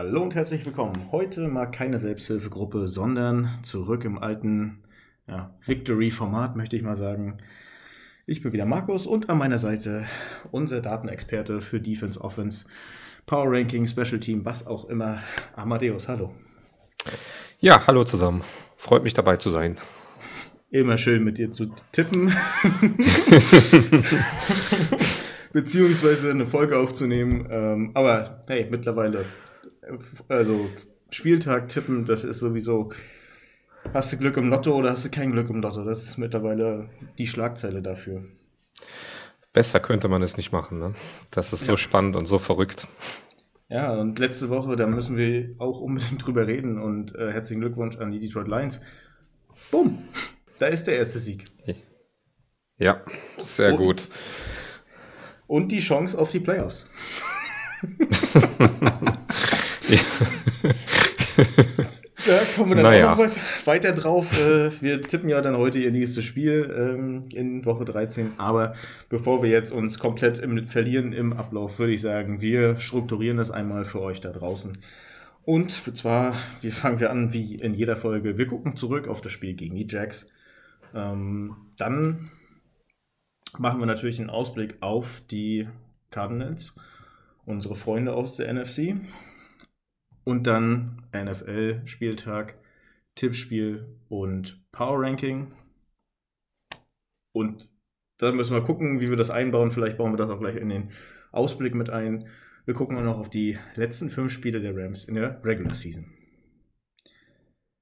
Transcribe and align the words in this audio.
Hallo 0.00 0.22
und 0.22 0.36
herzlich 0.36 0.64
willkommen. 0.64 1.10
Heute 1.10 1.48
mal 1.48 1.66
keine 1.66 1.98
Selbsthilfegruppe, 1.98 2.86
sondern 2.86 3.58
zurück 3.62 4.04
im 4.04 4.16
alten 4.16 4.84
ja, 5.26 5.52
Victory-Format, 5.66 6.54
möchte 6.54 6.76
ich 6.76 6.84
mal 6.84 6.94
sagen. 6.94 7.38
Ich 8.24 8.40
bin 8.40 8.52
wieder 8.52 8.64
Markus 8.64 9.08
und 9.08 9.28
an 9.28 9.38
meiner 9.38 9.58
Seite 9.58 10.04
unser 10.52 10.82
Datenexperte 10.82 11.60
für 11.60 11.80
Defense, 11.80 12.20
Offense, 12.20 12.66
Power 13.26 13.46
Ranking, 13.48 13.88
Special 13.88 14.20
Team, 14.20 14.44
was 14.44 14.68
auch 14.68 14.88
immer. 14.88 15.18
Amadeus, 15.56 16.06
hallo. 16.06 16.32
Ja, 17.58 17.84
hallo 17.88 18.04
zusammen. 18.04 18.42
Freut 18.76 19.02
mich 19.02 19.14
dabei 19.14 19.36
zu 19.36 19.50
sein. 19.50 19.74
Immer 20.70 20.96
schön 20.96 21.24
mit 21.24 21.38
dir 21.38 21.50
zu 21.50 21.72
tippen. 21.90 22.28
Beziehungsweise 25.52 26.30
eine 26.30 26.46
Folge 26.46 26.78
aufzunehmen. 26.78 27.48
Ähm, 27.50 27.90
aber 27.94 28.44
hey, 28.46 28.68
mittlerweile, 28.70 29.24
also 30.28 30.68
Spieltag 31.10 31.68
tippen, 31.68 32.04
das 32.04 32.24
ist 32.24 32.40
sowieso. 32.40 32.92
Hast 33.94 34.12
du 34.12 34.18
Glück 34.18 34.36
im 34.36 34.50
Lotto 34.50 34.74
oder 34.74 34.90
hast 34.90 35.04
du 35.04 35.10
kein 35.10 35.32
Glück 35.32 35.48
im 35.50 35.62
Lotto? 35.62 35.84
Das 35.84 36.02
ist 36.02 36.18
mittlerweile 36.18 36.90
die 37.16 37.26
Schlagzeile 37.26 37.80
dafür. 37.80 38.24
Besser 39.52 39.80
könnte 39.80 40.08
man 40.08 40.22
es 40.22 40.36
nicht 40.36 40.52
machen, 40.52 40.78
ne? 40.78 40.94
Das 41.30 41.52
ist 41.52 41.64
so 41.64 41.72
ja. 41.72 41.78
spannend 41.78 42.16
und 42.16 42.26
so 42.26 42.38
verrückt. 42.38 42.86
Ja, 43.70 43.94
und 43.94 44.18
letzte 44.18 44.48
Woche, 44.48 44.76
da 44.76 44.86
müssen 44.86 45.16
wir 45.16 45.54
auch 45.58 45.80
unbedingt 45.80 46.26
drüber 46.26 46.46
reden 46.46 46.80
und 46.80 47.14
äh, 47.14 47.32
herzlichen 47.32 47.60
Glückwunsch 47.60 47.96
an 47.96 48.12
die 48.12 48.18
Detroit 48.18 48.48
Lions. 48.48 48.80
Bumm, 49.70 50.04
da 50.58 50.66
ist 50.66 50.86
der 50.86 50.96
erste 50.96 51.18
Sieg. 51.18 51.44
Ja, 52.78 53.02
sehr 53.38 53.72
und, 53.72 53.78
gut. 53.78 54.08
Und 55.46 55.72
die 55.72 55.80
Chance 55.80 56.16
auf 56.16 56.30
die 56.30 56.40
Playoffs. 56.40 56.86
Da 62.26 62.38
kommen 62.56 62.70
wir 62.70 62.76
dann 62.82 62.92
naja. 62.92 63.12
auch 63.14 63.16
noch 63.16 63.36
weiter 63.64 63.92
drauf. 63.92 64.38
Äh, 64.38 64.70
wir 64.82 65.00
tippen 65.02 65.28
ja 65.30 65.40
dann 65.40 65.56
heute 65.56 65.78
ihr 65.78 65.90
nächstes 65.90 66.24
Spiel 66.24 66.74
ähm, 66.76 67.24
in 67.32 67.64
Woche 67.64 67.84
13. 67.84 68.32
Aber 68.38 68.74
bevor 69.08 69.42
wir 69.42 69.48
jetzt 69.48 69.72
uns 69.72 69.98
komplett 69.98 70.38
im, 70.38 70.66
verlieren 70.66 71.12
im 71.12 71.32
Ablauf, 71.32 71.78
würde 71.78 71.92
ich 71.92 72.00
sagen, 72.00 72.40
wir 72.40 72.78
strukturieren 72.80 73.36
das 73.38 73.50
einmal 73.50 73.84
für 73.84 74.02
euch 74.02 74.20
da 74.20 74.30
draußen. 74.30 74.78
Und 75.44 75.70
zwar, 75.96 76.34
wir 76.60 76.72
fangen 76.72 77.00
wir 77.00 77.10
an 77.10 77.32
wie 77.32 77.54
in 77.54 77.72
jeder 77.72 77.96
Folge. 77.96 78.36
Wir 78.36 78.46
gucken 78.46 78.76
zurück 78.76 79.08
auf 79.08 79.22
das 79.22 79.32
Spiel 79.32 79.54
gegen 79.54 79.76
die 79.76 79.86
Jacks. 79.88 80.28
Ähm, 80.94 81.56
dann 81.78 82.30
machen 83.56 83.78
wir 83.78 83.86
natürlich 83.86 84.20
einen 84.20 84.28
Ausblick 84.28 84.76
auf 84.80 85.22
die 85.30 85.68
Cardinals, 86.10 86.76
unsere 87.46 87.76
Freunde 87.76 88.12
aus 88.12 88.36
der 88.36 88.52
NFC. 88.52 88.96
Und 90.28 90.46
dann 90.46 91.08
NFL-Spieltag, 91.16 92.58
Tippspiel 93.14 93.96
und 94.10 94.62
Power 94.72 95.00
Ranking. 95.00 95.54
Und 97.32 97.70
da 98.18 98.30
müssen 98.32 98.54
wir 98.54 98.60
gucken, 98.60 99.00
wie 99.00 99.08
wir 99.08 99.16
das 99.16 99.30
einbauen. 99.30 99.70
Vielleicht 99.70 99.96
bauen 99.96 100.12
wir 100.12 100.18
das 100.18 100.28
auch 100.28 100.38
gleich 100.38 100.56
in 100.56 100.68
den 100.68 100.90
Ausblick 101.32 101.74
mit 101.74 101.88
ein. 101.88 102.28
Wir 102.66 102.74
gucken 102.74 102.98
auch 102.98 103.02
noch 103.02 103.16
auf 103.16 103.30
die 103.30 103.58
letzten 103.74 104.10
fünf 104.10 104.30
Spiele 104.30 104.60
der 104.60 104.76
Rams 104.76 105.04
in 105.04 105.14
der 105.14 105.42
Regular 105.46 105.74
Season. 105.74 106.12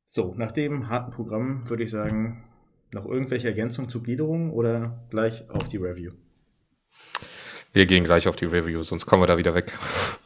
So, 0.07 0.33
nach 0.37 0.53
dem 0.53 0.89
harten 0.89 1.11
Programm 1.11 1.69
würde 1.69 1.83
ich 1.83 1.91
sagen, 1.91 2.45
noch 2.93 3.07
irgendwelche 3.07 3.49
Ergänzungen 3.49 3.91
zur 3.91 4.05
Gliederung 4.05 4.53
oder 4.53 5.05
gleich 5.11 5.51
auf 5.51 5.67
die 5.67 5.79
Review? 5.79 6.13
Wir 7.73 7.87
gehen 7.87 8.05
gleich 8.05 8.29
auf 8.29 8.37
die 8.37 8.45
Review, 8.45 8.85
sonst 8.85 9.05
kommen 9.05 9.25
wir 9.25 9.27
da 9.27 9.37
wieder 9.37 9.57
weg. 9.57 9.77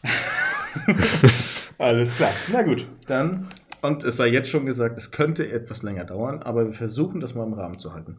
Alles 1.81 2.15
klar. 2.15 2.31
Na 2.53 2.61
gut, 2.61 2.87
dann. 3.07 3.49
Und 3.81 4.05
es 4.05 4.19
sei 4.19 4.27
jetzt 4.27 4.51
schon 4.51 4.67
gesagt, 4.67 4.99
es 4.99 5.13
könnte 5.13 5.51
etwas 5.51 5.83
länger 5.83 6.05
dauern, 6.05 6.43
aber 6.43 6.67
wir 6.67 6.75
versuchen 6.75 7.21
das 7.21 7.35
mal 7.35 7.47
im 7.47 7.55
Rahmen 7.55 7.79
zu 7.79 7.95
halten. 7.95 8.19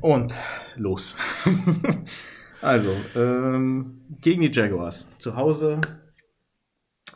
Und 0.00 0.34
los. 0.74 1.16
also, 2.62 2.90
ähm, 3.14 4.00
gegen 4.20 4.42
die 4.42 4.50
Jaguars. 4.50 5.06
Zu 5.18 5.36
Hause 5.36 5.80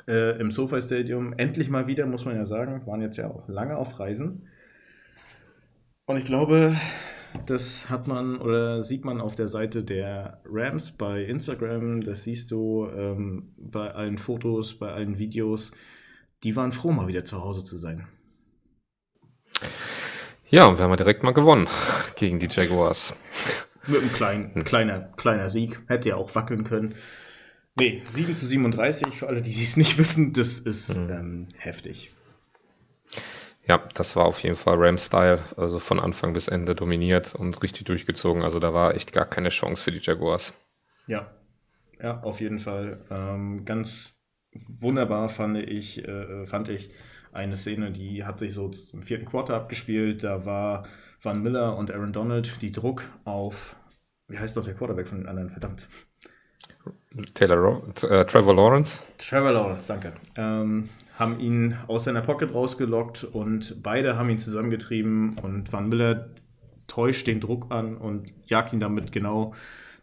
äh, 0.07 0.39
im 0.39 0.53
SoFi 0.53 0.81
Stadium. 0.81 1.33
Endlich 1.33 1.69
mal 1.69 1.89
wieder, 1.89 2.07
muss 2.07 2.25
man 2.25 2.37
ja 2.37 2.47
sagen. 2.47 2.87
Waren 2.87 3.03
jetzt 3.03 3.17
ja 3.17 3.29
auch 3.29 3.49
lange 3.49 3.77
auf 3.77 3.99
Reisen. 3.99 4.47
Und 6.05 6.19
ich 6.19 6.25
glaube, 6.25 6.77
das 7.47 7.89
hat 7.89 8.07
man 8.07 8.39
oder 8.39 8.83
sieht 8.83 9.05
man 9.05 9.21
auf 9.21 9.35
der 9.35 9.49
Seite 9.49 9.83
der 9.85 10.41
Rams 10.45 10.91
bei 10.93 11.23
Instagram. 11.23 12.01
Das 12.01 12.25
siehst 12.25 12.51
du 12.51 12.89
ähm, 12.97 13.55
bei 13.57 13.93
allen 13.93 14.19
Fotos, 14.19 14.79
bei 14.79 14.93
allen 14.93 15.19
Videos. 15.19 15.73
Die 16.43 16.57
waren 16.57 16.73
froh, 16.73 16.93
mal 16.93 17.09
wieder 17.09 17.25
zu 17.25 17.43
Hause 17.43 17.65
zu 17.65 17.77
sein. 17.79 18.07
Ja, 20.49 20.67
und 20.67 20.79
wir 20.79 20.85
haben 20.85 20.91
ja 20.91 20.97
direkt 20.97 21.23
mal 21.23 21.33
gewonnen 21.33 21.67
gegen 22.17 22.39
die 22.39 22.49
Jaguars. 22.49 23.15
Mit 23.87 24.01
einem 24.01 24.13
kleinen, 24.13 24.65
kleiner, 24.65 25.01
kleiner 25.17 25.51
Sieg. 25.51 25.81
Hätte 25.89 26.11
ja 26.11 26.17
auch 26.17 26.35
wackeln 26.35 26.65
können. 26.65 26.95
Nee, 27.79 28.01
7 28.05 28.35
zu 28.35 28.47
37, 28.47 29.19
für 29.19 29.29
alle, 29.29 29.43
die 29.43 29.63
es 29.63 29.77
nicht 29.77 29.99
wissen, 29.99 30.33
das 30.33 30.59
ist 30.59 30.97
mhm. 30.97 31.11
ähm, 31.11 31.49
heftig. 31.59 32.13
Ja, 33.69 33.83
das 33.95 34.15
war 34.15 34.27
auf 34.27 34.43
jeden 34.45 34.57
Fall 34.57 34.77
Ram-Style, 34.79 35.41
also 35.57 35.81
von 35.81 35.99
Anfang 35.99 36.33
bis 36.33 36.47
Ende 36.47 36.77
dominiert 36.77 37.35
und 37.35 37.61
richtig 37.63 37.85
durchgezogen. 37.85 38.43
Also 38.43 38.61
da 38.61 38.73
war 38.73 38.95
echt 38.95 39.13
gar 39.13 39.25
keine 39.25 39.49
Chance 39.49 39.83
für 39.83 39.91
die 39.91 40.01
Jaguars. 40.01 40.55
Ja, 41.09 41.31
ja, 42.01 42.21
auf 42.21 42.41
jeden 42.41 42.61
Fall. 42.61 43.01
Ähm, 43.11 43.65
ganz 43.65 44.21
wunderbar 44.53 45.29
fand 45.29 45.59
ich, 45.59 46.07
äh, 46.07 46.47
fand 46.47 46.69
ich 46.69 46.91
eine 47.33 47.57
Szene, 47.57 47.91
die 47.91 48.25
hat 48.25 48.39
sich 48.39 48.53
so 48.55 48.71
im 48.93 49.03
vierten 49.03 49.27
Quarter 49.27 49.57
abgespielt. 49.57 50.23
Da 50.23 50.47
war 50.47 50.87
Van 51.21 51.43
Miller 51.43 51.77
und 51.77 51.91
Aaron 51.91 52.13
Donald, 52.13 52.63
die 52.63 52.71
Druck 52.71 53.03
auf, 53.25 53.75
wie 54.29 54.39
heißt 54.39 54.57
doch 54.57 54.65
der 54.65 54.75
Quarterback 54.75 55.09
von 55.09 55.19
den 55.19 55.27
anderen, 55.27 55.51
verdammt. 55.51 55.89
Taylor, 57.35 57.83
äh, 58.03 58.25
Trevor 58.25 58.55
Lawrence. 58.55 59.03
Trevor 59.19 59.53
Lawrence, 59.53 59.89
danke. 59.89 60.13
Ähm, 60.37 60.89
haben 61.17 61.41
ihn 61.41 61.75
aus 61.89 62.05
seiner 62.05 62.21
Pocket 62.21 62.53
rausgelockt 62.53 63.25
und 63.25 63.83
beide 63.83 64.17
haben 64.17 64.29
ihn 64.29 64.39
zusammengetrieben 64.39 65.39
und 65.39 65.73
Van 65.73 65.89
Miller 65.89 66.29
täuscht 66.87 67.27
den 67.27 67.41
Druck 67.41 67.73
an 67.73 67.97
und 67.97 68.31
jagt 68.47 68.73
ihn 68.73 68.81
damit 68.81 69.13
genau 69.13 69.55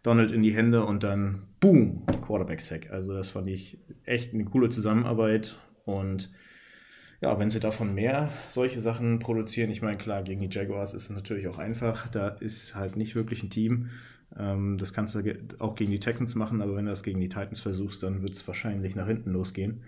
Donald 0.02 0.32
in 0.32 0.42
die 0.42 0.54
Hände 0.54 0.84
und 0.84 1.02
dann 1.04 1.44
boom, 1.60 2.04
Quarterback-Sack. 2.20 2.90
Also 2.90 3.14
das 3.14 3.30
fand 3.30 3.48
ich 3.48 3.78
echt 4.04 4.34
eine 4.34 4.44
coole 4.44 4.68
Zusammenarbeit 4.68 5.56
und 5.84 6.30
ja, 7.20 7.38
wenn 7.38 7.48
sie 7.48 7.60
davon 7.60 7.94
mehr 7.94 8.30
solche 8.50 8.80
Sachen 8.80 9.20
produzieren, 9.20 9.70
ich 9.70 9.80
meine, 9.80 9.96
klar, 9.96 10.24
gegen 10.24 10.40
die 10.40 10.54
Jaguars 10.54 10.94
ist 10.94 11.04
es 11.04 11.10
natürlich 11.10 11.46
auch 11.48 11.58
einfach, 11.58 12.08
da 12.08 12.28
ist 12.28 12.74
halt 12.74 12.96
nicht 12.96 13.14
wirklich 13.14 13.42
ein 13.42 13.50
Team. 13.50 13.90
Ähm, 14.36 14.78
das 14.78 14.92
kannst 14.92 15.14
du 15.14 15.22
auch 15.60 15.76
gegen 15.76 15.92
die 15.92 16.00
Texans 16.00 16.34
machen, 16.34 16.60
aber 16.60 16.76
wenn 16.76 16.86
du 16.86 16.90
das 16.90 17.04
gegen 17.04 17.20
die 17.20 17.28
Titans 17.28 17.60
versuchst, 17.60 18.02
dann 18.02 18.22
wird 18.22 18.34
es 18.34 18.46
wahrscheinlich 18.46 18.96
nach 18.96 19.06
hinten 19.06 19.30
losgehen. 19.30 19.84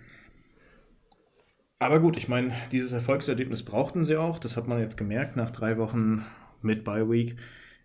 Aber 1.79 1.99
gut, 1.99 2.17
ich 2.17 2.27
meine, 2.27 2.53
dieses 2.71 2.91
Erfolgserlebnis 2.91 3.63
brauchten 3.63 4.03
sie 4.03 4.17
auch. 4.17 4.39
Das 4.39 4.57
hat 4.57 4.67
man 4.67 4.79
jetzt 4.79 4.97
gemerkt 4.97 5.35
nach 5.35 5.51
drei 5.51 5.77
Wochen 5.77 6.25
mit 6.61 6.83
Bye 6.83 7.09
Week 7.09 7.37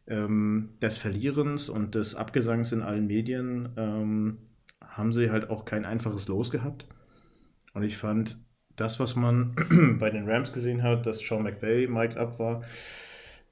ähm, 0.07 0.71
des 0.81 0.97
Verlierens 0.97 1.69
und 1.69 1.95
des 1.95 2.15
Abgesangs 2.15 2.73
in 2.73 2.83
allen 2.83 3.07
Medien 3.07 3.71
ähm, 3.77 4.39
haben 4.81 5.13
sie 5.13 5.31
halt 5.31 5.51
auch 5.51 5.65
kein 5.65 5.85
einfaches 5.85 6.27
Los 6.29 6.51
gehabt. 6.51 6.87
Und 7.75 7.83
ich 7.83 7.97
fand 7.99 8.39
das, 8.77 8.99
was 8.99 9.15
man 9.15 9.55
bei 9.99 10.11
den 10.11 10.29
Rams 10.29 10.53
gesehen 10.53 10.83
hat, 10.83 11.07
dass 11.07 11.21
Sean 11.21 11.43
McVay 11.43 11.87
mic'd 11.87 12.17
up 12.17 12.39
war, 12.39 12.63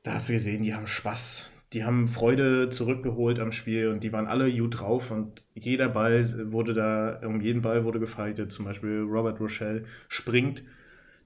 da 0.03 0.15
hast 0.15 0.31
du 0.31 0.33
gesehen, 0.33 0.63
die 0.63 0.75
haben 0.75 0.87
Spaß 0.87 1.50
die 1.73 1.85
haben 1.85 2.09
Freude 2.09 2.69
zurückgeholt 2.71 3.39
am 3.39 3.53
Spiel 3.53 3.89
und 3.89 4.03
die 4.03 4.13
waren 4.13 4.27
alle 4.27 4.53
gut 4.53 4.81
drauf 4.81 5.11
und 5.11 5.45
jeder 5.55 5.89
Ball 5.89 6.53
wurde 6.53 6.75
da, 6.75 7.21
um 7.25 7.41
jeden 7.41 7.63
Ball 7.63 7.85
wurde 7.85 8.01
gefightet. 8.01 8.51
Zum 8.51 8.65
Beispiel 8.65 9.03
Robert 9.03 9.39
Rochelle 9.41 9.85
springt 10.09 10.65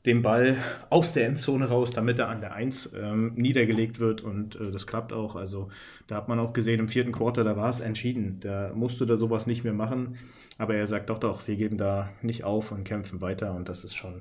den 0.04 0.20
Ball 0.20 0.58
aus 0.90 1.14
der 1.14 1.26
Endzone 1.26 1.66
raus, 1.66 1.92
damit 1.92 2.18
er 2.18 2.28
an 2.28 2.42
der 2.42 2.52
1 2.52 2.92
ähm, 2.94 3.32
niedergelegt 3.36 4.00
wird 4.00 4.20
und 4.20 4.56
äh, 4.56 4.70
das 4.70 4.86
klappt 4.86 5.14
auch. 5.14 5.34
Also 5.34 5.70
da 6.06 6.16
hat 6.16 6.28
man 6.28 6.38
auch 6.38 6.52
gesehen, 6.52 6.78
im 6.78 6.88
vierten 6.88 7.12
Quarter, 7.12 7.42
da 7.42 7.56
war 7.56 7.70
es 7.70 7.80
entschieden. 7.80 8.38
Da 8.40 8.70
musste 8.74 9.06
da 9.06 9.16
sowas 9.16 9.46
nicht 9.46 9.64
mehr 9.64 9.72
machen. 9.72 10.18
Aber 10.58 10.74
er 10.74 10.86
sagt 10.86 11.08
doch, 11.08 11.18
doch, 11.18 11.48
wir 11.48 11.56
geben 11.56 11.78
da 11.78 12.10
nicht 12.20 12.44
auf 12.44 12.70
und 12.70 12.84
kämpfen 12.84 13.20
weiter 13.20 13.54
und 13.54 13.68
das 13.68 13.82
ist 13.82 13.94
schon, 13.94 14.20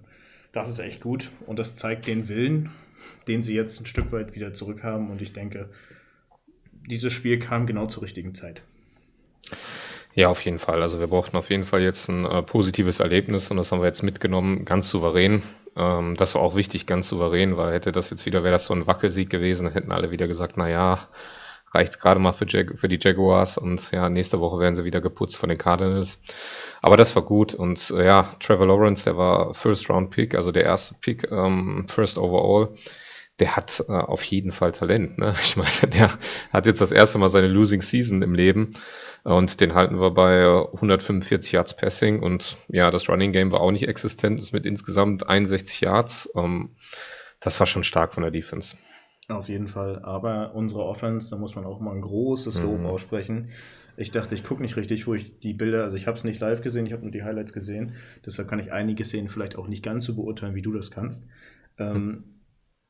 das 0.51 0.69
ist 0.69 0.79
echt 0.79 1.01
gut 1.01 1.29
und 1.45 1.59
das 1.59 1.75
zeigt 1.75 2.07
den 2.07 2.29
Willen, 2.29 2.71
den 3.27 3.41
sie 3.41 3.53
jetzt 3.53 3.79
ein 3.81 3.85
Stück 3.85 4.11
weit 4.11 4.35
wieder 4.35 4.53
zurückhaben 4.53 5.11
und 5.11 5.21
ich 5.21 5.33
denke, 5.33 5.69
dieses 6.87 7.13
Spiel 7.13 7.39
kam 7.39 7.65
genau 7.67 7.87
zur 7.87 8.03
richtigen 8.03 8.35
Zeit. 8.35 8.61
Ja, 10.15 10.29
auf 10.29 10.45
jeden 10.45 10.59
Fall. 10.59 10.81
Also 10.81 10.99
wir 10.99 11.07
brauchten 11.07 11.37
auf 11.37 11.49
jeden 11.49 11.65
Fall 11.65 11.81
jetzt 11.81 12.07
ein 12.07 12.25
äh, 12.25 12.43
positives 12.43 12.99
Erlebnis 12.99 13.49
und 13.49 13.57
das 13.57 13.71
haben 13.71 13.81
wir 13.81 13.87
jetzt 13.87 14.03
mitgenommen, 14.03 14.63
ganz 14.63 14.89
souverän. 14.89 15.41
Ähm, 15.75 16.15
das 16.17 16.35
war 16.35 16.41
auch 16.41 16.55
wichtig, 16.55 16.85
ganz 16.85 17.07
souverän, 17.07 17.57
weil 17.57 17.73
hätte 17.73 17.91
das 17.91 18.11
jetzt 18.11 18.25
wieder, 18.25 18.43
wäre 18.43 18.51
das 18.51 18.65
so 18.65 18.75
ein 18.75 18.85
Wackelsieg 18.85 19.29
gewesen, 19.29 19.71
hätten 19.71 19.91
alle 19.91 20.11
wieder 20.11 20.27
gesagt, 20.27 20.53
na 20.55 20.69
ja, 20.69 20.99
reicht 21.71 21.93
es 21.93 21.99
gerade 21.99 22.19
mal 22.19 22.33
für, 22.33 22.45
Jag 22.47 22.77
für 22.77 22.87
die 22.87 22.99
Jaguars 23.01 23.57
und 23.57 23.91
ja, 23.91 24.07
nächste 24.07 24.39
Woche 24.39 24.59
werden 24.59 24.75
sie 24.75 24.83
wieder 24.83 25.01
geputzt 25.01 25.37
von 25.37 25.49
den 25.49 25.57
Cardinals. 25.57 26.19
Aber 26.83 26.95
das 26.97 27.15
war 27.15 27.23
gut 27.23 27.55
und 27.55 27.91
äh, 27.97 28.05
ja, 28.05 28.29
Trevor 28.39 28.67
Lawrence, 28.67 29.05
der 29.05 29.17
war 29.17 29.53
First 29.55 29.89
Round 29.89 30.11
Pick, 30.11 30.35
also 30.35 30.51
der 30.51 30.65
erste 30.65 30.93
Pick, 31.01 31.31
ähm, 31.31 31.87
First 31.87 32.19
Overall 32.19 32.69
der 33.39 33.55
hat 33.55 33.83
äh, 33.87 33.91
auf 33.91 34.23
jeden 34.23 34.51
Fall 34.51 34.71
Talent. 34.71 35.17
Ne? 35.17 35.33
Ich 35.43 35.57
meine, 35.57 35.91
der 35.93 36.09
hat 36.51 36.65
jetzt 36.65 36.81
das 36.81 36.91
erste 36.91 37.17
Mal 37.17 37.29
seine 37.29 37.47
Losing 37.47 37.81
Season 37.81 38.21
im 38.21 38.33
Leben 38.33 38.71
und 39.23 39.59
den 39.61 39.73
halten 39.73 39.99
wir 39.99 40.11
bei 40.11 40.45
145 40.45 41.51
Yards 41.51 41.75
Passing 41.75 42.21
und 42.21 42.57
ja, 42.67 42.91
das 42.91 43.09
Running 43.09 43.31
Game 43.31 43.51
war 43.51 43.61
auch 43.61 43.71
nicht 43.71 43.87
existent, 43.87 44.39
ist 44.39 44.53
mit 44.53 44.65
insgesamt 44.65 45.27
61 45.27 45.81
Yards. 45.81 46.29
Ähm, 46.35 46.71
das 47.39 47.59
war 47.59 47.67
schon 47.67 47.83
stark 47.83 48.13
von 48.13 48.23
der 48.23 48.31
Defense. 48.31 48.77
Auf 49.29 49.49
jeden 49.49 49.67
Fall. 49.67 49.99
Aber 50.03 50.53
unsere 50.53 50.83
Offense, 50.83 51.29
da 51.29 51.37
muss 51.37 51.55
man 51.55 51.65
auch 51.65 51.79
mal 51.79 51.93
ein 51.93 52.01
großes 52.01 52.61
Lob 52.61 52.79
mhm. 52.79 52.85
aussprechen. 52.85 53.49
Ich 53.95 54.11
dachte, 54.11 54.35
ich 54.35 54.43
gucke 54.43 54.61
nicht 54.61 54.75
richtig, 54.75 55.07
wo 55.07 55.13
ich 55.13 55.37
die 55.37 55.53
Bilder, 55.53 55.83
also 55.83 55.95
ich 55.95 56.07
habe 56.07 56.17
es 56.17 56.23
nicht 56.23 56.39
live 56.39 56.61
gesehen, 56.61 56.85
ich 56.85 56.93
habe 56.93 57.03
nur 57.03 57.11
die 57.11 57.23
Highlights 57.23 57.53
gesehen. 57.53 57.93
Deshalb 58.25 58.47
kann 58.47 58.59
ich 58.59 58.73
einiges 58.73 59.09
sehen, 59.11 59.29
vielleicht 59.29 59.55
auch 59.55 59.67
nicht 59.67 59.83
ganz 59.83 60.05
so 60.05 60.15
beurteilen, 60.15 60.55
wie 60.55 60.61
du 60.61 60.73
das 60.73 60.89
kannst. 60.89 61.27
Ähm, 61.77 62.23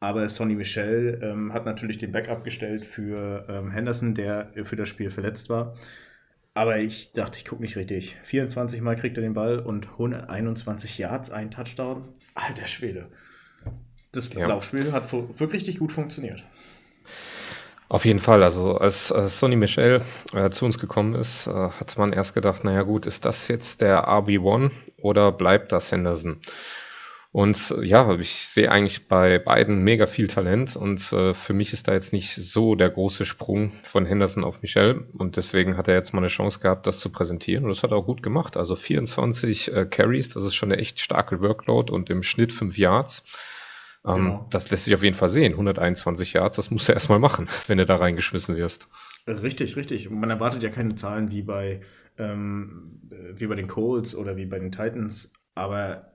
aber 0.03 0.27
Sonny 0.27 0.55
Michel 0.55 1.17
ähm, 1.23 1.53
hat 1.53 1.65
natürlich 1.65 1.97
den 1.97 2.11
Backup 2.11 2.43
gestellt 2.43 2.83
für 2.83 3.45
ähm, 3.47 3.71
Henderson, 3.71 4.13
der 4.13 4.51
für 4.65 4.75
das 4.75 4.89
Spiel 4.89 5.09
verletzt 5.09 5.47
war. 5.47 5.75
Aber 6.53 6.77
ich 6.77 7.13
dachte, 7.13 7.37
ich 7.37 7.45
gucke 7.45 7.61
nicht 7.61 7.77
richtig. 7.77 8.17
24 8.23 8.81
Mal 8.81 8.97
kriegt 8.97 9.17
er 9.17 9.21
den 9.21 9.33
Ball 9.33 9.59
und 9.59 9.91
121 9.91 10.97
Yards, 10.97 11.31
ein 11.31 11.51
Touchdown. 11.51 12.09
Alter 12.35 12.67
Schwede. 12.67 13.07
Das 14.11 14.33
ja. 14.33 14.45
Laufspiel 14.45 14.91
hat 14.91 15.09
wirklich 15.13 15.53
richtig 15.53 15.79
gut 15.79 15.93
funktioniert. 15.93 16.43
Auf 17.87 18.03
jeden 18.03 18.19
Fall. 18.19 18.43
Also 18.43 18.77
als, 18.77 19.09
als 19.09 19.39
Sonny 19.39 19.55
Michel 19.55 20.01
äh, 20.33 20.49
zu 20.49 20.65
uns 20.65 20.79
gekommen 20.79 21.15
ist, 21.15 21.47
äh, 21.47 21.51
hat 21.51 21.97
man 21.97 22.11
erst 22.11 22.33
gedacht, 22.33 22.65
naja 22.65 22.81
gut, 22.81 23.05
ist 23.05 23.23
das 23.23 23.47
jetzt 23.47 23.79
der 23.79 24.09
RB1 24.09 24.69
oder 25.01 25.31
bleibt 25.31 25.71
das 25.71 25.93
Henderson? 25.93 26.41
Und 27.33 27.73
ja, 27.81 28.15
ich 28.19 28.29
sehe 28.31 28.71
eigentlich 28.71 29.07
bei 29.07 29.39
beiden 29.39 29.83
mega 29.83 30.05
viel 30.05 30.27
Talent 30.27 30.75
und 30.75 31.11
äh, 31.13 31.33
für 31.33 31.53
mich 31.53 31.73
ist 31.73 31.87
da 31.87 31.93
jetzt 31.93 32.13
nicht 32.13 32.35
so 32.35 32.75
der 32.75 32.91
große 32.91 33.25
Sprung 33.25 33.71
von 33.71 34.05
Henderson 34.05 34.43
auf 34.43 34.61
Michel 34.61 35.07
und 35.17 35.35
deswegen 35.35 35.75
hat 35.75 35.87
er 35.87 35.95
jetzt 35.95 36.13
mal 36.13 36.19
eine 36.19 36.27
Chance 36.27 36.59
gehabt, 36.59 36.85
das 36.85 36.99
zu 36.99 37.11
präsentieren 37.11 37.63
und 37.63 37.71
das 37.71 37.81
hat 37.81 37.89
er 37.89 37.97
auch 37.97 38.05
gut 38.05 38.21
gemacht. 38.21 38.55
Also 38.55 38.75
24 38.75 39.73
äh, 39.73 39.85
Carries, 39.87 40.29
das 40.29 40.43
ist 40.43 40.53
schon 40.53 40.71
eine 40.71 40.79
echt 40.79 40.99
starke 40.99 41.41
Workload 41.41 41.91
und 41.91 42.11
im 42.11 42.21
Schnitt 42.21 42.51
5 42.51 42.77
Yards. 42.77 43.23
Ähm, 44.05 44.15
genau. 44.15 44.47
Das 44.51 44.69
lässt 44.69 44.85
sich 44.85 44.93
auf 44.93 45.01
jeden 45.01 45.15
Fall 45.15 45.29
sehen. 45.29 45.53
121 45.53 46.33
Yards, 46.33 46.57
das 46.57 46.69
musst 46.69 46.87
du 46.87 46.93
erstmal 46.93 47.17
machen, 47.17 47.49
wenn 47.67 47.79
du 47.79 47.87
da 47.87 47.95
reingeschmissen 47.95 48.57
wirst. 48.57 48.89
Richtig, 49.25 49.75
richtig. 49.75 50.07
Man 50.11 50.29
erwartet 50.29 50.61
ja 50.61 50.69
keine 50.69 50.93
Zahlen 50.93 51.31
wie 51.31 51.41
bei, 51.41 51.81
ähm, 52.19 53.01
wie 53.33 53.47
bei 53.47 53.55
den 53.55 53.67
Colts 53.67 54.13
oder 54.13 54.37
wie 54.37 54.45
bei 54.45 54.59
den 54.59 54.71
Titans, 54.71 55.33
aber 55.55 56.12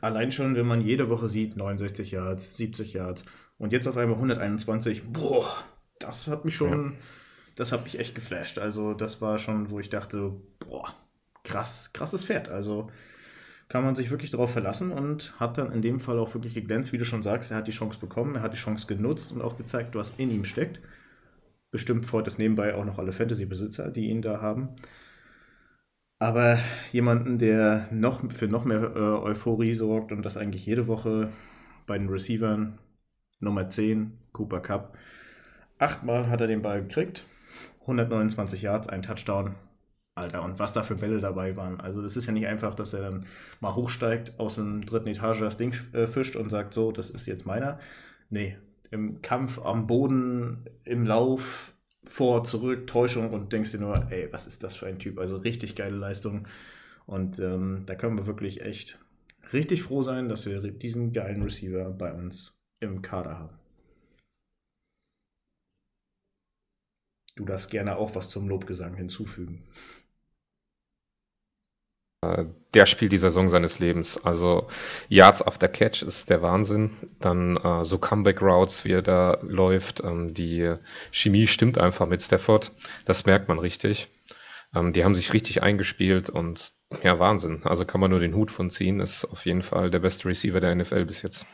allein 0.00 0.32
schon, 0.32 0.54
wenn 0.56 0.66
man 0.66 0.80
jede 0.80 1.08
Woche 1.08 1.28
sieht, 1.28 1.56
69 1.56 2.10
Yards, 2.10 2.56
70 2.56 2.92
Yards 2.92 3.24
und 3.58 3.72
jetzt 3.72 3.86
auf 3.86 3.96
einmal 3.96 4.16
121, 4.16 5.04
boah, 5.12 5.46
das 5.98 6.26
hat 6.26 6.44
mich 6.44 6.54
schon, 6.54 6.92
ja. 6.92 6.98
das 7.56 7.72
hat 7.72 7.84
mich 7.84 7.98
echt 7.98 8.14
geflasht. 8.14 8.58
Also 8.58 8.94
das 8.94 9.20
war 9.20 9.38
schon, 9.38 9.70
wo 9.70 9.78
ich 9.78 9.88
dachte, 9.88 10.32
boah, 10.58 10.94
krass, 11.44 11.92
krasses 11.92 12.24
Pferd. 12.24 12.48
Also 12.48 12.90
kann 13.68 13.84
man 13.84 13.94
sich 13.94 14.10
wirklich 14.10 14.30
darauf 14.30 14.52
verlassen 14.52 14.92
und 14.92 15.38
hat 15.40 15.56
dann 15.56 15.72
in 15.72 15.80
dem 15.80 15.98
Fall 15.98 16.18
auch 16.18 16.34
wirklich 16.34 16.54
geglänzt, 16.54 16.92
wie 16.92 16.98
du 16.98 17.04
schon 17.04 17.22
sagst, 17.22 17.50
er 17.50 17.56
hat 17.58 17.68
die 17.68 17.72
Chance 17.72 17.98
bekommen, 17.98 18.34
er 18.34 18.42
hat 18.42 18.52
die 18.52 18.58
Chance 18.58 18.86
genutzt 18.86 19.32
und 19.32 19.40
auch 19.40 19.56
gezeigt, 19.56 19.94
was 19.94 20.12
in 20.18 20.30
ihm 20.30 20.44
steckt. 20.44 20.80
Bestimmt 21.70 22.04
freut 22.04 22.26
es 22.26 22.36
nebenbei 22.36 22.74
auch 22.74 22.84
noch 22.84 22.98
alle 22.98 23.12
Fantasy-Besitzer, 23.12 23.90
die 23.90 24.10
ihn 24.10 24.20
da 24.20 24.42
haben. 24.42 24.76
Aber 26.22 26.60
jemanden, 26.92 27.38
der 27.38 27.88
noch 27.90 28.22
für 28.30 28.46
noch 28.46 28.64
mehr 28.64 28.94
äh, 28.94 28.98
Euphorie 29.00 29.74
sorgt 29.74 30.12
und 30.12 30.22
das 30.22 30.36
eigentlich 30.36 30.64
jede 30.64 30.86
Woche 30.86 31.30
bei 31.84 31.98
den 31.98 32.08
Receivern, 32.08 32.78
Nummer 33.40 33.66
10, 33.66 34.16
Cooper 34.30 34.60
Cup. 34.60 34.96
Achtmal 35.80 36.30
hat 36.30 36.40
er 36.40 36.46
den 36.46 36.62
Ball 36.62 36.82
gekriegt, 36.82 37.24
129 37.80 38.62
Yards, 38.62 38.88
ein 38.88 39.02
Touchdown. 39.02 39.56
Alter, 40.14 40.44
und 40.44 40.60
was 40.60 40.70
da 40.70 40.84
für 40.84 40.94
Bälle 40.94 41.18
dabei 41.18 41.56
waren. 41.56 41.80
Also 41.80 42.04
es 42.04 42.16
ist 42.16 42.26
ja 42.26 42.32
nicht 42.32 42.46
einfach, 42.46 42.76
dass 42.76 42.92
er 42.92 43.00
dann 43.00 43.26
mal 43.58 43.74
hochsteigt, 43.74 44.38
aus 44.38 44.54
dem 44.54 44.86
dritten 44.86 45.08
Etage 45.08 45.40
das 45.40 45.56
Ding 45.56 45.74
äh, 45.92 46.06
fischt 46.06 46.36
und 46.36 46.50
sagt, 46.50 46.72
so, 46.72 46.92
das 46.92 47.10
ist 47.10 47.26
jetzt 47.26 47.46
meiner. 47.46 47.80
Nee, 48.30 48.56
im 48.92 49.22
Kampf 49.22 49.58
am 49.58 49.88
Boden, 49.88 50.66
im 50.84 51.04
Lauf, 51.04 51.71
vor, 52.04 52.44
zurück, 52.44 52.86
Täuschung 52.86 53.30
und 53.30 53.52
denkst 53.52 53.72
dir 53.72 53.78
nur, 53.78 54.10
ey, 54.10 54.32
was 54.32 54.46
ist 54.46 54.64
das 54.64 54.76
für 54.76 54.86
ein 54.86 54.98
Typ? 54.98 55.18
Also 55.18 55.36
richtig 55.36 55.76
geile 55.76 55.96
Leistung. 55.96 56.46
Und 57.06 57.38
ähm, 57.38 57.84
da 57.86 57.94
können 57.94 58.16
wir 58.16 58.26
wirklich 58.26 58.62
echt 58.62 58.98
richtig 59.52 59.82
froh 59.82 60.02
sein, 60.02 60.28
dass 60.28 60.46
wir 60.46 60.60
diesen 60.60 61.12
geilen 61.12 61.42
Receiver 61.42 61.90
bei 61.90 62.12
uns 62.12 62.60
im 62.80 63.02
Kader 63.02 63.38
haben. 63.38 63.58
Du 67.34 67.44
darfst 67.44 67.70
gerne 67.70 67.96
auch 67.96 68.14
was 68.14 68.28
zum 68.28 68.48
Lobgesang 68.48 68.94
hinzufügen 68.94 69.64
der 72.74 72.86
spielt 72.86 73.12
die 73.12 73.18
Saison 73.18 73.48
seines 73.48 73.78
Lebens. 73.78 74.24
Also 74.24 74.68
Yards 75.08 75.42
after 75.42 75.68
Catch 75.68 76.02
ist 76.02 76.30
der 76.30 76.40
Wahnsinn. 76.40 76.90
Dann 77.20 77.56
äh, 77.56 77.84
so 77.84 77.98
Comeback 77.98 78.40
Routes, 78.40 78.84
wie 78.84 78.92
er 78.92 79.02
da 79.02 79.38
läuft. 79.42 80.02
Ähm, 80.04 80.32
die 80.32 80.74
Chemie 81.10 81.46
stimmt 81.46 81.78
einfach 81.78 82.06
mit 82.06 82.22
Stafford. 82.22 82.72
Das 83.04 83.26
merkt 83.26 83.48
man 83.48 83.58
richtig. 83.58 84.08
Ähm, 84.74 84.92
die 84.92 85.04
haben 85.04 85.14
sich 85.14 85.32
richtig 85.32 85.62
eingespielt 85.62 86.30
und 86.30 86.72
ja, 87.02 87.18
Wahnsinn. 87.18 87.60
Also 87.64 87.84
kann 87.84 88.00
man 88.00 88.10
nur 88.10 88.20
den 88.20 88.34
Hut 88.34 88.50
von 88.50 88.70
ziehen. 88.70 89.00
Ist 89.00 89.24
auf 89.24 89.44
jeden 89.44 89.62
Fall 89.62 89.90
der 89.90 90.00
beste 90.00 90.28
Receiver 90.28 90.60
der 90.60 90.74
NFL 90.74 91.04
bis 91.04 91.22
jetzt. 91.22 91.44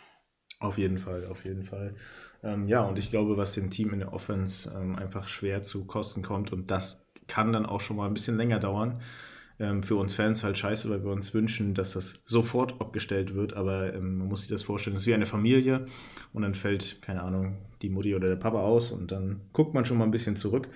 Auf 0.61 0.76
jeden 0.76 0.99
Fall, 0.99 1.26
auf 1.26 1.44
jeden 1.44 1.62
Fall. 1.62 1.94
Ähm, 2.43 2.69
ja, 2.69 2.82
und 2.82 2.99
ich 2.99 3.11
glaube, 3.11 3.37
was 3.37 3.55
dem 3.55 3.71
Team 3.71 3.93
in 3.93 4.00
der 4.00 4.12
Offense 4.12 4.71
ähm, 4.76 4.97
einfach 4.97 5.29
schwer 5.29 5.62
zu 5.62 5.85
Kosten 5.87 6.23
kommt 6.23 6.53
und 6.53 6.71
das 6.71 7.05
kann 7.26 7.53
dann 7.53 7.67
auch 7.67 7.81
schon 7.81 7.97
mal 7.97 8.06
ein 8.06 8.14
bisschen 8.14 8.37
länger 8.37 8.59
dauern 8.59 9.03
ähm, 9.60 9.82
für 9.82 9.96
uns 9.96 10.14
Fans 10.14 10.44
halt 10.44 10.56
scheiße, 10.58 10.88
weil 10.90 11.05
wir 11.05 11.10
uns 11.10 11.34
wünschen, 11.34 11.75
dass 11.75 11.93
das 11.93 12.20
sofort 12.25 12.81
abgestellt 12.81 13.34
wird. 13.34 13.55
Aber 13.55 13.94
ähm, 13.94 14.19
man 14.19 14.28
muss 14.28 14.40
sich 14.40 14.50
das 14.50 14.62
vorstellen, 14.62 14.96
es 14.96 15.02
ist 15.02 15.06
wie 15.08 15.14
eine 15.14 15.26
Familie 15.26 15.87
und 16.32 16.43
dann 16.43 16.55
fällt, 16.55 17.02
keine 17.02 17.22
Ahnung, 17.22 17.58
die 17.82 17.90
Mutti 17.90 18.14
oder 18.14 18.28
der 18.28 18.37
Papa 18.37 18.60
aus 18.60 18.93
und 18.93 19.12
dann 19.12 19.40
guckt 19.52 19.75
man 19.75 19.84
schon 19.84 19.99
mal 19.99 20.05
ein 20.05 20.10
bisschen 20.10 20.37
zurück. 20.37 20.69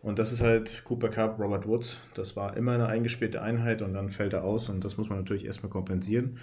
Und 0.00 0.18
das 0.18 0.32
ist 0.32 0.42
halt 0.42 0.82
Cooper 0.84 1.08
Cup, 1.08 1.40
Robert 1.40 1.66
Woods. 1.66 2.00
Das 2.14 2.36
war 2.36 2.56
immer 2.56 2.72
eine 2.72 2.86
eingespielte 2.86 3.42
Einheit 3.42 3.82
und 3.82 3.94
dann 3.94 4.10
fällt 4.10 4.32
er 4.32 4.44
aus 4.44 4.68
und 4.68 4.84
das 4.84 4.96
muss 4.96 5.08
man 5.08 5.18
natürlich 5.18 5.44
erstmal 5.44 5.70
kompensieren. 5.70 6.38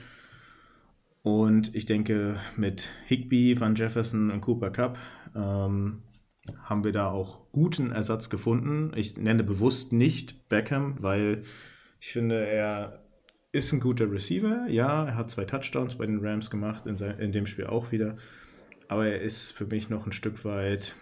Und 1.23 1.73
ich 1.73 1.85
denke, 1.85 2.37
mit 2.55 2.89
Higby, 3.07 3.59
Van 3.59 3.75
Jefferson 3.75 4.29
und 4.29 4.41
Cooper 4.41 4.69
Cup 4.69 4.99
ähm, 5.35 6.03
haben 6.63 6.83
wir 6.83 6.91
da 6.91 7.09
auch 7.09 7.51
guten 7.51 7.91
Ersatz 7.91 8.29
gefunden. 8.29 8.91
Ich 8.95 9.17
nenne 9.17 9.43
bewusst 9.43 9.91
nicht 9.91 10.49
Beckham, 10.49 11.01
weil 11.01 11.41
ich 12.05 12.13
finde, 12.13 12.45
er 12.45 12.99
ist 13.51 13.73
ein 13.73 13.79
guter 13.79 14.11
Receiver. 14.11 14.67
Ja, 14.69 15.07
er 15.07 15.15
hat 15.15 15.31
zwei 15.31 15.43
Touchdowns 15.43 15.95
bei 15.95 16.05
den 16.05 16.23
Rams 16.23 16.51
gemacht, 16.51 16.85
in, 16.85 16.97
in 16.97 17.31
dem 17.31 17.47
Spiel 17.47 17.65
auch 17.65 17.91
wieder. 17.91 18.15
Aber 18.87 19.07
er 19.07 19.21
ist 19.21 19.49
für 19.49 19.65
mich 19.65 19.89
noch 19.89 20.05
ein 20.05 20.11
Stück 20.11 20.45
weit. 20.45 20.95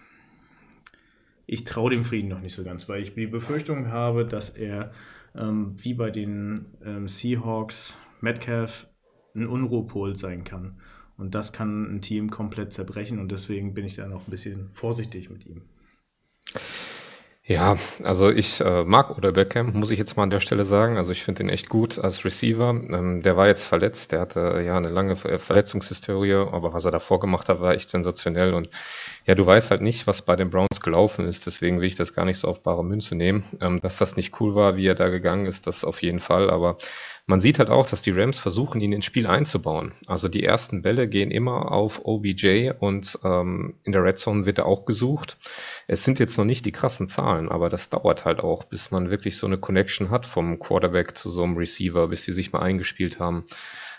Ich 1.46 1.66
traue 1.66 1.92
dem 1.92 2.06
Frieden 2.06 2.30
noch 2.30 2.40
nicht 2.40 2.54
so 2.54 2.64
ganz, 2.64 2.88
weil 2.88 3.02
ich 3.02 3.14
die 3.16 3.28
Befürchtung 3.28 3.90
habe, 3.90 4.26
dass 4.26 4.50
er 4.50 4.94
ähm, 5.36 5.76
wie 5.76 5.94
bei 5.94 6.10
den 6.10 6.68
ähm, 6.86 7.10
Seahawks 7.10 7.98
Metcalf 8.22 8.88
ein 9.36 9.46
Unruhepol 9.46 10.16
sein 10.16 10.46
kann. 10.46 10.80
Und 11.18 11.36
das 11.36 11.52
kann 11.52 11.94
ein 11.94 12.02
Team 12.02 12.30
komplett 12.30 12.72
zerbrechen 12.72 13.20
und 13.20 13.30
deswegen 13.30 13.74
bin 13.74 13.84
ich 13.84 13.96
da 13.96 14.08
noch 14.08 14.26
ein 14.26 14.32
bisschen 14.32 14.70
vorsichtig 14.70 15.30
mit 15.30 15.46
ihm. 15.46 15.64
Ja, 17.46 17.76
also 18.06 18.30
ich 18.32 18.62
äh, 18.62 18.86
mag 18.86 19.18
Oder 19.18 19.34
Beckham, 19.34 19.74
muss 19.74 19.92
ich 19.92 20.00
jetzt 20.00 20.16
mal 20.16 20.24
an 20.24 20.30
der 20.30 20.40
Stelle 20.40 20.64
sagen. 20.64 20.96
Also 20.96 21.12
ich 21.12 21.24
finde 21.24 21.44
ihn 21.44 21.50
echt 21.50 21.68
gut 21.68 22.00
als 22.00 22.24
Receiver. 22.24 22.70
Ähm, 22.70 23.22
der 23.22 23.36
war 23.36 23.48
jetzt 23.48 23.66
verletzt, 23.66 24.14
der 24.14 24.22
hatte 24.22 24.64
ja 24.66 24.78
eine 24.78 24.88
lange 24.88 25.18
Verletzungshistorie, 25.18 26.36
aber 26.36 26.72
was 26.72 26.86
er 26.86 26.92
davor 26.92 27.20
gemacht 27.20 27.50
hat, 27.50 27.60
war 27.60 27.74
echt 27.74 27.90
sensationell. 27.90 28.54
Und 28.54 28.70
ja, 29.26 29.36
du 29.36 29.46
weißt 29.46 29.72
halt 29.72 29.82
nicht, 29.82 30.08
was 30.08 30.22
bei 30.22 30.38
den 30.38 30.50
Browns 30.50 30.80
gelaufen 30.82 31.28
ist, 31.28 31.46
deswegen 31.46 31.82
will 31.82 31.88
ich 31.88 31.96
das 31.96 32.14
gar 32.14 32.24
nicht 32.24 32.38
so 32.40 32.48
auf 32.48 32.64
bare 32.64 32.84
Münze 32.86 33.14
nehmen. 33.16 33.44
Ähm, 33.60 33.82
dass 33.82 33.98
das 33.98 34.16
nicht 34.16 34.40
cool 34.40 34.56
war, 34.56 34.78
wie 34.78 34.88
er 34.88 34.96
da 34.96 35.10
gegangen 35.10 35.46
ist, 35.46 35.68
das 35.68 35.84
auf 35.84 36.02
jeden 36.02 36.22
Fall. 36.22 36.50
Aber 36.50 36.78
man 37.26 37.40
sieht 37.40 37.58
halt 37.58 37.70
auch, 37.70 37.86
dass 37.86 38.02
die 38.02 38.12
Rams 38.12 38.38
versuchen, 38.38 38.82
ihn 38.82 38.92
ins 38.92 39.06
Spiel 39.06 39.28
einzubauen. 39.28 39.94
Also 40.08 40.28
die 40.28 40.44
ersten 40.44 40.82
Bälle 40.82 41.08
gehen 41.08 41.32
immer 41.32 41.72
auf 41.72 42.02
OBJ 42.04 42.72
und 42.80 43.18
ähm, 43.24 43.76
in 43.84 43.94
der 43.94 44.04
Red 44.04 44.20
Zone 44.20 44.46
wird 44.46 44.58
er 44.58 44.66
auch 44.66 44.86
gesucht. 44.86 45.38
Es 45.88 46.04
sind 46.04 46.20
jetzt 46.20 46.38
noch 46.38 46.46
nicht 46.46 46.66
die 46.66 46.74
krassen 46.74 47.08
Zahlen, 47.08 47.50
aber 47.50 47.70
das 47.70 47.90
dauert 47.90 48.26
halt 48.26 48.42
auch, 48.42 48.66
bis 48.66 48.92
man 48.92 49.10
wirklich 49.10 49.38
so 49.38 49.48
eine 49.48 49.58
Connection 49.58 50.10
hat 50.10 50.26
vom 50.26 50.60
Quarterback 50.60 51.16
zu 51.16 51.30
so 51.30 51.44
einem 51.44 51.56
Receiver, 51.56 52.10
bis 52.10 52.26
die 52.26 52.34
sich 52.34 52.52
mal 52.52 52.62
eingespielt 52.62 53.20
haben. 53.20 53.46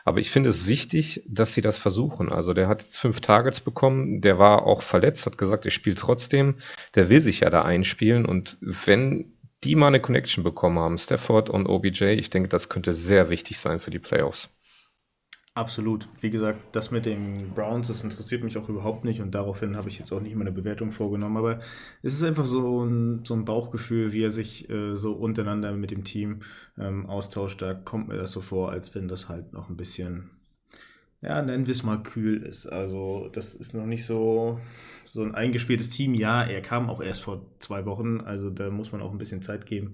Aber 0.04 0.21
ich 0.21 0.31
finde 0.31 0.50
es 0.50 0.66
wichtig, 0.66 1.23
dass 1.26 1.54
sie 1.54 1.62
das 1.62 1.78
versuchen. 1.78 2.31
Also 2.31 2.52
der 2.52 2.69
hat 2.69 2.83
jetzt 2.83 2.99
fünf 2.99 3.23
Targets 3.23 3.61
bekommen, 3.61 4.21
der 4.21 4.38
war 4.38 4.66
auch 4.66 4.83
verletzt, 4.83 5.25
hat 5.25 5.38
gesagt, 5.38 5.64
ich 5.64 5.73
spiele 5.73 5.97
trotzdem. 5.97 6.57
Der 6.95 7.09
will 7.09 7.23
sich 7.23 7.40
ja 7.40 7.49
da 7.49 7.62
einspielen 7.62 8.26
und 8.26 8.59
wenn 8.61 9.34
die 9.64 9.75
mal 9.75 9.88
eine 9.88 10.00
Connection 10.00 10.44
bekommen 10.44 10.78
haben, 10.78 10.99
Stafford 10.99 11.50
und 11.50 11.66
OBJ, 11.66 12.04
ich 12.04 12.30
denke, 12.30 12.49
das 12.49 12.68
könnte 12.68 12.92
sehr 12.92 13.30
wichtig 13.30 13.59
sein 13.59 13.80
für 13.80 13.90
die 13.90 13.99
Playoffs. 13.99 14.50
Absolut. 15.56 16.09
Wie 16.21 16.30
gesagt, 16.30 16.59
das 16.73 16.90
mit 16.90 17.06
den 17.06 17.50
Browns, 17.54 17.87
das 17.87 18.02
interessiert 18.02 18.42
mich 18.42 18.59
auch 18.59 18.68
überhaupt 18.68 19.04
nicht 19.04 19.21
und 19.21 19.37
daraufhin 19.37 19.76
habe 19.76 19.88
ich 19.88 20.00
jetzt 20.00 20.11
auch 20.12 20.21
nicht 20.21 20.35
meine 20.35 20.50
Bewertung 20.50 20.90
vorgenommen. 20.90 21.37
Aber 21.37 21.61
es 22.02 22.12
ist 22.12 22.25
einfach 22.25 22.44
so 22.44 22.85
ein, 22.85 23.25
so 23.25 23.35
ein 23.35 23.44
Bauchgefühl, 23.44 24.12
wie 24.12 24.25
er 24.25 24.33
sich 24.33 24.68
äh, 24.68 24.97
so 24.97 25.12
untereinander 25.12 25.71
mit 25.73 25.92
dem 25.92 26.02
Team 26.02 26.40
ähm, 26.76 27.06
austauscht. 27.06 27.62
Da 27.62 27.73
kommt 27.73 28.09
mir 28.09 28.16
das 28.16 28.33
so 28.33 28.40
vor, 28.40 28.73
als 28.73 28.97
wenn 28.97 29.06
das 29.06 29.28
halt 29.28 29.52
noch 29.52 29.68
ein 29.68 29.76
bisschen, 29.76 30.30
ja, 31.23 31.40
nennen 31.40 31.66
wir 31.68 31.73
es 31.73 31.85
mal 31.85 32.02
kühl 32.02 32.42
ist. 32.42 32.66
Also, 32.66 33.28
das 33.33 33.54
ist 33.54 33.75
noch 33.75 33.87
nicht 33.87 34.04
so, 34.04 34.59
so 35.14 35.23
ein 35.23 35.35
eingespieltes 35.35 35.88
Team. 35.90 36.12
Ja, 36.12 36.42
er 36.42 36.61
kam 36.61 36.90
auch 36.90 37.00
erst 37.00 37.23
vor 37.23 37.47
zwei 37.61 37.87
Wochen, 37.87 38.21
also 38.21 38.50
da 38.50 38.68
muss 38.68 38.90
man 38.90 39.00
auch 39.00 39.12
ein 39.12 39.18
bisschen 39.18 39.42
Zeit 39.42 39.64
geben. 39.64 39.92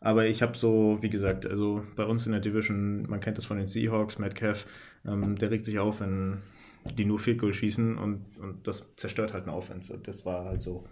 Aber 0.00 0.26
ich 0.26 0.40
habe 0.40 0.56
so, 0.56 0.96
wie 1.02 1.10
gesagt, 1.10 1.44
also 1.44 1.84
bei 1.94 2.04
uns 2.04 2.24
in 2.24 2.32
der 2.32 2.40
Division, 2.40 3.06
man 3.08 3.20
kennt 3.20 3.36
das 3.36 3.44
von 3.44 3.58
den 3.58 3.68
Seahawks, 3.68 4.18
Metcalf, 4.18 4.66
ähm, 5.06 5.36
der 5.36 5.50
regt 5.50 5.66
sich 5.66 5.78
auf, 5.78 6.00
wenn 6.00 6.38
die 6.96 7.04
nur 7.04 7.18
Field 7.18 7.38
Goal 7.38 7.52
schießen 7.52 7.98
und, 7.98 8.24
und 8.40 8.66
das 8.66 8.96
zerstört 8.96 9.34
halt 9.34 9.44
eine 9.44 9.54
Offense. 9.54 9.98
Das 10.02 10.24
war 10.24 10.46
halt 10.46 10.62
so 10.62 10.84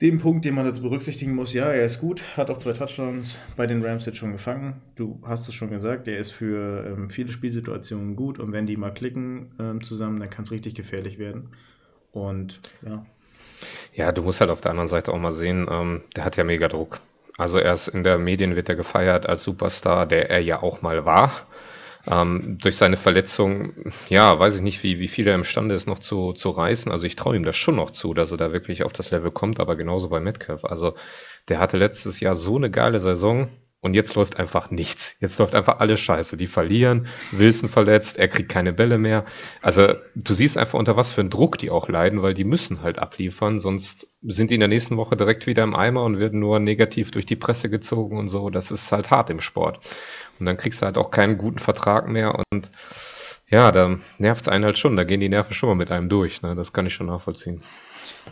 den 0.00 0.20
Punkt, 0.20 0.44
den 0.44 0.54
man 0.54 0.64
dazu 0.64 0.82
berücksichtigen 0.82 1.34
muss. 1.34 1.54
Ja, 1.54 1.72
er 1.72 1.86
ist 1.86 2.00
gut, 2.00 2.22
hat 2.36 2.50
auch 2.50 2.58
zwei 2.58 2.72
Touchdowns 2.72 3.36
bei 3.56 3.66
den 3.66 3.82
Rams 3.82 4.06
jetzt 4.06 4.18
schon 4.18 4.30
gefangen. 4.30 4.80
Du 4.94 5.20
hast 5.24 5.48
es 5.48 5.54
schon 5.54 5.70
gesagt, 5.70 6.06
er 6.06 6.18
ist 6.18 6.30
für 6.30 6.86
ähm, 6.86 7.10
viele 7.10 7.32
Spielsituationen 7.32 8.14
gut 8.14 8.38
und 8.38 8.52
wenn 8.52 8.66
die 8.66 8.76
mal 8.76 8.94
klicken 8.94 9.56
ähm, 9.58 9.82
zusammen, 9.82 10.20
dann 10.20 10.30
kann 10.30 10.44
es 10.44 10.52
richtig 10.52 10.76
gefährlich 10.76 11.18
werden. 11.18 11.48
Und 12.16 12.60
ja. 12.82 13.04
Ja, 13.94 14.12
du 14.12 14.22
musst 14.22 14.40
halt 14.40 14.50
auf 14.50 14.60
der 14.62 14.70
anderen 14.70 14.88
Seite 14.88 15.12
auch 15.12 15.18
mal 15.18 15.32
sehen, 15.32 15.66
ähm, 15.70 16.02
der 16.16 16.24
hat 16.24 16.36
ja 16.36 16.44
mega 16.44 16.68
Druck. 16.68 17.00
Also 17.36 17.58
erst 17.58 17.88
in 17.88 18.04
der 18.04 18.16
Medien 18.18 18.56
wird 18.56 18.70
er 18.70 18.74
gefeiert 18.74 19.28
als 19.28 19.42
Superstar, 19.42 20.06
der 20.06 20.30
er 20.30 20.40
ja 20.40 20.62
auch 20.62 20.80
mal 20.80 21.04
war. 21.04 21.30
Ähm, 22.06 22.56
durch 22.60 22.76
seine 22.76 22.96
Verletzung, 22.96 23.74
ja, 24.08 24.38
weiß 24.38 24.56
ich 24.56 24.62
nicht, 24.62 24.82
wie, 24.82 24.98
wie 24.98 25.08
viel 25.08 25.26
er 25.26 25.34
imstande 25.34 25.74
ist, 25.74 25.86
noch 25.86 25.98
zu, 25.98 26.32
zu 26.32 26.50
reißen. 26.50 26.90
Also 26.90 27.04
ich 27.04 27.16
traue 27.16 27.36
ihm 27.36 27.44
das 27.44 27.56
schon 27.56 27.76
noch 27.76 27.90
zu, 27.90 28.14
dass 28.14 28.30
er 28.30 28.38
da 28.38 28.52
wirklich 28.52 28.84
auf 28.84 28.92
das 28.94 29.10
Level 29.10 29.30
kommt, 29.30 29.60
aber 29.60 29.76
genauso 29.76 30.08
bei 30.08 30.20
Metcalf. 30.20 30.64
Also 30.64 30.94
der 31.48 31.58
hatte 31.58 31.76
letztes 31.76 32.20
Jahr 32.20 32.34
so 32.34 32.56
eine 32.56 32.70
geile 32.70 33.00
Saison. 33.00 33.48
Und 33.86 33.94
jetzt 33.94 34.16
läuft 34.16 34.40
einfach 34.40 34.72
nichts. 34.72 35.14
Jetzt 35.20 35.38
läuft 35.38 35.54
einfach 35.54 35.78
alles 35.78 36.00
scheiße. 36.00 36.36
Die 36.36 36.48
verlieren, 36.48 37.06
Wilson 37.30 37.68
verletzt, 37.68 38.18
er 38.18 38.26
kriegt 38.26 38.50
keine 38.50 38.72
Bälle 38.72 38.98
mehr. 38.98 39.24
Also 39.62 39.94
du 40.16 40.34
siehst 40.34 40.58
einfach 40.58 40.76
unter 40.76 40.96
was 40.96 41.12
für 41.12 41.20
einen 41.20 41.30
Druck 41.30 41.56
die 41.56 41.70
auch 41.70 41.88
leiden, 41.88 42.20
weil 42.20 42.34
die 42.34 42.42
müssen 42.42 42.82
halt 42.82 42.98
abliefern, 42.98 43.60
sonst 43.60 44.08
sind 44.22 44.50
die 44.50 44.54
in 44.54 44.60
der 44.60 44.68
nächsten 44.68 44.96
Woche 44.96 45.16
direkt 45.16 45.46
wieder 45.46 45.62
im 45.62 45.76
Eimer 45.76 46.02
und 46.02 46.18
werden 46.18 46.40
nur 46.40 46.58
negativ 46.58 47.12
durch 47.12 47.26
die 47.26 47.36
Presse 47.36 47.70
gezogen 47.70 48.18
und 48.18 48.26
so. 48.26 48.50
Das 48.50 48.72
ist 48.72 48.90
halt 48.90 49.12
hart 49.12 49.30
im 49.30 49.40
Sport. 49.40 49.78
Und 50.40 50.46
dann 50.46 50.56
kriegst 50.56 50.82
du 50.82 50.86
halt 50.86 50.98
auch 50.98 51.12
keinen 51.12 51.38
guten 51.38 51.60
Vertrag 51.60 52.08
mehr 52.08 52.34
und 52.50 52.70
ja, 53.48 53.70
da 53.70 53.96
nervt 54.18 54.42
es 54.42 54.48
einen 54.48 54.64
halt 54.64 54.78
schon. 54.78 54.96
Da 54.96 55.04
gehen 55.04 55.20
die 55.20 55.28
Nerven 55.28 55.54
schon 55.54 55.68
mal 55.68 55.76
mit 55.76 55.92
einem 55.92 56.08
durch. 56.08 56.42
Ne? 56.42 56.56
Das 56.56 56.72
kann 56.72 56.86
ich 56.86 56.94
schon 56.94 57.06
nachvollziehen. 57.06 57.62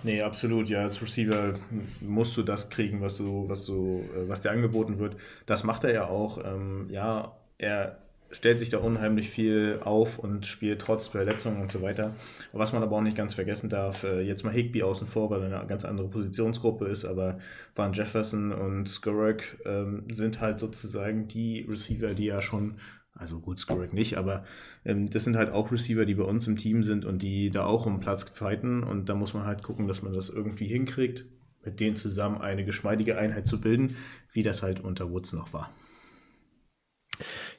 Nee, 0.02 0.22
absolut. 0.22 0.68
Ja, 0.68 0.80
als 0.80 1.00
Receiver 1.00 1.54
musst 2.00 2.36
du 2.36 2.42
das 2.42 2.68
kriegen, 2.68 3.00
was 3.00 3.16
du, 3.16 3.48
was 3.48 3.64
du, 3.64 4.10
äh, 4.14 4.28
was 4.28 4.40
dir 4.40 4.50
angeboten 4.50 4.98
wird. 4.98 5.16
Das 5.46 5.64
macht 5.64 5.84
er 5.84 5.92
ja 5.92 6.06
auch. 6.08 6.38
Ähm, 6.44 6.88
ja, 6.90 7.36
er 7.58 7.98
stellt 8.30 8.58
sich 8.58 8.70
da 8.70 8.78
unheimlich 8.78 9.30
viel 9.30 9.78
auf 9.84 10.18
und 10.18 10.46
spielt 10.46 10.80
trotz 10.80 11.06
Verletzungen 11.06 11.60
und 11.62 11.70
so 11.72 11.80
weiter. 11.82 12.14
Was 12.52 12.72
man 12.72 12.82
aber 12.82 12.96
auch 12.96 13.00
nicht 13.02 13.16
ganz 13.16 13.34
vergessen 13.34 13.70
darf, 13.70 14.02
äh, 14.04 14.20
jetzt 14.22 14.44
mal 14.44 14.52
Higby 14.52 14.82
außen 14.82 15.06
vor, 15.06 15.30
weil 15.30 15.42
er 15.42 15.58
eine 15.60 15.68
ganz 15.68 15.84
andere 15.84 16.08
Positionsgruppe 16.08 16.86
ist, 16.86 17.04
aber 17.04 17.38
Van 17.74 17.92
Jefferson 17.92 18.52
und 18.52 18.88
Skurrock 18.88 19.42
ähm, 19.64 20.04
sind 20.10 20.40
halt 20.40 20.58
sozusagen 20.58 21.28
die 21.28 21.66
Receiver, 21.68 22.14
die 22.14 22.26
ja 22.26 22.42
schon 22.42 22.78
also 23.16 23.38
gut, 23.38 23.60
Skurrick 23.60 23.92
nicht, 23.92 24.16
aber 24.18 24.44
ähm, 24.84 25.08
das 25.08 25.24
sind 25.24 25.36
halt 25.36 25.50
auch 25.50 25.70
Receiver, 25.70 26.04
die 26.04 26.14
bei 26.14 26.24
uns 26.24 26.46
im 26.48 26.56
Team 26.56 26.82
sind 26.82 27.04
und 27.04 27.22
die 27.22 27.50
da 27.50 27.64
auch 27.64 27.86
um 27.86 28.00
Platz 28.00 28.24
fighten. 28.32 28.82
Und 28.82 29.08
da 29.08 29.14
muss 29.14 29.34
man 29.34 29.44
halt 29.44 29.62
gucken, 29.62 29.86
dass 29.86 30.02
man 30.02 30.12
das 30.12 30.28
irgendwie 30.28 30.66
hinkriegt, 30.66 31.24
mit 31.64 31.78
denen 31.78 31.96
zusammen 31.96 32.40
eine 32.40 32.64
geschmeidige 32.64 33.16
Einheit 33.16 33.46
zu 33.46 33.60
bilden, 33.60 33.96
wie 34.32 34.42
das 34.42 34.62
halt 34.62 34.80
unter 34.80 35.10
Woods 35.10 35.32
noch 35.32 35.52
war. 35.52 35.70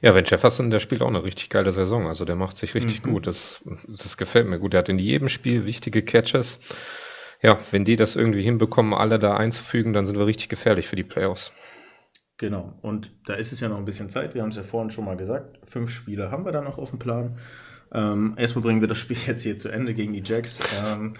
Ja, 0.02 0.14
wenn 0.14 0.26
Jefferson, 0.26 0.68
der 0.68 0.80
spielt 0.80 1.00
auch 1.00 1.08
eine 1.08 1.24
richtig 1.24 1.48
geile 1.48 1.72
Saison. 1.72 2.06
Also 2.06 2.26
der 2.26 2.36
macht 2.36 2.58
sich 2.58 2.74
richtig 2.74 3.02
mhm. 3.02 3.12
gut. 3.12 3.26
Das, 3.26 3.64
das 3.88 4.18
gefällt 4.18 4.46
mir 4.46 4.58
gut. 4.58 4.74
Der 4.74 4.80
hat 4.80 4.90
in 4.90 4.98
jedem 4.98 5.30
Spiel 5.30 5.64
wichtige 5.64 6.02
Catches. 6.02 6.58
Ja, 7.42 7.58
wenn 7.70 7.86
die 7.86 7.96
das 7.96 8.14
irgendwie 8.14 8.42
hinbekommen, 8.42 8.92
alle 8.92 9.18
da 9.18 9.36
einzufügen, 9.36 9.94
dann 9.94 10.04
sind 10.04 10.18
wir 10.18 10.26
richtig 10.26 10.50
gefährlich 10.50 10.86
für 10.86 10.96
die 10.96 11.04
Playoffs. 11.04 11.52
Genau, 12.38 12.74
und 12.82 13.12
da 13.24 13.34
ist 13.34 13.52
es 13.52 13.60
ja 13.60 13.68
noch 13.68 13.78
ein 13.78 13.86
bisschen 13.86 14.10
Zeit. 14.10 14.34
Wir 14.34 14.42
haben 14.42 14.50
es 14.50 14.56
ja 14.56 14.62
vorhin 14.62 14.90
schon 14.90 15.06
mal 15.06 15.16
gesagt. 15.16 15.58
Fünf 15.66 15.90
Spiele 15.90 16.30
haben 16.30 16.44
wir 16.44 16.52
da 16.52 16.60
noch 16.60 16.76
auf 16.76 16.90
dem 16.90 16.98
Plan. 16.98 17.38
Ähm, 17.92 18.34
erstmal 18.36 18.62
bringen 18.62 18.82
wir 18.82 18.88
das 18.88 18.98
Spiel 18.98 19.16
jetzt 19.26 19.42
hier 19.42 19.56
zu 19.56 19.70
Ende 19.70 19.94
gegen 19.94 20.12
die 20.12 20.22
Jacks. 20.22 20.60
Ähm, 20.84 21.14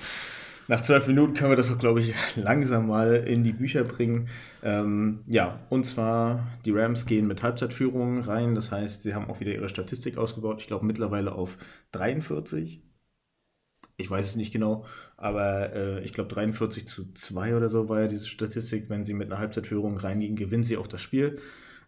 nach 0.68 0.82
zwölf 0.82 1.06
Minuten 1.06 1.34
können 1.34 1.50
wir 1.50 1.56
das 1.56 1.70
auch, 1.70 1.78
glaube 1.78 2.00
ich, 2.00 2.12
langsam 2.36 2.88
mal 2.88 3.14
in 3.14 3.44
die 3.44 3.52
Bücher 3.52 3.84
bringen. 3.84 4.28
Ähm, 4.62 5.20
ja, 5.26 5.60
und 5.70 5.84
zwar 5.84 6.46
die 6.64 6.72
Rams 6.72 7.06
gehen 7.06 7.26
mit 7.26 7.42
Halbzeitführung 7.42 8.20
rein. 8.20 8.54
Das 8.54 8.70
heißt, 8.70 9.02
sie 9.02 9.14
haben 9.14 9.30
auch 9.30 9.40
wieder 9.40 9.52
ihre 9.52 9.68
Statistik 9.68 10.18
ausgebaut. 10.18 10.60
Ich 10.60 10.66
glaube 10.66 10.84
mittlerweile 10.84 11.32
auf 11.32 11.56
43 11.92 12.82
ich 13.96 14.10
weiß 14.10 14.26
es 14.26 14.36
nicht 14.36 14.52
genau, 14.52 14.84
aber 15.16 15.72
äh, 15.72 16.04
ich 16.04 16.12
glaube 16.12 16.28
43 16.28 16.86
zu 16.86 17.12
2 17.12 17.56
oder 17.56 17.68
so 17.68 17.88
war 17.88 18.02
ja 18.02 18.06
diese 18.06 18.26
Statistik. 18.26 18.90
Wenn 18.90 19.04
sie 19.04 19.14
mit 19.14 19.30
einer 19.30 19.40
Halbzeitführung 19.40 19.96
reingehen, 19.96 20.36
gewinnen 20.36 20.64
sie 20.64 20.76
auch 20.76 20.86
das 20.86 21.00
Spiel. 21.00 21.38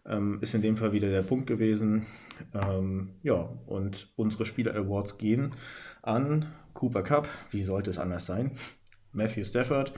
Ähm, 0.05 0.39
ist 0.41 0.55
in 0.55 0.61
dem 0.61 0.77
Fall 0.77 0.91
wieder 0.91 1.09
der 1.09 1.21
Punkt 1.21 1.45
gewesen. 1.45 2.07
Ähm, 2.53 3.11
ja, 3.21 3.49
und 3.67 4.11
unsere 4.15 4.45
Spieler-Awards 4.45 5.17
gehen 5.17 5.53
an 6.01 6.51
Cooper 6.73 7.03
Cup, 7.03 7.27
wie 7.51 7.63
sollte 7.63 7.89
es 7.89 7.97
anders 7.97 8.25
sein? 8.25 8.51
Matthew 9.11 9.43
Stafford, 9.43 9.93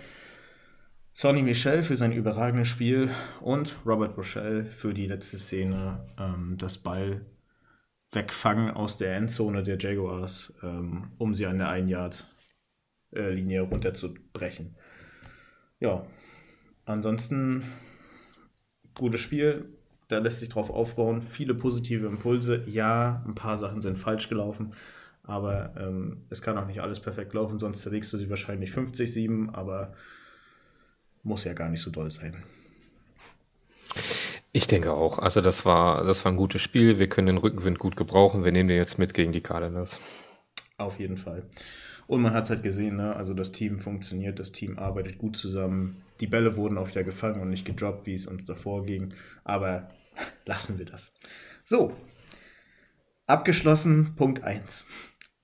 Sonny 1.13 1.44
Michel 1.44 1.84
für 1.84 1.96
sein 1.96 2.12
überragendes 2.12 2.70
Spiel 2.70 3.10
und 3.41 3.77
Robert 3.86 4.18
Rochelle 4.18 4.65
für 4.65 4.94
die 4.94 5.08
letzte 5.08 5.38
Szene, 5.38 6.06
ähm, 6.18 6.56
das 6.58 6.77
Ball 6.77 7.25
wegfangen 8.12 8.72
aus 8.72 8.98
der 8.98 9.15
Endzone 9.15 9.63
der 9.63 9.77
Jaguars, 9.77 10.53
ähm, 10.63 11.12
um 11.18 11.34
sie 11.34 11.46
an 11.46 11.60
der 11.60 11.70
1-Yard-Linie 11.70 13.62
runterzubrechen. 13.62 14.75
Ja, 15.80 16.06
ansonsten 16.86 17.63
gutes 18.96 19.22
Spiel. 19.22 19.65
Da 20.08 20.20
lässt 20.20 20.39
sich 20.39 20.50
drauf 20.50 20.70
aufbauen. 20.70 21.22
Viele 21.22 21.56
positive 21.56 22.06
Impulse. 22.06 22.63
Ja, 22.68 23.24
ein 23.25 23.36
paar 23.36 23.58
Sachen 23.58 23.82
sind 23.82 23.98
falsch 23.98 24.27
gelaufen. 24.27 24.74
Aber 25.24 25.74
ähm, 25.77 26.25
es 26.30 26.41
kann 26.41 26.58
auch 26.58 26.68
nicht 26.68 26.82
alles 26.82 27.00
perfekt 27.00 27.34
laufen, 27.34 27.58
sonst 27.58 27.82
zerlegst 27.82 28.12
du 28.12 28.18
sie 28.18 28.30
wahrscheinlich 28.30 28.72
50-7, 28.72 29.53
aber 29.53 29.94
muss 31.24 31.44
ja 31.44 31.53
gar 31.53 31.70
nicht 31.70 31.82
so 31.82 31.91
doll 31.91 32.12
sein. 32.12 32.44
Ich 34.53 34.67
denke 34.67 34.93
auch. 34.93 35.20
Also 35.20 35.41
das 35.41 35.65
war, 35.65 36.03
das 36.03 36.25
war 36.25 36.31
ein 36.31 36.38
gutes 36.38 36.62
Spiel. 36.62 37.00
Wir 37.00 37.08
können 37.08 37.27
den 37.27 37.38
Rückenwind 37.38 37.79
gut 37.79 37.96
gebrauchen. 37.96 38.43
Wir 38.43 38.51
nehmen 38.51 38.67
den 38.67 38.77
jetzt 38.77 39.00
mit 39.00 39.13
gegen 39.13 39.31
die 39.31 39.41
Cardinals. 39.41 40.01
Auf 40.77 41.00
jeden 41.00 41.17
Fall. 41.17 41.46
Und 42.08 42.22
man 42.22 42.34
hat 42.34 42.43
es 42.43 42.50
halt 42.50 42.63
gesehen, 42.63 42.98
ne? 42.98 43.15
also 43.15 43.34
das 43.34 43.53
Team 43.53 43.79
funktioniert, 43.79 44.39
das 44.39 44.51
Team 44.51 44.77
arbeitet 44.77 45.17
gut 45.17 45.38
zusammen. 45.38 46.01
Die 46.20 46.27
Bälle 46.27 46.58
wurden 46.58 46.77
auch 46.77 46.89
wieder 46.89 47.05
gefangen 47.05 47.39
und 47.39 47.50
nicht 47.50 47.63
gedroppt, 47.63 48.05
wie 48.05 48.13
es 48.13 48.27
uns 48.27 48.43
davor 48.43 48.84
ging. 48.84 49.13
Aber 49.46 49.89
lassen 50.46 50.77
wir 50.77 50.86
das. 50.86 51.13
So, 51.63 51.96
abgeschlossen, 53.27 54.15
Punkt 54.17 54.43
1. 54.43 54.86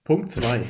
Punkt 0.04 0.32
2. 0.32 0.62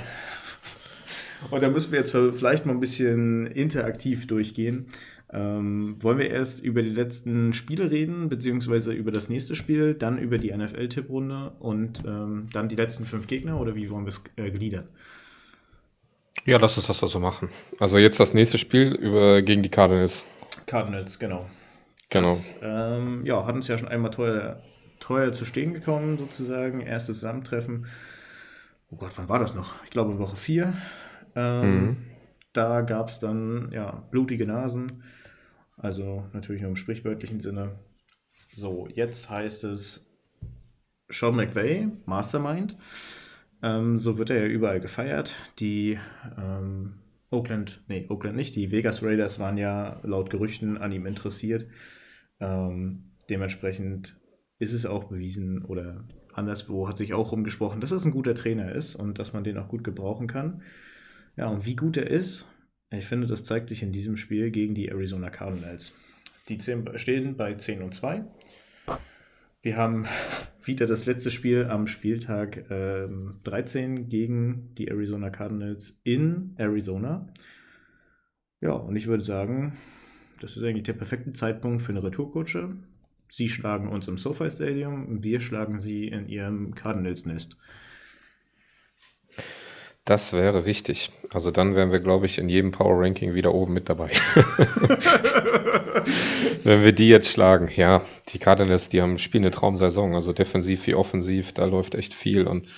Und 1.50 1.64
da 1.64 1.70
müssen 1.70 1.92
wir 1.92 2.00
jetzt 2.00 2.12
vielleicht 2.12 2.66
mal 2.66 2.74
ein 2.74 2.80
bisschen 2.80 3.48
interaktiv 3.48 4.28
durchgehen. 4.28 4.88
Ähm, 5.34 5.98
wollen 6.00 6.20
wir 6.20 6.30
erst 6.30 6.62
über 6.64 6.82
die 6.82 6.90
letzten 6.90 7.52
Spiele 7.52 7.92
reden, 7.92 8.30
beziehungsweise 8.30 8.94
über 8.94 9.12
das 9.12 9.28
nächste 9.28 9.56
Spiel, 9.56 9.94
dann 9.94 10.18
über 10.18 10.38
die 10.38 10.56
NFL-Tipprunde 10.56 11.52
und 11.60 12.04
ähm, 12.06 12.48
dann 12.54 12.70
die 12.70 12.78
letzten 12.78 13.06
fünf 13.06 13.28
Gegner 13.28 13.60
oder 13.60 13.76
wie 13.76 13.90
wollen 13.90 14.06
wir 14.06 14.10
es 14.10 14.24
äh, 14.38 14.50
gliedern? 14.52 14.88
Ja, 16.46 16.58
lass 16.60 16.78
uns 16.78 16.88
das 16.88 17.00
so 17.00 17.20
machen. 17.20 17.50
Also 17.78 17.98
jetzt 17.98 18.22
das 18.22 18.34
nächste 18.34 18.58
Spiel 18.58 18.94
über, 18.94 19.42
gegen 19.42 19.64
die 19.64 19.70
Cardinals. 19.70 20.26
Cardinals, 20.66 21.20
genau. 21.20 21.46
Genau. 22.10 22.28
Das, 22.30 22.56
ähm, 22.62 23.26
ja, 23.26 23.46
hat 23.46 23.54
uns 23.54 23.68
ja 23.68 23.78
schon 23.78 23.90
einmal 23.90 24.12
teuer, 24.12 24.62
teuer 25.02 25.34
zu 25.34 25.44
stehen 25.44 25.74
gekommen, 25.74 26.18
sozusagen. 26.18 26.80
Erstes 26.80 27.20
Zusammentreffen. 27.20 27.88
Oh 28.90 28.96
Gott, 28.96 29.12
wann 29.18 29.28
war 29.28 29.40
das 29.40 29.56
noch? 29.56 29.74
Ich 29.84 29.90
glaube 29.90 30.18
Woche 30.20 30.38
4. 30.38 30.74
Ähm, 31.36 31.86
mhm. 31.86 31.98
Da 32.58 32.82
gab 32.82 33.10
es 33.10 33.20
dann 33.20 33.70
ja, 33.72 34.04
blutige 34.10 34.48
Nasen. 34.48 35.04
Also 35.78 36.24
natürlich 36.34 36.64
nur 36.64 36.72
im 36.72 36.76
sprichwörtlichen 36.76 37.40
Sinne. 37.40 37.78
So, 38.56 38.88
jetzt 38.88 39.30
heißt 39.30 39.64
es 39.66 40.12
Sean 41.08 41.36
McVay, 41.36 41.88
Mastermind. 42.08 42.76
Ähm, 43.62 44.00
so 44.00 44.18
wird 44.18 44.32
er 44.32 44.40
ja 44.40 44.48
überall 44.48 44.80
gefeiert. 44.80 45.36
Die 45.60 46.00
ähm, 46.36 46.96
Oakland, 47.30 47.84
nee, 47.90 48.08
Oakland 48.10 48.36
nicht, 48.36 48.56
die 48.56 48.72
Vegas 48.72 49.04
Raiders 49.04 49.38
waren 49.38 49.60
ja 49.60 50.00
laut 50.02 50.32
Gerüchten 50.32 50.80
an 50.80 50.92
ihm 50.92 51.06
interessiert. 51.06 51.68
Ähm, 52.40 53.12
dementsprechend 53.30 54.20
ist 54.58 54.74
es 54.74 54.88
auch 54.88 55.04
bewiesen 55.04 55.64
oder 55.64 56.08
anderswo 56.34 56.88
hat 56.88 56.98
sich 56.98 57.14
auch 57.14 57.32
rumgesprochen, 57.32 57.82
dass 57.82 57.92
es 57.92 58.04
ein 58.04 58.12
guter 58.12 58.34
Trainer 58.34 58.72
ist 58.72 58.96
und 58.96 59.20
dass 59.20 59.34
man 59.34 59.44
den 59.44 59.60
auch 59.60 59.68
gut 59.68 59.84
gebrauchen 59.84 60.26
kann. 60.26 60.64
Ja, 61.38 61.48
und 61.48 61.66
wie 61.66 61.76
gut 61.76 61.98
er 61.98 62.10
ist, 62.10 62.46
ich 62.90 63.06
finde, 63.06 63.28
das 63.28 63.44
zeigt 63.44 63.70
sich 63.70 63.84
in 63.84 63.92
diesem 63.92 64.18
Spiel 64.18 64.50
gegen 64.50 64.74
die 64.74 64.90
Arizona 64.90 65.30
Cardinals. 65.30 65.94
Die 66.50 66.58
stehen 66.60 67.38
bei 67.38 67.54
10 67.54 67.84
und 67.84 67.94
2. 67.94 68.26
Wir 69.62 69.78
haben 69.78 70.06
wieder 70.64 70.86
das 70.86 71.06
letzte 71.06 71.30
Spiel 71.30 71.66
am 71.66 71.88
Spieltag 71.88 72.66
ähm, 72.72 73.40
13 73.44 74.10
gegen 74.10 74.74
die 74.76 74.88
Arizona 74.88 75.30
Cardinals 75.30 76.00
in 76.04 76.56
Arizona. 76.58 77.28
Ja, 78.62 78.72
und 78.72 78.96
ich 78.96 79.08
würde 79.08 79.24
sagen, 79.24 79.78
das 80.40 80.58
ist 80.58 80.64
eigentlich 80.64 80.84
der 80.84 80.94
perfekte 80.94 81.34
Zeitpunkt 81.34 81.84
für 81.84 81.92
eine 81.92 82.04
Retourkutsche. 82.04 82.78
Sie 83.30 83.50
schlagen 83.50 83.90
uns 83.90 84.08
im 84.08 84.18
SoFi 84.18 84.50
Stadium, 84.50 85.22
wir 85.24 85.42
schlagen 85.42 85.80
sie 85.80 86.08
in 86.08 86.30
ihrem 86.30 86.74
Cardinals-Nest. 86.74 87.58
Das 90.08 90.32
wäre 90.32 90.66
wichtig. 90.66 91.12
Also 91.34 91.52
dann 91.52 91.76
wären 91.76 91.92
wir, 91.92 92.00
glaube 92.00 92.28
ich, 92.28 92.38
in 92.38 92.48
jedem 92.48 92.72
Power 92.72 93.04
Ranking 93.04 93.34
wieder 93.34 93.54
oben 93.54 93.74
mit 93.74 93.90
dabei. 93.90 94.08
Wenn 96.64 96.82
wir 96.82 96.94
die 96.94 97.10
jetzt 97.10 97.30
schlagen, 97.30 97.70
ja, 97.76 98.02
die 98.30 98.40
Cardinals, 98.40 98.88
die 98.88 99.02
haben 99.02 99.18
spielen 99.18 99.44
eine 99.44 99.52
Traumsaison, 99.52 100.16
also 100.16 100.32
defensiv 100.32 100.88
wie 100.88 100.96
offensiv, 100.96 101.52
da 101.52 101.66
läuft 101.66 101.94
echt 101.94 102.14
viel. 102.14 102.48
Und 102.48 102.70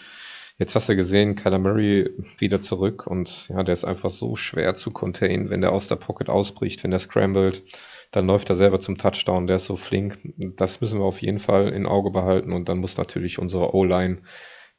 jetzt 0.57 0.73
hast 0.73 0.89
du 0.89 0.95
gesehen, 0.95 1.35
Kyler 1.35 1.59
Murray 1.59 2.09
wieder 2.39 2.61
zurück. 2.61 3.05
Und 3.05 3.47
ja, 3.49 3.61
der 3.61 3.73
ist 3.73 3.85
einfach 3.85 4.09
so 4.09 4.35
schwer 4.35 4.73
zu 4.73 4.89
containen, 4.89 5.51
wenn 5.51 5.61
der 5.61 5.71
aus 5.71 5.87
der 5.87 5.97
Pocket 5.97 6.29
ausbricht, 6.29 6.83
wenn 6.83 6.89
der 6.89 6.99
scrambled, 6.99 7.61
dann 8.09 8.25
läuft 8.25 8.49
er 8.49 8.55
selber 8.55 8.79
zum 8.79 8.97
Touchdown, 8.97 9.45
der 9.45 9.57
ist 9.57 9.65
so 9.65 9.77
flink. 9.77 10.17
Das 10.35 10.81
müssen 10.81 10.99
wir 10.99 11.05
auf 11.05 11.21
jeden 11.21 11.37
Fall 11.37 11.69
in 11.69 11.85
Auge 11.85 12.09
behalten. 12.09 12.53
Und 12.53 12.69
dann 12.69 12.79
muss 12.79 12.97
natürlich 12.97 13.37
unsere 13.37 13.75
O-Line 13.75 14.17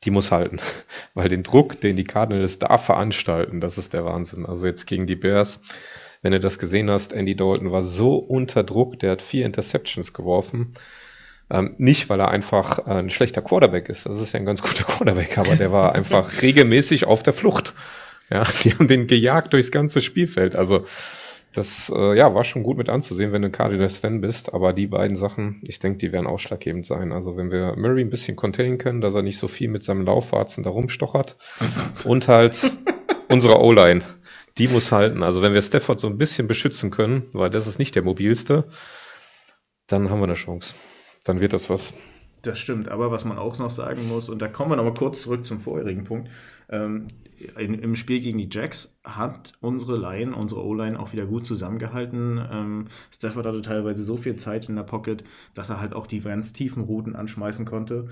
die 0.04 0.10
muss 0.10 0.30
halten. 0.30 0.58
Weil 1.14 1.28
den 1.28 1.42
Druck, 1.42 1.80
den 1.80 1.96
die 1.96 2.04
Cardinals 2.04 2.58
da 2.58 2.78
veranstalten, 2.78 3.60
das 3.60 3.78
ist 3.78 3.92
der 3.92 4.04
Wahnsinn. 4.04 4.46
Also 4.46 4.66
jetzt 4.66 4.86
gegen 4.86 5.06
die 5.06 5.16
Bears, 5.16 5.60
wenn 6.22 6.32
du 6.32 6.40
das 6.40 6.58
gesehen 6.58 6.90
hast, 6.90 7.12
Andy 7.12 7.34
Dalton 7.34 7.72
war 7.72 7.82
so 7.82 8.16
unter 8.16 8.62
Druck, 8.62 8.98
der 8.98 9.12
hat 9.12 9.22
vier 9.22 9.46
Interceptions 9.46 10.12
geworfen. 10.12 10.72
Ähm, 11.50 11.74
nicht, 11.78 12.08
weil 12.08 12.20
er 12.20 12.28
einfach 12.28 12.78
ein 12.86 13.10
schlechter 13.10 13.42
Quarterback 13.42 13.88
ist. 13.88 14.06
Das 14.06 14.20
ist 14.20 14.32
ja 14.32 14.38
ein 14.38 14.46
ganz 14.46 14.62
guter 14.62 14.84
Quarterback, 14.84 15.36
aber 15.38 15.56
der 15.56 15.72
war 15.72 15.94
einfach 15.94 16.42
regelmäßig 16.42 17.06
auf 17.06 17.22
der 17.22 17.32
Flucht. 17.32 17.74
Ja, 18.30 18.44
die 18.62 18.72
haben 18.72 18.86
den 18.86 19.06
gejagt 19.06 19.52
durchs 19.52 19.72
ganze 19.72 20.00
Spielfeld. 20.00 20.54
Also 20.54 20.84
das 21.52 21.92
äh, 21.94 22.16
ja, 22.16 22.34
war 22.34 22.44
schon 22.44 22.62
gut 22.62 22.76
mit 22.76 22.88
anzusehen, 22.88 23.32
wenn 23.32 23.42
du 23.42 23.50
Cardinals-Fan 23.50 24.20
bist, 24.20 24.54
aber 24.54 24.72
die 24.72 24.86
beiden 24.86 25.16
Sachen, 25.16 25.60
ich 25.66 25.80
denke, 25.80 25.98
die 25.98 26.12
werden 26.12 26.26
ausschlaggebend 26.26 26.86
sein. 26.86 27.12
Also 27.12 27.36
wenn 27.36 27.50
wir 27.50 27.74
Murray 27.76 28.02
ein 28.02 28.10
bisschen 28.10 28.36
containen 28.36 28.78
können, 28.78 29.00
dass 29.00 29.14
er 29.14 29.22
nicht 29.22 29.38
so 29.38 29.48
viel 29.48 29.68
mit 29.68 29.82
seinem 29.82 30.04
Laufwarzen 30.04 30.62
da 30.62 30.70
rumstochert 30.70 31.36
und 32.04 32.28
halt 32.28 32.70
unsere 33.28 33.60
O-Line, 33.60 34.02
die 34.58 34.68
muss 34.68 34.92
halten. 34.92 35.22
Also 35.22 35.42
wenn 35.42 35.52
wir 35.52 35.62
Stafford 35.62 35.98
so 35.98 36.06
ein 36.06 36.18
bisschen 36.18 36.46
beschützen 36.46 36.90
können, 36.90 37.26
weil 37.32 37.50
das 37.50 37.66
ist 37.66 37.78
nicht 37.78 37.94
der 37.96 38.02
mobilste, 38.02 38.64
dann 39.88 40.08
haben 40.08 40.20
wir 40.20 40.24
eine 40.24 40.34
Chance. 40.34 40.74
Dann 41.24 41.40
wird 41.40 41.52
das 41.52 41.68
was. 41.68 41.92
Das 42.42 42.58
stimmt, 42.58 42.88
aber 42.88 43.10
was 43.10 43.24
man 43.24 43.38
auch 43.38 43.58
noch 43.58 43.70
sagen 43.70 44.08
muss, 44.08 44.28
und 44.28 44.40
da 44.40 44.48
kommen 44.48 44.70
wir 44.70 44.76
nochmal 44.76 44.94
kurz 44.94 45.22
zurück 45.22 45.44
zum 45.44 45.60
vorherigen 45.60 46.04
Punkt, 46.04 46.30
ähm, 46.70 47.08
im 47.56 47.94
Spiel 47.96 48.20
gegen 48.20 48.38
die 48.38 48.48
Jacks 48.50 48.98
hat 49.02 49.54
unsere 49.60 49.96
Line, 49.96 50.34
unsere 50.34 50.64
O-Line 50.64 50.98
auch 50.98 51.12
wieder 51.12 51.26
gut 51.26 51.46
zusammengehalten. 51.46 52.40
Ähm, 52.50 52.88
Stafford 53.10 53.46
hatte 53.46 53.62
teilweise 53.62 54.04
so 54.04 54.16
viel 54.16 54.36
Zeit 54.36 54.68
in 54.68 54.76
der 54.76 54.82
Pocket, 54.82 55.24
dass 55.54 55.70
er 55.70 55.80
halt 55.80 55.94
auch 55.94 56.06
die 56.06 56.20
ganz 56.20 56.52
tiefen 56.52 56.84
Routen 56.84 57.16
anschmeißen 57.16 57.64
konnte. 57.64 58.08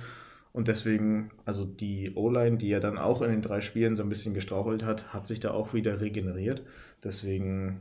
Und 0.53 0.67
deswegen, 0.67 1.31
also 1.45 1.65
die 1.65 2.13
O-Line, 2.15 2.57
die 2.57 2.69
ja 2.69 2.81
dann 2.81 2.99
auch 2.99 3.23
in 3.23 3.31
den 3.31 3.43
drei 3.43 3.61
Spielen 3.61 3.97
so 3.97 4.03
ein 4.03 4.09
bisschen 4.09 4.35
gestrauchelt 4.35 4.83
hat, 4.83 5.13
hat 5.13 5.27
sich 5.27 5.41
da 5.41 5.51
auch 5.51 5.75
wieder 5.75 6.01
regeneriert. 6.01 6.63
Deswegen 7.05 7.81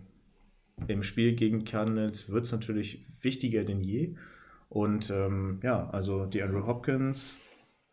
im 0.87 1.01
Spiel 1.01 1.33
gegen 1.33 1.65
Cardinals 1.65 2.29
wird 2.29 2.45
es 2.45 2.51
natürlich 2.51 3.01
wichtiger 3.23 3.63
denn 3.63 3.81
je. 3.81 4.15
Und 4.69 5.09
ähm, 5.09 5.59
ja, 5.63 5.89
also 5.89 6.25
die 6.25 6.43
Andrew 6.43 6.67
Hopkins, 6.67 7.37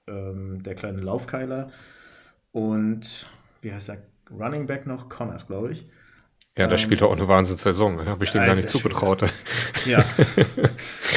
ähm, 0.09 0.63
der 0.65 0.75
kleine 0.75 1.01
Laufkeiler 1.01 1.71
und 2.55 3.27
wie 3.63 3.73
heißt 3.73 3.89
der 3.89 3.99
Running 4.31 4.67
Back 4.67 4.87
noch? 4.87 5.09
Connors, 5.09 5.49
glaube 5.49 5.73
ich. 5.73 5.87
Ja, 6.57 6.69
der 6.69 6.79
ähm, 6.79 6.79
spielt 6.79 7.03
auch 7.03 7.11
eine 7.11 7.27
Wahnsinnssaison. 7.27 8.07
Habe 8.07 8.23
ich 8.23 8.31
dem 8.31 8.47
gar 8.47 8.55
nicht 8.55 8.69
zugetraut. 8.69 9.25
Ja. 9.87 10.03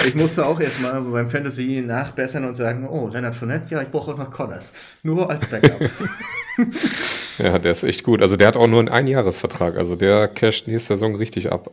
ich 0.08 0.16
musste 0.16 0.46
auch 0.46 0.60
erstmal 0.60 1.00
beim 1.00 1.30
Fantasy 1.30 1.84
nachbessern 1.86 2.44
und 2.44 2.56
sagen, 2.56 2.90
oh, 2.90 3.08
Leonard 3.08 3.36
Fournette, 3.36 3.74
ja, 3.74 3.82
ich 3.82 3.90
brauche 3.90 4.12
auch 4.12 4.18
noch 4.18 4.32
Connors. 4.32 4.74
Nur 5.04 5.30
als 5.30 5.50
Backup. 5.50 5.80
ja, 7.38 7.60
der 7.60 7.72
ist 7.72 7.84
echt 7.84 8.04
gut. 8.04 8.24
Also 8.24 8.36
der 8.36 8.48
hat 8.48 8.58
auch 8.58 8.68
nur 8.68 8.80
einen 8.80 8.90
Einjahresvertrag. 8.90 9.78
Also 9.78 9.96
der 9.96 10.28
casht 10.28 10.68
nächste 10.68 10.96
Saison 10.96 11.16
richtig 11.16 11.52
ab. 11.52 11.72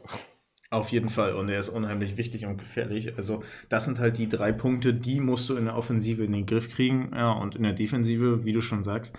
Auf 0.69 0.91
jeden 0.91 1.09
Fall. 1.09 1.35
Und 1.35 1.49
er 1.49 1.59
ist 1.59 1.71
unheimlich 1.71 2.19
wichtig 2.19 2.45
und 2.45 2.59
gefährlich. 2.59 3.17
Also, 3.17 3.43
das 3.69 3.85
sind 3.85 4.01
halt 4.01 4.19
die 4.19 4.29
drei 4.29 4.53
Punkte, 4.53 4.93
die 4.93 5.21
musst 5.21 5.49
du 5.49 5.57
in 5.57 5.67
der 5.67 5.77
Offensive 5.77 6.25
in 6.25 6.33
den 6.33 6.47
Griff 6.47 6.69
kriegen. 6.69 7.13
Ja, 7.15 7.33
und 7.33 7.55
in 7.55 7.63
der 7.63 7.73
Defensive, 7.73 8.45
wie 8.45 8.53
du 8.53 8.61
schon 8.61 8.83
sagst, 8.83 9.17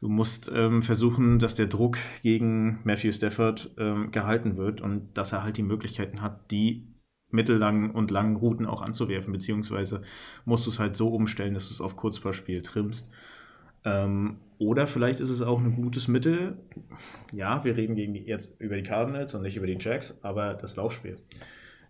du 0.00 0.08
musst 0.08 0.50
ähm, 0.54 0.82
versuchen, 0.82 1.38
dass 1.38 1.54
der 1.54 1.66
Druck 1.66 1.98
gegen 2.22 2.80
Matthew 2.84 3.12
Stafford 3.12 3.70
ähm, 3.78 4.10
gehalten 4.10 4.56
wird 4.56 4.80
und 4.80 5.16
dass 5.16 5.32
er 5.32 5.42
halt 5.42 5.56
die 5.56 5.62
Möglichkeiten 5.62 6.22
hat, 6.22 6.50
die 6.50 6.86
mittellangen 7.30 7.90
und 7.90 8.10
langen 8.10 8.36
Routen 8.36 8.66
auch 8.66 8.80
anzuwerfen, 8.80 9.32
beziehungsweise 9.32 10.02
musst 10.44 10.66
du 10.66 10.70
es 10.70 10.78
halt 10.78 10.96
so 10.96 11.08
umstellen, 11.08 11.54
dass 11.54 11.68
du 11.68 11.74
es 11.74 11.80
auf 11.80 11.96
Kurzpassspiel 11.96 12.62
trimmst. 12.62 13.10
Ähm, 13.84 14.38
oder 14.58 14.86
vielleicht 14.86 15.20
ist 15.20 15.28
es 15.28 15.42
auch 15.42 15.60
ein 15.60 15.76
gutes 15.76 16.08
Mittel. 16.08 16.56
Ja, 17.32 17.64
wir 17.64 17.76
reden 17.76 17.94
die, 17.94 18.04
jetzt 18.04 18.60
über 18.60 18.76
die 18.76 18.82
Cardinals 18.82 19.34
und 19.34 19.42
nicht 19.42 19.56
über 19.56 19.66
die 19.66 19.78
Jacks, 19.78 20.18
aber 20.22 20.54
das 20.54 20.76
Laufspiel 20.76 21.18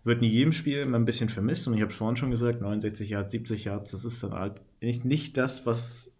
wird 0.03 0.21
in 0.21 0.29
jedem 0.29 0.51
Spiel 0.51 0.79
immer 0.79 0.97
ein 0.97 1.05
bisschen 1.05 1.29
vermisst. 1.29 1.67
Und 1.67 1.73
ich 1.73 1.81
habe 1.81 1.91
es 1.91 1.97
vorhin 1.97 2.15
schon 2.15 2.31
gesagt, 2.31 2.61
69 2.61 3.09
Yards, 3.09 3.31
70 3.31 3.65
Yards, 3.65 3.91
das 3.91 4.05
ist 4.05 4.23
dann 4.23 4.33
halt 4.33 4.61
nicht, 4.81 5.05
nicht 5.05 5.37
das, 5.37 5.65
was, 5.65 6.13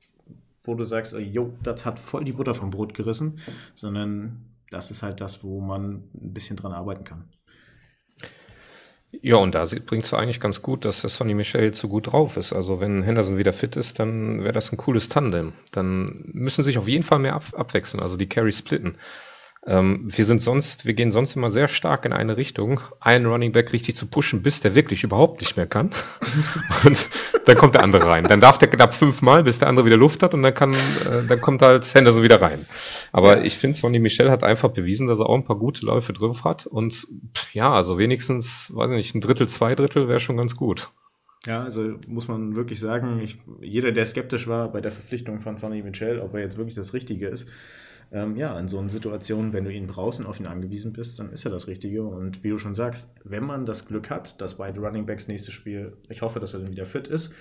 wo 0.64 0.76
du 0.76 0.84
sagst, 0.84 1.14
jo, 1.14 1.54
das 1.64 1.86
hat 1.86 2.00
voll 2.00 2.26
die 2.26 2.34
Butter 2.34 2.54
vom 2.54 2.70
Brot 2.70 2.94
gerissen, 2.94 3.40
sondern 3.76 4.46
das 4.70 4.92
ist 4.92 5.02
halt 5.02 5.22
das, 5.22 5.44
wo 5.44 5.62
man 5.62 6.04
ein 6.14 6.34
bisschen 6.34 6.58
dran 6.58 6.74
arbeiten 6.74 7.04
kann. 7.04 7.30
Ja, 9.12 9.38
und 9.38 9.56
da 9.56 9.66
bringt 9.86 10.06
es 10.06 10.14
eigentlich 10.14 10.40
ganz 10.40 10.62
gut, 10.62 10.86
dass 10.86 11.02
der 11.02 11.10
Sonny 11.10 11.34
Michel 11.34 11.64
jetzt 11.64 11.80
so 11.80 11.88
gut 11.88 12.12
drauf 12.12 12.38
ist. 12.38 12.54
Also 12.54 12.80
wenn 12.80 13.02
Henderson 13.02 13.40
wieder 13.40 13.54
fit 13.54 13.76
ist, 13.76 13.98
dann 13.98 14.44
wäre 14.44 14.54
das 14.54 14.72
ein 14.72 14.78
cooles 14.78 15.10
Tandem. 15.10 15.54
Dann 15.72 16.30
müssen 16.32 16.64
sich 16.64 16.78
auf 16.78 16.88
jeden 16.88 17.04
Fall 17.04 17.18
mehr 17.18 17.34
ab 17.34 17.46
abwechseln, 17.56 18.04
also 18.04 18.18
die 18.18 18.30
Carry 18.30 18.52
splitten. 18.52 18.98
Ähm, 19.66 20.06
wir 20.06 20.26
sind 20.26 20.42
sonst, 20.42 20.86
wir 20.86 20.94
gehen 20.94 21.12
sonst 21.12 21.36
immer 21.36 21.50
sehr 21.50 21.68
stark 21.68 22.06
in 22.06 22.14
eine 22.14 22.38
Richtung, 22.38 22.80
einen 23.02 23.26
Running 23.26 23.52
Back 23.52 23.74
richtig 23.74 23.96
zu 23.96 24.06
pushen, 24.06 24.42
bis 24.42 24.62
der 24.62 24.76
wirklich 24.76 25.04
überhaupt 25.04 25.42
nicht 25.42 25.58
mehr 25.58 25.68
kann. 25.68 25.90
und 26.86 27.08
dann 27.50 27.58
kommt 27.58 27.76
der 27.76 27.84
andere 27.84 28.06
rein. 28.06 28.26
Dann 28.26 28.40
darf 28.40 28.58
der 28.58 28.70
knapp 28.70 28.94
fünfmal, 28.94 29.44
bis 29.44 29.60
der 29.60 29.68
andere 29.68 29.86
wieder 29.86 29.98
Luft 29.98 30.24
hat 30.24 30.34
und 30.34 30.44
dann 30.44 30.54
kann, 30.54 30.74
äh, 30.74 31.26
dann 31.28 31.42
kommt 31.42 31.62
halt 31.62 31.94
Henderson 31.94 32.24
wieder 32.24 32.42
rein. 32.42 32.66
Aber 33.12 33.38
ja. 33.38 33.44
ich 33.44 33.58
finde, 33.58 33.78
Sonny 33.78 34.00
Michel 34.00 34.30
hat 34.30 34.44
einfach 34.44 34.70
bewiesen, 34.70 35.08
dass 35.08 35.20
er 35.20 35.28
auch 35.28 35.36
ein 35.36 35.44
paar 35.44 35.58
gute 35.58 35.86
Läufe 35.86 36.14
drauf 36.14 36.44
hat 36.44 36.66
und 36.68 37.08
ja, 37.54 37.74
also 37.74 37.98
wenigstens, 37.98 38.72
weiß 38.76 38.92
ich 38.92 38.98
nicht, 38.98 39.16
ein 39.16 39.22
Drittel, 39.22 39.48
zwei 39.48 39.76
Drittel 39.76 40.08
wäre 40.08 40.20
schon 40.20 40.38
ganz 40.38 40.56
gut. 40.56 40.90
Ja, 41.46 41.64
also 41.64 41.94
muss 42.08 42.28
man 42.28 42.56
wirklich 42.56 42.80
sagen, 42.80 43.22
ich, 43.22 43.40
jeder, 43.62 43.92
der 43.92 44.06
skeptisch 44.06 44.48
war 44.48 44.72
bei 44.72 44.82
der 44.82 44.92
Verpflichtung 44.92 45.40
von 45.40 45.58
Sonny 45.58 45.82
Michel, 45.82 46.20
ob 46.20 46.34
er 46.34 46.42
jetzt 46.42 46.58
wirklich 46.58 46.76
das 46.76 46.94
Richtige 46.94 47.28
ist, 47.28 47.48
ähm, 48.12 48.36
ja, 48.36 48.58
in 48.60 48.68
so 48.68 48.80
einer 48.80 48.90
Situation, 48.90 49.54
wenn 49.54 49.66
du 49.66 49.72
ihn 49.72 49.88
brauchst 49.88 50.20
und 50.20 50.26
auf 50.26 50.40
ihn 50.40 50.48
angewiesen 50.48 50.94
bist, 50.94 51.20
dann 51.20 51.32
ist 51.32 51.46
er 51.46 51.52
das 51.52 51.68
Richtige. 51.68 52.04
Und 52.04 52.44
wie 52.44 52.50
du 52.50 52.58
schon 52.58 52.76
sagst, 52.76 53.14
wenn 53.24 53.44
man 53.44 53.66
das 53.66 53.88
Glück 53.88 54.10
hat, 54.10 54.42
dass 54.42 54.56
beide 54.56 54.80
Running 54.80 55.06
Backs 55.06 55.28
nächstes 55.28 55.54
Spiel, 55.54 55.98
ich 56.10 56.22
hoffe, 56.22 56.40
dass 56.40 56.54
er 56.54 56.62
dann 56.62 56.72
wieder 56.72 56.86
fit 56.86 57.08
ist, 57.08 57.34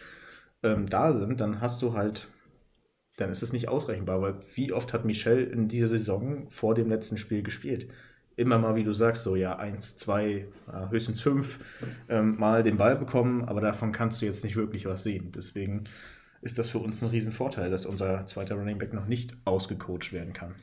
ähm, 0.63 0.89
da 0.89 1.17
sind, 1.17 1.41
dann 1.41 1.61
hast 1.61 1.81
du 1.81 1.95
halt, 1.95 2.29
dann 3.17 3.31
ist 3.31 3.43
es 3.43 3.53
nicht 3.53 3.69
ausrechenbar, 3.69 4.21
weil 4.21 4.35
wie 4.55 4.73
oft 4.73 4.93
hat 4.93 5.05
Michel 5.05 5.45
in 5.45 5.69
dieser 5.69 5.89
Saison 5.89 6.49
vor 6.51 6.75
dem 6.75 6.89
letzten 6.89 7.17
Spiel 7.17 7.43
gespielt? 7.43 7.89
Immer 8.37 8.59
mal, 8.59 8.77
wie 8.77 8.85
du 8.85 8.93
sagst, 8.93 9.25
so 9.25 9.35
ja, 9.35 9.57
eins, 9.57 9.97
zwei, 9.97 10.47
höchstens 10.91 11.21
fünf 11.21 11.59
ähm, 12.09 12.39
Mal 12.39 12.63
den 12.63 12.77
Ball 12.77 12.95
bekommen, 12.95 13.43
aber 13.45 13.61
davon 13.61 13.91
kannst 13.91 14.21
du 14.21 14.27
jetzt 14.27 14.45
nicht 14.45 14.55
wirklich 14.55 14.87
was 14.87 15.03
sehen. 15.03 15.33
Deswegen 15.35 15.85
ist 16.41 16.59
das 16.59 16.69
für 16.69 16.79
uns 16.79 17.03
ein 17.03 17.09
Riesenvorteil, 17.09 17.71
dass 17.71 17.87
unser 17.87 18.27
zweiter 18.27 18.55
Running 18.55 18.79
Back 18.79 18.93
noch 18.93 19.07
nicht 19.07 19.37
ausgecoacht 19.45 20.13
werden 20.13 20.33
kann. 20.33 20.55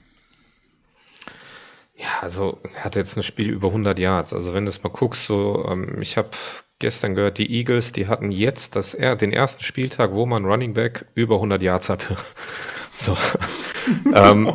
Ja, 1.95 2.07
also 2.21 2.59
er 2.75 2.83
hat 2.83 2.95
jetzt 2.95 3.15
ein 3.15 3.23
Spiel 3.23 3.49
über 3.49 3.69
100 3.69 3.97
Yards. 3.97 4.33
Also 4.33 4.53
wenn 4.53 4.65
du 4.65 4.69
es 4.69 4.83
mal 4.83 4.89
guckst, 4.89 5.25
so 5.25 5.65
ähm, 5.69 6.01
ich 6.01 6.17
habe 6.17 6.29
gestern 6.79 7.15
gehört, 7.15 7.38
die 7.38 7.49
Eagles, 7.49 7.93
die 7.93 8.07
hatten 8.07 8.31
jetzt 8.31 8.75
das, 8.75 8.91
den 8.91 9.31
ersten 9.31 9.63
Spieltag, 9.63 10.11
wo 10.11 10.25
man 10.25 10.43
Running 10.43 10.73
Back 10.73 11.05
über 11.15 11.35
100 11.35 11.61
Yards 11.61 11.89
hatte. 11.89 12.17
so. 12.95 13.17
ähm, 14.13 14.51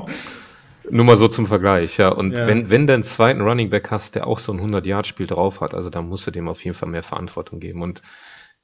nur 0.90 1.04
mal 1.04 1.16
so 1.16 1.28
zum 1.28 1.46
Vergleich, 1.46 1.98
ja. 1.98 2.09
Und 2.09 2.37
ja. 2.37 2.46
wenn, 2.46 2.68
wenn 2.68 2.87
du 2.87 2.94
einen 2.94 3.04
zweiten 3.04 3.40
Running 3.40 3.70
Back 3.70 3.90
hast, 3.90 4.16
der 4.16 4.26
auch 4.26 4.38
so 4.38 4.52
ein 4.52 4.61
100-Yard-Spiel 4.61 5.26
drauf 5.26 5.61
hat, 5.61 5.72
also 5.74 5.88
dann 5.88 6.09
musst 6.09 6.26
du 6.26 6.30
dem 6.30 6.48
auf 6.48 6.64
jeden 6.64 6.76
Fall 6.76 6.88
mehr 6.88 7.02
Verantwortung 7.02 7.61
geben. 7.61 7.83
Und 7.83 8.02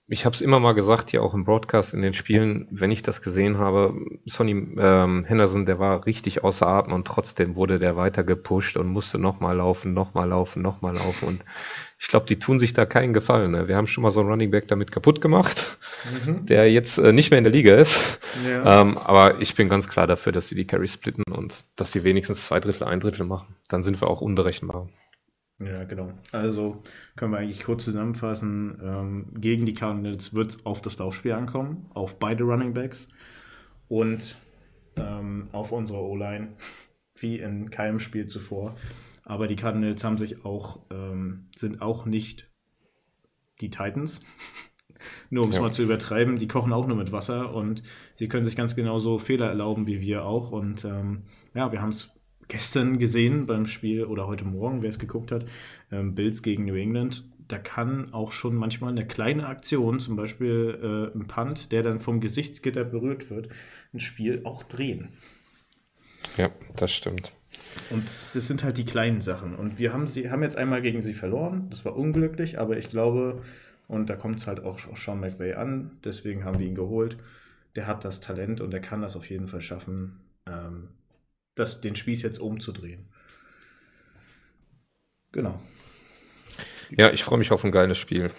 ich 0.09 0.25
habe 0.25 0.35
es 0.35 0.41
immer 0.41 0.61
mal 0.61 0.73
gesagt, 0.73 1.11
hier 1.11 1.23
auch 1.23 1.35
im 1.35 1.43
Broadcast 1.43 1.93
in 1.93 2.01
den 2.01 2.15
Spielen, 2.15 2.69
wenn 2.71 2.93
ich 2.93 3.03
das 3.03 3.23
gesehen 3.23 3.59
habe, 3.59 3.93
Sonny 4.25 4.53
ähm, 4.79 5.25
Henderson, 5.25 5.67
der 5.67 5.81
war 5.81 6.07
richtig 6.07 6.45
außer 6.45 6.67
Atem 6.67 6.93
und 6.93 7.09
trotzdem 7.09 7.57
wurde 7.57 7.81
der 7.81 7.97
weiter 7.97 8.23
gepusht 8.23 8.77
und 8.77 8.87
musste 8.87 9.19
nochmal 9.19 9.57
laufen, 9.57 9.95
nochmal 9.95 10.29
laufen, 10.29 10.63
nochmal 10.63 10.95
laufen. 10.95 11.27
Und 11.27 11.45
ich 11.99 12.07
glaube, 12.07 12.27
die 12.27 12.39
tun 12.39 12.61
sich 12.61 12.73
da 12.73 12.87
keinen 12.87 13.15
Gefallen. 13.15 13.51
Ne? 13.51 13.67
Wir 13.67 13.77
haben 13.77 13.89
schon 13.89 14.03
mal 14.03 14.13
so 14.13 14.21
einen 14.21 14.29
Running 14.29 14.53
Back 14.53 14.69
damit 14.69 14.93
kaputt 14.93 15.21
gemacht, 15.21 15.77
mhm. 16.25 16.47
der 16.47 16.71
jetzt 16.71 16.99
äh, 16.99 17.13
nicht 17.13 17.33
mehr 17.33 17.39
in 17.39 17.45
der 17.45 17.53
Liga 17.53 17.75
ist. 17.75 18.21
Ja. 18.49 18.83
Ähm, 18.83 18.99
aber 18.99 19.41
ich 19.41 19.57
bin 19.57 19.69
ganz 19.69 19.89
klar 19.89 20.07
dafür, 20.07 20.31
dass 20.31 20.47
sie 20.47 20.55
die 20.55 20.69
Carry 20.69 20.87
splitten 20.87 21.25
und 21.33 21.65
dass 21.75 21.91
sie 21.91 22.05
wenigstens 22.05 22.45
zwei 22.45 22.61
Drittel, 22.61 22.85
ein 22.85 23.01
Drittel 23.01 23.27
machen. 23.27 23.57
Dann 23.69 23.83
sind 23.83 24.01
wir 24.01 24.07
auch 24.07 24.21
unberechenbar. 24.21 24.89
Ja, 25.59 25.85
genau. 25.85 26.13
Also 26.33 26.83
können 27.17 27.33
wir 27.33 27.39
eigentlich 27.39 27.65
kurz 27.65 27.85
zusammenfassen. 27.85 28.79
Ähm, 28.83 29.27
gegen 29.41 29.65
die 29.65 29.75
Cardinals 29.75 30.35
wird 30.35 30.51
es 30.51 30.67
auf 30.67 30.83
das 30.83 30.99
Laufspiel 30.99 31.33
ankommen, 31.33 31.87
auf 31.95 32.19
beide 32.19 32.45
Running 32.45 32.75
Backs 32.75 33.09
und 33.89 34.37
ähm, 34.97 35.49
auf 35.53 35.73
unsere 35.73 36.01
O-Line, 36.01 36.49
wie 37.15 37.39
in 37.39 37.71
keinem 37.71 38.01
Spiel 38.01 38.27
zuvor. 38.27 38.77
Aber 39.25 39.47
die 39.47 39.57
Cardinals 39.57 40.05
haben 40.05 40.19
sich 40.19 40.45
auch, 40.45 40.81
ähm, 40.91 41.49
sind 41.57 41.81
auch 41.81 42.05
nicht 42.05 42.49
die 43.61 43.71
Titans. 43.71 44.21
nur 45.31 45.45
um 45.45 45.51
es 45.51 45.57
ja. 45.57 45.63
mal 45.63 45.73
zu 45.73 45.83
übertreiben, 45.83 46.39
die 46.39 46.49
kochen 46.49 46.73
auch 46.73 46.87
nur 46.87 46.97
mit 46.97 47.13
Wasser 47.13 47.55
und 47.55 47.83
sie 48.15 48.29
können 48.29 48.45
sich 48.45 48.57
ganz 48.57 48.77
genauso 48.77 49.19
Fehler 49.19 49.47
erlauben 49.47 49.87
wie 49.87 50.01
wir 50.01 50.25
auch. 50.25 50.53
Und 50.53 50.85
ähm, 50.85 51.25
ja, 51.55 51.73
wir 51.73 51.81
haben 51.81 51.91
es 51.91 52.16
gestern 52.49 52.99
gesehen 52.99 53.47
beim 53.47 53.67
Spiel 53.67 54.05
oder 54.05 54.27
heute 54.27 54.45
Morgen, 54.45 54.83
wer 54.83 54.91
es 54.91 54.99
geguckt 54.99 55.33
hat, 55.33 55.47
ähm, 55.91 56.15
Bills 56.15 56.43
gegen 56.43 56.65
New 56.65 56.75
England. 56.75 57.25
Da 57.49 57.59
kann 57.59 58.13
auch 58.13 58.33
schon 58.33 58.57
manchmal 58.57 58.91
eine 58.91 59.07
kleine 59.07 59.47
Aktion, 59.47 60.01
zum 60.01 60.17
Beispiel 60.17 61.13
äh, 61.15 61.17
ein 61.17 61.27
Punt, 61.27 61.71
der 61.71 61.83
dann 61.83 62.01
vom 62.01 62.21
Gesichtsgitter 62.21 62.85
berührt 62.85 63.31
wird, 63.31 63.49
ein 63.95 64.01
Spiel 64.01 64.41
auch 64.45 64.63
drehen. 64.65 65.11
Ja, 66.37 66.51
das 66.75 66.93
stimmt. 66.93 67.33
Und 67.91 68.05
das 68.35 68.49
sind 68.49 68.65
halt 68.65 68.79
die 68.79 68.85
kleinen 68.85 69.21
Sachen. 69.21 69.55
Und 69.55 69.79
wir 69.79 69.93
haben 69.93 70.07
sie 70.07 70.31
haben 70.31 70.43
jetzt 70.43 70.57
einmal 70.57 70.83
gegen 70.83 71.03
sie 71.03 71.15
verloren. 71.15 71.69
Das 71.71 71.85
war 71.85 71.97
unglücklich, 71.97 72.59
aber 72.59 72.77
ich 72.77 72.91
glaube, 72.91 73.43
und 73.89 74.11
da 74.11 74.17
kommt 74.17 74.39
es 74.39 74.47
halt 74.47 74.61
auch 74.61 74.79
Sean 74.79 75.21
McVay 75.21 75.55
an, 75.55 75.99
deswegen 76.05 76.45
haben 76.45 76.59
wir 76.59 76.67
ihn 76.67 76.75
geholt. 76.75 77.17
Der 77.77 77.87
hat 77.87 78.05
das 78.05 78.21
Talent 78.21 78.61
und 78.61 78.75
er 78.75 78.81
kann 78.81 79.03
das 79.03 79.17
auf 79.17 79.29
jeden 79.31 79.47
Fall 79.49 79.61
schaffen, 79.61 80.21
ähm, 80.47 80.89
das, 81.57 81.81
den 81.81 81.97
Spieß 81.97 82.23
jetzt 82.23 82.39
umzudrehen. 82.39 83.09
Genau. 85.33 85.61
Ja, 86.91 87.11
ich 87.11 87.25
freue 87.25 87.39
mich 87.39 87.51
auf 87.51 87.65
ein 87.65 87.73
geiles 87.73 87.99
Spiel. 87.99 88.31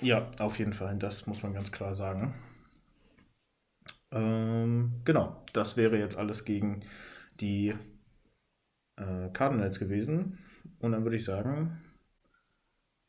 Ja, 0.00 0.30
auf 0.38 0.58
jeden 0.58 0.72
Fall. 0.72 0.96
Das 0.96 1.26
muss 1.26 1.42
man 1.42 1.52
ganz 1.52 1.72
klar 1.72 1.92
sagen. 1.92 2.34
Ähm, 4.12 5.00
genau, 5.04 5.42
das 5.52 5.76
wäre 5.76 5.98
jetzt 5.98 6.16
alles 6.16 6.44
gegen 6.44 6.84
die 7.40 7.74
äh, 8.96 9.28
Cardinals 9.32 9.78
gewesen. 9.78 10.38
Und 10.78 10.92
dann 10.92 11.04
würde 11.04 11.16
ich 11.16 11.24
sagen, 11.24 11.82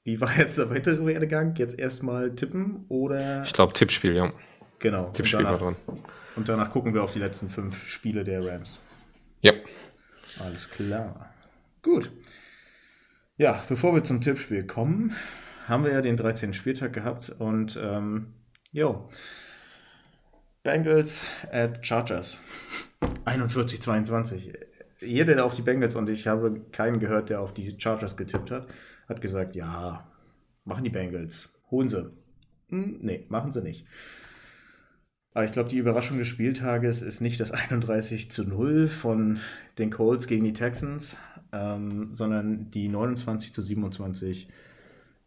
wie 0.04 0.20
war 0.20 0.36
jetzt 0.38 0.58
der 0.58 0.70
weitere 0.70 1.06
Werdegang? 1.06 1.56
Jetzt 1.56 1.78
erstmal 1.78 2.34
tippen 2.36 2.86
oder? 2.90 3.44
Ich 3.44 3.54
glaube 3.54 3.74
Tippspiel, 3.74 4.16
ja. 4.16 4.34
Genau. 4.80 5.12
Tippspiel 5.12 5.44
danach, 5.44 5.62
war 5.62 5.74
dran. 5.74 6.02
Und 6.36 6.50
danach 6.50 6.72
gucken 6.72 6.94
wir 6.94 7.04
auf 7.04 7.14
die 7.14 7.20
letzten 7.20 7.50
fünf 7.50 7.88
Spiele 7.88 8.24
der 8.24 8.46
Rams. 8.46 8.80
Alles 10.40 10.70
klar. 10.70 11.34
Gut. 11.82 12.12
Ja, 13.38 13.64
bevor 13.70 13.94
wir 13.94 14.04
zum 14.04 14.22
Tippspiel 14.22 14.66
kommen, 14.66 15.14
haben 15.68 15.84
wir 15.84 15.92
ja 15.92 16.02
den 16.02 16.18
13. 16.18 16.54
Spieltag 16.54 16.94
gehabt 16.94 17.30
und 17.38 17.80
ähm, 17.82 18.34
jo. 18.72 19.10
Bengals 20.64 21.24
at 21.52 21.86
Chargers. 21.86 22.40
41-22. 23.26 24.54
Jeder, 25.02 25.36
der 25.36 25.46
auf 25.46 25.56
die 25.56 25.62
Bengals 25.62 25.96
und 25.96 26.10
ich 26.10 26.28
habe 26.28 26.62
keinen 26.72 27.00
gehört, 27.00 27.30
der 27.30 27.42
auf 27.42 27.54
die 27.54 27.80
Chargers 27.80 28.18
getippt 28.18 28.52
hat, 28.52 28.68
hat 29.08 29.22
gesagt, 29.22 29.56
ja, 29.56 30.10
machen 30.66 30.84
die 30.84 30.90
Bengals. 30.90 31.54
Holen 31.72 31.88
sie. 31.88 32.12
Hm, 32.70 33.00
nee, 33.02 33.26
machen 33.30 33.52
sie 33.52 33.62
nicht. 33.62 33.86
Aber 35.34 35.46
ich 35.46 35.52
glaube, 35.52 35.70
die 35.70 35.78
Überraschung 35.78 36.18
des 36.18 36.28
Spieltages 36.28 37.02
ist 37.02 37.22
nicht 37.22 37.40
das 37.40 37.52
31 37.70 38.32
zu 38.32 38.44
0 38.44 38.88
von 38.88 39.40
den 39.78 39.92
Colts 39.92 40.28
gegen 40.28 40.46
die 40.46 40.54
Texans, 40.54 41.18
ähm, 41.52 42.10
sondern 42.14 42.72
die 42.72 42.90
29 42.90 43.54
zu 43.54 43.62
27. 43.62 44.48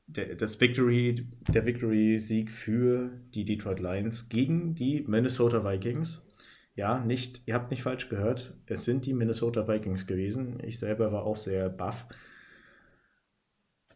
Der, 0.08 0.34
das 0.34 0.60
Victory, 0.60 1.26
der 1.48 1.64
Victory-Sieg 1.64 2.50
für 2.50 3.10
die 3.34 3.44
Detroit 3.44 3.80
Lions 3.80 4.28
gegen 4.28 4.74
die 4.74 5.04
Minnesota 5.06 5.64
Vikings. 5.64 6.26
Ja, 6.74 6.98
nicht, 6.98 7.42
ihr 7.46 7.54
habt 7.54 7.70
nicht 7.70 7.82
falsch 7.82 8.08
gehört. 8.08 8.54
Es 8.66 8.84
sind 8.84 9.06
die 9.06 9.14
Minnesota 9.14 9.68
Vikings 9.68 10.06
gewesen. 10.06 10.58
Ich 10.64 10.78
selber 10.78 11.12
war 11.12 11.24
auch 11.24 11.36
sehr 11.36 11.68
baff. 11.68 12.06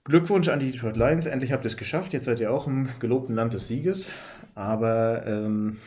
Glückwunsch 0.06 0.48
an 0.48 0.60
die 0.60 0.70
Detroit 0.70 0.96
Lions. 0.96 1.26
Endlich 1.26 1.50
habt 1.50 1.64
ihr 1.64 1.68
es 1.68 1.76
geschafft. 1.76 2.12
Jetzt 2.12 2.26
seid 2.26 2.38
ihr 2.38 2.52
auch 2.52 2.68
im 2.68 2.88
gelobten 3.00 3.34
Land 3.34 3.54
des 3.54 3.66
Sieges. 3.66 4.08
Aber 4.54 5.26
ähm, 5.26 5.78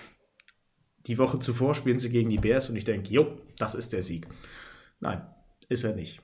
die 1.07 1.17
Woche 1.17 1.39
zuvor 1.39 1.73
spielen 1.73 1.99
sie 1.99 2.09
gegen 2.09 2.29
die 2.29 2.37
Bears 2.37 2.69
und 2.69 2.75
ich 2.75 2.83
denke, 2.83 3.09
jo, 3.13 3.37
das 3.57 3.75
ist 3.75 3.93
der 3.93 4.03
Sieg. 4.03 4.27
Nein, 4.99 5.21
ist 5.69 5.85
er 5.85 5.95
nicht. 5.95 6.21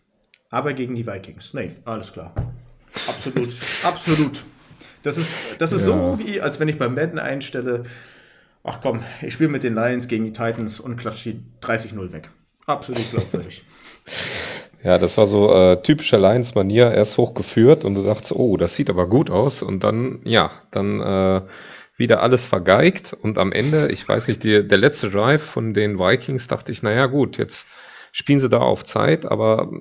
Aber 0.49 0.73
gegen 0.73 0.93
die 0.93 1.07
Vikings. 1.07 1.53
Nee, 1.53 1.77
alles 1.85 2.11
klar. 2.11 2.33
Absolut, 3.07 3.49
absolut. 3.83 4.43
Das 5.01 5.17
ist, 5.17 5.61
das 5.61 5.71
ist 5.71 5.87
ja. 5.87 6.15
so, 6.15 6.19
wie 6.19 6.41
als 6.41 6.59
wenn 6.59 6.67
ich 6.67 6.77
beim 6.77 6.95
Madden 6.95 7.19
einstelle, 7.19 7.83
ach 8.63 8.81
komm, 8.81 9.03
ich 9.21 9.33
spiele 9.33 9.49
mit 9.49 9.63
den 9.63 9.73
Lions 9.73 10.09
gegen 10.09 10.25
die 10.25 10.33
Titans 10.33 10.81
und 10.81 10.97
klatsche 10.97 11.33
die 11.33 11.43
30-0 11.61 12.11
weg. 12.11 12.29
Absolut 12.65 13.09
glaubwürdig. 13.09 13.63
Ja, 14.85 14.99
das 14.99 15.17
war 15.17 15.25
so 15.25 15.51
äh, 15.51 15.81
typischer 15.81 16.19
Lions-Manier, 16.19 16.91
erst 16.91 17.17
hochgeführt 17.17 17.85
und 17.85 17.95
du 17.95 18.03
dachtest, 18.03 18.33
oh, 18.35 18.55
das 18.55 18.75
sieht 18.75 18.91
aber 18.91 19.09
gut 19.09 19.31
aus. 19.31 19.63
Und 19.63 19.83
dann, 19.83 20.19
ja, 20.23 20.51
dann 20.69 21.01
äh, 21.01 21.41
wieder 21.97 22.21
alles 22.21 22.45
vergeigt. 22.45 23.17
Und 23.19 23.39
am 23.39 23.51
Ende, 23.51 23.91
ich 23.91 24.07
weiß 24.07 24.27
nicht, 24.27 24.43
die, 24.43 24.67
der 24.67 24.77
letzte 24.77 25.09
Drive 25.09 25.41
von 25.41 25.73
den 25.73 25.97
Vikings 25.97 26.47
dachte 26.47 26.71
ich, 26.71 26.83
naja 26.83 27.07
gut, 27.07 27.39
jetzt 27.39 27.67
spielen 28.11 28.39
sie 28.39 28.47
da 28.47 28.59
auf 28.59 28.83
Zeit, 28.83 29.25
aber 29.25 29.71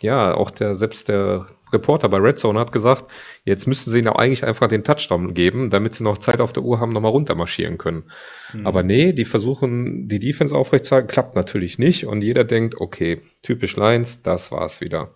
ja, 0.00 0.32
auch 0.34 0.50
der, 0.50 0.74
selbst 0.74 1.08
der 1.08 1.46
Reporter 1.72 2.08
bei 2.08 2.18
Red 2.18 2.38
Zone 2.38 2.60
hat 2.60 2.72
gesagt, 2.72 3.10
jetzt 3.44 3.66
müssten 3.66 3.90
sie 3.90 3.98
ihnen 3.98 4.08
auch 4.08 4.16
eigentlich 4.16 4.44
einfach 4.44 4.68
den 4.68 4.84
Touchdown 4.84 5.34
geben, 5.34 5.70
damit 5.70 5.94
sie 5.94 6.04
noch 6.04 6.18
Zeit 6.18 6.40
auf 6.40 6.52
der 6.52 6.62
Uhr 6.62 6.78
haben, 6.80 6.92
nochmal 6.92 7.10
runtermarschieren 7.10 7.78
können. 7.78 8.04
Mhm. 8.52 8.66
Aber 8.66 8.82
nee, 8.82 9.12
die 9.12 9.24
versuchen, 9.24 10.08
die 10.08 10.20
Defense 10.20 10.54
aufrechtzuerhalten, 10.54 11.10
klappt 11.10 11.34
natürlich 11.34 11.78
nicht 11.78 12.06
und 12.06 12.22
jeder 12.22 12.44
denkt, 12.44 12.80
okay, 12.80 13.20
typisch 13.42 13.76
Lions, 13.76 14.22
das 14.22 14.52
war's 14.52 14.80
wieder. 14.80 15.14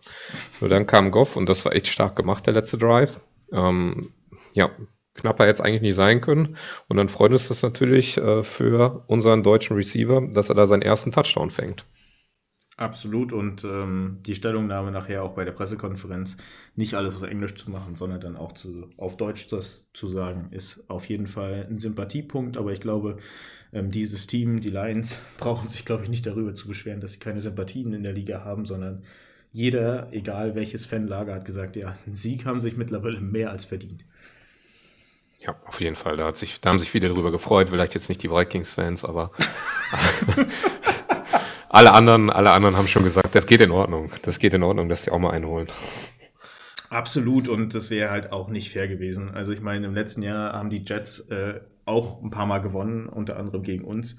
Nur 0.60 0.70
dann 0.70 0.86
kam 0.86 1.10
Goff 1.10 1.36
und 1.36 1.48
das 1.48 1.64
war 1.64 1.74
echt 1.74 1.86
stark 1.86 2.16
gemacht, 2.16 2.46
der 2.46 2.54
letzte 2.54 2.78
Drive. 2.78 3.20
Ähm, 3.52 4.12
ja, 4.52 4.70
knapper 5.14 5.46
jetzt 5.46 5.60
eigentlich 5.60 5.82
nicht 5.82 5.94
sein 5.94 6.20
können. 6.20 6.56
Und 6.88 6.96
dann 6.96 7.08
freut 7.08 7.32
uns 7.32 7.48
das 7.48 7.62
natürlich 7.62 8.16
äh, 8.16 8.42
für 8.42 9.04
unseren 9.06 9.42
deutschen 9.42 9.76
Receiver, 9.76 10.22
dass 10.32 10.48
er 10.48 10.54
da 10.54 10.66
seinen 10.66 10.82
ersten 10.82 11.12
Touchdown 11.12 11.50
fängt. 11.50 11.84
Absolut 12.80 13.34
und 13.34 13.62
ähm, 13.62 14.20
die 14.24 14.34
Stellungnahme 14.34 14.90
nachher 14.90 15.22
auch 15.22 15.34
bei 15.34 15.44
der 15.44 15.52
Pressekonferenz, 15.52 16.38
nicht 16.76 16.94
alles 16.94 17.14
auf 17.14 17.24
Englisch 17.24 17.54
zu 17.54 17.70
machen, 17.70 17.94
sondern 17.94 18.22
dann 18.22 18.36
auch 18.36 18.52
zu, 18.52 18.88
auf 18.96 19.18
Deutsch 19.18 19.48
das 19.48 19.90
zu 19.92 20.08
sagen, 20.08 20.48
ist 20.50 20.82
auf 20.88 21.04
jeden 21.04 21.26
Fall 21.26 21.66
ein 21.68 21.76
Sympathiepunkt. 21.76 22.56
Aber 22.56 22.72
ich 22.72 22.80
glaube, 22.80 23.18
ähm, 23.74 23.90
dieses 23.90 24.26
Team, 24.26 24.60
die 24.60 24.70
Lions, 24.70 25.20
brauchen 25.38 25.68
sich, 25.68 25.84
glaube 25.84 26.04
ich, 26.04 26.08
nicht 26.08 26.24
darüber 26.24 26.54
zu 26.54 26.68
beschweren, 26.68 27.02
dass 27.02 27.12
sie 27.12 27.18
keine 27.18 27.42
Sympathien 27.42 27.92
in 27.92 28.02
der 28.02 28.14
Liga 28.14 28.46
haben, 28.46 28.64
sondern 28.64 29.02
jeder, 29.52 30.10
egal 30.14 30.54
welches 30.54 30.86
Fanlager, 30.86 31.34
hat 31.34 31.44
gesagt, 31.44 31.76
ja, 31.76 31.98
einen 32.06 32.14
Sieg 32.14 32.46
haben 32.46 32.60
sich 32.60 32.78
mittlerweile 32.78 33.20
mehr 33.20 33.50
als 33.50 33.66
verdient. 33.66 34.06
Ja, 35.40 35.54
auf 35.66 35.82
jeden 35.82 35.96
Fall. 35.96 36.16
Da, 36.16 36.28
hat 36.28 36.38
sich, 36.38 36.62
da 36.62 36.70
haben 36.70 36.78
sich 36.78 36.90
viele 36.90 37.10
drüber 37.10 37.30
gefreut. 37.30 37.68
Vielleicht 37.68 37.92
jetzt 37.92 38.08
nicht 38.08 38.22
die 38.22 38.30
Vikings-Fans, 38.30 39.04
aber 39.04 39.32
alle, 41.70 41.92
anderen, 41.92 42.30
alle 42.30 42.50
anderen 42.50 42.76
haben 42.76 42.88
schon 42.88 43.04
gesagt, 43.04 43.34
das 43.34 43.46
geht 43.46 43.60
in 43.60 43.70
Ordnung. 43.70 44.10
Das 44.22 44.40
geht 44.40 44.54
in 44.54 44.62
Ordnung, 44.64 44.88
dass 44.88 45.04
die 45.04 45.10
auch 45.10 45.20
mal 45.20 45.30
einholen. 45.30 45.68
Absolut. 46.88 47.46
Und 47.46 47.74
das 47.74 47.90
wäre 47.90 48.10
halt 48.10 48.32
auch 48.32 48.48
nicht 48.48 48.72
fair 48.72 48.88
gewesen. 48.88 49.30
Also 49.30 49.52
ich 49.52 49.60
meine, 49.60 49.86
im 49.86 49.94
letzten 49.94 50.22
Jahr 50.22 50.52
haben 50.52 50.68
die 50.68 50.82
Jets 50.84 51.20
äh, 51.30 51.60
auch 51.84 52.20
ein 52.22 52.30
paar 52.30 52.46
Mal 52.46 52.58
gewonnen, 52.58 53.06
unter 53.08 53.38
anderem 53.38 53.62
gegen 53.62 53.84
uns. 53.84 54.16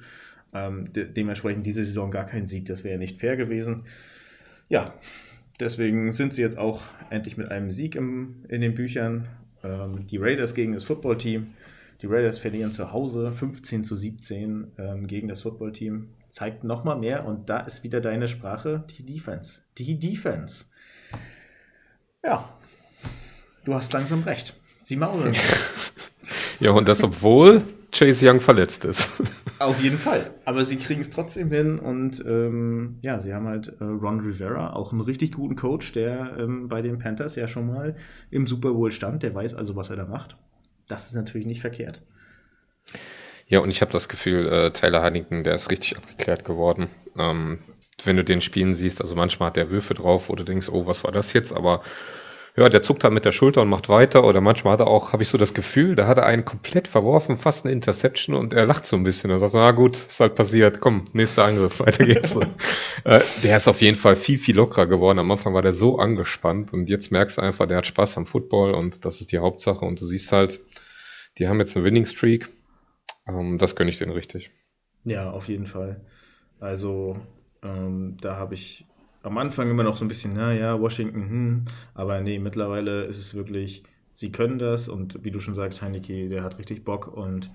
Ähm, 0.53 0.91
de 0.93 1.05
dementsprechend 1.05 1.65
diese 1.65 1.85
Saison 1.85 2.09
gar 2.09 2.25
kein 2.25 2.47
Sieg. 2.47 2.65
Das 2.65 2.85
wäre 2.85 2.97
nicht 2.97 3.19
fair 3.19 3.35
gewesen. 3.35 3.83
Ja, 4.69 4.93
deswegen 5.59 6.13
sind 6.13 6.33
sie 6.33 6.41
jetzt 6.41 6.57
auch 6.57 6.83
endlich 7.09 7.35
mit 7.35 7.51
einem 7.51 7.73
Sieg 7.73 7.95
im, 7.95 8.45
in 8.47 8.61
den 8.61 8.75
Büchern 8.75 9.27
Ähm, 9.63 10.07
die 10.07 10.17
Raiders 10.17 10.55
gegen 10.55 10.73
das 10.73 10.85
Footballteam. 10.85 11.47
Die 12.01 12.07
Raiders 12.07 12.39
verlieren 12.39 12.71
zu 12.71 12.91
Hause 12.91 13.31
15 13.31 13.83
zu 13.83 13.95
17 13.95 14.71
ähm, 14.79 15.05
gegen 15.05 15.27
das 15.27 15.41
Footballteam. 15.41 16.07
Zeigt 16.31 16.63
nochmal 16.63 16.97
mehr 16.97 17.25
und 17.25 17.49
da 17.49 17.59
ist 17.59 17.83
wieder 17.83 17.99
deine 17.99 18.29
Sprache, 18.29 18.85
die 18.97 19.05
Defense. 19.05 19.63
Die 19.77 19.99
Defense. 19.99 20.65
Ja, 22.23 22.57
du 23.65 23.73
hast 23.73 23.91
langsam 23.91 24.23
recht. 24.23 24.57
Sie 24.81 24.95
maulen. 24.95 25.35
ja, 26.61 26.71
und 26.71 26.87
das 26.87 27.03
obwohl 27.03 27.63
Chase 27.91 28.29
Young 28.29 28.39
verletzt 28.39 28.85
ist. 28.85 29.21
Auf 29.59 29.83
jeden 29.83 29.97
Fall. 29.97 30.31
Aber 30.45 30.63
sie 30.63 30.77
kriegen 30.77 31.01
es 31.01 31.09
trotzdem 31.09 31.51
hin 31.51 31.77
und 31.77 32.23
ähm, 32.25 32.99
ja, 33.01 33.19
sie 33.19 33.33
haben 33.33 33.47
halt 33.47 33.67
äh, 33.81 33.83
Ron 33.83 34.21
Rivera, 34.21 34.71
auch 34.71 34.93
einen 34.93 35.01
richtig 35.01 35.33
guten 35.33 35.57
Coach, 35.57 35.91
der 35.91 36.37
ähm, 36.39 36.69
bei 36.69 36.81
den 36.81 36.97
Panthers 36.97 37.35
ja 37.35 37.49
schon 37.49 37.67
mal 37.67 37.95
im 38.29 38.47
Super 38.47 38.71
Bowl 38.71 38.91
stand. 38.91 39.21
Der 39.23 39.35
weiß 39.35 39.53
also, 39.53 39.75
was 39.75 39.89
er 39.89 39.97
da 39.97 40.05
macht. 40.05 40.37
Das 40.87 41.07
ist 41.07 41.15
natürlich 41.15 41.45
nicht 41.45 41.59
verkehrt. 41.59 42.01
Ja, 43.51 43.59
und 43.59 43.69
ich 43.69 43.81
habe 43.81 43.91
das 43.91 44.07
Gefühl, 44.07 44.47
äh, 44.47 44.71
Taylor 44.71 45.03
Huntington, 45.03 45.43
der 45.43 45.55
ist 45.55 45.69
richtig 45.69 45.97
abgeklärt 45.97 46.45
geworden. 46.45 46.87
Ähm, 47.19 47.59
wenn 48.05 48.15
du 48.15 48.23
den 48.23 48.39
Spielen 48.39 48.73
siehst, 48.73 49.01
also 49.01 49.13
manchmal 49.13 49.47
hat 49.47 49.57
der 49.57 49.69
Würfe 49.69 49.93
drauf, 49.93 50.29
wo 50.29 50.35
du 50.35 50.45
denkst, 50.45 50.69
oh, 50.69 50.85
was 50.85 51.03
war 51.03 51.11
das 51.11 51.33
jetzt? 51.33 51.51
Aber 51.51 51.81
ja, 52.55 52.69
der 52.69 52.81
zuckt 52.81 53.03
halt 53.03 53.13
mit 53.13 53.25
der 53.25 53.33
Schulter 53.33 53.61
und 53.61 53.67
macht 53.67 53.89
weiter. 53.89 54.23
Oder 54.23 54.39
manchmal 54.39 54.73
hat 54.73 54.79
er 54.79 54.87
auch, 54.87 55.11
habe 55.11 55.23
ich 55.23 55.27
so 55.27 55.37
das 55.37 55.53
Gefühl, 55.53 55.97
da 55.97 56.07
hat 56.07 56.17
er 56.17 56.27
einen 56.27 56.45
komplett 56.45 56.87
verworfen, 56.87 57.35
fast 57.35 57.65
eine 57.65 57.73
Interception 57.73 58.37
und 58.37 58.53
er 58.53 58.65
lacht 58.65 58.85
so 58.85 58.95
ein 58.95 59.03
bisschen. 59.03 59.31
Er 59.31 59.39
sagt, 59.39 59.53
na 59.53 59.71
gut, 59.71 59.97
ist 59.97 60.21
halt 60.21 60.35
passiert, 60.35 60.79
komm, 60.79 61.03
nächster 61.11 61.43
Angriff, 61.43 61.81
weiter 61.81 62.05
geht's. 62.05 62.37
äh, 63.03 63.19
der 63.43 63.57
ist 63.57 63.67
auf 63.67 63.81
jeden 63.81 63.97
Fall 63.97 64.15
viel, 64.15 64.37
viel 64.37 64.55
lockerer 64.55 64.85
geworden. 64.85 65.19
Am 65.19 65.29
Anfang 65.29 65.53
war 65.53 65.61
der 65.61 65.73
so 65.73 65.99
angespannt 65.99 66.71
und 66.71 66.89
jetzt 66.89 67.11
merkst 67.11 67.37
du 67.37 67.41
einfach, 67.41 67.65
der 67.65 67.79
hat 67.79 67.87
Spaß 67.87 68.15
am 68.15 68.25
Football 68.25 68.71
und 68.75 69.03
das 69.03 69.19
ist 69.19 69.33
die 69.33 69.39
Hauptsache. 69.39 69.83
Und 69.83 69.99
du 69.99 70.05
siehst 70.05 70.31
halt, 70.31 70.61
die 71.37 71.49
haben 71.49 71.59
jetzt 71.59 71.75
eine 71.75 71.83
Winning 71.83 72.05
Streak. 72.05 72.47
Ähm, 73.27 73.57
das 73.57 73.75
gönne 73.75 73.89
ich 73.89 73.97
denen 73.97 74.11
richtig. 74.11 74.51
Ja, 75.03 75.31
auf 75.31 75.47
jeden 75.47 75.65
Fall. 75.65 76.01
Also, 76.59 77.17
ähm, 77.63 78.17
da 78.21 78.35
habe 78.35 78.53
ich 78.53 78.85
am 79.23 79.37
Anfang 79.37 79.69
immer 79.69 79.83
noch 79.83 79.97
so 79.97 80.05
ein 80.05 80.07
bisschen, 80.07 80.33
naja, 80.33 80.79
Washington, 80.79 81.29
hm, 81.29 81.65
aber 81.93 82.21
nee, 82.21 82.39
mittlerweile 82.39 83.03
ist 83.03 83.19
es 83.19 83.33
wirklich, 83.33 83.83
sie 84.13 84.31
können 84.31 84.59
das 84.59 84.89
und 84.89 85.23
wie 85.23 85.31
du 85.31 85.39
schon 85.39 85.55
sagst, 85.55 85.81
Heineke, 85.81 86.27
der 86.27 86.43
hat 86.43 86.57
richtig 86.57 86.83
Bock 86.83 87.07
und 87.07 87.51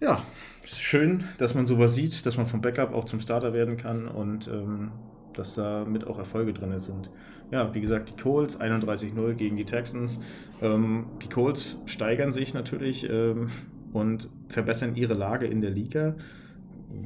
ja, 0.00 0.24
es 0.64 0.72
ist 0.72 0.82
schön, 0.82 1.24
dass 1.38 1.54
man 1.54 1.66
sowas 1.66 1.94
sieht, 1.94 2.24
dass 2.24 2.36
man 2.36 2.46
vom 2.46 2.62
Backup 2.62 2.94
auch 2.94 3.04
zum 3.04 3.20
Starter 3.20 3.52
werden 3.52 3.76
kann 3.76 4.08
und 4.08 4.48
ähm, 4.48 4.92
dass 5.34 5.54
da 5.54 5.84
mit 5.84 6.06
auch 6.06 6.18
Erfolge 6.18 6.52
drin 6.52 6.78
sind. 6.78 7.10
Ja, 7.50 7.74
wie 7.74 7.80
gesagt, 7.80 8.10
die 8.10 8.22
Colts 8.22 8.58
31-0 8.60 9.34
gegen 9.34 9.56
die 9.56 9.64
Texans. 9.64 10.20
Ähm, 10.62 11.06
die 11.22 11.28
Colts 11.28 11.76
steigern 11.86 12.32
sich 12.32 12.54
natürlich 12.54 13.08
ähm, 13.08 13.48
und 13.92 14.28
verbessern 14.48 14.94
ihre 14.94 15.14
Lage 15.14 15.46
in 15.46 15.60
der 15.60 15.70
Liga 15.70 16.14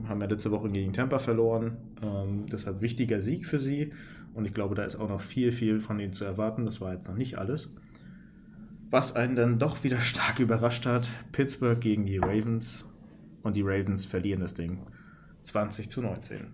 haben 0.09 0.21
ja 0.21 0.27
letzte 0.27 0.51
Woche 0.51 0.71
gegen 0.71 0.93
Tampa 0.93 1.19
verloren. 1.19 1.77
Ähm, 2.03 2.47
deshalb 2.51 2.81
wichtiger 2.81 3.21
Sieg 3.21 3.47
für 3.47 3.59
sie. 3.59 3.93
Und 4.35 4.45
ich 4.47 4.55
glaube, 4.55 4.75
da 4.75 4.85
ist 4.85 4.97
auch 4.97 5.09
noch 5.09 5.21
viel, 5.21 5.53
viel 5.53 5.81
von 5.81 6.01
ihnen 6.01 6.13
zu 6.13 6.25
erwarten. 6.25 6.65
Das 6.65 6.81
war 6.81 6.93
jetzt 6.93 7.09
noch 7.09 7.17
nicht 7.17 7.39
alles. 7.39 7.75
Was 8.91 9.15
einen 9.15 9.37
dann 9.37 9.59
doch 9.59 9.85
wieder 9.85 10.01
stark 10.01 10.41
überrascht 10.41 10.87
hat: 10.87 11.11
Pittsburgh 11.33 11.81
gegen 11.81 12.07
die 12.07 12.19
Ravens. 12.19 12.89
Und 13.43 13.57
die 13.57 13.63
Ravens 13.63 14.07
verlieren 14.07 14.41
das 14.41 14.55
Ding 14.55 14.79
20 15.43 15.91
zu 15.91 16.01
19. 16.01 16.47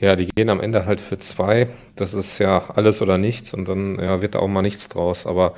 Ja, 0.00 0.16
die 0.16 0.26
gehen 0.26 0.48
am 0.48 0.60
Ende 0.60 0.86
halt 0.86 1.00
für 1.00 1.18
zwei. 1.18 1.68
Das 1.94 2.14
ist 2.14 2.38
ja 2.38 2.70
alles 2.70 3.02
oder 3.02 3.18
nichts 3.18 3.54
und 3.54 3.68
dann 3.68 3.98
ja, 4.00 4.22
wird 4.22 4.34
auch 4.34 4.48
mal 4.48 4.62
nichts 4.62 4.88
draus. 4.88 5.26
Aber 5.26 5.54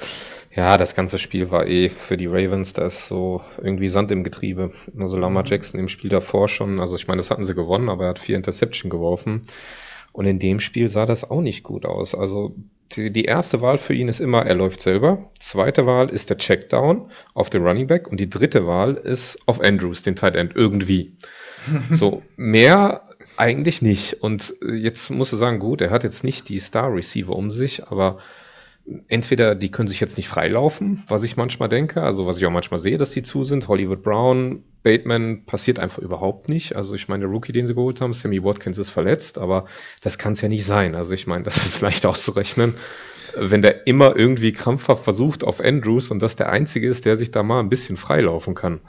ja, 0.55 0.77
das 0.77 0.95
ganze 0.95 1.19
Spiel 1.19 1.51
war 1.51 1.67
eh 1.67 1.88
für 1.88 2.17
die 2.17 2.27
Ravens, 2.27 2.75
da 2.75 2.87
ist 2.87 3.07
so 3.07 3.41
irgendwie 3.62 3.88
Sand 3.88 4.11
im 4.11 4.23
Getriebe. 4.23 4.71
Also 5.01 5.17
Lama 5.17 5.41
mhm. 5.41 5.47
Jackson 5.47 5.81
im 5.81 5.88
Spiel 5.88 6.11
davor 6.11 6.49
schon, 6.49 6.79
also 6.79 6.95
ich 6.97 7.09
meine, 7.09 7.19
das 7.19 7.31
hatten 7.31 7.45
sie 7.45 7.55
gewonnen, 7.55 7.88
aber 7.88 8.05
er 8.05 8.11
hat 8.11 8.19
vier 8.19 8.37
Interception 8.37 8.91
geworfen. 8.91 9.43
Und 10.12 10.27
in 10.27 10.38
dem 10.38 10.61
Spiel 10.61 10.88
sah 10.88 11.07
das 11.07 11.31
auch 11.31 11.41
nicht 11.41 11.62
gut 11.62 11.87
aus. 11.87 12.15
Also 12.15 12.55
die, 12.97 13.11
die 13.11 13.25
erste 13.25 13.62
Wahl 13.62 13.79
für 13.79 13.95
ihn 13.95 14.09
ist 14.09 14.21
immer, 14.21 14.45
er 14.45 14.55
läuft 14.55 14.83
selber. 14.83 15.31
Zweite 15.41 15.87
Wahl 15.87 16.11
ist 16.11 16.29
der 16.29 16.37
Checkdown 16.37 17.11
auf 17.33 17.49
den 17.49 17.67
Running 17.67 17.87
Back. 17.87 18.09
Und 18.09 18.21
die 18.21 18.29
dritte 18.29 18.67
Wahl 18.67 18.95
ist 18.95 19.38
auf 19.47 19.62
Andrews, 19.62 20.03
den 20.03 20.17
Tight 20.17 20.37
End, 20.37 20.53
irgendwie. 20.55 21.17
so, 21.91 22.23
mehr 22.37 23.05
eigentlich 23.38 23.81
nicht. 23.81 24.23
Und 24.23 24.55
jetzt 24.71 25.09
musst 25.09 25.33
du 25.33 25.37
sagen, 25.38 25.59
gut, 25.59 25.81
er 25.81 25.88
hat 25.88 26.05
jetzt 26.05 26.25
nicht 26.25 26.51
die 26.51 26.61
Star 26.61 26.95
Receiver 26.95 27.35
um 27.35 27.51
sich, 27.51 27.87
aber 27.88 28.19
entweder 29.09 29.55
die 29.55 29.71
können 29.71 29.88
sich 29.88 30.01
jetzt 30.01 30.16
nicht 30.16 30.29
freilaufen, 30.29 31.03
was 31.07 31.23
ich 31.23 31.37
manchmal 31.37 31.68
denke, 31.68 32.03
also 32.03 32.27
was 32.27 32.38
ich 32.38 32.47
auch 32.47 32.51
manchmal 32.51 32.81
sehe, 32.81 32.99
dass 32.99 33.11
die 33.11 33.23
zu 33.23 33.45
sind. 33.45 33.68
Hollywood 33.68 34.03
Brown, 34.03 34.64
Bateman 34.83 35.45
passiert 35.47 35.79
einfach 35.79 35.99
überhaupt 35.99 36.49
nicht. 36.49 36.75
Also 36.75 36.95
ich 36.95 37.09
meine, 37.09 37.21
der 37.21 37.31
Rookie, 37.31 37.53
den 37.53 37.66
sie 37.66 37.75
geholt 37.75 38.01
haben, 38.01 38.12
Sammy 38.12 38.42
Watkins 38.42 38.79
ist 38.79 38.90
verletzt, 38.90 39.38
aber 39.38 39.66
das 40.03 40.18
kann 40.18 40.33
es 40.33 40.40
ja 40.40 40.49
nicht 40.49 40.66
sein. 40.66 40.95
Also 40.95 41.12
ich 41.12 41.27
meine, 41.27 41.45
das 41.45 41.64
ist 41.64 41.81
leicht 41.81 42.05
auszurechnen. 42.07 42.75
Wenn 43.37 43.62
der 43.62 43.87
immer 43.87 44.16
irgendwie 44.16 44.53
krampfhaft 44.53 45.05
versucht 45.05 45.45
auf 45.45 45.61
Andrews 45.61 46.11
und 46.11 46.21
das 46.21 46.37
der 46.37 46.51
Einzige 46.51 46.88
ist, 46.88 47.05
der 47.05 47.16
sich 47.16 47.31
da 47.31 47.42
mal 47.42 47.61
ein 47.61 47.71
bisschen 47.71 47.97
freilaufen 47.97 48.55
kann. 48.55 48.81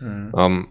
Mhm. 0.00 0.32
Ähm, 0.36 0.66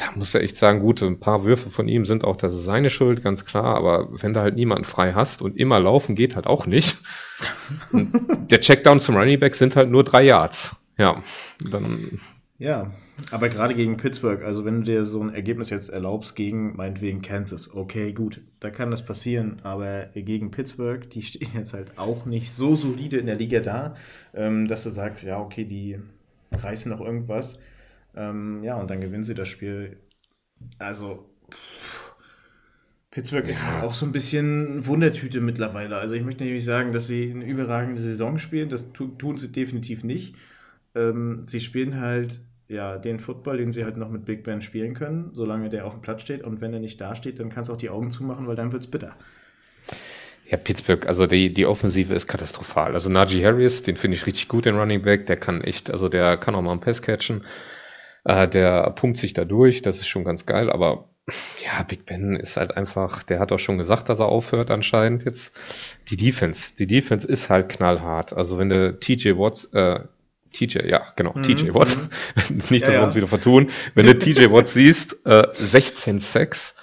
da 0.00 0.06
muss 0.14 0.34
er 0.34 0.42
echt 0.42 0.56
sagen, 0.56 0.80
gut, 0.80 1.02
ein 1.02 1.20
paar 1.20 1.44
Würfe 1.44 1.68
von 1.68 1.86
ihm 1.86 2.04
sind 2.04 2.24
auch, 2.24 2.36
das 2.36 2.54
ist 2.54 2.64
seine 2.64 2.90
Schuld, 2.90 3.22
ganz 3.22 3.44
klar, 3.44 3.76
aber 3.76 4.08
wenn 4.22 4.32
du 4.32 4.40
halt 4.40 4.56
niemanden 4.56 4.84
frei 4.84 5.12
hast 5.12 5.42
und 5.42 5.56
immer 5.56 5.78
laufen 5.78 6.14
geht 6.14 6.36
halt 6.36 6.46
auch 6.46 6.66
nicht. 6.66 6.98
der 7.92 8.60
Checkdown 8.60 9.00
zum 9.00 9.16
Running 9.16 9.38
Back 9.38 9.54
sind 9.54 9.76
halt 9.76 9.90
nur 9.90 10.04
drei 10.04 10.24
Yards. 10.24 10.76
Ja, 10.96 11.22
dann. 11.70 12.18
Ja, 12.58 12.92
aber 13.30 13.48
gerade 13.48 13.74
gegen 13.74 13.96
Pittsburgh, 13.96 14.42
also 14.42 14.64
wenn 14.64 14.80
du 14.80 14.82
dir 14.84 15.04
so 15.04 15.22
ein 15.22 15.34
Ergebnis 15.34 15.70
jetzt 15.70 15.90
erlaubst 15.90 16.36
gegen 16.36 16.76
meinetwegen 16.76 17.22
Kansas, 17.22 17.74
okay, 17.74 18.12
gut, 18.12 18.40
da 18.60 18.70
kann 18.70 18.90
das 18.90 19.04
passieren, 19.04 19.56
aber 19.62 20.08
gegen 20.14 20.50
Pittsburgh, 20.50 21.08
die 21.10 21.22
stehen 21.22 21.50
jetzt 21.54 21.72
halt 21.72 21.98
auch 21.98 22.26
nicht 22.26 22.52
so 22.52 22.76
solide 22.76 23.18
in 23.18 23.26
der 23.26 23.36
Liga 23.36 23.60
da, 23.60 23.94
ähm, 24.34 24.66
dass 24.66 24.84
du 24.84 24.90
sagst, 24.90 25.24
ja, 25.24 25.40
okay, 25.40 25.64
die 25.64 25.98
reißen 26.52 26.90
noch 26.90 27.00
irgendwas. 27.00 27.58
Ähm, 28.20 28.62
ja, 28.62 28.76
und 28.76 28.90
dann 28.90 29.00
gewinnen 29.00 29.24
sie 29.24 29.34
das 29.34 29.48
Spiel. 29.48 29.96
Also, 30.78 31.30
Pittsburgh 33.10 33.44
ja. 33.44 33.50
ist 33.50 33.62
auch 33.82 33.94
so 33.94 34.04
ein 34.04 34.12
bisschen 34.12 34.86
Wundertüte 34.86 35.40
mittlerweile. 35.40 35.96
Also 35.96 36.14
ich 36.14 36.22
möchte 36.22 36.44
nicht 36.44 36.64
sagen, 36.64 36.92
dass 36.92 37.06
sie 37.06 37.30
eine 37.30 37.44
überragende 37.44 38.00
Saison 38.00 38.38
spielen. 38.38 38.68
Das 38.68 38.92
tu 38.92 39.08
tun 39.08 39.38
sie 39.38 39.50
definitiv 39.50 40.04
nicht. 40.04 40.36
Ähm, 40.94 41.44
sie 41.48 41.60
spielen 41.60 41.98
halt 41.98 42.40
ja 42.68 42.98
den 42.98 43.18
Football, 43.18 43.56
den 43.56 43.72
sie 43.72 43.84
halt 43.84 43.96
noch 43.96 44.10
mit 44.10 44.26
Big 44.26 44.44
Ben 44.44 44.60
spielen 44.60 44.94
können, 44.94 45.30
solange 45.32 45.70
der 45.70 45.86
auf 45.86 45.94
dem 45.94 46.02
Platz 46.02 46.22
steht. 46.22 46.42
Und 46.42 46.60
wenn 46.60 46.74
er 46.74 46.80
nicht 46.80 47.00
da 47.00 47.16
steht, 47.16 47.40
dann 47.40 47.48
kannst 47.48 47.70
du 47.70 47.72
auch 47.72 47.78
die 47.78 47.90
Augen 47.90 48.10
zumachen, 48.10 48.46
weil 48.46 48.54
dann 48.54 48.70
wird 48.70 48.82
es 48.82 48.90
bitter. 48.90 49.16
Ja, 50.46 50.56
Pittsburgh, 50.56 51.06
also 51.06 51.26
die, 51.26 51.54
die 51.54 51.64
Offensive 51.64 52.12
ist 52.14 52.26
katastrophal. 52.26 52.92
Also 52.92 53.10
Najee 53.10 53.44
Harris, 53.44 53.82
den 53.82 53.96
finde 53.96 54.16
ich 54.16 54.26
richtig 54.26 54.46
gut, 54.48 54.66
den 54.66 54.76
Running 54.76 55.02
Back. 55.02 55.26
Der 55.26 55.36
kann 55.36 55.62
echt, 55.62 55.90
also 55.90 56.08
der 56.08 56.36
kann 56.36 56.54
auch 56.54 56.62
mal 56.62 56.72
einen 56.72 56.80
Pass 56.80 57.02
catchen. 57.02 57.40
Äh, 58.24 58.48
der 58.48 58.90
pumpt 58.90 59.16
sich 59.16 59.32
da 59.32 59.44
durch, 59.44 59.82
das 59.82 59.98
ist 59.98 60.08
schon 60.08 60.24
ganz 60.24 60.46
geil, 60.46 60.70
aber 60.70 61.10
ja, 61.64 61.82
Big 61.84 62.06
Ben 62.06 62.36
ist 62.36 62.56
halt 62.56 62.76
einfach, 62.76 63.22
der 63.22 63.38
hat 63.38 63.52
auch 63.52 63.58
schon 63.58 63.78
gesagt, 63.78 64.08
dass 64.08 64.18
er 64.18 64.26
aufhört 64.26 64.70
anscheinend 64.70 65.24
jetzt. 65.24 65.58
Die 66.08 66.16
Defense, 66.16 66.72
die 66.78 66.86
Defense 66.86 67.26
ist 67.26 67.48
halt 67.48 67.68
knallhart. 67.68 68.32
Also 68.32 68.58
wenn 68.58 68.68
du 68.68 68.98
TJ 68.98 69.36
Watts, 69.36 69.66
äh, 69.66 70.00
TJ, 70.52 70.88
ja, 70.88 71.02
genau, 71.16 71.32
mhm. 71.34 71.42
TJ 71.42 71.72
Watts, 71.74 71.96
mhm. 71.96 72.56
nicht, 72.70 72.86
dass 72.86 72.94
ja, 72.94 73.00
wir 73.00 73.04
uns 73.04 73.14
wieder 73.14 73.28
vertun. 73.28 73.68
Wenn 73.94 74.06
du 74.06 74.18
TJ 74.18 74.50
Watts 74.50 74.74
siehst, 74.74 75.24
äh, 75.24 75.46
16 75.54 76.18
Sex, 76.18 76.74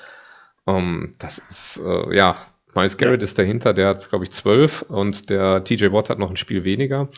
ähm, 0.65 1.13
das 1.19 1.39
ist, 1.39 1.81
äh, 1.85 2.15
ja, 2.15 2.37
Miles 2.73 2.97
Garrett 2.97 3.21
ja. 3.21 3.25
ist 3.25 3.37
dahinter, 3.37 3.73
der 3.73 3.89
hat, 3.89 4.09
glaube 4.09 4.25
ich, 4.25 4.31
12 4.31 4.83
und 4.83 5.29
der 5.29 5.63
TJ 5.63 5.91
Watt 5.91 6.09
hat 6.09 6.19
noch 6.19 6.29
ein 6.29 6.37
Spiel 6.37 6.63
weniger. 6.63 7.09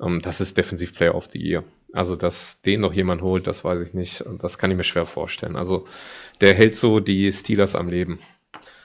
Ähm, 0.00 0.20
das 0.22 0.40
ist 0.40 0.56
Defensive 0.56 0.94
Player 0.94 1.14
of 1.14 1.28
the 1.30 1.40
Year. 1.40 1.64
Also, 1.92 2.16
dass 2.16 2.62
den 2.62 2.80
noch 2.80 2.92
jemand 2.92 3.22
holt, 3.22 3.46
das 3.46 3.64
weiß 3.64 3.80
ich 3.80 3.94
nicht. 3.94 4.24
Das 4.38 4.58
kann 4.58 4.70
ich 4.70 4.76
mir 4.76 4.84
schwer 4.84 5.06
vorstellen. 5.06 5.56
Also, 5.56 5.86
der 6.40 6.54
hält 6.54 6.76
so 6.76 7.00
die 7.00 7.30
Steelers 7.32 7.74
am 7.74 7.88
Leben. 7.88 8.18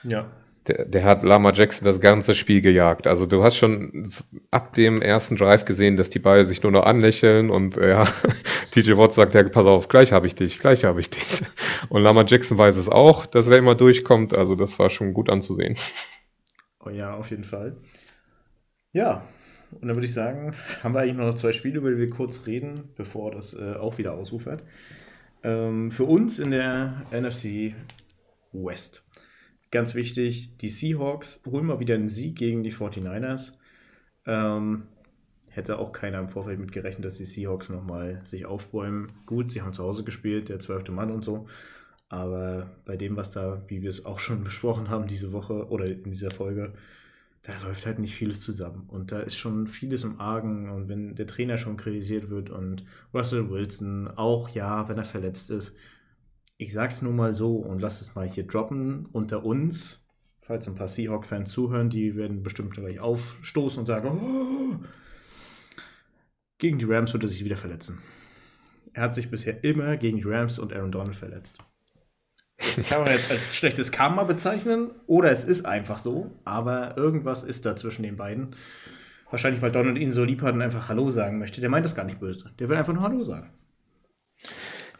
Ja. 0.02 0.30
Der, 0.66 0.84
der 0.84 1.04
hat 1.04 1.22
Lama 1.22 1.52
Jackson 1.52 1.84
das 1.84 2.00
ganze 2.00 2.34
Spiel 2.34 2.60
gejagt. 2.60 3.06
Also, 3.06 3.26
du 3.26 3.44
hast 3.44 3.56
schon 3.56 4.04
ab 4.50 4.74
dem 4.74 5.00
ersten 5.00 5.36
Drive 5.36 5.64
gesehen, 5.64 5.96
dass 5.96 6.10
die 6.10 6.18
beiden 6.18 6.44
sich 6.44 6.64
nur 6.64 6.72
noch 6.72 6.84
anlächeln 6.84 7.50
und 7.50 7.76
ja, 7.76 8.04
TJ 8.72 8.96
Watt 8.96 9.12
sagt, 9.12 9.34
ja, 9.34 9.44
pass 9.44 9.66
auf, 9.66 9.86
gleich 9.86 10.10
habe 10.10 10.26
ich 10.26 10.34
dich, 10.34 10.58
gleich 10.58 10.84
habe 10.84 11.00
ich 11.00 11.10
dich. 11.10 11.42
Und 11.88 12.02
Lama 12.02 12.24
Jackson 12.26 12.58
weiß 12.58 12.76
es 12.76 12.88
auch, 12.88 13.26
dass 13.26 13.46
er 13.46 13.58
immer 13.58 13.76
durchkommt. 13.76 14.34
Also, 14.34 14.56
das 14.56 14.78
war 14.80 14.90
schon 14.90 15.14
gut 15.14 15.30
anzusehen. 15.30 15.76
Oh 16.84 16.90
ja, 16.90 17.14
auf 17.14 17.30
jeden 17.30 17.44
Fall. 17.44 17.76
Ja, 18.92 19.22
und 19.72 19.88
dann 19.88 19.96
würde 19.96 20.06
ich 20.06 20.14
sagen, 20.14 20.54
haben 20.82 20.94
wir 20.94 21.00
eigentlich 21.00 21.16
noch 21.16 21.34
zwei 21.34 21.52
Spiele, 21.52 21.78
über 21.78 21.90
die 21.90 21.98
wir 21.98 22.10
kurz 22.10 22.46
reden, 22.46 22.90
bevor 22.96 23.32
das 23.32 23.54
äh, 23.54 23.74
auch 23.74 23.98
wieder 23.98 24.14
ausufert. 24.14 24.64
Ähm, 25.42 25.90
für 25.90 26.04
uns 26.04 26.38
in 26.38 26.50
der 26.50 27.06
NFC 27.12 27.74
West. 28.52 29.06
Ganz 29.70 29.94
wichtig, 29.94 30.56
die 30.58 30.68
Seahawks 30.68 31.42
holen 31.44 31.66
mal 31.66 31.80
wieder 31.80 31.94
einen 31.94 32.08
Sieg 32.08 32.36
gegen 32.36 32.62
die 32.62 32.72
49ers. 32.72 33.52
Ähm, 34.24 34.84
hätte 35.48 35.78
auch 35.78 35.92
keiner 35.92 36.18
im 36.18 36.28
Vorfeld 36.28 36.60
mit 36.60 36.72
gerechnet, 36.72 37.04
dass 37.04 37.16
die 37.16 37.24
Seahawks 37.24 37.68
nochmal 37.68 38.20
sich 38.24 38.46
aufbäumen. 38.46 39.06
Gut, 39.26 39.50
sie 39.50 39.62
haben 39.62 39.72
zu 39.72 39.82
Hause 39.82 40.04
gespielt, 40.04 40.48
der 40.48 40.58
zwölfte 40.58 40.92
Mann 40.92 41.10
und 41.10 41.24
so. 41.24 41.48
Aber 42.08 42.70
bei 42.84 42.96
dem, 42.96 43.16
was 43.16 43.30
da, 43.30 43.62
wie 43.68 43.82
wir 43.82 43.90
es 43.90 44.04
auch 44.04 44.18
schon 44.18 44.44
besprochen 44.44 44.90
haben 44.90 45.06
diese 45.06 45.32
Woche 45.32 45.68
oder 45.68 45.86
in 45.86 46.04
dieser 46.04 46.30
Folge, 46.30 46.74
da 47.46 47.52
läuft 47.64 47.86
halt 47.86 48.00
nicht 48.00 48.16
vieles 48.16 48.40
zusammen. 48.40 48.88
Und 48.88 49.12
da 49.12 49.20
ist 49.20 49.36
schon 49.36 49.68
vieles 49.68 50.02
im 50.02 50.20
Argen. 50.20 50.68
Und 50.68 50.88
wenn 50.88 51.14
der 51.14 51.28
Trainer 51.28 51.56
schon 51.56 51.76
kritisiert 51.76 52.28
wird 52.28 52.50
und 52.50 52.84
Russell 53.14 53.48
Wilson 53.48 54.08
auch, 54.08 54.48
ja, 54.48 54.88
wenn 54.88 54.98
er 54.98 55.04
verletzt 55.04 55.50
ist. 55.52 55.72
Ich 56.56 56.72
sag's 56.72 57.02
nur 57.02 57.12
mal 57.12 57.32
so 57.32 57.56
und 57.58 57.80
lass 57.80 58.00
es 58.00 58.16
mal 58.16 58.26
hier 58.26 58.48
droppen 58.48 59.06
unter 59.12 59.44
uns. 59.44 60.08
Falls 60.40 60.66
ein 60.66 60.74
paar 60.74 60.88
Seahawk-Fans 60.88 61.50
zuhören, 61.50 61.88
die 61.88 62.16
werden 62.16 62.42
bestimmt 62.42 62.72
gleich 62.72 62.98
aufstoßen 62.98 63.78
und 63.80 63.86
sagen, 63.86 64.08
oh, 64.08 64.84
gegen 66.58 66.78
die 66.78 66.84
Rams 66.84 67.12
wird 67.12 67.24
er 67.24 67.28
sich 67.28 67.44
wieder 67.44 67.56
verletzen. 67.56 68.00
Er 68.92 69.02
hat 69.02 69.14
sich 69.14 69.30
bisher 69.30 69.62
immer 69.62 69.96
gegen 69.96 70.16
die 70.16 70.24
Rams 70.24 70.58
und 70.58 70.72
Aaron 70.72 70.90
Donald 70.90 71.14
verletzt. 71.14 71.58
Das 72.58 72.88
kann 72.88 73.02
man 73.02 73.12
jetzt 73.12 73.30
als 73.30 73.54
schlechtes 73.54 73.92
Karma 73.92 74.24
bezeichnen 74.24 74.90
oder 75.06 75.30
es 75.30 75.44
ist 75.44 75.66
einfach 75.66 75.98
so, 75.98 76.30
aber 76.44 76.96
irgendwas 76.96 77.44
ist 77.44 77.66
da 77.66 77.76
zwischen 77.76 78.02
den 78.02 78.16
beiden. 78.16 78.56
Wahrscheinlich, 79.30 79.60
weil 79.60 79.72
Donald 79.72 79.98
ihn 79.98 80.12
so 80.12 80.24
lieb 80.24 80.42
hat 80.42 80.54
und 80.54 80.62
einfach 80.62 80.88
Hallo 80.88 81.10
sagen 81.10 81.38
möchte. 81.38 81.60
Der 81.60 81.68
meint 81.68 81.84
das 81.84 81.94
gar 81.94 82.04
nicht 82.04 82.20
böse. 82.20 82.50
Der 82.58 82.68
will 82.68 82.76
einfach 82.76 82.92
nur 82.92 83.02
Hallo 83.02 83.22
sagen. 83.22 83.50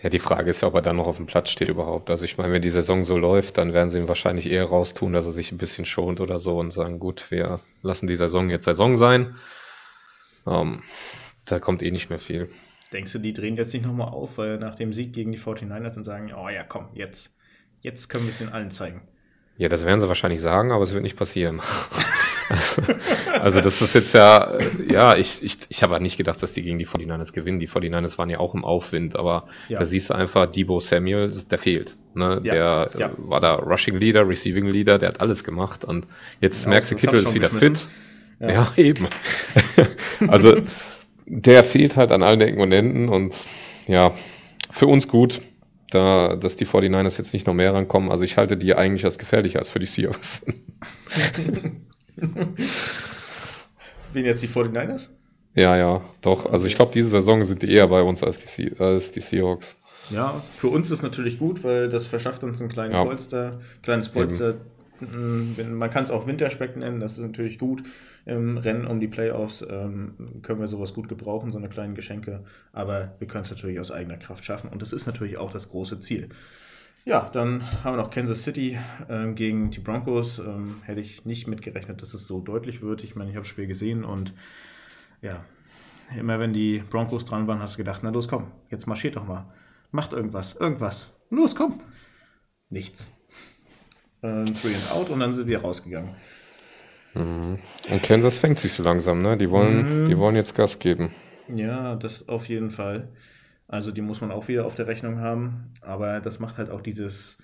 Ja, 0.02 0.10
die 0.10 0.18
Frage 0.18 0.50
ist 0.50 0.60
ja, 0.60 0.68
ob 0.68 0.74
er 0.74 0.82
dann 0.82 0.96
noch 0.96 1.06
auf 1.06 1.16
dem 1.16 1.26
Platz 1.26 1.50
steht 1.50 1.68
überhaupt. 1.68 2.10
Also 2.10 2.24
ich 2.24 2.36
meine, 2.36 2.52
wenn 2.52 2.62
die 2.62 2.70
Saison 2.70 3.04
so 3.04 3.16
läuft, 3.16 3.56
dann 3.56 3.72
werden 3.72 3.88
sie 3.88 3.98
ihn 3.98 4.08
wahrscheinlich 4.08 4.50
eher 4.50 4.64
raustun, 4.66 5.12
dass 5.12 5.24
er 5.24 5.32
sich 5.32 5.52
ein 5.52 5.58
bisschen 5.58 5.84
schont 5.84 6.20
oder 6.20 6.38
so 6.38 6.58
und 6.58 6.70
sagen, 6.70 6.98
gut, 6.98 7.30
wir 7.30 7.60
lassen 7.82 8.06
die 8.06 8.16
Saison 8.16 8.50
jetzt 8.50 8.64
Saison 8.64 8.96
sein. 8.96 9.36
Ähm, 10.46 10.82
da 11.46 11.58
kommt 11.58 11.82
eh 11.82 11.90
nicht 11.90 12.10
mehr 12.10 12.18
viel. 12.18 12.48
Denkst 12.92 13.12
du, 13.12 13.18
die 13.18 13.32
drehen 13.32 13.56
jetzt 13.56 13.72
nicht 13.72 13.86
nochmal 13.86 14.08
auf, 14.08 14.38
weil 14.38 14.58
nach 14.58 14.74
dem 14.74 14.92
Sieg 14.92 15.12
gegen 15.12 15.32
die 15.32 15.38
49ers 15.38 15.96
und 15.96 16.04
sagen, 16.04 16.32
oh 16.34 16.48
ja, 16.48 16.62
komm, 16.62 16.88
jetzt, 16.94 17.35
jetzt 17.86 18.08
können 18.08 18.24
wir 18.24 18.32
es 18.32 18.38
den 18.38 18.48
allen 18.48 18.70
zeigen. 18.72 19.00
Ja, 19.58 19.70
das 19.70 19.86
werden 19.86 20.00
sie 20.00 20.08
wahrscheinlich 20.08 20.40
sagen, 20.40 20.72
aber 20.72 20.82
es 20.82 20.92
wird 20.92 21.02
nicht 21.02 21.16
passieren. 21.16 21.62
also 23.40 23.62
das 23.62 23.80
ist 23.80 23.94
jetzt 23.94 24.12
ja, 24.12 24.52
ja, 24.90 25.16
ich, 25.16 25.42
ich, 25.42 25.58
ich 25.68 25.82
habe 25.82 25.94
halt 25.94 26.02
nicht 26.02 26.18
gedacht, 26.18 26.42
dass 26.42 26.52
die 26.52 26.62
gegen 26.62 26.78
die 26.78 26.86
49ers 26.86 27.32
gewinnen. 27.32 27.58
Die 27.58 27.68
49ers 27.68 28.18
waren 28.18 28.28
ja 28.28 28.38
auch 28.38 28.54
im 28.54 28.64
Aufwind, 28.64 29.16
aber 29.16 29.46
ja. 29.68 29.78
da 29.78 29.84
siehst 29.86 30.10
du 30.10 30.14
einfach, 30.14 30.44
Debo 30.46 30.80
Samuel, 30.80 31.32
der 31.50 31.58
fehlt. 31.58 31.96
Ne? 32.14 32.40
Ja, 32.42 32.86
der 32.86 32.90
ja. 32.98 33.10
war 33.16 33.40
da 33.40 33.54
Rushing 33.54 33.96
Leader, 33.96 34.28
Receiving 34.28 34.66
Leader, 34.66 34.98
der 34.98 35.10
hat 35.10 35.20
alles 35.20 35.42
gemacht 35.42 35.84
und 35.84 36.06
jetzt 36.40 36.66
merkst 36.66 36.90
du, 36.90 36.96
Kittel 36.96 37.20
ist 37.20 37.34
wieder 37.34 37.48
fit. 37.48 37.86
Ja, 38.40 38.70
eben. 38.76 39.06
also 40.28 40.56
der 41.24 41.64
fehlt 41.64 41.96
halt 41.96 42.12
an 42.12 42.22
allen 42.22 42.40
Ecken 42.42 42.60
und 42.60 42.72
Enden 42.72 43.08
und 43.08 43.34
ja, 43.86 44.12
für 44.70 44.86
uns 44.86 45.08
gut, 45.08 45.40
da, 45.90 46.36
dass 46.36 46.56
die 46.56 46.66
49ers 46.66 47.18
jetzt 47.18 47.32
nicht 47.32 47.46
noch 47.46 47.54
mehr 47.54 47.72
rankommen. 47.74 48.10
Also 48.10 48.24
ich 48.24 48.36
halte 48.36 48.56
die 48.56 48.74
eigentlich 48.74 49.04
als 49.04 49.18
gefährlicher 49.18 49.58
als 49.58 49.70
für 49.70 49.78
die 49.78 49.86
Seahawks. 49.86 50.46
Wen 54.12 54.24
jetzt 54.24 54.42
die 54.42 54.48
49ers? 54.48 55.10
Ja, 55.54 55.76
ja, 55.76 56.02
doch. 56.20 56.46
Also 56.46 56.66
ich 56.66 56.76
glaube, 56.76 56.92
diese 56.92 57.08
Saison 57.08 57.42
sind 57.44 57.62
die 57.62 57.72
eher 57.72 57.88
bei 57.88 58.02
uns 58.02 58.22
als 58.22 58.56
die, 58.56 58.72
als 58.78 59.12
die 59.12 59.20
Seahawks. 59.20 59.76
Ja, 60.10 60.40
für 60.56 60.68
uns 60.68 60.90
ist 60.90 61.02
natürlich 61.02 61.38
gut, 61.38 61.64
weil 61.64 61.88
das 61.88 62.06
verschafft 62.06 62.44
uns 62.44 62.60
ein 62.60 62.68
kleines 62.68 62.92
ja. 62.92 63.04
Polster, 63.04 63.60
kleines 63.82 64.08
Polster. 64.08 64.50
Eben. 64.50 64.60
Man 65.00 65.90
kann 65.90 66.04
es 66.04 66.10
auch 66.10 66.26
Winterspeck 66.26 66.76
nennen, 66.76 67.00
das 67.00 67.18
ist 67.18 67.24
natürlich 67.24 67.58
gut. 67.58 67.82
Im 68.24 68.58
Rennen 68.58 68.86
um 68.86 69.00
die 69.00 69.08
Playoffs 69.08 69.66
ähm, 69.68 70.14
können 70.42 70.60
wir 70.60 70.68
sowas 70.68 70.94
gut 70.94 71.08
gebrauchen, 71.08 71.52
so 71.52 71.58
eine 71.58 71.68
kleinen 71.68 71.94
Geschenke. 71.94 72.44
Aber 72.72 73.14
wir 73.18 73.26
können 73.26 73.42
es 73.42 73.50
natürlich 73.50 73.78
aus 73.80 73.90
eigener 73.90 74.16
Kraft 74.16 74.44
schaffen 74.44 74.70
und 74.70 74.82
das 74.82 74.92
ist 74.92 75.06
natürlich 75.06 75.38
auch 75.38 75.50
das 75.50 75.68
große 75.68 76.00
Ziel. 76.00 76.28
Ja, 77.04 77.28
dann 77.30 77.62
haben 77.84 77.96
wir 77.96 78.02
noch 78.02 78.10
Kansas 78.10 78.42
City 78.42 78.76
ähm, 79.08 79.36
gegen 79.36 79.70
die 79.70 79.78
Broncos. 79.78 80.40
Ähm, 80.40 80.80
hätte 80.82 81.00
ich 81.00 81.24
nicht 81.24 81.46
mitgerechnet, 81.46 82.02
dass 82.02 82.14
es 82.14 82.26
so 82.26 82.40
deutlich 82.40 82.82
wird. 82.82 83.04
Ich 83.04 83.14
meine, 83.14 83.30
ich 83.30 83.36
habe 83.36 83.44
das 83.44 83.48
Spiel 83.48 83.68
gesehen 83.68 84.04
und 84.04 84.34
ja, 85.22 85.44
immer 86.18 86.40
wenn 86.40 86.52
die 86.52 86.82
Broncos 86.90 87.24
dran 87.24 87.46
waren, 87.46 87.60
hast 87.60 87.74
du 87.74 87.78
gedacht, 87.78 88.00
na 88.02 88.10
los, 88.10 88.26
komm, 88.26 88.50
jetzt 88.70 88.86
marschiert 88.86 89.14
doch 89.14 89.26
mal. 89.26 89.46
Macht 89.92 90.12
irgendwas, 90.12 90.56
irgendwas. 90.56 91.12
Los, 91.30 91.54
komm. 91.54 91.80
Nichts. 92.70 93.08
Ähm, 94.26 94.54
three 94.54 94.74
and 94.74 94.90
out 94.92 95.10
und 95.10 95.20
dann 95.20 95.34
sind 95.34 95.46
wir 95.46 95.60
rausgegangen. 95.60 96.10
Mhm. 97.14 97.58
Und 97.90 98.02
Kansas 98.02 98.38
fängt 98.38 98.58
sich 98.58 98.72
so 98.72 98.82
langsam, 98.82 99.22
ne? 99.22 99.36
Die 99.36 99.50
wollen, 99.50 100.02
mhm. 100.02 100.06
die 100.08 100.18
wollen 100.18 100.34
jetzt 100.34 100.54
Gas 100.54 100.78
geben. 100.78 101.12
Ja, 101.54 101.94
das 101.94 102.28
auf 102.28 102.48
jeden 102.48 102.70
Fall. 102.70 103.08
Also 103.68 103.92
die 103.92 104.00
muss 104.00 104.20
man 104.20 104.30
auch 104.30 104.48
wieder 104.48 104.66
auf 104.66 104.74
der 104.74 104.86
Rechnung 104.86 105.20
haben. 105.20 105.72
Aber 105.80 106.20
das 106.20 106.40
macht 106.40 106.58
halt 106.58 106.70
auch 106.70 106.80
dieses 106.80 107.38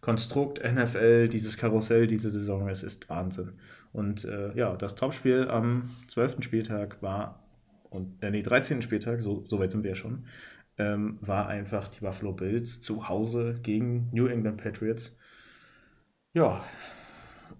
Konstrukt 0.00 0.62
NFL, 0.64 1.28
dieses 1.28 1.56
Karussell, 1.56 2.06
diese 2.06 2.30
Saison. 2.30 2.68
Es 2.68 2.82
ist 2.82 3.08
Wahnsinn. 3.08 3.52
Und 3.92 4.24
äh, 4.24 4.54
ja, 4.54 4.76
das 4.76 4.94
Topspiel 4.94 5.48
am 5.48 5.90
12. 6.08 6.36
Spieltag 6.40 7.02
war, 7.02 7.42
und 7.90 8.22
äh, 8.22 8.30
nee, 8.30 8.42
13. 8.42 8.82
Spieltag, 8.82 9.20
so, 9.20 9.44
so 9.48 9.58
weit 9.58 9.72
sind 9.72 9.82
wir 9.82 9.90
ja 9.90 9.96
schon, 9.96 10.26
ähm, 10.78 11.18
war 11.20 11.48
einfach 11.48 11.88
die 11.88 12.00
Buffalo 12.00 12.32
Bills 12.32 12.80
zu 12.80 13.08
Hause 13.08 13.58
gegen 13.62 14.08
New 14.12 14.26
England 14.26 14.62
Patriots. 14.62 15.18
Ja, 16.32 16.62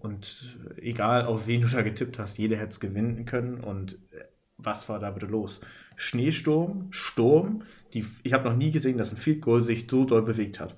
und 0.01 0.57
egal 0.77 1.27
auf 1.27 1.47
wen 1.47 1.63
du 1.63 1.69
da 1.69 1.83
getippt 1.83 2.19
hast, 2.19 2.39
jeder 2.39 2.57
hätte 2.57 2.71
es 2.71 2.81
gewinnen 2.81 3.25
können. 3.25 3.61
Und 3.61 3.95
äh, 4.13 4.25
was 4.57 4.89
war 4.89 4.99
da 4.99 5.11
bitte 5.11 5.27
los? 5.27 5.61
Schneesturm, 5.97 6.89
Sturm. 6.91 7.63
Die, 7.93 8.07
ich 8.23 8.33
habe 8.33 8.49
noch 8.49 8.57
nie 8.57 8.71
gesehen, 8.71 8.97
dass 8.97 9.11
ein 9.11 9.17
Field 9.17 9.43
Goal 9.43 9.63
sich 9.63 9.87
so 9.91 10.05
doll 10.05 10.23
bewegt 10.23 10.61
hat. 10.61 10.77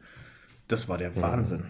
Das 0.69 0.89
war 0.89 0.99
der 0.99 1.11
mhm. 1.11 1.21
Wahnsinn. 1.21 1.65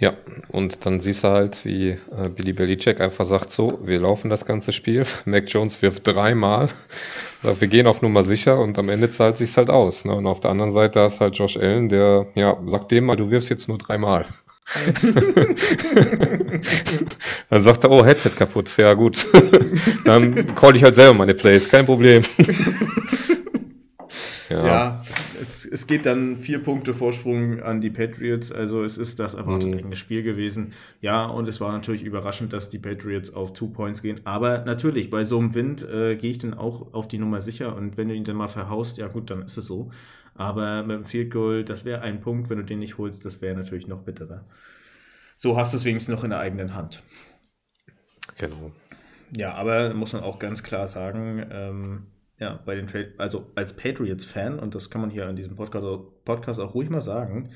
Ja, 0.00 0.16
und 0.52 0.86
dann 0.86 1.00
siehst 1.00 1.24
du 1.24 1.28
halt, 1.28 1.64
wie 1.64 1.88
äh, 2.12 2.28
Billy 2.28 2.52
Belichick 2.52 3.00
einfach 3.00 3.24
sagt, 3.24 3.50
so, 3.50 3.80
wir 3.82 3.98
laufen 3.98 4.30
das 4.30 4.46
ganze 4.46 4.72
Spiel. 4.72 5.04
Mac 5.24 5.48
Jones 5.48 5.82
wirft 5.82 6.06
dreimal. 6.06 6.68
Sagt, 7.42 7.60
wir 7.60 7.68
gehen 7.68 7.88
auf 7.88 8.00
Nummer 8.00 8.22
sicher 8.22 8.60
und 8.60 8.78
am 8.78 8.88
Ende 8.88 9.10
zahlt 9.10 9.36
sich's 9.36 9.56
halt 9.56 9.70
aus. 9.70 10.04
Ne? 10.04 10.14
Und 10.14 10.26
auf 10.26 10.38
der 10.38 10.52
anderen 10.52 10.70
Seite 10.70 11.00
hast 11.00 11.20
halt 11.20 11.36
Josh 11.36 11.56
Allen, 11.56 11.88
der, 11.88 12.26
ja, 12.36 12.56
sagt 12.66 12.92
dem 12.92 13.06
mal, 13.06 13.16
du 13.16 13.30
wirfst 13.30 13.50
jetzt 13.50 13.68
nur 13.68 13.78
dreimal. 13.78 14.24
Dann 17.50 17.62
sagt 17.62 17.84
er, 17.84 17.90
oh, 17.90 18.04
Headset 18.04 18.32
kaputt. 18.36 18.76
Ja, 18.76 18.92
gut. 18.94 19.26
Dann 20.04 20.54
call 20.54 20.76
ich 20.76 20.84
halt 20.84 20.94
selber 20.94 21.14
meine 21.14 21.34
Plays, 21.34 21.68
kein 21.68 21.86
Problem. 21.86 22.22
ja, 24.50 24.66
ja 24.66 25.02
es, 25.40 25.64
es 25.64 25.86
geht 25.86 26.06
dann 26.06 26.36
vier 26.36 26.62
Punkte 26.62 26.94
Vorsprung 26.94 27.60
an 27.60 27.80
die 27.80 27.90
Patriots. 27.90 28.52
Also 28.52 28.84
es 28.84 28.98
ist 28.98 29.18
das 29.18 29.34
erwartete 29.34 29.84
mhm. 29.84 29.94
Spiel 29.94 30.22
gewesen. 30.22 30.72
Ja, 31.00 31.26
und 31.26 31.48
es 31.48 31.60
war 31.60 31.72
natürlich 31.72 32.02
überraschend, 32.02 32.52
dass 32.52 32.68
die 32.68 32.78
Patriots 32.78 33.32
auf 33.32 33.52
Two 33.52 33.68
Points 33.68 34.02
gehen. 34.02 34.20
Aber 34.24 34.64
natürlich, 34.64 35.10
bei 35.10 35.24
so 35.24 35.38
einem 35.38 35.54
Wind 35.54 35.88
äh, 35.88 36.16
gehe 36.16 36.30
ich 36.30 36.38
dann 36.38 36.54
auch 36.54 36.92
auf 36.94 37.08
die 37.08 37.18
Nummer 37.18 37.40
sicher. 37.40 37.76
Und 37.76 37.96
wenn 37.96 38.08
du 38.08 38.14
ihn 38.14 38.24
dann 38.24 38.36
mal 38.36 38.48
verhaust, 38.48 38.98
ja 38.98 39.08
gut, 39.08 39.30
dann 39.30 39.42
ist 39.42 39.56
es 39.56 39.66
so. 39.66 39.90
Aber 40.34 40.82
mit 40.82 40.96
dem 40.96 41.04
Field 41.04 41.32
Goal, 41.32 41.64
das 41.64 41.84
wäre 41.84 42.02
ein 42.02 42.20
Punkt, 42.20 42.48
wenn 42.48 42.58
du 42.58 42.64
den 42.64 42.78
nicht 42.78 42.98
holst, 42.98 43.24
das 43.24 43.42
wäre 43.42 43.56
natürlich 43.56 43.88
noch 43.88 44.02
bitterer. 44.02 44.44
So 45.36 45.56
hast 45.56 45.72
du 45.72 45.76
es 45.76 45.84
wenigstens 45.84 46.14
noch 46.14 46.24
in 46.24 46.30
der 46.30 46.40
eigenen 46.40 46.74
Hand. 46.74 47.02
Genau. 48.38 48.72
Ja, 49.36 49.54
aber 49.54 49.94
muss 49.94 50.12
man 50.12 50.22
auch 50.22 50.38
ganz 50.38 50.62
klar 50.62 50.86
sagen, 50.86 51.44
ähm, 51.50 52.06
ja, 52.38 52.60
bei 52.64 52.74
den 52.74 52.86
Trade, 52.86 53.14
also 53.18 53.50
als 53.54 53.74
Patriots-Fan, 53.74 54.58
und 54.58 54.74
das 54.74 54.90
kann 54.90 55.00
man 55.00 55.10
hier 55.10 55.28
in 55.28 55.36
diesem 55.36 55.56
Podcast, 55.56 55.84
Podcast 56.24 56.60
auch 56.60 56.74
ruhig 56.74 56.88
mal 56.90 57.00
sagen, 57.00 57.50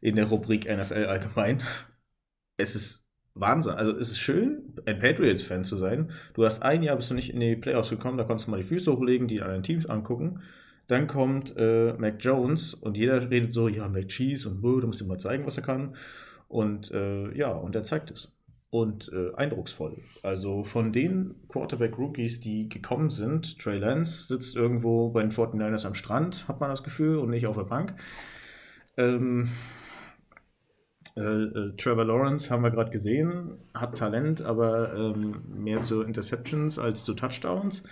in 0.00 0.16
der 0.16 0.26
Rubrik 0.26 0.64
NFL 0.64 1.06
allgemein, 1.06 1.62
es 2.56 2.74
ist 2.76 3.02
Wahnsinn. 3.34 3.74
Also 3.74 3.92
es 3.96 4.10
ist 4.10 4.18
schön, 4.18 4.74
ein 4.86 4.98
Patriots-Fan 4.98 5.64
zu 5.64 5.76
sein. 5.76 6.10
Du 6.34 6.44
hast 6.44 6.62
ein 6.62 6.82
Jahr 6.82 6.96
bist 6.96 7.10
du 7.10 7.14
nicht 7.14 7.32
in 7.32 7.40
die 7.40 7.56
Playoffs 7.56 7.90
gekommen, 7.90 8.18
da 8.18 8.24
konntest 8.24 8.46
du 8.46 8.50
mal 8.50 8.58
die 8.58 8.66
Füße 8.66 8.92
hochlegen, 8.92 9.28
die 9.28 9.42
anderen 9.42 9.62
Teams 9.62 9.86
angucken. 9.86 10.42
Dann 10.88 11.06
kommt 11.06 11.54
äh, 11.56 11.94
Mac 11.94 12.16
Jones 12.20 12.74
und 12.74 12.96
jeder 12.96 13.30
redet 13.30 13.52
so, 13.52 13.68
ja, 13.68 13.88
Mac 13.88 14.08
Cheese 14.08 14.48
und 14.48 14.62
du 14.62 14.86
musst 14.86 15.00
ihm 15.00 15.08
mal 15.08 15.18
zeigen, 15.18 15.46
was 15.46 15.56
er 15.56 15.62
kann. 15.62 15.96
Und 16.48 16.90
äh, 16.90 17.34
ja, 17.36 17.50
und 17.52 17.74
er 17.74 17.84
zeigt 17.84 18.10
es. 18.10 18.36
Und 18.72 19.12
äh, 19.12 19.34
eindrucksvoll. 19.34 19.98
Also 20.22 20.64
von 20.64 20.92
den 20.92 21.34
Quarterback-Rookies, 21.48 22.40
die 22.40 22.70
gekommen 22.70 23.10
sind, 23.10 23.58
Trey 23.58 23.76
Lance 23.76 24.28
sitzt 24.28 24.56
irgendwo 24.56 25.10
bei 25.10 25.20
den 25.20 25.30
49ers 25.30 25.86
am 25.86 25.94
Strand, 25.94 26.48
hat 26.48 26.58
man 26.58 26.70
das 26.70 26.82
Gefühl, 26.82 27.18
und 27.18 27.28
nicht 27.28 27.46
auf 27.46 27.56
der 27.56 27.64
Bank. 27.64 27.94
Ähm, 28.96 29.50
äh, 31.16 31.20
äh, 31.20 31.76
Trevor 31.76 32.06
Lawrence 32.06 32.50
haben 32.50 32.62
wir 32.62 32.70
gerade 32.70 32.90
gesehen, 32.90 33.58
hat 33.74 33.98
Talent, 33.98 34.40
aber 34.40 34.94
ähm, 34.94 35.42
mehr 35.54 35.82
zu 35.82 36.00
Interceptions 36.00 36.78
als 36.78 37.04
zu 37.04 37.12
Touchdowns. 37.12 37.82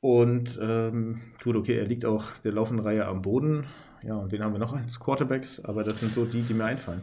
Und 0.00 0.58
ähm, 0.62 1.20
gut, 1.44 1.54
okay, 1.54 1.76
er 1.76 1.84
liegt 1.84 2.06
auch 2.06 2.30
der 2.38 2.52
laufenden 2.52 2.82
Reihe 2.82 3.04
am 3.04 3.20
Boden. 3.20 3.66
Ja, 4.02 4.14
und 4.14 4.32
den 4.32 4.42
haben 4.42 4.52
wir 4.52 4.58
noch 4.58 4.72
als 4.72 5.00
Quarterbacks, 5.00 5.62
aber 5.62 5.84
das 5.84 6.00
sind 6.00 6.14
so 6.14 6.24
die, 6.24 6.40
die 6.40 6.54
mir 6.54 6.64
einfallen. 6.64 7.02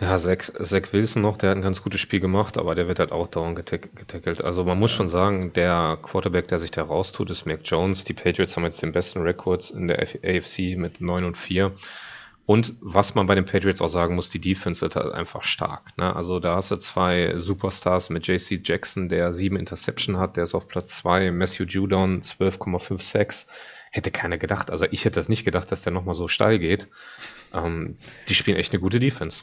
Ja, 0.00 0.16
Zach, 0.16 0.38
Zach 0.38 0.92
Wilson 0.92 1.22
noch, 1.22 1.36
der 1.36 1.50
hat 1.50 1.56
ein 1.56 1.62
ganz 1.62 1.82
gutes 1.82 2.00
Spiel 2.00 2.20
gemacht, 2.20 2.56
aber 2.56 2.76
der 2.76 2.86
wird 2.86 3.00
halt 3.00 3.10
auch 3.10 3.26
dauernd 3.26 3.56
getack 3.56 3.96
getackelt. 3.96 4.42
Also 4.42 4.64
man 4.64 4.78
muss 4.78 4.92
schon 4.92 5.08
sagen, 5.08 5.52
der 5.54 5.98
Quarterback, 6.00 6.46
der 6.46 6.60
sich 6.60 6.70
da 6.70 6.84
raustut, 6.84 7.30
ist 7.30 7.46
Mac 7.46 7.60
Jones. 7.64 8.04
Die 8.04 8.14
Patriots 8.14 8.56
haben 8.56 8.62
jetzt 8.62 8.80
den 8.80 8.92
besten 8.92 9.22
Records 9.22 9.70
in 9.72 9.88
der 9.88 10.00
AFC 10.00 10.76
mit 10.76 11.00
9 11.00 11.24
und 11.24 11.36
4. 11.36 11.72
Und 12.46 12.76
was 12.80 13.16
man 13.16 13.26
bei 13.26 13.34
den 13.34 13.44
Patriots 13.44 13.82
auch 13.82 13.88
sagen 13.88 14.14
muss, 14.14 14.30
die 14.30 14.40
Defense 14.40 14.82
wird 14.82 14.94
halt 14.94 15.12
einfach 15.12 15.42
stark. 15.42 15.98
Ne? 15.98 16.14
Also 16.14 16.38
da 16.38 16.54
hast 16.54 16.70
du 16.70 16.76
zwei 16.76 17.34
Superstars 17.36 18.08
mit 18.08 18.26
JC 18.26 18.60
Jackson, 18.64 19.08
der 19.08 19.32
sieben 19.32 19.56
Interception 19.56 20.18
hat, 20.18 20.36
der 20.36 20.44
ist 20.44 20.54
auf 20.54 20.68
Platz 20.68 20.96
zwei. 20.96 21.30
Matthew 21.32 21.64
Judon 21.64 22.22
12,56. 22.22 23.46
Hätte 23.90 24.10
keiner 24.12 24.38
gedacht. 24.38 24.70
Also 24.70 24.86
ich 24.90 25.04
hätte 25.04 25.18
das 25.18 25.28
nicht 25.28 25.44
gedacht, 25.44 25.72
dass 25.72 25.82
der 25.82 25.92
nochmal 25.92 26.14
so 26.14 26.28
steil 26.28 26.58
geht. 26.58 26.88
Ähm, 27.52 27.98
die 28.28 28.34
spielen 28.34 28.56
echt 28.56 28.72
eine 28.72 28.80
gute 28.80 29.00
Defense. 29.00 29.42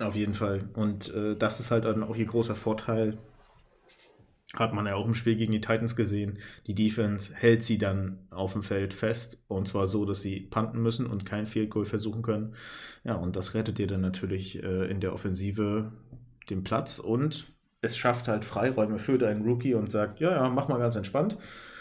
Auf 0.00 0.16
jeden 0.16 0.32
Fall. 0.32 0.70
Und 0.72 1.14
äh, 1.14 1.36
das 1.36 1.60
ist 1.60 1.70
halt 1.70 1.84
dann 1.84 2.02
auch 2.02 2.16
ihr 2.16 2.24
großer 2.24 2.56
Vorteil. 2.56 3.18
Hat 4.54 4.72
man 4.72 4.86
ja 4.86 4.94
auch 4.94 5.06
im 5.06 5.14
Spiel 5.14 5.36
gegen 5.36 5.52
die 5.52 5.60
Titans 5.60 5.94
gesehen. 5.94 6.38
Die 6.66 6.74
Defense 6.74 7.32
hält 7.34 7.62
sie 7.62 7.78
dann 7.78 8.26
auf 8.30 8.54
dem 8.54 8.62
Feld 8.62 8.94
fest. 8.94 9.44
Und 9.46 9.68
zwar 9.68 9.86
so, 9.86 10.06
dass 10.06 10.22
sie 10.22 10.40
panten 10.40 10.82
müssen 10.82 11.06
und 11.06 11.26
kein 11.26 11.46
Field 11.46 11.70
Goal 11.70 11.84
versuchen 11.84 12.22
können. 12.22 12.54
Ja, 13.04 13.14
und 13.14 13.36
das 13.36 13.54
rettet 13.54 13.78
dir 13.78 13.86
dann 13.86 14.00
natürlich 14.00 14.62
äh, 14.62 14.90
in 14.90 15.00
der 15.00 15.12
Offensive 15.12 15.92
den 16.48 16.64
Platz. 16.64 16.98
Und 16.98 17.52
es 17.82 17.96
schafft 17.96 18.26
halt 18.26 18.46
Freiräume 18.46 18.98
für 18.98 19.18
deinen 19.18 19.44
Rookie 19.44 19.74
und 19.74 19.90
sagt: 19.90 20.18
Ja, 20.18 20.32
ja, 20.32 20.48
mach 20.48 20.66
mal 20.66 20.78
ganz 20.78 20.96
entspannt. 20.96 21.36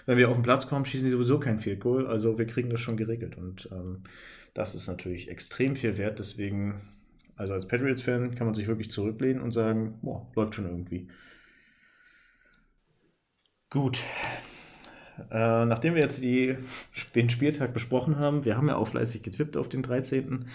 Wenn 0.06 0.18
wir 0.18 0.30
auf 0.30 0.36
den 0.36 0.44
Platz 0.44 0.68
kommen, 0.68 0.86
schießen 0.86 1.06
die 1.06 1.12
sowieso 1.12 1.40
kein 1.40 1.58
Field 1.58 1.80
Goal. 1.80 2.06
Also 2.06 2.38
wir 2.38 2.46
kriegen 2.46 2.70
das 2.70 2.82
schon 2.82 2.98
geregelt. 2.98 3.38
Und 3.38 3.70
ähm, 3.72 4.04
das 4.54 4.76
ist 4.76 4.88
natürlich 4.88 5.30
extrem 5.30 5.76
viel 5.76 5.98
wert. 5.98 6.20
Deswegen 6.20 6.82
also 7.40 7.54
als 7.54 7.68
Patriots-Fan 7.70 8.36
kann 8.36 8.48
man 8.48 8.54
sich 8.54 8.68
wirklich 8.68 8.92
zurücklehnen 8.92 9.42
und 9.42 9.54
sagen, 9.54 9.98
boah, 10.02 10.30
läuft 10.36 10.56
schon 10.56 10.66
irgendwie. 10.66 11.08
Gut. 13.70 14.04
Äh, 15.32 15.66
nachdem 15.66 15.96
wir 15.96 16.02
jetzt 16.02 16.22
die, 16.22 16.58
den 17.16 17.30
Spieltag 17.30 17.74
besprochen 17.74 18.18
haben, 18.18 18.44
wir 18.44 18.58
haben 18.58 18.68
ja 18.68 18.76
auch 18.76 18.90
fleißig 18.90 19.24
getippt 19.24 19.56
auf 19.56 19.70
den 19.70 19.84
13. 19.84 20.48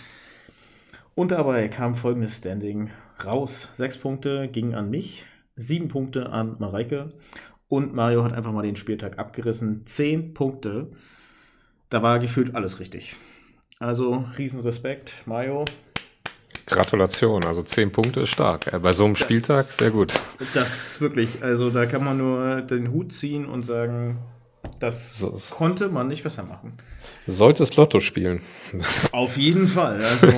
Und 1.14 1.30
dabei 1.30 1.68
kam 1.68 1.94
folgendes 1.94 2.36
Standing 2.36 2.90
raus. 3.24 3.70
Sechs 3.72 3.96
Punkte 3.96 4.48
gingen 4.48 4.74
an 4.74 4.90
mich, 4.90 5.24
sieben 5.56 5.88
Punkte 5.88 6.30
an 6.30 6.56
Mareike 6.58 7.14
und 7.68 7.94
Mario 7.94 8.24
hat 8.24 8.34
einfach 8.34 8.52
mal 8.52 8.62
den 8.62 8.76
Spieltag 8.76 9.18
abgerissen. 9.18 9.86
Zehn 9.86 10.34
Punkte. 10.34 10.92
Da 11.88 12.02
war 12.02 12.18
gefühlt 12.18 12.54
alles 12.54 12.78
richtig. 12.78 13.16
Also 13.78 14.26
Riesenrespekt, 14.36 15.22
Mario. 15.24 15.64
Gratulation, 16.66 17.44
also 17.44 17.62
zehn 17.62 17.92
Punkte 17.92 18.20
ist 18.20 18.30
stark. 18.30 18.72
Äh, 18.72 18.78
bei 18.78 18.92
so 18.92 19.04
einem 19.04 19.14
das, 19.14 19.22
Spieltag 19.22 19.66
sehr 19.66 19.90
gut. 19.90 20.14
Das 20.54 21.00
wirklich, 21.00 21.42
also 21.42 21.70
da 21.70 21.86
kann 21.86 22.04
man 22.04 22.18
nur 22.18 22.62
den 22.62 22.90
Hut 22.92 23.12
ziehen 23.12 23.46
und 23.46 23.64
sagen, 23.64 24.18
das 24.80 25.18
so, 25.18 25.30
konnte 25.54 25.88
man 25.88 26.08
nicht 26.08 26.22
besser 26.22 26.42
machen. 26.42 26.74
Solltest 27.26 27.76
Lotto 27.76 28.00
spielen. 28.00 28.40
Auf 29.12 29.36
jeden 29.36 29.68
Fall. 29.68 30.02
Also 30.02 30.28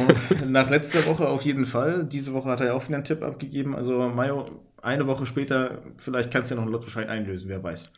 nach 0.47 0.69
letzter 0.71 1.07
Woche 1.07 1.29
auf 1.29 1.43
jeden 1.43 1.65
Fall. 1.65 2.05
Diese 2.05 2.33
Woche 2.33 2.51
hat 2.51 2.61
er 2.61 2.69
ja 2.69 2.75
auch 2.75 2.85
wieder 2.87 2.97
einen 2.97 3.05
Tipp 3.05 3.23
abgegeben. 3.23 3.75
Also 3.75 4.09
Mayo, 4.09 4.45
eine 4.83 5.07
Woche 5.07 5.27
später, 5.27 5.83
vielleicht 5.97 6.31
kannst 6.31 6.51
du 6.51 6.55
ja 6.55 6.57
noch 6.57 6.65
einen 6.65 6.73
Lottoschein 6.73 7.09
einlösen, 7.09 7.49
wer 7.49 7.63
weiß. 7.63 7.93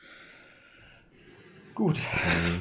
Gut. 1.75 1.97
Mhm. 1.97 2.61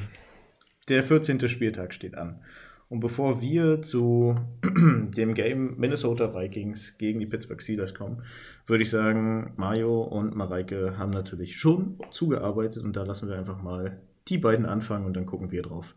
Der 0.88 1.02
14. 1.02 1.48
Spieltag 1.48 1.92
steht 1.94 2.16
an. 2.16 2.40
Und 2.88 3.00
bevor 3.00 3.42
wir 3.42 3.82
zu 3.82 4.34
dem 4.64 5.34
Game 5.34 5.78
Minnesota 5.78 6.34
Vikings 6.34 6.96
gegen 6.96 7.20
die 7.20 7.26
Pittsburgh 7.26 7.62
Steelers 7.62 7.94
kommen, 7.94 8.22
würde 8.66 8.82
ich 8.82 8.90
sagen, 8.90 9.52
Mario 9.56 10.02
und 10.02 10.34
Mareike 10.34 10.96
haben 10.96 11.10
natürlich 11.10 11.58
schon 11.58 11.98
zugearbeitet 12.10 12.82
und 12.82 12.96
da 12.96 13.02
lassen 13.02 13.28
wir 13.28 13.36
einfach 13.36 13.62
mal 13.62 14.00
die 14.28 14.38
beiden 14.38 14.64
anfangen 14.64 15.04
und 15.04 15.16
dann 15.16 15.26
gucken 15.26 15.50
wir 15.50 15.62
drauf. 15.62 15.94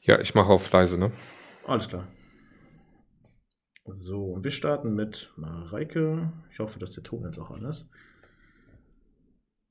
Ja, 0.00 0.18
ich 0.18 0.34
mache 0.34 0.50
auf 0.50 0.70
leise, 0.72 0.98
ne? 0.98 1.12
Alles 1.66 1.88
klar. 1.88 2.06
So, 3.84 4.24
und 4.24 4.44
wir 4.44 4.50
starten 4.50 4.94
mit 4.94 5.32
Mareike. 5.36 6.32
Ich 6.50 6.58
hoffe, 6.58 6.78
dass 6.78 6.92
der 6.92 7.02
Ton 7.02 7.24
jetzt 7.24 7.38
auch 7.38 7.50
an 7.50 7.64
ist. 7.64 7.88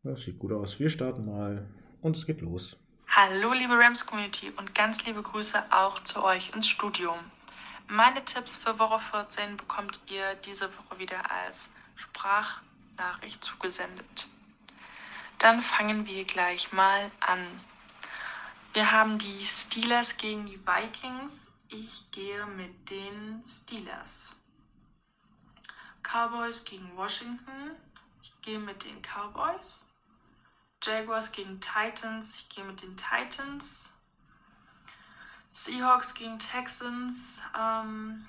Das 0.03 0.21
sieht 0.21 0.37
gut 0.37 0.51
aus. 0.51 0.79
Wir 0.79 0.89
starten 0.89 1.25
mal 1.25 1.67
und 2.01 2.15
es 2.15 2.25
geht 2.25 2.41
los. 2.41 2.77
Hallo 3.11 3.53
liebe 3.53 3.75
Rams 3.75 4.05
Community 4.05 4.51
und 4.55 4.75
ganz 4.75 5.03
liebe 5.03 5.23
Grüße 5.23 5.71
auch 5.71 5.99
zu 6.03 6.23
euch 6.23 6.53
ins 6.53 6.67
Studio. 6.67 7.17
Meine 7.87 8.23
Tipps 8.23 8.55
für 8.55 8.77
Woche 8.77 8.99
14 8.99 9.57
bekommt 9.57 9.99
ihr 10.05 10.35
diese 10.45 10.69
Woche 10.77 10.99
wieder 10.99 11.19
als 11.31 11.71
Sprachnachricht 11.95 13.43
zugesendet. 13.43 14.29
Dann 15.39 15.63
fangen 15.63 16.05
wir 16.05 16.23
gleich 16.23 16.71
mal 16.71 17.09
an. 17.21 17.43
Wir 18.73 18.91
haben 18.91 19.17
die 19.17 19.43
Steelers 19.43 20.15
gegen 20.17 20.45
die 20.45 20.59
Vikings. 20.59 21.51
Ich 21.67 22.11
gehe 22.11 22.45
mit 22.45 22.91
den 22.91 23.43
Steelers. 23.43 24.31
Cowboys 26.03 26.63
gegen 26.63 26.95
Washington. 26.95 27.71
Ich 28.21 28.31
gehe 28.43 28.59
mit 28.59 28.83
den 28.83 29.01
Cowboys. 29.01 29.88
Jaguars 30.81 31.31
gegen 31.31 31.59
Titans. 31.59 32.33
Ich 32.35 32.49
gehe 32.49 32.63
mit 32.63 32.81
den 32.81 32.95
Titans. 32.95 33.93
Seahawks 35.51 36.13
gegen 36.13 36.39
Texans. 36.39 37.39
Ähm, 37.57 38.25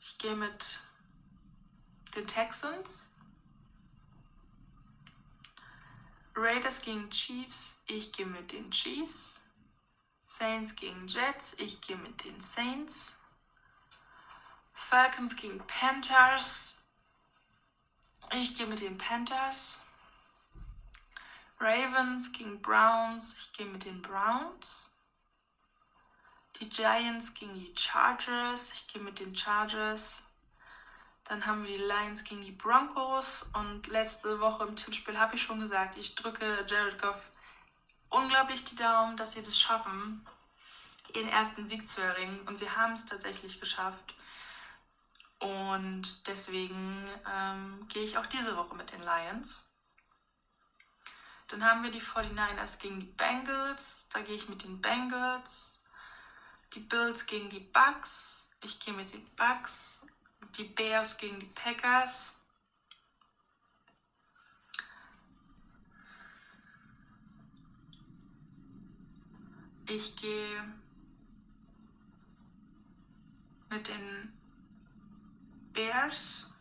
ich 0.00 0.18
gehe 0.18 0.34
mit 0.34 0.80
den 2.14 2.26
Texans. 2.26 3.06
Raiders 6.34 6.80
gegen 6.80 7.08
Chiefs. 7.10 7.76
Ich 7.86 8.12
gehe 8.12 8.26
mit 8.26 8.50
den 8.52 8.70
Chiefs. 8.70 9.40
Saints 10.24 10.74
gegen 10.74 11.06
Jets. 11.06 11.54
Ich 11.58 11.80
gehe 11.80 11.96
mit 11.96 12.24
den 12.24 12.40
Saints. 12.40 13.18
Falcons 14.72 15.36
gegen 15.36 15.58
Panthers. 15.66 16.78
Ich 18.32 18.56
gehe 18.56 18.66
mit 18.66 18.80
den 18.80 18.98
Panthers. 18.98 19.80
Ravens 21.60 22.32
gegen 22.32 22.62
Browns. 22.62 23.36
Ich 23.36 23.52
gehe 23.52 23.66
mit 23.66 23.84
den 23.84 24.00
Browns. 24.00 24.90
Die 26.60 26.68
Giants 26.68 27.34
gegen 27.34 27.54
die 27.54 27.74
Chargers. 27.76 28.72
Ich 28.72 28.86
gehe 28.88 29.02
mit 29.02 29.18
den 29.18 29.34
Chargers. 29.34 30.22
Dann 31.24 31.44
haben 31.44 31.64
wir 31.64 31.76
die 31.76 31.84
Lions 31.84 32.24
gegen 32.24 32.42
die 32.42 32.52
Broncos. 32.52 33.48
Und 33.54 33.86
letzte 33.88 34.40
Woche 34.40 34.64
im 34.64 34.76
Tippspiel 34.76 35.18
habe 35.18 35.34
ich 35.34 35.42
schon 35.42 35.60
gesagt, 35.60 35.96
ich 35.96 36.14
drücke 36.14 36.64
Jared 36.66 37.00
Goff 37.00 37.20
unglaublich 38.08 38.64
die 38.64 38.76
Daumen, 38.76 39.16
dass 39.16 39.32
sie 39.32 39.42
das 39.42 39.58
schaffen, 39.58 40.26
ihren 41.14 41.28
ersten 41.28 41.66
Sieg 41.66 41.88
zu 41.88 42.00
erringen. 42.00 42.40
Und 42.46 42.58
sie 42.58 42.70
haben 42.70 42.94
es 42.94 43.04
tatsächlich 43.04 43.60
geschafft. 43.60 44.14
Und 45.40 46.26
deswegen 46.26 47.08
ähm, 47.30 47.86
gehe 47.88 48.02
ich 48.04 48.16
auch 48.16 48.26
diese 48.26 48.56
Woche 48.56 48.74
mit 48.74 48.92
den 48.92 49.02
Lions. 49.02 49.67
Dann 51.48 51.64
haben 51.64 51.82
wir 51.82 51.90
die 51.90 52.02
49ers 52.02 52.78
gegen 52.78 53.00
die 53.00 53.06
Bengals. 53.06 54.06
Da 54.12 54.20
gehe 54.20 54.34
ich 54.34 54.48
mit 54.50 54.62
den 54.64 54.80
Bengals. 54.82 55.82
Die 56.74 56.80
Bills 56.80 57.24
gegen 57.24 57.48
die 57.48 57.60
Bucks. 57.60 58.50
Ich 58.62 58.78
gehe 58.78 58.92
mit 58.92 59.12
den 59.12 59.24
Bucks. 59.34 60.02
Die 60.58 60.64
Bears 60.64 61.16
gegen 61.16 61.40
die 61.40 61.46
Packers. 61.46 62.34
Ich 69.86 70.16
gehe 70.16 70.64
mit 73.70 73.88
den 73.88 74.38
Bears 75.72 76.57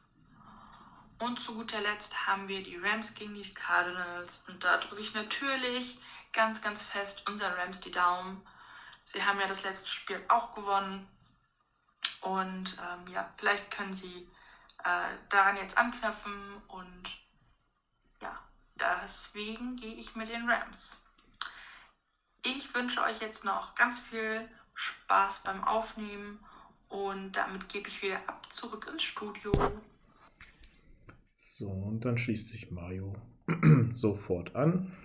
und 1.20 1.40
zu 1.40 1.56
guter 1.56 1.82
Letzt 1.82 2.28
haben 2.28 2.48
wir 2.48 2.62
die 2.64 2.78
Rams 2.78 3.16
gegen 3.16 3.34
die 3.34 3.54
Cardinals. 3.54 4.44
Und 4.48 4.64
da 4.64 4.78
drücke 4.78 5.02
ich 5.02 5.14
natürlich 5.14 6.00
ganz, 6.32 6.62
ganz 6.62 6.82
fest 6.82 7.28
unseren 7.28 7.54
Rams 7.54 7.80
die 7.80 7.92
Daumen. 7.92 8.46
Sie 9.06 9.24
haben 9.24 9.40
ja 9.40 9.48
das 9.48 9.64
letzte 9.64 9.90
Spiel 9.90 10.24
auch 10.28 10.54
gewonnen. 10.54 11.08
Und 12.22 12.78
ähm, 12.78 13.14
ja, 13.14 13.32
vielleicht 13.38 13.72
können 13.72 13.96
sie 13.96 14.30
äh, 14.84 15.16
daran 15.30 15.58
jetzt 15.58 15.78
anknüpfen. 15.78 16.62
Und 16.68 17.10
ja, 18.22 18.38
deswegen 18.76 19.76
gehe 19.78 19.96
ich 19.96 20.16
mit 20.16 20.30
den 20.30 20.50
Rams. 20.50 21.02
Ich 22.44 22.74
wünsche 22.76 23.02
euch 23.02 23.20
jetzt 23.22 23.44
noch 23.44 23.74
ganz 23.76 24.00
viel 24.00 24.48
Spaß 24.76 25.44
beim 25.44 25.64
Aufnehmen. 25.64 26.46
Und 26.90 27.32
damit 27.34 27.68
gebe 27.70 27.90
ich 27.90 28.02
wieder 28.02 28.20
ab 28.28 28.52
zurück 28.54 28.88
ins 28.88 29.04
Studio. 29.04 29.52
So, 31.58 31.70
und 31.70 32.06
dann 32.06 32.20
schließt 32.20 32.50
sich 32.50 32.70
Mario 32.70 33.16
sofort 33.94 34.56
an. 34.56 34.96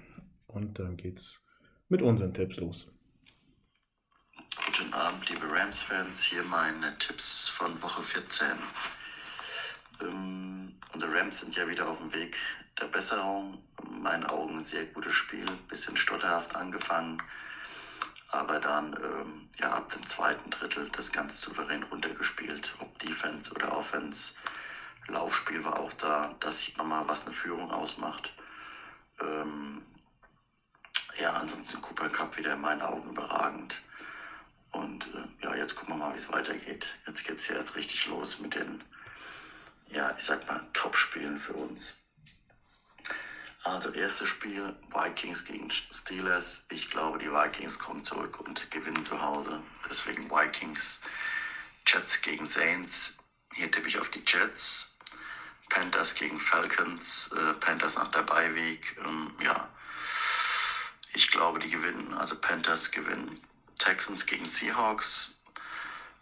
Und 0.46 0.78
dann 0.78 0.98
geht's 0.98 1.42
mit 1.88 2.02
unseren 2.02 2.34
Tipps 2.34 2.58
los. 2.58 2.90
Guten 4.66 4.92
Abend, 4.92 5.26
liebe 5.30 5.50
Rams-Fans. 5.50 6.22
Hier 6.22 6.42
meine 6.42 6.98
Tipps 6.98 7.48
von 7.48 7.80
Woche 7.80 8.02
14. 8.02 8.48
Ähm, 10.02 10.74
unsere 10.92 11.14
Rams 11.14 11.40
sind 11.40 11.56
ja 11.56 11.66
wieder 11.66 11.88
auf 11.88 11.96
dem 11.96 12.12
Weg 12.12 12.36
der 12.78 12.88
Besserung. 12.88 13.56
In 13.90 14.02
meinen 14.02 14.24
Augen 14.24 14.58
ein 14.58 14.66
sehr 14.66 14.84
gutes 14.84 15.14
Spiel. 15.14 15.46
Bisschen 15.70 15.96
stotterhaft 15.96 16.54
angefangen. 16.54 17.22
Aber 18.28 18.60
dann 18.60 18.94
ähm, 19.02 19.48
ja, 19.58 19.72
ab 19.72 19.90
dem 19.90 20.02
zweiten 20.02 20.50
Drittel 20.50 20.90
das 20.94 21.12
Ganze 21.12 21.38
souverän 21.38 21.84
runtergespielt. 21.84 22.74
Ob 22.80 22.98
Defense 22.98 23.50
oder 23.54 23.74
Offense. 23.74 24.34
Laufspiel 25.08 25.64
war 25.64 25.78
auch 25.78 25.92
da. 25.94 26.34
Da 26.40 26.52
sieht 26.52 26.76
man 26.76 26.88
mal, 26.88 27.08
was 27.08 27.22
eine 27.22 27.32
Führung 27.32 27.70
ausmacht. 27.70 28.32
Ähm, 29.20 29.82
ja, 31.18 31.32
ansonsten 31.34 31.80
Cooper 31.80 32.08
Cup 32.08 32.36
wieder 32.36 32.54
in 32.54 32.60
meinen 32.60 32.82
Augen 32.82 33.10
überragend. 33.10 33.80
Und 34.70 35.06
äh, 35.14 35.44
ja, 35.44 35.54
jetzt 35.54 35.74
gucken 35.74 35.94
wir 35.94 36.06
mal, 36.06 36.14
wie 36.14 36.18
es 36.18 36.32
weitergeht. 36.32 36.86
Jetzt 37.06 37.24
geht 37.24 37.38
es 37.38 37.48
ja 37.48 37.56
erst 37.56 37.76
richtig 37.76 38.06
los 38.06 38.38
mit 38.38 38.54
den, 38.54 38.82
ja, 39.88 40.14
ich 40.16 40.24
sag 40.24 40.46
mal, 40.48 40.66
Top-Spielen 40.72 41.38
für 41.38 41.52
uns. 41.52 41.96
Also 43.64 43.90
erstes 43.90 44.28
Spiel, 44.28 44.74
Vikings 44.92 45.44
gegen 45.44 45.70
Steelers. 45.70 46.66
Ich 46.70 46.90
glaube, 46.90 47.18
die 47.18 47.30
Vikings 47.30 47.78
kommen 47.78 48.02
zurück 48.02 48.40
und 48.40 48.68
gewinnen 48.72 49.04
zu 49.04 49.20
Hause. 49.20 49.62
Deswegen 49.88 50.28
Vikings. 50.28 50.98
Jets 51.86 52.22
gegen 52.22 52.46
Saints. 52.46 53.14
Hier 53.54 53.70
tippe 53.70 53.86
ich 53.86 53.98
auf 53.98 54.08
die 54.08 54.24
Jets. 54.26 54.91
Panthers 55.72 56.14
gegen 56.14 56.38
Falcons. 56.38 57.30
Äh, 57.32 57.54
Panthers 57.54 57.96
nach 57.96 58.10
der 58.10 58.22
Beiweg. 58.22 58.94
Ähm, 59.04 59.32
ja, 59.40 59.68
ich 61.14 61.30
glaube, 61.30 61.58
die 61.58 61.70
gewinnen. 61.70 62.12
Also 62.14 62.38
Panthers 62.38 62.90
gewinnen. 62.90 63.40
Texans 63.78 64.26
gegen 64.26 64.44
Seahawks. 64.44 65.40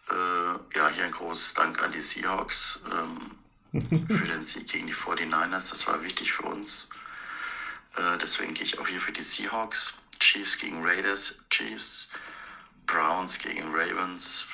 Äh, 0.08 0.76
ja, 0.76 0.88
hier 0.88 1.04
ein 1.04 1.12
großes 1.12 1.54
Dank 1.54 1.82
an 1.82 1.90
die 1.90 2.00
Seahawks 2.00 2.82
ähm, 2.92 3.38
für 4.06 4.26
den 4.28 4.44
Sieg 4.44 4.68
gegen 4.68 4.86
die 4.86 4.94
49ers. 4.94 5.70
Das 5.70 5.86
war 5.88 6.00
wichtig 6.02 6.32
für 6.32 6.44
uns. 6.44 6.88
Äh, 7.96 8.18
deswegen 8.18 8.54
gehe 8.54 8.64
ich 8.64 8.78
auch 8.78 8.86
hier 8.86 9.00
für 9.00 9.12
die 9.12 9.22
Seahawks. 9.22 9.94
Chiefs 10.20 10.58
gegen 10.58 10.86
Raiders. 10.86 11.34
Chiefs. 11.50 12.08
Browns 12.86 13.38
gegen 13.38 13.74
Ravens. 13.74 14.46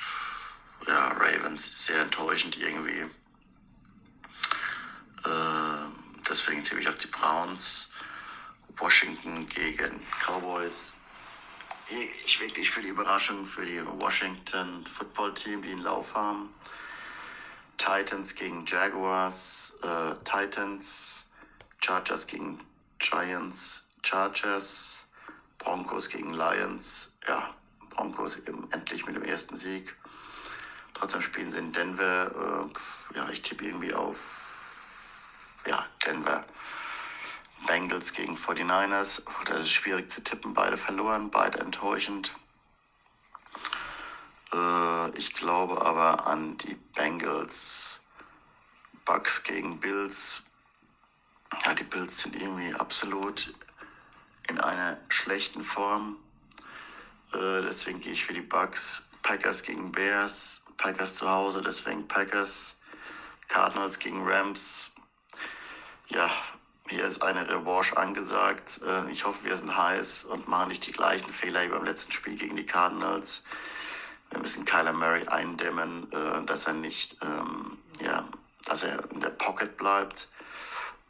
Ja, 0.87 1.09
Ravens 1.09 1.85
sehr 1.85 2.01
enttäuschend 2.01 2.57
irgendwie. 2.57 3.05
Deswegen 6.29 6.63
tippe 6.63 6.81
ich 6.81 6.87
auf 6.87 6.97
die 6.97 7.07
Browns. 7.07 7.89
Washington 8.79 9.47
gegen 9.47 9.99
Cowboys. 10.23 10.95
Ich 12.25 12.39
wirklich 12.39 12.69
für 12.69 12.81
die 12.81 12.89
Überraschung 12.89 13.45
für 13.45 13.65
die 13.65 13.81
Washington 13.85 14.85
Football 14.85 15.33
Team, 15.33 15.61
die 15.61 15.71
einen 15.71 15.81
Lauf 15.81 16.13
haben. 16.13 16.53
Titans 17.77 18.35
gegen 18.35 18.65
Jaguars, 18.65 19.73
äh, 19.83 20.15
Titans, 20.23 21.25
Chargers 21.79 22.27
gegen 22.27 22.59
Giants, 22.99 23.83
Chargers, 24.03 25.05
Broncos 25.59 26.09
gegen 26.09 26.33
Lions. 26.33 27.11
Ja, 27.27 27.55
Broncos 27.89 28.37
eben 28.47 28.71
endlich 28.71 29.05
mit 29.05 29.15
dem 29.15 29.23
ersten 29.23 29.55
Sieg. 29.55 29.95
Trotzdem 30.93 31.21
spielen 31.21 31.51
sie 31.51 31.59
in 31.59 31.71
Denver. 31.71 32.69
Äh, 33.13 33.17
ja, 33.17 33.29
ich 33.29 33.41
tippe 33.41 33.65
irgendwie 33.65 33.93
auf 33.93 34.17
ja, 35.67 35.85
Denver. 36.05 36.45
Bengals 37.65 38.13
gegen 38.13 38.37
49ers. 38.37 39.21
Das 39.45 39.59
ist 39.61 39.71
schwierig 39.71 40.09
zu 40.11 40.23
tippen. 40.23 40.53
Beide 40.53 40.77
verloren, 40.77 41.29
beide 41.29 41.59
enttäuschend. 41.59 42.33
Äh, 44.53 45.09
ich 45.17 45.33
glaube 45.33 45.83
aber 45.85 46.27
an 46.27 46.57
die 46.59 46.75
Bengals. 46.95 47.99
Bucks 49.05 49.43
gegen 49.43 49.79
Bills. 49.79 50.43
Ja, 51.65 51.73
die 51.73 51.83
Bills 51.83 52.19
sind 52.19 52.35
irgendwie 52.35 52.73
absolut 52.75 53.53
in 54.49 54.59
einer 54.59 54.97
schlechten 55.09 55.63
Form. 55.63 56.17
Äh, 57.33 57.61
deswegen 57.61 57.99
gehe 57.99 58.13
ich 58.13 58.25
für 58.25 58.33
die 58.33 58.41
Bucks. 58.41 59.07
Packers 59.23 59.63
gegen 59.63 59.91
Bears. 59.91 60.61
Packers 60.77 61.15
zu 61.15 61.29
Hause, 61.29 61.61
deswegen 61.61 62.07
Packers. 62.07 62.77
Cardinals 63.47 63.97
gegen 63.97 64.27
Rams. 64.27 64.93
Ja, 66.09 66.31
hier 66.87 67.03
ist 67.03 67.21
eine 67.21 67.49
Revanche 67.49 67.97
angesagt. 67.97 68.79
Äh, 68.81 69.11
ich 69.11 69.25
hoffe, 69.25 69.43
wir 69.43 69.57
sind 69.57 69.75
heiß 69.75 70.23
und 70.23 70.47
machen 70.47 70.69
nicht 70.69 70.87
die 70.87 70.93
gleichen 70.93 71.33
Fehler 71.33 71.63
wie 71.63 71.67
beim 71.67 71.83
letzten 71.83 72.13
Spiel 72.13 72.37
gegen 72.37 72.55
die 72.55 72.65
Cardinals. 72.65 73.43
Wir 74.29 74.39
müssen 74.39 74.63
Kyler 74.63 74.93
Murray 74.93 75.27
eindämmen, 75.27 76.09
äh, 76.13 76.45
dass 76.45 76.65
er 76.65 76.73
nicht, 76.73 77.17
ähm, 77.21 77.77
ja, 77.99 78.23
dass 78.63 78.83
er 78.83 79.03
in 79.11 79.19
der 79.19 79.31
Pocket 79.31 79.75
bleibt 79.75 80.29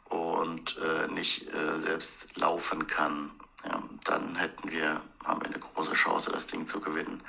und 0.08 0.76
äh, 0.78 1.06
nicht 1.08 1.46
selbst 1.78 2.36
laufen 2.36 2.86
kann. 2.88 3.30
Ja, 3.64 3.80
dann 4.04 4.34
hätten 4.34 4.70
wir, 4.70 5.00
haben 5.24 5.40
wir 5.40 5.46
eine 5.46 5.60
große 5.60 5.92
Chance, 5.92 6.32
das 6.32 6.46
Ding 6.48 6.66
zu 6.66 6.80
gewinnen. 6.80 7.22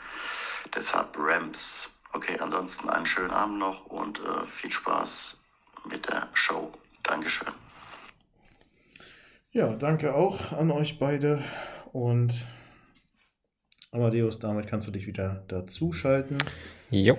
Deshalb 0.74 1.16
Rams. 1.18 1.92
Okay, 2.14 2.40
ansonsten 2.40 2.90
einen 2.90 3.06
schönen 3.06 3.32
Abend 3.32 3.60
noch 3.60 3.86
und 3.86 4.22
viel 4.50 4.72
Spaß 4.72 5.38
mit 5.86 6.08
der 6.08 6.30
Show. 6.34 6.72
Dankeschön. 7.04 7.48
Ja, 9.52 9.76
danke 9.76 10.14
auch 10.14 10.52
an 10.52 10.72
euch 10.72 11.00
beide. 11.00 11.42
Und 11.92 12.46
Amadeus, 13.92 14.38
damit 14.38 14.68
kannst 14.68 14.88
du 14.88 14.92
dich 14.92 15.08
wieder 15.08 15.44
dazuschalten. 15.48 16.38
Jo. 16.92 17.18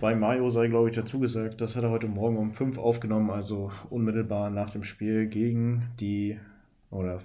Bei 0.00 0.14
Mario 0.14 0.48
sei, 0.48 0.68
glaube 0.68 0.88
ich, 0.88 0.96
dazu 0.96 1.18
gesagt, 1.18 1.60
das 1.60 1.74
hat 1.74 1.82
er 1.82 1.90
heute 1.90 2.06
Morgen 2.06 2.36
um 2.38 2.54
5 2.54 2.78
aufgenommen, 2.78 3.30
also 3.30 3.72
unmittelbar 3.90 4.48
nach 4.50 4.70
dem 4.70 4.84
Spiel 4.84 5.26
gegen 5.26 5.90
die 5.98 6.38
oder 6.90 7.18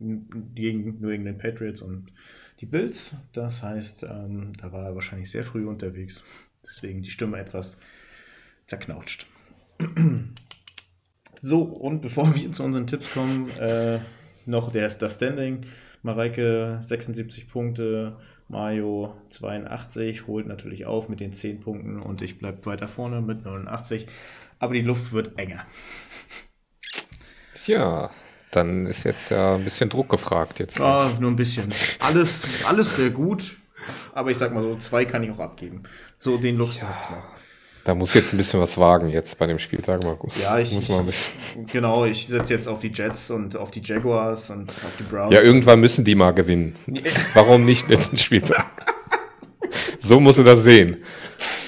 gegen 0.00 1.00
New 1.00 1.08
England 1.08 1.38
Patriots 1.38 1.80
und 1.80 2.12
die 2.60 2.66
Bills. 2.66 3.14
Das 3.32 3.62
heißt, 3.62 4.02
ähm, 4.02 4.52
da 4.58 4.72
war 4.72 4.86
er 4.86 4.94
wahrscheinlich 4.94 5.30
sehr 5.30 5.44
früh 5.44 5.66
unterwegs. 5.66 6.24
Deswegen 6.66 7.02
die 7.02 7.10
Stimme 7.10 7.38
etwas 7.38 7.78
zerknautscht. 8.66 9.26
So, 11.42 11.62
und 11.62 12.02
bevor 12.02 12.34
wir 12.34 12.52
zu 12.52 12.62
unseren 12.62 12.86
Tipps 12.86 13.14
kommen, 13.14 13.48
äh, 13.58 13.98
noch 14.44 14.70
der, 14.72 14.88
das 14.88 15.14
Standing. 15.14 15.64
Mareike 16.02 16.78
76 16.82 17.48
Punkte, 17.48 18.16
Mario 18.48 19.14
82, 19.30 20.26
holt 20.26 20.46
natürlich 20.46 20.86
auf 20.86 21.08
mit 21.08 21.20
den 21.20 21.32
10 21.32 21.60
Punkten 21.60 22.00
und 22.00 22.20
ich 22.22 22.38
bleibe 22.38 22.64
weiter 22.66 22.88
vorne 22.88 23.20
mit 23.20 23.44
89. 23.44 24.06
Aber 24.58 24.74
die 24.74 24.82
Luft 24.82 25.12
wird 25.12 25.38
enger. 25.38 25.64
Tja, 27.54 28.10
dann 28.50 28.86
ist 28.86 29.04
jetzt 29.04 29.30
ja 29.30 29.54
ein 29.54 29.64
bisschen 29.64 29.88
Druck 29.88 30.08
gefragt 30.08 30.58
jetzt. 30.58 30.78
Ja, 30.78 31.10
nur 31.20 31.30
ein 31.30 31.36
bisschen. 31.36 31.68
Alles, 32.00 32.64
alles 32.66 32.98
wäre 32.98 33.10
gut, 33.10 33.56
aber 34.14 34.30
ich 34.30 34.38
sag 34.38 34.52
mal 34.52 34.62
so, 34.62 34.76
zwei 34.76 35.04
kann 35.04 35.22
ich 35.22 35.30
auch 35.30 35.40
abgeben. 35.40 35.84
So 36.18 36.36
den 36.36 36.56
Luxus. 36.56 36.82
Ja. 36.82 37.24
Da 37.90 37.96
muss 37.96 38.14
jetzt 38.14 38.32
ein 38.32 38.36
bisschen 38.36 38.60
was 38.60 38.78
wagen 38.78 39.08
jetzt 39.08 39.36
bei 39.36 39.48
dem 39.48 39.58
Spieltag, 39.58 40.04
Markus. 40.04 40.40
Ja, 40.40 40.60
ich, 40.60 40.70
muss 40.70 40.88
mal 40.88 41.00
ein 41.00 41.06
bisschen. 41.06 41.66
genau, 41.72 42.04
ich 42.04 42.28
setze 42.28 42.54
jetzt 42.54 42.68
auf 42.68 42.78
die 42.78 42.92
Jets 42.94 43.32
und 43.32 43.56
auf 43.56 43.72
die 43.72 43.82
Jaguars 43.82 44.48
und 44.50 44.70
auf 44.70 44.94
die 44.96 45.02
Browns. 45.02 45.34
Ja, 45.34 45.40
irgendwann 45.40 45.80
müssen 45.80 46.04
die 46.04 46.14
mal 46.14 46.30
gewinnen. 46.30 46.76
Warum 47.34 47.64
nicht 47.64 47.88
letzten 47.88 48.16
Spieltag? 48.16 48.64
so 49.98 50.20
musst 50.20 50.38
du 50.38 50.44
das 50.44 50.62
sehen. 50.62 50.98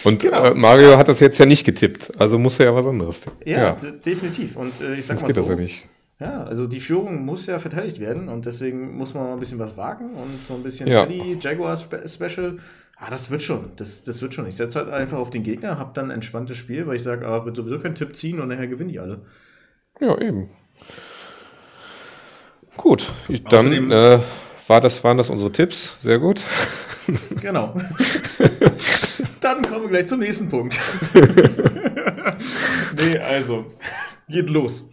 Und 0.05 0.20
genau. 0.20 0.45
äh, 0.45 0.55
Mario 0.55 0.97
hat 0.97 1.09
das 1.09 1.18
jetzt 1.18 1.41
ja 1.41 1.45
nicht 1.45 1.64
getippt, 1.64 2.12
also 2.20 2.39
muss 2.39 2.61
er 2.61 2.66
ja 2.66 2.75
was 2.77 2.87
anderes 2.87 3.23
tippen. 3.23 3.39
Ja, 3.45 3.77
ja. 3.83 3.91
definitiv. 3.91 4.55
Und 4.55 4.81
äh, 4.81 4.95
ich 4.95 5.07
sag 5.07 5.16
das 5.16 5.23
mal 5.23 5.27
geht 5.27 5.35
so, 5.35 5.41
das 5.41 5.51
ja 5.51 5.57
nicht. 5.57 5.89
Ja, 6.20 6.45
also 6.45 6.68
die 6.68 6.79
Führung 6.79 7.25
muss 7.25 7.47
ja 7.47 7.59
verteidigt 7.59 7.99
werden 7.99 8.29
und 8.29 8.47
deswegen 8.47 8.97
muss 8.97 9.12
man 9.12 9.25
mal 9.25 9.33
ein 9.33 9.41
bisschen 9.41 9.59
was 9.59 9.77
wagen 9.77 10.14
und 10.14 10.47
so 10.47 10.55
ein 10.55 10.62
bisschen 10.62 10.87
ja. 10.87 11.05
Jaguars 11.41 11.89
Special 12.07 12.59
Ah, 13.05 13.11
das 13.11 13.32
wird 13.32 13.42
schon. 13.42 13.72
Das, 13.74 14.05
das 14.05 14.22
wird 14.22 14.32
schon. 14.32 14.46
Ich 14.46 14.55
setze 14.55 14.78
halt 14.78 14.88
einfach 14.88 15.18
auf 15.18 15.30
den 15.30 15.42
Gegner, 15.42 15.76
habe 15.76 15.90
dann 15.92 16.05
ein 16.07 16.11
entspanntes 16.12 16.57
Spiel, 16.57 16.86
weil 16.86 16.94
ich 16.94 17.03
sage, 17.03 17.26
ah, 17.26 17.44
wird 17.44 17.57
sowieso 17.57 17.80
kein 17.80 17.96
Tipp 17.96 18.14
ziehen 18.14 18.38
und 18.38 18.46
nachher 18.46 18.68
gewinnen 18.68 18.90
die 18.90 19.00
alle. 19.00 19.22
Ja, 19.98 20.16
eben. 20.20 20.50
Gut, 22.76 23.11
dann 23.50 23.90
äh, 23.90 24.20
war 24.68 24.80
das, 24.80 25.03
waren 25.03 25.16
das 25.16 25.30
unsere 25.30 25.50
Tipps. 25.50 26.00
Sehr 26.00 26.20
gut. 26.20 26.40
Genau. 27.40 27.74
dann 29.40 29.62
kommen 29.62 29.82
wir 29.82 29.88
gleich 29.88 30.07
zum 30.07 30.20
nächsten 30.20 30.48
Punkt. 30.48 30.78
nee, 32.96 33.18
also, 33.18 33.66
geht 34.28 34.48
los. 34.48 34.88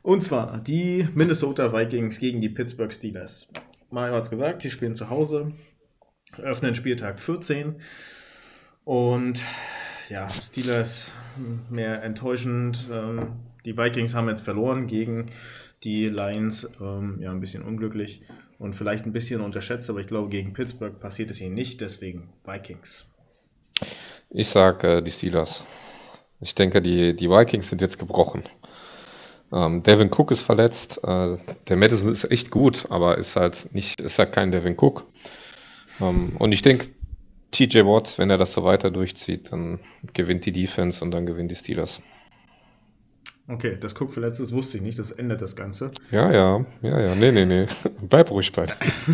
Und 0.00 0.22
zwar 0.22 0.56
die 0.62 1.06
Minnesota 1.12 1.74
Vikings 1.74 2.18
gegen 2.18 2.40
die 2.40 2.48
Pittsburgh 2.48 2.90
Steelers. 2.90 3.46
Mario 3.90 4.14
hat 4.14 4.24
es 4.24 4.30
gesagt, 4.30 4.64
die 4.64 4.70
spielen 4.70 4.94
zu 4.94 5.10
Hause 5.10 5.52
öffnen 6.38 6.74
Spieltag 6.74 7.20
14. 7.20 7.76
Und 8.84 9.44
ja, 10.08 10.28
Steelers 10.28 11.12
mehr 11.70 12.02
enttäuschend. 12.02 12.88
Ähm, 12.90 13.32
die 13.64 13.76
Vikings 13.76 14.14
haben 14.14 14.28
jetzt 14.28 14.42
verloren 14.42 14.86
gegen 14.86 15.30
die 15.84 16.08
Lions, 16.08 16.68
ähm, 16.80 17.18
ja, 17.20 17.30
ein 17.30 17.40
bisschen 17.40 17.62
unglücklich. 17.62 18.22
und 18.58 18.74
vielleicht 18.76 19.06
ein 19.06 19.12
bisschen 19.12 19.40
unterschätzt, 19.40 19.90
aber 19.90 19.98
ich 19.98 20.06
glaube, 20.06 20.28
gegen 20.28 20.52
Pittsburgh 20.52 21.00
passiert 21.00 21.32
es 21.32 21.40
ihnen 21.40 21.54
nicht, 21.54 21.80
deswegen 21.80 22.28
Vikings. 22.44 23.06
Ich 24.30 24.48
sage 24.48 24.98
äh, 24.98 25.02
die 25.02 25.10
Steelers. 25.10 25.64
Ich 26.40 26.54
denke, 26.54 26.80
die, 26.80 27.16
die 27.16 27.28
Vikings 27.28 27.68
sind 27.68 27.80
jetzt 27.80 27.98
gebrochen. 27.98 28.44
Ähm, 29.52 29.82
Devin 29.82 30.10
Cook 30.12 30.30
ist 30.30 30.42
verletzt. 30.42 31.00
Äh, 31.02 31.38
der 31.68 31.76
Madison 31.76 32.10
ist 32.10 32.30
echt 32.30 32.50
gut, 32.50 32.86
aber 32.88 33.18
ist 33.18 33.34
halt 33.34 33.68
nicht, 33.72 34.00
ist 34.00 34.18
halt 34.18 34.32
kein 34.32 34.52
Devin 34.52 34.76
Cook. 34.78 35.06
Ähm, 36.02 36.32
und 36.38 36.52
ich 36.52 36.62
denke, 36.62 36.86
TJ 37.52 37.80
Watt, 37.80 38.18
wenn 38.18 38.30
er 38.30 38.38
das 38.38 38.52
so 38.52 38.64
weiter 38.64 38.90
durchzieht, 38.90 39.52
dann 39.52 39.78
gewinnt 40.12 40.46
die 40.46 40.52
Defense 40.52 41.04
und 41.04 41.12
dann 41.12 41.26
gewinnen 41.26 41.48
die 41.48 41.54
Steelers. 41.54 42.02
Okay, 43.48 43.76
das 43.78 44.00
Cook 44.00 44.12
verletzt 44.12 44.40
ist, 44.40 44.52
wusste 44.52 44.78
ich 44.78 44.82
nicht, 44.82 44.98
das 44.98 45.10
ändert 45.10 45.42
das 45.42 45.56
Ganze. 45.56 45.90
Ja, 46.10 46.32
ja, 46.32 46.64
ja, 46.80 47.00
ja, 47.00 47.14
nee, 47.14 47.32
nee, 47.32 47.44
nee. 47.44 47.66
Bleib 48.08 48.30
ruhig 48.30 48.52
bei, 48.52 48.66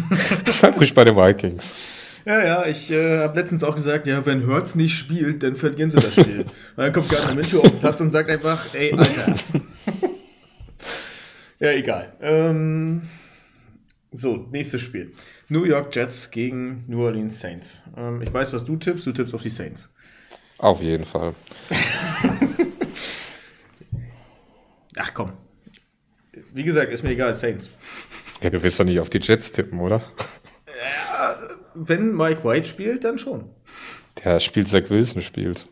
bleib 0.61 0.77
ruhig 0.77 0.95
bei 0.95 1.05
den 1.05 1.17
Vikings. 1.17 1.77
Ja, 2.25 2.45
ja, 2.45 2.67
ich 2.67 2.91
äh, 2.91 3.21
habe 3.21 3.39
letztens 3.39 3.65
auch 3.65 3.75
gesagt, 3.75 4.07
ja, 4.07 4.25
wenn 4.27 4.47
Hurts 4.47 4.75
nicht 4.75 4.95
spielt, 4.95 5.43
dann 5.43 5.57
verlieren 5.57 5.91
sie 5.91 5.97
das 5.97 6.13
Spiel. 6.13 6.41
und 6.77 6.77
dann 6.77 6.93
kommt 6.93 7.09
Gardner 7.09 7.35
Minshew 7.35 7.61
auf 7.61 7.71
den 7.71 7.81
Platz 7.81 8.01
und 8.03 8.11
sagt 8.11 8.29
einfach, 8.29 8.75
ey, 8.75 8.93
Alter. 8.93 9.35
ja, 11.59 11.71
egal. 11.71 12.13
Ähm, 12.21 13.09
so, 14.13 14.47
nächstes 14.51 14.83
Spiel. 14.83 15.13
New 15.49 15.65
York 15.65 15.95
Jets 15.95 16.31
gegen 16.31 16.85
New 16.87 17.03
Orleans 17.03 17.41
Saints. 17.41 17.83
Ähm, 17.97 18.21
ich 18.23 18.33
weiß, 18.33 18.53
was 18.53 18.65
du 18.65 18.77
tippst. 18.77 19.07
Du 19.07 19.13
tippst 19.13 19.35
auf 19.35 19.43
die 19.43 19.51
Saints. 19.51 19.93
Auf 20.59 20.83
jeden 20.83 21.05
Fall. 21.05 21.35
Ach 24.97 25.15
komm. 25.15 25.33
Wie 26.53 26.65
gesagt, 26.65 26.93
ist 26.93 27.03
mir 27.03 27.11
egal, 27.11 27.35
Saints. 27.35 27.71
Ja, 28.43 28.51
du 28.51 28.63
wirst 28.63 28.79
doch 28.79 28.85
nicht 28.85 29.01
auf 29.01 29.11
die 29.11 29.21
Jets 29.21 29.53
tippen, 29.53 29.81
oder? 29.81 30.03
Ja, 30.67 31.39
wenn 31.75 32.15
Mike 32.15 32.45
White 32.45 32.69
spielt, 32.69 33.05
dann 33.05 33.19
schon. 33.19 33.49
Der 34.25 34.41
spielt, 34.41 34.69
Zach 34.69 34.91
Wilson 34.91 35.23
spielt. 35.23 35.67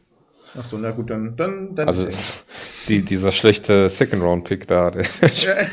Ach 0.58 0.64
so, 0.64 0.78
na 0.78 0.90
gut, 0.90 1.10
dann, 1.10 1.36
dann, 1.36 1.74
dann 1.74 1.88
Also 1.88 2.08
die, 2.88 3.02
dieser 3.02 3.32
schlechte 3.32 3.88
Second-Round-Pick 3.90 4.66
da, 4.66 4.90
der 4.90 5.04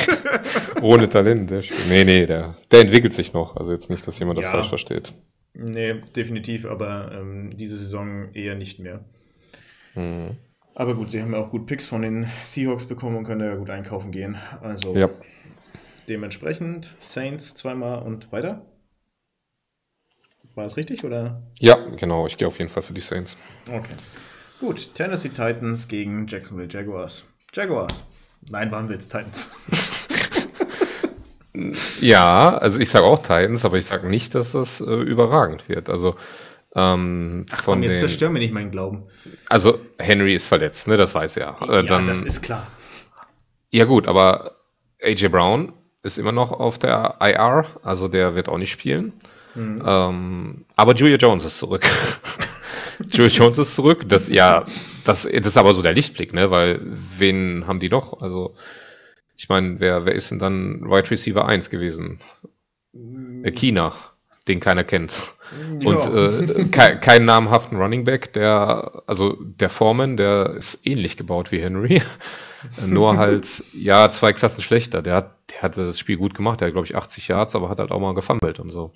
ohne 0.82 1.08
Talent, 1.08 1.50
der 1.50 1.62
spielt. 1.62 1.88
Nee, 1.88 2.04
nee, 2.04 2.26
der, 2.26 2.54
der 2.70 2.80
entwickelt 2.80 3.12
sich 3.12 3.32
noch. 3.32 3.56
Also 3.56 3.72
jetzt 3.72 3.90
nicht, 3.90 4.06
dass 4.06 4.18
jemand 4.18 4.38
das 4.38 4.46
Ja. 4.46 4.52
falsch 4.52 4.68
versteht. 4.68 5.12
Nee, 5.54 6.00
definitiv, 6.16 6.64
aber 6.66 7.12
ähm, 7.12 7.56
diese 7.56 7.76
Saison 7.76 8.32
eher 8.34 8.54
nicht 8.54 8.78
mehr. 8.78 9.00
Mhm. 9.94 10.36
Aber 10.74 10.94
gut, 10.94 11.10
sie 11.10 11.20
haben 11.20 11.34
ja 11.34 11.38
auch 11.40 11.50
gut 11.50 11.66
Picks 11.66 11.86
von 11.86 12.00
den 12.00 12.26
Seahawks 12.44 12.86
bekommen 12.86 13.16
und 13.18 13.24
können 13.24 13.42
ja 13.46 13.54
gut 13.56 13.68
einkaufen 13.68 14.10
gehen. 14.10 14.36
Also 14.62 14.96
Ja. 14.96 15.10
dementsprechend 16.08 16.94
Saints 17.00 17.54
zweimal 17.54 18.02
und 18.02 18.32
weiter. 18.32 18.62
War 20.54 20.64
das 20.64 20.76
richtig 20.76 21.04
oder? 21.04 21.42
Ja, 21.58 21.76
genau, 21.96 22.26
ich 22.26 22.36
gehe 22.36 22.46
auf 22.46 22.58
jeden 22.58 22.70
Fall 22.70 22.82
für 22.82 22.92
die 22.92 23.00
Saints. 23.00 23.36
Okay. 23.68 23.94
Gut, 24.60 24.94
Tennessee 24.94 25.30
Titans 25.30 25.88
gegen 25.88 26.26
Jacksonville 26.26 26.68
Jaguars. 26.70 27.24
Jaguars. 27.52 28.04
Nein, 28.48 28.70
waren 28.70 28.88
wir 28.88 28.94
jetzt 28.94 29.10
Titans. 29.10 29.48
Ja, 32.00 32.56
also 32.56 32.80
ich 32.80 32.88
sage 32.88 33.04
auch 33.04 33.18
Titans, 33.18 33.64
aber 33.64 33.76
ich 33.76 33.84
sage 33.84 34.08
nicht, 34.08 34.34
dass 34.34 34.52
das 34.52 34.80
äh, 34.80 34.84
überragend 34.84 35.68
wird. 35.68 35.90
Also 35.90 36.16
ähm, 36.74 37.44
von 37.48 37.64
Komm, 37.64 37.82
jetzt 37.82 38.00
den, 38.00 38.08
zerstör 38.08 38.30
mir 38.30 38.38
nicht 38.38 38.54
meinen 38.54 38.70
Glauben. 38.70 39.04
also 39.48 39.78
Henry 39.98 40.34
ist 40.34 40.46
verletzt, 40.46 40.88
ne? 40.88 40.96
Das 40.96 41.14
weiß 41.14 41.36
er. 41.36 41.56
Äh, 41.60 41.74
ja, 41.74 41.82
dann, 41.82 42.06
das 42.06 42.22
ist 42.22 42.40
klar. 42.40 42.66
ja 43.70 43.84
gut, 43.84 44.08
aber 44.08 44.52
AJ 45.02 45.28
Brown 45.28 45.74
ist 46.02 46.16
immer 46.18 46.32
noch 46.32 46.52
auf 46.52 46.78
der 46.78 47.16
IR, 47.20 47.66
also 47.82 48.08
der 48.08 48.34
wird 48.34 48.48
auch 48.48 48.58
nicht 48.58 48.72
spielen. 48.72 49.12
Mhm. 49.54 49.82
Ähm, 49.84 50.64
aber 50.76 50.94
Julia 50.94 51.16
Jones 51.16 51.44
ist 51.44 51.58
zurück. 51.58 51.84
Julia 53.10 53.30
Jones 53.30 53.58
ist 53.58 53.74
zurück. 53.74 54.08
Das 54.08 54.28
ja, 54.28 54.64
das, 55.04 55.22
das 55.22 55.46
ist 55.46 55.56
aber 55.56 55.74
so 55.74 55.82
der 55.82 55.92
Lichtblick, 55.92 56.32
ne? 56.32 56.50
Weil 56.50 56.80
wen 56.82 57.66
haben 57.66 57.80
die 57.80 57.88
noch? 57.88 58.20
Also 58.20 58.54
ich 59.36 59.48
meine, 59.48 59.80
wer, 59.80 60.04
wer 60.06 60.14
ist 60.14 60.30
denn 60.30 60.38
dann 60.38 60.82
Wide 60.88 61.10
Receiver 61.10 61.46
1 61.46 61.68
gewesen? 61.70 62.18
Äh, 63.42 63.50
China, 63.50 63.92
den 64.46 64.60
keiner 64.60 64.84
kennt. 64.84 65.12
Und 65.84 66.00
Ja. 66.00 66.38
äh, 66.38 66.64
ke 66.70 66.98
keinen 67.00 67.26
namhaften 67.26 67.76
Running 67.76 68.04
Back, 68.04 68.32
der, 68.32 69.02
also 69.06 69.36
der 69.40 69.68
Foreman, 69.68 70.16
der 70.16 70.50
ist 70.50 70.86
ähnlich 70.86 71.16
gebaut 71.16 71.52
wie 71.52 71.60
Henry. 71.60 72.02
Nur 72.86 73.16
halt, 73.18 73.64
ja, 73.72 74.08
zwei 74.10 74.32
Klassen 74.32 74.60
schlechter. 74.62 75.02
Der 75.02 75.16
hat, 75.16 75.34
der 75.50 75.62
hatte 75.62 75.84
das 75.84 75.98
Spiel 75.98 76.16
gut 76.16 76.34
gemacht, 76.34 76.60
der 76.60 76.68
hat, 76.68 76.74
glaube 76.74 76.86
ich, 76.86 76.94
80 76.94 77.28
Yards, 77.28 77.56
aber 77.56 77.68
hat 77.68 77.80
halt 77.80 77.90
auch 77.90 78.00
mal 78.00 78.14
gefummelt 78.14 78.60
und 78.60 78.70
so. 78.70 78.92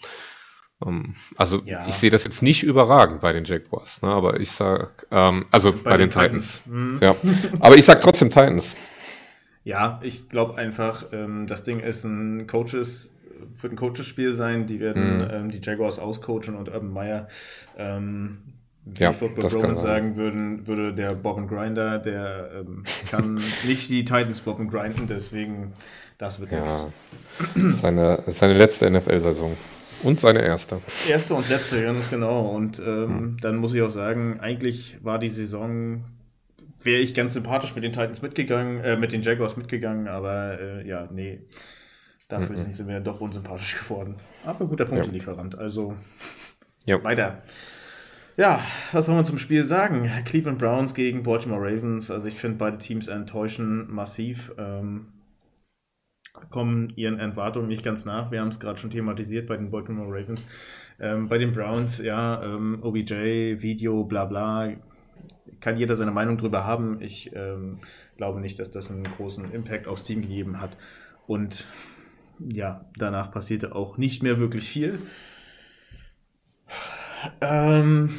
Ähm, 0.85 1.15
also 1.37 1.63
Ja. 1.65 1.87
ich 1.89 1.95
sehe 1.95 2.11
das 2.11 2.25
jetzt 2.25 2.43
nicht 2.43 2.63
überragend 2.63 3.21
bei 3.21 3.33
den 3.33 3.45
Jaguars, 3.45 4.03
ne? 4.03 4.09
aber 4.09 4.41
ich 4.41 4.51
sag, 4.51 5.07
ähm, 5.11 5.47
also 5.51 5.73
bei, 5.73 5.97
den, 5.97 6.11
Titans. 6.11 6.63
Mhm. 6.67 6.99
Ja. 7.01 7.15
Aber 7.61 7.77
ich 7.77 7.85
sag 7.85 8.01
trotzdem 8.01 8.29
Titans. 8.31 8.77
Ja, 9.65 10.01
ich 10.03 10.29
glaube 10.29 10.57
einfach, 10.59 11.07
ähm, 11.13 11.47
das 11.47 11.63
Ding 11.63 11.81
ist 11.81 12.05
ein 12.05 12.47
Coaches, 12.47 13.13
wird 13.61 13.73
ein 13.73 13.77
Coaches-Spiel 13.77 14.33
sein. 14.35 14.67
Die 14.67 14.79
werden 14.81 15.19
Mhm. 15.19 15.29
ähm, 15.31 15.51
die 15.51 15.61
Jaguars 15.63 15.99
auscoachen 15.99 16.55
und 16.55 16.69
Urban 16.69 16.93
Meyer, 16.93 17.29
ähm, 17.77 18.39
wie 18.85 19.03
Ja, 19.03 19.13
Football 19.13 19.49
sein. 19.49 19.77
sagen 19.77 20.17
würden, 20.17 20.67
würde 20.69 20.93
der 20.95 21.15
Bob 21.15 21.39
and 21.39 21.49
Grinder, 21.49 21.99
der 21.99 22.51
ähm, 22.61 22.85
kann 23.11 23.35
nicht 23.67 23.89
die 23.89 24.05
Titans 24.05 24.41
Bob 24.41 24.61
and 24.61 24.71
grinden, 24.71 25.07
deswegen 25.09 25.73
das 26.19 26.39
wird 26.39 26.53
nichts. 26.53 26.85
Ja. 27.57 27.71
Seine, 27.71 28.23
seine 28.29 28.55
letzte 28.57 28.89
NFL-Saison. 28.91 29.57
Und 30.03 30.21
seine 30.21 30.43
erste. 30.43 30.79
Erste 31.09 31.35
und 31.35 31.49
letzte, 31.49 31.83
ganz 31.83 32.11
genau. 32.11 32.49
Und 32.51 32.79
ähm, 32.79 33.09
Hm. 33.09 33.37
dann 33.41 33.57
muss 33.57 33.75
ich 33.75 33.83
auch 33.83 33.91
sagen, 33.91 34.39
eigentlich 34.41 34.99
war 35.03 35.19
die 35.19 35.29
Saison, 35.29 36.05
wäre 36.83 37.01
ich 37.01 37.15
ganz 37.15 37.35
sympathisch 37.35 37.75
mit 37.75 37.83
den 37.85 37.93
Titans 37.93 38.23
mitgegangen, 38.23 38.81
äh, 38.85 38.97
mit 38.97 39.13
den 39.13 39.23
Jaguars 39.23 39.57
mitgegangen, 39.57 40.07
aber 40.09 40.61
äh, 40.61 40.87
ja, 40.89 41.09
nee. 41.13 41.41
Dafür 42.29 42.57
Mhm. 42.57 42.61
sind 42.61 42.77
sie 42.77 42.85
mir 42.85 43.01
doch 43.01 43.21
unsympathisch 43.21 43.77
geworden. 43.79 44.17
Aber 44.45 44.67
guter 44.67 44.85
Punktelieferant. 44.85 45.57
Also 45.59 45.95
Ja. 46.85 47.03
weiter. 47.05 47.43
Ja, 48.37 48.61
was 48.93 49.07
soll 49.07 49.15
man 49.15 49.25
zum 49.25 49.39
Spiel 49.39 49.65
sagen? 49.65 50.11
Cleveland 50.27 50.59
Browns 50.59 50.93
gegen 50.95 51.23
Baltimore 51.23 51.61
Ravens. 51.63 52.11
Also 52.11 52.29
ich 52.29 52.35
finde, 52.35 52.59
beide 52.59 52.79
Teams 52.79 53.09
enttäuschen 53.09 53.87
massiv. 53.93 54.53
Ähm, 54.59 55.07
kommen 56.51 56.93
ihren 56.97 57.19
Erwartungen 57.19 57.69
nicht 57.69 57.85
ganz 57.85 58.05
nach. 58.05 58.31
Wir 58.31 58.41
haben 58.41 58.49
es 58.49 58.61
gerade 58.61 58.79
schon 58.79 58.91
thematisiert 58.91 59.47
bei 59.47 59.57
den 59.57 59.71
Baltimore 59.71 60.09
Ravens. 60.09 60.47
Ähm, 60.99 61.29
bei 61.29 61.39
den 61.39 61.53
Browns, 61.53 61.99
ja, 61.99 62.43
ähm, 62.43 62.79
OBJ, 62.83 63.61
Video, 63.61 64.05
bla 64.05 64.25
bla. 64.25 64.73
Kann 65.61 65.77
jeder 65.77 65.97
seine 65.97 66.11
Meinung 66.11 66.37
drüber 66.37 66.65
haben. 66.65 67.01
Ich 67.01 67.35
ähm, 67.35 67.81
glaube 68.17 68.41
nicht, 68.41 68.59
dass 68.59 68.71
das 68.71 68.91
einen 68.91 69.05
großen 69.05 69.53
Impact 69.53 69.87
aufs 69.87 70.05
Team 70.05 70.23
gegeben 70.23 70.61
hat. 70.61 70.77
Und 71.27 71.67
ja, 72.39 72.85
danach 72.97 73.31
passierte 73.31 73.75
auch 73.75 73.99
nicht 73.99 74.23
mehr 74.23 74.39
wirklich 74.39 74.69
viel. 74.69 75.01
Ähm, 77.41 78.11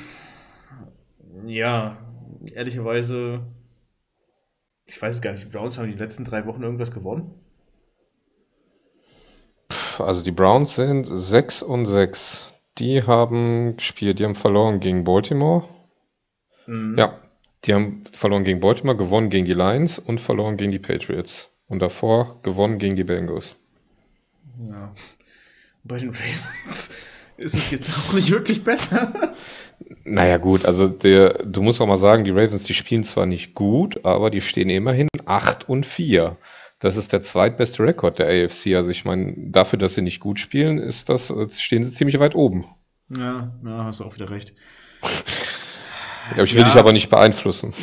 ja, 1.45 1.97
ehrlicherweise, 2.53 3.45
ich 4.85 5.01
weiß 5.01 5.15
es 5.15 5.21
gar 5.21 5.31
nicht, 5.31 5.43
die 5.43 5.49
Browns 5.49 5.77
haben 5.77 5.91
die 5.91 5.97
letzten 5.97 6.23
drei 6.23 6.45
Wochen 6.45 6.63
irgendwas 6.63 6.91
gewonnen. 6.91 7.31
Also 9.99 10.23
die 10.23 10.31
Browns 10.31 10.75
sind 10.75 11.05
6 11.05 11.63
und 11.63 11.85
6. 11.85 12.55
Die 12.77 13.03
haben 13.03 13.75
gespielt, 13.77 14.19
die 14.19 14.25
haben 14.25 14.35
verloren 14.35 14.79
gegen 14.79 15.03
Baltimore. 15.03 15.63
Mhm. 16.67 16.97
Ja, 16.97 17.19
die 17.65 17.73
haben 17.73 18.03
verloren 18.13 18.43
gegen 18.43 18.59
Baltimore, 18.59 18.97
gewonnen 18.97 19.29
gegen 19.29 19.45
die 19.45 19.53
Lions 19.53 19.99
und 19.99 20.21
verloren 20.21 20.57
gegen 20.57 20.71
die 20.71 20.79
Patriots. 20.79 21.51
Und 21.67 21.81
davor 21.81 22.39
gewonnen 22.43 22.77
gegen 22.77 22.95
die 22.95 23.03
Bengals. 23.03 23.57
ja. 24.69 24.93
Bei 25.83 25.97
den 25.99 26.09
Ravens 26.09 26.89
ist 27.37 27.55
es 27.55 27.71
jetzt 27.71 27.97
auch 27.97 28.13
nicht 28.13 28.29
wirklich 28.29 28.63
besser. 28.63 29.13
Naja 30.03 30.37
gut, 30.37 30.65
also 30.65 30.87
der, 30.89 31.45
du 31.45 31.61
musst 31.61 31.79
auch 31.79 31.87
mal 31.87 31.97
sagen, 31.97 32.25
die 32.25 32.31
Ravens, 32.31 32.63
die 32.63 32.73
spielen 32.73 33.03
zwar 33.03 33.25
nicht 33.25 33.53
gut, 33.53 34.03
aber 34.03 34.29
die 34.29 34.41
stehen 34.41 34.69
immerhin 34.69 35.07
8 35.25 35.69
und 35.69 35.85
4. 35.85 36.35
Das 36.79 36.95
ist 36.95 37.11
der 37.13 37.21
zweitbeste 37.21 37.83
Rekord 37.83 38.19
der 38.19 38.27
AFC. 38.27 38.75
Also 38.75 38.89
ich 38.91 39.03
meine, 39.05 39.35
dafür, 39.51 39.79
dass 39.79 39.95
sie 39.95 40.01
nicht 40.01 40.19
gut 40.19 40.39
spielen, 40.39 40.77
ist 40.77 41.09
das, 41.09 41.33
stehen 41.59 41.83
sie 41.83 41.93
ziemlich 41.93 42.19
weit 42.19 42.35
oben. 42.35 42.65
Ja, 43.09 43.57
ja, 43.63 43.83
hast 43.85 43.99
du 43.99 44.03
auch 44.05 44.15
wieder 44.15 44.29
recht. 44.29 44.53
Ja, 46.35 46.43
ich 46.43 46.53
will 46.55 46.61
Ja. 46.61 46.65
dich 46.65 46.75
aber 46.75 46.91
nicht 46.91 47.09
beeinflussen. 47.09 47.73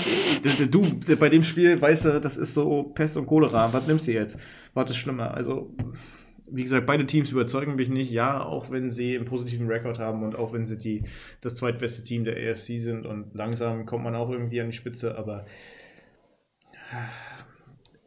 Du, 0.71 0.83
bei 1.17 1.31
dem 1.31 1.43
Spiel, 1.43 1.81
weißt 1.81 2.05
du, 2.05 2.21
das 2.21 2.37
ist 2.37 2.53
so 2.53 2.83
Pest 2.95 3.17
und 3.17 3.25
Cholera. 3.25 3.73
Was 3.73 3.87
nimmst 3.87 4.07
du 4.07 4.13
jetzt? 4.13 4.39
Was 4.75 4.91
ist 4.91 4.97
schlimmer? 4.99 5.33
Also, 5.33 5.75
wie 6.51 6.63
gesagt, 6.63 6.87
beide 6.87 7.07
Teams 7.07 7.31
überzeugen 7.31 7.75
mich 7.77 7.89
nicht. 7.89 8.11
Ja, 8.11 8.45
auch 8.45 8.71
wenn 8.71 8.91
sie 8.91 9.17
einen 9.17 9.25
positiven 9.25 9.67
Rekord 9.67 9.99
haben 9.99 10.23
und 10.23 10.37
auch 10.37 10.53
wenn 10.53 10.67
sie 10.67 10.77
die, 10.77 11.05
das 11.41 11.55
zweitbeste 11.55 12.03
Team 12.03 12.25
der 12.25 12.37
AFC 12.37 12.79
sind 12.81 13.07
und 13.07 13.35
langsam 13.35 13.87
kommt 13.87 14.05
man 14.05 14.15
auch 14.15 14.29
irgendwie 14.29 14.61
an 14.61 14.69
die 14.69 14.77
Spitze, 14.77 15.17
aber 15.17 15.47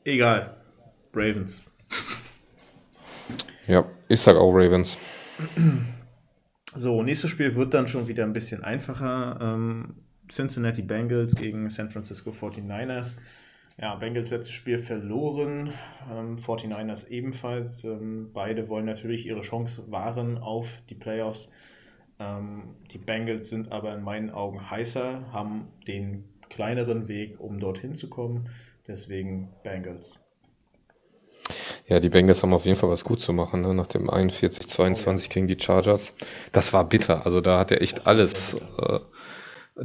egal. 0.06 0.57
Ravens. 1.18 1.64
Ja, 3.68 3.86
ich 4.08 4.20
sag 4.20 4.36
auch 4.36 4.54
Ravens. 4.54 4.98
So, 6.74 7.02
nächstes 7.02 7.32
Spiel 7.32 7.56
wird 7.56 7.74
dann 7.74 7.88
schon 7.88 8.08
wieder 8.08 8.24
ein 8.24 8.34
bisschen 8.34 8.64
einfacher. 8.64 9.40
Ähm, 9.42 9.96
Cincinnati 10.30 10.82
Bengals 10.82 11.36
gegen 11.36 11.70
San 11.70 11.90
Francisco 11.90 12.32
49ers. 12.32 13.18
Ja, 13.80 13.96
Bengals 13.96 14.32
letztes 14.32 14.54
Spiel 14.54 14.78
verloren, 14.78 15.72
ähm, 16.12 16.38
49ers 16.38 17.08
ebenfalls. 17.10 17.84
Ähm, 17.84 18.32
beide 18.34 18.70
wollen 18.70 18.86
natürlich 18.86 19.26
ihre 19.26 19.42
Chance 19.42 19.92
wahren 19.92 20.38
auf 20.38 20.82
die 20.90 20.96
Playoffs. 20.96 21.52
Ähm, 22.20 22.76
die 22.92 22.98
Bengals 22.98 23.50
sind 23.50 23.72
aber 23.72 23.94
in 23.94 24.04
meinen 24.04 24.32
Augen 24.32 24.70
heißer, 24.70 25.32
haben 25.32 25.68
den 25.88 26.24
kleineren 26.50 27.08
Weg, 27.08 27.40
um 27.40 27.60
dorthin 27.60 27.94
zu 27.94 28.10
kommen. 28.10 28.50
Deswegen 28.88 29.50
Bengals. 29.64 30.20
Ja, 31.88 32.02
die 32.02 32.10
Bengals 32.10 32.44
haben 32.44 32.54
auf 32.54 32.66
jeden 32.66 32.78
Fall 32.78 32.90
was 32.90 33.06
gut 33.06 33.22
zu 33.22 33.32
machen, 33.32 33.62
ne? 33.62 33.74
nach 33.74 33.88
dem 33.88 34.10
41-22 34.10 35.30
gegen 35.30 35.48
die 35.48 35.58
Chargers. 35.60 36.14
Das 36.52 36.74
war 36.74 36.84
bitter. 36.84 37.26
Also 37.26 37.40
da 37.40 37.60
hat 37.60 37.72
er 37.72 37.82
echt 37.82 38.08
alles. 38.08 38.56
Äh, 38.82 39.00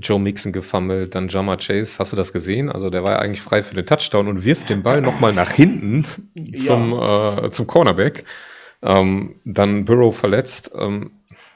Joe 0.01 0.19
Mixon 0.19 0.53
gefummelt, 0.53 1.15
dann 1.15 1.29
Jama 1.29 1.57
Chase. 1.57 1.99
Hast 1.99 2.13
du 2.13 2.17
das 2.17 2.33
gesehen? 2.33 2.71
Also 2.71 2.91
der 2.91 3.05
war 3.05 3.13
ja 3.13 3.19
eigentlich 3.19 3.43
frei 3.43 3.63
für 3.63 3.75
den 3.75 3.87
Touchdown 3.87 4.29
und 4.29 4.45
wirft 4.45 4.71
den 4.71 4.83
Ball 4.83 5.03
nochmal 5.03 5.33
nach 5.33 5.53
hinten 5.53 6.05
zum, 6.57 6.93
ja. 6.93 7.45
äh, 7.45 7.51
zum 7.51 7.67
Cornerback. 7.67 8.25
Ähm, 8.83 9.37
dann 9.45 9.85
Burrow 9.85 10.17
verletzt. 10.17 10.71
Ähm, 10.79 11.13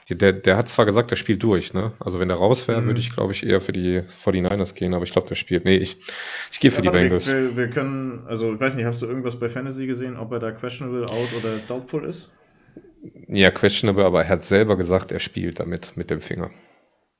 der, 0.09 0.33
der 0.33 0.57
hat 0.57 0.69
zwar 0.69 0.85
gesagt, 0.85 1.11
der 1.11 1.15
spielt 1.17 1.43
durch, 1.43 1.73
ne? 1.73 1.91
Also 1.99 2.19
wenn 2.19 2.29
der 2.29 2.37
raus 2.37 2.67
wäre, 2.67 2.81
mhm. 2.81 2.87
würde 2.87 2.99
ich, 2.99 3.13
glaube 3.13 3.33
ich, 3.33 3.45
eher 3.45 3.59
für 3.59 3.73
die 3.73 4.01
49ers 4.01 4.73
gehen, 4.73 4.93
aber 4.93 5.03
ich 5.03 5.11
glaube, 5.11 5.27
der 5.27 5.35
spielt. 5.35 5.65
Nee, 5.65 5.77
ich, 5.77 5.97
ich 6.51 6.59
gehe 6.59 6.71
für 6.71 6.83
ja, 6.83 6.91
die 6.91 6.97
Bengals. 6.97 7.29
Wir, 7.29 7.57
wir, 7.57 7.67
können, 7.67 8.23
also 8.27 8.53
ich 8.53 8.59
weiß 8.59 8.75
nicht, 8.75 8.85
hast 8.85 9.01
du 9.01 9.05
irgendwas 9.05 9.37
bei 9.37 9.49
Fantasy 9.49 9.85
gesehen, 9.85 10.15
ob 10.15 10.31
er 10.31 10.39
da 10.39 10.51
questionable, 10.51 11.03
out 11.09 11.29
oder 11.37 11.57
doubtful 11.67 12.05
ist? 12.05 12.31
Ja, 13.27 13.51
questionable, 13.51 14.05
aber 14.05 14.23
er 14.23 14.29
hat 14.29 14.45
selber 14.45 14.77
gesagt, 14.77 15.11
er 15.11 15.19
spielt 15.19 15.59
damit, 15.59 15.97
mit 15.97 16.09
dem 16.09 16.21
Finger. 16.21 16.51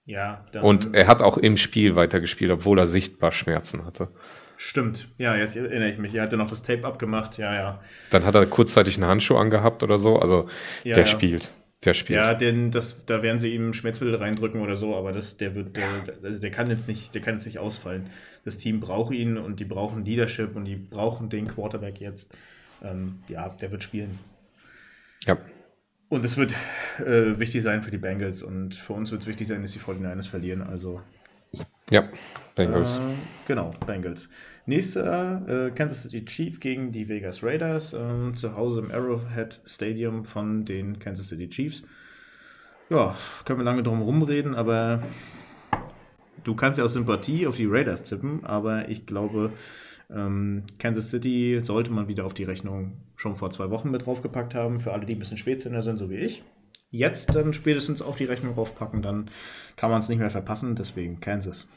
Ja. 0.05 0.45
Dann, 0.53 0.63
Und 0.63 0.95
er 0.95 1.07
hat 1.07 1.21
auch 1.21 1.37
im 1.37 1.57
Spiel 1.57 1.95
weitergespielt, 1.95 2.51
obwohl 2.51 2.79
er 2.79 2.87
sichtbar 2.87 3.33
Schmerzen 3.33 3.85
hatte. 3.85 4.07
Stimmt, 4.55 5.09
ja, 5.17 5.35
jetzt 5.35 5.55
erinnere 5.55 5.89
ich 5.89 5.99
mich. 5.99 6.15
Er 6.15 6.23
hatte 6.23 6.37
noch 6.37 6.49
das 6.49 6.63
Tape 6.63 6.85
abgemacht, 6.85 7.37
ja, 7.37 7.53
ja. 7.53 7.81
Dann 8.09 8.25
hat 8.25 8.33
er 8.33 8.45
kurzzeitig 8.47 8.95
einen 8.95 9.05
Handschuh 9.05 9.35
angehabt 9.35 9.83
oder 9.83 9.97
so. 9.97 10.17
Also 10.17 10.47
der 10.83 10.97
ja. 10.97 11.05
spielt. 11.05 11.51
Der 11.85 11.93
spielt. 11.93 12.17
Ja, 12.17 12.33
denn 12.33 12.71
das, 12.71 13.05
da 13.05 13.21
werden 13.21 13.37
sie 13.37 13.53
ihm 13.53 13.71
Schmerzmittel 13.71 14.15
reindrücken 14.15 14.61
oder 14.61 14.75
so, 14.75 14.95
aber 14.95 15.11
das, 15.11 15.37
der 15.37 15.53
wird, 15.53 15.77
der, 15.77 15.87
also 16.23 16.41
der 16.41 16.49
kann 16.49 16.69
jetzt 16.69 16.87
nicht, 16.87 17.13
der 17.13 17.21
kann 17.21 17.35
jetzt 17.35 17.45
nicht 17.45 17.59
ausfallen. 17.59 18.09
Das 18.45 18.57
Team 18.57 18.79
braucht 18.79 19.13
ihn 19.13 19.37
und 19.37 19.59
die 19.59 19.65
brauchen 19.65 20.03
Leadership 20.03 20.55
und 20.55 20.65
die 20.65 20.75
brauchen 20.75 21.29
den 21.29 21.47
Quarterback 21.47 22.01
jetzt. 22.01 22.35
Ähm, 22.83 23.19
ja, 23.27 23.49
der 23.49 23.71
wird 23.71 23.83
spielen. 23.83 24.17
Ja. 25.25 25.37
Und 26.09 26.25
es 26.25 26.37
wird 26.37 26.53
äh, 26.99 27.37
wichtig 27.39 27.61
sein 27.61 27.83
für 27.83 27.91
die 27.91 27.97
Bengals 27.97 28.41
und 28.41 28.75
für 28.75 28.93
uns 28.93 29.11
wird 29.11 29.21
es 29.21 29.27
wichtig 29.27 29.47
sein, 29.47 29.61
dass 29.61 29.73
die 29.73 29.79
49ers 29.79 30.29
verlieren. 30.29 30.61
Also. 30.61 31.01
Ja, 31.91 32.09
Bengals. 32.57 32.97
Äh, 32.97 33.01
genau, 33.47 33.71
Bengals. 33.85 34.29
Nächster 34.65 35.67
äh, 35.67 35.71
Kansas 35.71 36.03
City 36.03 36.25
Chief 36.25 36.59
gegen 36.59 36.91
die 36.91 37.07
Vegas 37.07 37.43
Raiders. 37.43 37.93
Ähm, 37.93 38.35
zu 38.35 38.55
Hause 38.55 38.79
im 38.79 38.91
Arrowhead 38.91 39.61
Stadium 39.63 40.25
von 40.25 40.65
den 40.65 40.97
Kansas 40.97 41.27
City 41.27 41.47
Chiefs. 41.49 41.83
Ja, 42.89 43.15
können 43.45 43.59
wir 43.59 43.63
lange 43.63 43.83
drum 43.83 44.01
rumreden, 44.01 44.55
aber 44.55 45.03
du 46.43 46.55
kannst 46.55 46.79
ja 46.79 46.85
aus 46.85 46.93
Sympathie 46.93 47.45
auf 47.45 47.57
die 47.57 47.67
Raiders 47.67 48.01
tippen, 48.03 48.43
aber 48.45 48.89
ich 48.89 49.05
glaube, 49.05 49.51
ähm, 50.09 50.63
Kansas 50.79 51.11
City 51.11 51.59
sollte 51.61 51.91
man 51.91 52.07
wieder 52.07 52.25
auf 52.25 52.33
die 52.33 52.45
Rechnung 52.45 52.93
schon 53.17 53.35
vor 53.35 53.51
zwei 53.51 53.69
Wochen 53.69 53.91
mit 53.91 54.05
draufgepackt 54.05 54.55
haben, 54.55 54.79
für 54.79 54.93
alle, 54.93 55.05
die 55.05 55.13
ein 55.13 55.19
bisschen 55.19 55.37
Spätzünder 55.37 55.81
sind, 55.81 55.97
so 55.97 56.09
wie 56.09 56.15
ich. 56.15 56.43
Jetzt 56.89 57.35
dann 57.35 57.51
spätestens 57.51 58.01
auf 58.01 58.15
die 58.15 58.23
Rechnung 58.23 58.55
draufpacken, 58.55 59.01
dann 59.01 59.29
kann 59.75 59.91
man 59.91 59.99
es 59.99 60.07
nicht 60.07 60.19
mehr 60.19 60.29
verpassen, 60.29 60.75
deswegen 60.75 61.19
Kansas. 61.19 61.67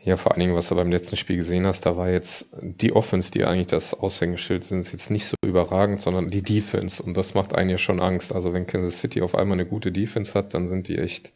Ja, 0.00 0.16
vor 0.16 0.32
allen 0.32 0.40
Dingen, 0.40 0.54
was 0.54 0.68
du 0.68 0.76
beim 0.76 0.90
letzten 0.90 1.16
Spiel 1.16 1.36
gesehen 1.36 1.66
hast, 1.66 1.84
da 1.84 1.96
war 1.96 2.08
jetzt 2.08 2.54
die 2.62 2.94
Offense, 2.94 3.30
die 3.30 3.44
eigentlich 3.44 3.66
das 3.66 3.94
Aushängeschild 3.94 4.64
sind, 4.64 4.90
jetzt 4.90 5.10
nicht 5.10 5.26
so 5.26 5.36
überragend, 5.44 6.00
sondern 6.00 6.30
die 6.30 6.42
Defense. 6.42 7.02
Und 7.02 7.16
das 7.16 7.34
macht 7.34 7.54
einen 7.54 7.68
ja 7.68 7.78
schon 7.78 8.00
Angst. 8.00 8.32
Also 8.32 8.52
wenn 8.54 8.66
Kansas 8.66 9.00
City 9.00 9.22
auf 9.22 9.34
einmal 9.34 9.56
eine 9.56 9.66
gute 9.66 9.90
Defense 9.90 10.34
hat, 10.34 10.54
dann 10.54 10.68
sind 10.68 10.88
die 10.88 10.96
echt 10.96 11.32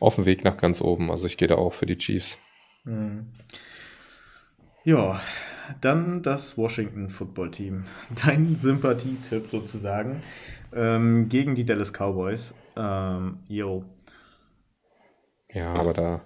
auf 0.00 0.16
dem 0.16 0.26
Weg 0.26 0.44
nach 0.44 0.56
ganz 0.56 0.80
oben. 0.80 1.10
Also 1.10 1.26
ich 1.26 1.36
gehe 1.36 1.48
da 1.48 1.54
auch 1.54 1.72
für 1.72 1.86
die 1.86 1.96
Chiefs. 1.96 2.38
Hm. 2.84 3.28
Ja, 4.84 5.20
dann 5.80 6.22
das 6.22 6.58
Washington 6.58 7.08
Football 7.08 7.50
Team. 7.52 7.84
Dein 8.26 8.56
Sympathietipp 8.56 9.48
sozusagen 9.50 10.22
ähm, 10.74 11.28
gegen 11.28 11.54
die 11.54 11.64
Dallas 11.64 11.92
Cowboys. 11.92 12.52
Ähm, 12.76 13.38
yo, 13.48 13.84
ja, 15.54 15.72
aber 15.74 15.92
da 15.92 16.22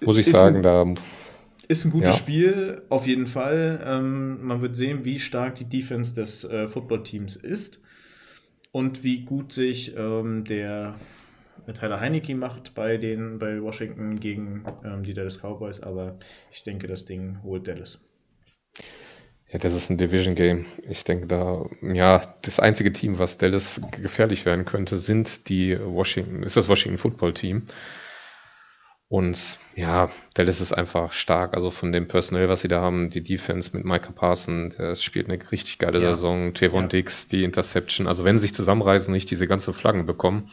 muss 0.00 0.18
ich 0.18 0.26
ist 0.26 0.32
sagen, 0.32 0.56
ein, 0.56 0.62
da. 0.62 0.86
Ist 1.66 1.84
ein 1.84 1.90
gutes 1.90 2.10
ja. 2.10 2.16
Spiel, 2.16 2.82
auf 2.90 3.06
jeden 3.06 3.26
Fall. 3.26 3.82
Ähm, 3.86 4.46
man 4.46 4.60
wird 4.60 4.76
sehen, 4.76 5.04
wie 5.04 5.18
stark 5.18 5.54
die 5.54 5.64
Defense 5.64 6.14
des 6.14 6.44
äh, 6.44 6.68
Footballteams 6.68 7.36
ist 7.36 7.80
und 8.70 9.02
wie 9.02 9.24
gut 9.24 9.52
sich 9.52 9.96
ähm, 9.96 10.44
der 10.44 10.94
Tyler 11.72 12.00
Heineke 12.00 12.34
macht 12.34 12.74
bei 12.74 12.98
den 12.98 13.38
bei 13.38 13.62
Washington 13.62 14.20
gegen 14.20 14.64
ähm, 14.84 15.04
die 15.04 15.14
Dallas 15.14 15.38
Cowboys, 15.38 15.80
aber 15.80 16.18
ich 16.52 16.62
denke, 16.64 16.86
das 16.86 17.06
Ding 17.06 17.38
holt 17.42 17.66
Dallas. 17.66 18.00
Ja, 19.50 19.58
das 19.58 19.74
ist 19.74 19.88
ein 19.88 19.96
Division 19.96 20.34
Game. 20.34 20.66
Ich 20.82 21.04
denke 21.04 21.26
da, 21.28 21.64
ja, 21.80 22.20
das 22.42 22.58
einzige 22.58 22.92
Team, 22.92 23.18
was 23.18 23.38
Dallas 23.38 23.80
gefährlich 23.92 24.44
werden 24.46 24.64
könnte, 24.64 24.98
sind 24.98 25.48
die 25.48 25.78
Washington, 25.80 26.42
ist 26.42 26.56
das 26.56 26.68
Washington 26.68 26.98
Football 26.98 27.32
Team. 27.34 27.62
Und 29.08 29.58
ja, 29.76 30.10
Dallas 30.32 30.60
ist 30.60 30.72
einfach 30.72 31.12
stark. 31.12 31.54
Also 31.54 31.70
von 31.70 31.92
dem 31.92 32.08
Personal, 32.08 32.48
was 32.48 32.62
sie 32.62 32.68
da 32.68 32.80
haben, 32.80 33.10
die 33.10 33.22
Defense 33.22 33.70
mit 33.74 33.84
Micah 33.84 34.12
Parson, 34.12 34.74
der 34.78 34.96
spielt 34.96 35.28
eine 35.28 35.38
richtig 35.52 35.78
geile 35.78 36.00
ja. 36.00 36.10
Saison. 36.14 36.54
Tevon 36.54 36.84
ja. 36.84 36.88
Dix, 36.88 37.28
die 37.28 37.44
Interception. 37.44 38.06
Also 38.06 38.24
wenn 38.24 38.38
sie 38.38 38.42
sich 38.42 38.54
zusammenreißen 38.54 39.08
und 39.08 39.14
nicht 39.14 39.30
diese 39.30 39.46
ganzen 39.46 39.74
Flaggen 39.74 40.06
bekommen, 40.06 40.48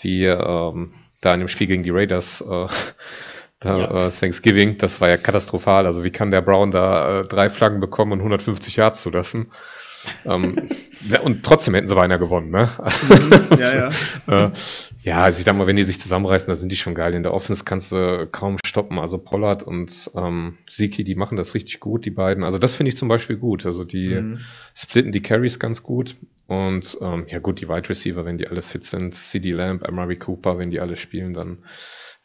wie 0.00 0.24
ähm, 0.24 0.92
da 1.20 1.34
in 1.34 1.40
dem 1.40 1.48
Spiel 1.48 1.66
gegen 1.66 1.82
die 1.82 1.90
Raiders, 1.90 2.40
äh, 2.42 2.66
da, 3.60 3.78
ja. 3.78 4.06
äh, 4.06 4.10
Thanksgiving, 4.10 4.78
das 4.78 5.00
war 5.00 5.08
ja 5.08 5.16
katastrophal. 5.16 5.86
Also 5.86 6.04
wie 6.04 6.10
kann 6.10 6.30
der 6.30 6.42
Brown 6.42 6.70
da 6.70 7.20
äh, 7.20 7.24
drei 7.24 7.50
Flaggen 7.50 7.80
bekommen 7.80 8.12
und 8.12 8.18
150 8.20 8.76
Yards 8.76 9.02
zulassen? 9.02 9.50
Ähm, 10.24 10.68
und 11.22 11.42
trotzdem 11.44 11.74
hätten 11.74 11.88
sie 11.88 11.94
beinahe 11.94 12.18
gewonnen, 12.18 12.50
ne? 12.50 12.68
Mhm. 13.08 13.58
ja, 13.58 13.74
ja. 13.74 14.46
äh, 14.46 14.50
ja, 15.02 15.22
also 15.22 15.40
ich 15.40 15.44
sag 15.44 15.56
mal, 15.56 15.66
wenn 15.66 15.76
die 15.76 15.82
sich 15.82 16.00
zusammenreißen, 16.00 16.46
dann 16.46 16.56
sind 16.56 16.70
die 16.70 16.76
schon 16.76 16.94
geil. 16.94 17.14
In 17.14 17.22
der 17.22 17.34
Offense 17.34 17.64
kannst 17.64 17.90
du 17.92 18.28
kaum 18.30 18.56
stoppen. 18.64 18.98
Also 18.98 19.18
Pollard 19.18 19.64
und 19.64 20.10
ähm, 20.14 20.58
Siki, 20.70 21.02
die 21.02 21.16
machen 21.16 21.36
das 21.36 21.54
richtig 21.54 21.80
gut, 21.80 22.04
die 22.04 22.10
beiden. 22.10 22.44
Also 22.44 22.58
das 22.58 22.74
finde 22.74 22.90
ich 22.90 22.96
zum 22.96 23.08
Beispiel 23.08 23.36
gut. 23.36 23.66
Also 23.66 23.84
die 23.84 24.14
mhm. 24.14 24.38
splitten 24.74 25.10
die 25.12 25.22
Carries 25.22 25.58
ganz 25.58 25.82
gut. 25.82 26.14
Und 26.46 26.98
ähm, 27.00 27.26
ja 27.28 27.40
gut, 27.40 27.60
die 27.60 27.68
Wide 27.68 27.88
Receiver, 27.88 28.24
wenn 28.24 28.38
die 28.38 28.46
alle 28.46 28.62
fit 28.62 28.84
sind, 28.84 29.14
CD 29.14 29.52
Lamb, 29.52 29.88
Amari 29.88 30.16
Cooper, 30.16 30.58
wenn 30.58 30.70
die 30.70 30.80
alle 30.80 30.96
spielen, 30.96 31.34
dann 31.34 31.58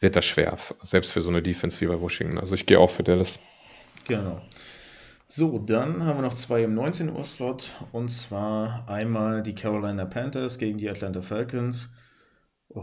wird 0.00 0.14
das 0.14 0.24
schwer. 0.24 0.56
Selbst 0.82 1.12
für 1.12 1.20
so 1.20 1.30
eine 1.30 1.42
Defense 1.42 1.80
wie 1.80 1.86
bei 1.86 2.00
Washington. 2.00 2.38
Also 2.38 2.54
ich 2.54 2.66
gehe 2.66 2.78
auch 2.78 2.90
für 2.90 3.02
Dallas. 3.02 3.40
Genau. 4.06 4.40
So, 5.30 5.58
dann 5.58 6.06
haben 6.06 6.16
wir 6.16 6.22
noch 6.22 6.36
zwei 6.36 6.62
im 6.62 6.72
19 6.72 7.14
Uhr 7.14 7.22
Slot. 7.22 7.70
Und 7.92 8.08
zwar 8.08 8.88
einmal 8.88 9.42
die 9.42 9.54
Carolina 9.54 10.06
Panthers 10.06 10.56
gegen 10.56 10.78
die 10.78 10.88
Atlanta 10.88 11.20
Falcons. 11.20 11.90
Oh. 12.70 12.82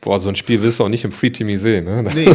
Boah, 0.00 0.18
so 0.18 0.30
ein 0.30 0.36
Spiel 0.36 0.62
willst 0.62 0.80
du 0.80 0.84
auch 0.84 0.88
nicht 0.88 1.04
im 1.04 1.12
Free 1.12 1.28
TV 1.28 1.58
sehen, 1.58 1.84
ne? 1.84 2.02
Nee, 2.04 2.24
nee, 2.24 2.30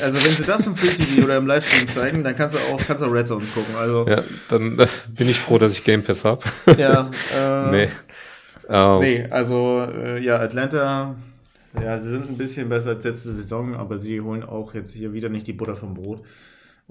also 0.00 0.14
wenn 0.14 0.14
sie 0.14 0.44
das 0.44 0.64
im 0.64 0.76
Free 0.76 0.94
TV 0.94 1.24
oder 1.24 1.38
im 1.38 1.48
Livestream 1.48 1.88
zeigen, 1.88 2.22
dann 2.22 2.36
kannst 2.36 2.54
du 2.54 2.60
auch, 2.72 2.78
kannst 2.78 3.02
du 3.02 3.08
auch 3.08 3.12
Red 3.12 3.26
Zone 3.26 3.44
gucken. 3.52 3.74
Also. 3.76 4.06
Ja, 4.06 4.22
dann 4.48 4.76
bin 5.16 5.28
ich 5.28 5.40
froh, 5.40 5.58
dass 5.58 5.72
ich 5.72 5.82
Game 5.82 6.04
Pass 6.04 6.24
habe. 6.24 6.44
Ja, 6.78 7.10
äh, 7.36 7.70
nee. 7.70 7.88
Uh, 8.68 9.00
nee, 9.00 9.26
also 9.28 9.80
äh, 9.80 10.22
ja, 10.22 10.38
Atlanta, 10.38 11.16
ja, 11.82 11.98
sie 11.98 12.10
sind 12.10 12.28
ein 12.28 12.36
bisschen 12.36 12.68
besser 12.68 12.90
als 12.90 13.04
letzte 13.04 13.32
Saison, 13.32 13.74
aber 13.74 13.98
sie 13.98 14.20
holen 14.20 14.44
auch 14.44 14.74
jetzt 14.74 14.94
hier 14.94 15.12
wieder 15.12 15.28
nicht 15.28 15.48
die 15.48 15.52
Butter 15.52 15.74
vom 15.74 15.94
Brot. 15.94 16.22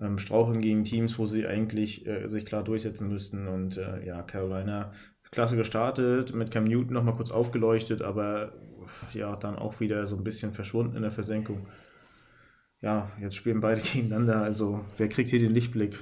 Ähm, 0.01 0.17
straucheln 0.17 0.61
gegen 0.61 0.83
Teams, 0.83 1.17
wo 1.17 1.25
sie 1.25 1.47
eigentlich 1.47 2.05
äh, 2.05 2.27
sich 2.27 2.45
klar 2.45 2.63
durchsetzen 2.63 3.07
müssten. 3.07 3.47
Und 3.47 3.77
äh, 3.77 4.05
ja, 4.05 4.21
Carolina 4.23 4.91
klasse 5.31 5.57
gestartet, 5.57 6.33
mit 6.33 6.49
Cam 6.49 6.63
Newton 6.63 6.93
nochmal 6.93 7.15
kurz 7.15 7.29
aufgeleuchtet, 7.29 8.01
aber 8.01 8.53
ja, 9.13 9.35
dann 9.35 9.57
auch 9.57 9.79
wieder 9.79 10.07
so 10.07 10.15
ein 10.15 10.23
bisschen 10.23 10.51
verschwunden 10.51 10.95
in 10.95 11.01
der 11.01 11.11
Versenkung. 11.11 11.67
Ja, 12.81 13.11
jetzt 13.19 13.35
spielen 13.35 13.59
beide 13.59 13.81
gegeneinander, 13.93 14.41
also 14.41 14.83
wer 14.97 15.09
kriegt 15.09 15.29
hier 15.29 15.39
den 15.39 15.51
Lichtblick? 15.51 15.99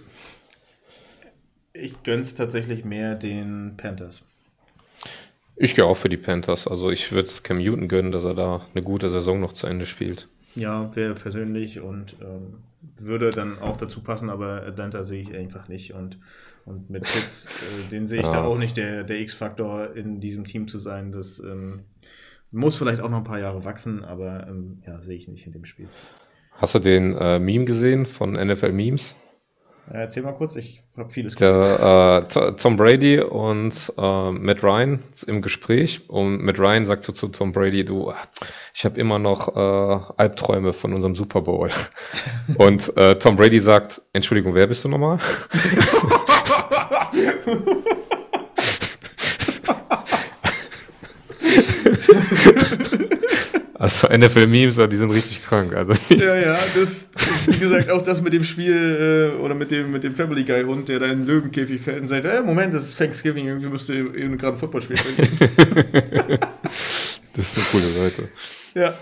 Ich 1.74 2.04
gönn's 2.04 2.36
tatsächlich 2.36 2.86
mehr 2.86 3.16
den 3.16 3.74
Panthers. 3.76 4.24
Ich 5.56 5.76
gehe 5.76 5.86
auch 5.86 5.98
für 5.98 6.10
die 6.10 6.18
Panthers. 6.18 6.68
Also 6.68 6.91
ich 6.91 7.12
würde 7.12 7.28
es 7.28 7.41
Cam 7.41 7.58
Newton 7.58 7.88
gönnen, 7.88 8.12
dass 8.12 8.26
er 8.26 8.36
da 8.36 8.66
eine 8.74 8.84
gute 8.84 9.10
Saison 9.10 9.39
noch 9.39 9.54
zu 9.54 9.66
Ende 9.66 9.86
spielt. 9.86 10.28
Ja, 10.56 10.96
wäre 10.96 11.16
persönlich 11.16 11.80
und 11.80 12.16
ähm, 12.22 12.60
würde 12.97 13.29
dann 13.29 13.59
auch 13.59 13.77
dazu 13.77 14.01
passen, 14.01 14.29
aber 14.29 14.63
Atlanta 14.63 15.03
sehe 15.03 15.21
ich 15.21 15.34
einfach 15.34 15.67
nicht. 15.67 15.93
Und, 15.93 16.19
und 16.65 16.89
mit 16.89 17.03
Pitts, 17.03 17.45
äh, 17.45 17.89
den 17.89 18.07
sehe 18.07 18.21
ich 18.21 18.27
ja. 18.27 18.34
da 18.34 18.43
auch 18.43 18.57
nicht, 18.57 18.77
der, 18.77 19.03
der 19.03 19.19
X-Faktor 19.19 19.95
in 19.95 20.19
diesem 20.19 20.45
Team 20.45 20.67
zu 20.67 20.79
sein. 20.79 21.11
Das 21.11 21.39
ähm, 21.39 21.84
muss 22.51 22.75
vielleicht 22.75 23.01
auch 23.01 23.09
noch 23.09 23.17
ein 23.17 23.23
paar 23.23 23.39
Jahre 23.39 23.65
wachsen, 23.65 24.03
aber 24.03 24.47
ähm, 24.47 24.81
ja, 24.86 25.01
sehe 25.01 25.15
ich 25.15 25.27
nicht 25.27 25.45
in 25.45 25.53
dem 25.53 25.65
Spiel. 25.65 25.89
Hast 26.53 26.75
du 26.75 26.79
den 26.79 27.15
äh, 27.17 27.39
Meme 27.39 27.65
gesehen 27.65 28.05
von 28.05 28.34
NFL 28.34 28.71
Memes? 28.71 29.15
Äh, 29.91 29.97
erzähl 29.97 30.23
mal 30.23 30.34
kurz, 30.34 30.55
ich 30.55 30.81
habe 30.97 31.09
vieles 31.09 31.36
Der, 31.36 32.25
äh, 32.31 32.51
Tom 32.53 32.77
Brady 32.77 33.19
und 33.19 33.73
äh, 33.97 34.31
Matt 34.31 34.63
Ryan 34.63 34.99
im 35.27 35.41
Gespräch 35.41 36.01
und 36.07 36.41
Matt 36.43 36.59
Ryan 36.59 36.86
sagt 36.86 37.03
so 37.03 37.11
zu 37.11 37.27
Tom 37.27 37.51
Brady, 37.51 37.84
du, 37.84 38.13
ich 38.73 38.86
habe 38.86 38.99
immer 38.99 39.19
noch 39.19 39.55
äh, 39.55 39.99
Albträume 40.17 40.71
von 40.73 40.93
unserem 40.93 41.15
Super 41.15 41.41
Bowl. 41.41 41.69
und 42.57 42.95
äh, 42.95 43.15
Tom 43.15 43.36
Brady 43.36 43.59
sagt, 43.59 44.01
Entschuldigung, 44.13 44.55
wer 44.55 44.67
bist 44.67 44.86
du 44.86 44.89
nochmal? 44.89 45.19
Also 53.84 54.07
NFL-Memes, 54.07 54.79
die 54.89 54.95
sind 54.95 55.11
richtig 55.11 55.43
krank. 55.43 55.73
Also. 55.73 55.91
Ja, 56.15 56.36
ja, 56.36 56.53
das, 56.53 57.09
wie 57.47 57.59
gesagt, 57.59 57.89
auch 57.89 58.01
das 58.01 58.21
mit 58.21 58.31
dem 58.31 58.45
Spiel 58.45 59.34
äh, 59.36 59.41
oder 59.41 59.55
mit 59.55 59.71
dem, 59.71 59.91
mit 59.91 60.05
dem 60.05 60.15
Family 60.15 60.45
Guy-Hund, 60.45 60.88
der 60.88 60.99
da 60.99 61.07
in 61.07 61.19
den 61.19 61.27
Löwenkäfig 61.27 61.81
fällt 61.81 62.01
und 62.01 62.07
sagt, 62.07 62.23
hey, 62.23 62.41
Moment, 62.41 62.73
das 62.73 62.86
ist 62.86 62.97
Thanksgiving, 62.97 63.45
irgendwie 63.45 63.67
müsste 63.67 63.93
eben 63.93 64.38
gerade 64.38 64.55
ein 64.55 64.57
Footballspiel 64.57 64.95
spielen. 64.95 65.27
das 66.63 67.17
ist 67.36 67.57
eine 67.57 67.65
coole 67.71 67.89
Seite. 67.89 68.29
Ja. 68.73 68.93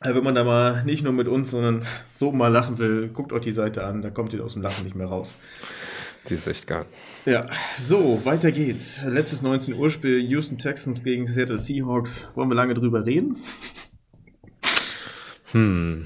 Also 0.00 0.16
wenn 0.16 0.24
man 0.24 0.34
da 0.34 0.42
mal 0.42 0.82
nicht 0.82 1.04
nur 1.04 1.12
mit 1.12 1.28
uns, 1.28 1.52
sondern 1.52 1.86
so 2.10 2.32
mal 2.32 2.48
lachen 2.48 2.78
will, 2.78 3.06
guckt 3.06 3.32
euch 3.32 3.42
die 3.42 3.52
Seite 3.52 3.84
an, 3.84 4.02
da 4.02 4.10
kommt 4.10 4.32
ihr 4.32 4.42
aus 4.44 4.54
dem 4.54 4.62
Lachen 4.62 4.82
nicht 4.84 4.96
mehr 4.96 5.06
raus. 5.06 5.36
Die 6.28 6.34
ist 6.34 6.46
echt 6.46 6.66
geil. 6.66 6.86
Ja, 7.26 7.40
so, 7.80 8.24
weiter 8.24 8.52
geht's. 8.52 9.02
Letztes 9.04 9.42
19 9.42 9.74
Uhr 9.74 9.90
Spiel 9.90 10.20
Houston 10.20 10.58
Texans 10.58 11.02
gegen 11.02 11.26
Seattle 11.26 11.58
Seahawks. 11.58 12.24
Wollen 12.34 12.48
wir 12.48 12.54
lange 12.54 12.74
drüber 12.74 13.04
reden? 13.04 13.36
Hm. 15.50 16.04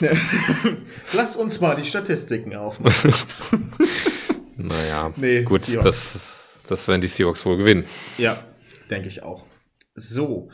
Lass 1.12 1.36
uns 1.36 1.60
mal 1.60 1.76
die 1.76 1.84
Statistiken 1.84 2.54
aufmachen. 2.56 3.14
naja, 4.56 5.12
nee, 5.16 5.42
gut, 5.42 5.62
das, 5.82 6.58
das 6.66 6.88
werden 6.88 7.00
die 7.00 7.06
Seahawks 7.06 7.46
wohl 7.46 7.56
gewinnen. 7.56 7.84
Ja, 8.18 8.36
denke 8.90 9.08
ich 9.08 9.22
auch. 9.22 9.46
So, 9.94 10.50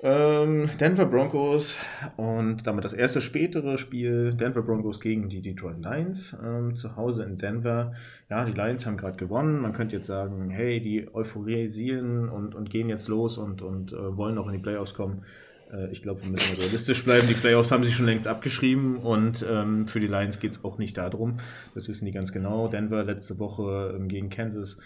ähm, 0.00 0.70
Denver 0.78 1.06
Broncos 1.06 1.78
und 2.16 2.66
damit 2.66 2.84
das 2.84 2.92
erste 2.92 3.20
spätere 3.20 3.78
Spiel 3.78 4.32
Denver 4.32 4.62
Broncos 4.62 5.00
gegen 5.00 5.28
die 5.28 5.40
Detroit 5.40 5.82
Lions 5.82 6.36
ähm, 6.44 6.74
zu 6.74 6.96
Hause 6.96 7.24
in 7.24 7.36
Denver. 7.36 7.92
Ja, 8.30 8.44
die 8.44 8.52
Lions 8.52 8.86
haben 8.86 8.96
gerade 8.96 9.16
gewonnen. 9.16 9.60
Man 9.60 9.72
könnte 9.72 9.96
jetzt 9.96 10.06
sagen, 10.06 10.50
hey, 10.50 10.80
die 10.80 11.12
euphorisieren 11.12 12.28
und, 12.28 12.54
und 12.54 12.70
gehen 12.70 12.88
jetzt 12.88 13.08
los 13.08 13.38
und, 13.38 13.62
und 13.62 13.92
äh, 13.92 14.16
wollen 14.16 14.36
noch 14.36 14.46
in 14.46 14.52
die 14.52 14.58
Playoffs 14.62 14.94
kommen. 14.94 15.24
Äh, 15.72 15.90
ich 15.90 16.02
glaube, 16.02 16.22
wir 16.22 16.30
müssen 16.30 16.56
realistisch 16.56 17.04
bleiben. 17.04 17.26
Die 17.28 17.34
Playoffs 17.34 17.72
haben 17.72 17.82
sich 17.82 17.94
schon 17.94 18.06
längst 18.06 18.28
abgeschrieben 18.28 18.98
und 18.98 19.44
ähm, 19.48 19.88
für 19.88 20.00
die 20.00 20.06
Lions 20.06 20.38
geht 20.38 20.52
es 20.52 20.64
auch 20.64 20.78
nicht 20.78 20.96
darum. 20.96 21.38
Das 21.74 21.88
wissen 21.88 22.04
die 22.04 22.12
ganz 22.12 22.32
genau. 22.32 22.68
Denver 22.68 23.04
letzte 23.04 23.38
Woche 23.38 23.94
ähm, 23.96 24.08
gegen 24.08 24.30
Kansas 24.30 24.78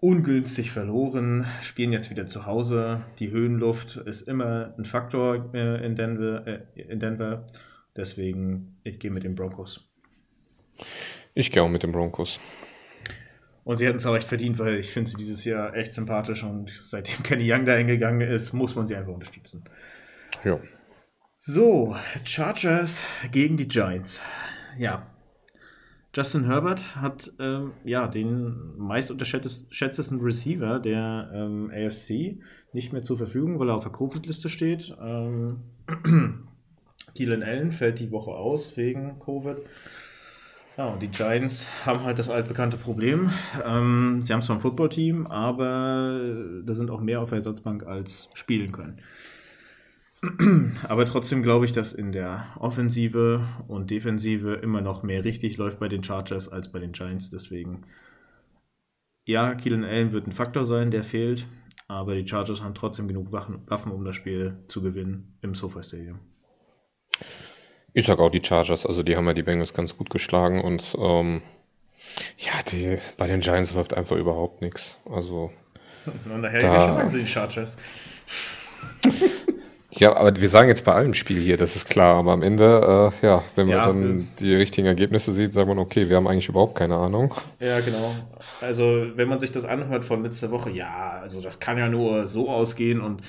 ungünstig 0.00 0.70
verloren, 0.70 1.46
spielen 1.62 1.92
jetzt 1.92 2.10
wieder 2.10 2.26
zu 2.26 2.46
Hause. 2.46 3.02
Die 3.18 3.30
Höhenluft 3.30 3.96
ist 3.96 4.22
immer 4.22 4.74
ein 4.78 4.84
Faktor 4.84 5.52
äh, 5.54 5.84
in, 5.84 5.96
Denver, 5.96 6.46
äh, 6.46 6.60
in 6.74 7.00
Denver. 7.00 7.46
Deswegen, 7.96 8.76
ich 8.84 9.00
gehe 9.00 9.10
mit 9.10 9.24
den 9.24 9.34
Broncos. 9.34 9.88
Ich 11.34 11.50
gehe 11.50 11.62
auch 11.62 11.68
mit 11.68 11.82
den 11.82 11.92
Broncos. 11.92 12.38
Und 13.64 13.78
sie 13.78 13.86
hätten 13.86 13.98
es 13.98 14.06
auch 14.06 14.16
echt 14.16 14.28
verdient, 14.28 14.58
weil 14.58 14.76
ich 14.76 14.90
finde 14.90 15.10
sie 15.10 15.16
dieses 15.16 15.44
Jahr 15.44 15.74
echt 15.74 15.92
sympathisch 15.92 16.42
und 16.42 16.70
seitdem 16.84 17.22
Kenny 17.22 17.52
Young 17.52 17.66
da 17.66 17.74
hingegangen 17.74 18.26
ist, 18.26 18.52
muss 18.52 18.74
man 18.74 18.86
sie 18.86 18.96
einfach 18.96 19.12
unterstützen. 19.12 19.64
Ja. 20.44 20.58
So, 21.36 21.94
Chargers 22.24 23.04
gegen 23.30 23.56
die 23.56 23.68
Giants. 23.68 24.22
Ja, 24.78 25.06
Justin 26.14 26.44
Herbert 26.44 26.96
hat 26.96 27.30
ähm, 27.38 27.72
ja 27.84 28.08
den 28.08 28.76
meist 28.78 29.10
unterschätztesten 29.10 30.20
Receiver 30.20 30.78
der 30.78 31.30
ähm, 31.34 31.70
AFC 31.70 32.40
nicht 32.72 32.92
mehr 32.92 33.02
zur 33.02 33.18
Verfügung, 33.18 33.58
weil 33.58 33.68
er 33.68 33.76
auf 33.76 33.84
der 33.84 33.92
Covid-Liste 33.92 34.48
steht. 34.48 34.96
Ähm, 35.00 35.60
Keelan 37.14 37.42
Allen 37.42 37.72
fällt 37.72 38.00
die 38.00 38.10
Woche 38.10 38.30
aus 38.30 38.76
wegen 38.76 39.18
Covid. 39.18 39.58
Ja, 40.78 40.86
und 40.86 41.02
die 41.02 41.08
Giants 41.08 41.68
haben 41.84 42.04
halt 42.04 42.20
das 42.20 42.30
altbekannte 42.30 42.76
Problem. 42.76 43.32
Ähm, 43.66 44.20
sie 44.22 44.32
haben 44.32 44.42
zwar 44.42 44.56
ein 44.56 44.60
Footballteam, 44.60 45.26
aber 45.26 46.20
da 46.64 46.72
sind 46.72 46.90
auch 46.90 47.00
mehr 47.00 47.20
auf 47.20 47.30
der 47.30 47.36
Ersatzbank 47.36 47.84
als 47.84 48.30
spielen 48.34 48.70
können. 48.70 49.00
Aber 50.88 51.04
trotzdem 51.04 51.42
glaube 51.42 51.64
ich, 51.64 51.72
dass 51.72 51.92
in 51.92 52.12
der 52.12 52.46
Offensive 52.58 53.46
und 53.68 53.90
Defensive 53.90 54.54
immer 54.54 54.80
noch 54.80 55.02
mehr 55.02 55.24
richtig 55.24 55.56
läuft 55.58 55.78
bei 55.78 55.88
den 55.88 56.02
Chargers 56.02 56.48
als 56.48 56.72
bei 56.72 56.80
den 56.80 56.92
Giants. 56.92 57.30
Deswegen, 57.30 57.84
ja, 59.24 59.54
Keelan 59.54 59.84
Allen 59.84 60.12
wird 60.12 60.26
ein 60.26 60.32
Faktor 60.32 60.66
sein, 60.66 60.90
der 60.90 61.04
fehlt. 61.04 61.46
Aber 61.86 62.14
die 62.14 62.26
Chargers 62.26 62.62
haben 62.62 62.74
trotzdem 62.74 63.08
genug 63.08 63.32
Waffen, 63.32 63.92
um 63.92 64.04
das 64.04 64.16
Spiel 64.16 64.58
zu 64.66 64.82
gewinnen 64.82 65.38
im 65.40 65.54
SoFi 65.54 65.82
Stadium. 65.82 66.18
Ich 67.94 68.04
sage 68.04 68.22
auch 68.22 68.30
die 68.30 68.44
Chargers, 68.44 68.84
also 68.84 69.02
die 69.02 69.16
haben 69.16 69.26
ja 69.26 69.32
die 69.32 69.42
Bengals 69.42 69.72
ganz 69.72 69.96
gut 69.96 70.10
geschlagen 70.10 70.62
und 70.62 70.94
ähm, 70.98 71.40
ja, 72.36 72.52
die, 72.70 72.98
bei 73.16 73.26
den 73.26 73.40
Giants 73.40 73.74
läuft 73.74 73.94
einfach 73.94 74.16
überhaupt 74.16 74.60
nichts. 74.60 75.00
Also. 75.10 75.50
Und 76.32 76.42
daher 76.42 76.60
da, 76.60 77.04
die 77.04 77.26
Chargers. 77.26 77.78
Ja, 79.98 80.16
aber 80.16 80.40
wir 80.40 80.48
sagen 80.48 80.68
jetzt 80.68 80.84
bei 80.84 80.92
allem 80.92 81.12
Spiel 81.12 81.40
hier, 81.40 81.56
das 81.56 81.74
ist 81.74 81.90
klar. 81.90 82.16
Aber 82.16 82.32
am 82.32 82.42
Ende, 82.42 83.12
äh, 83.20 83.26
ja, 83.26 83.42
wenn 83.56 83.66
man 83.66 83.78
dann 83.78 84.28
die 84.38 84.54
richtigen 84.54 84.86
Ergebnisse 84.86 85.32
sieht, 85.32 85.52
sagt 85.52 85.66
man, 85.66 85.78
okay, 85.78 86.08
wir 86.08 86.16
haben 86.16 86.28
eigentlich 86.28 86.48
überhaupt 86.48 86.76
keine 86.76 86.96
Ahnung. 86.96 87.34
Ja, 87.58 87.80
genau. 87.80 88.14
Also, 88.60 89.06
wenn 89.16 89.28
man 89.28 89.40
sich 89.40 89.50
das 89.50 89.64
anhört 89.64 90.04
von 90.04 90.22
letzter 90.22 90.52
Woche, 90.52 90.70
ja, 90.70 91.18
also 91.20 91.40
das 91.40 91.58
kann 91.58 91.78
ja 91.78 91.88
nur 91.88 92.28
so 92.28 92.48
ausgehen 92.48 93.00
und 93.00 93.22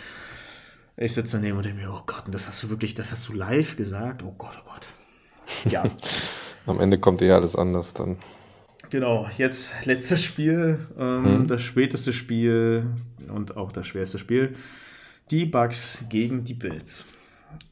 ich 0.96 1.14
sitze 1.14 1.38
daneben 1.38 1.58
und 1.58 1.66
denke 1.66 1.82
mir, 1.82 1.90
oh 1.90 2.02
Gott, 2.06 2.24
und 2.28 2.36
das 2.36 2.48
hast 2.48 2.62
du 2.62 2.70
wirklich, 2.70 2.94
das 2.94 3.10
hast 3.10 3.28
du 3.30 3.34
live 3.34 3.76
gesagt? 3.76 4.22
Oh 4.24 4.36
Gott, 4.38 4.60
oh 4.60 4.70
Gott. 4.70 4.88
Ja. 5.72 5.84
am 6.68 6.80
Ende 6.80 7.00
kommt 7.00 7.22
eher 7.24 7.36
alles 7.36 7.56
anders 7.56 7.96
dann. 7.96 8.18
Genau, 8.92 9.28
jetzt 9.38 9.72
letztes 9.86 10.24
Spiel, 10.24 10.80
ähm, 11.00 11.26
hm. 11.26 11.48
das 11.48 11.62
späteste 11.62 12.14
Spiel 12.14 12.86
und 13.28 13.58
auch 13.58 13.72
das 13.72 13.88
schwerste 13.88 14.18
Spiel. 14.18 14.56
Die 15.32 15.46
Bucks 15.46 16.06
gegen 16.10 16.44
die 16.44 16.56
Bills. 16.56 17.06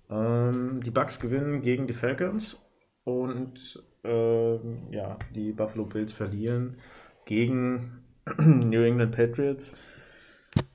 Ähm, 0.10 0.82
die 0.84 0.91
Bucks 0.91 1.20
gewinnen 1.20 1.62
gegen 1.64 1.88
die 1.88 1.93
Falcons 1.93 2.64
und 3.03 3.84
ähm, 4.03 4.88
ja, 4.91 5.18
die 5.34 5.53
Buffalo 5.53 5.86
Bills 5.86 6.14
verlieren 6.14 6.78
gegen 7.26 8.03
New 8.38 8.82
England 8.82 9.16
Patriots. 9.16 9.74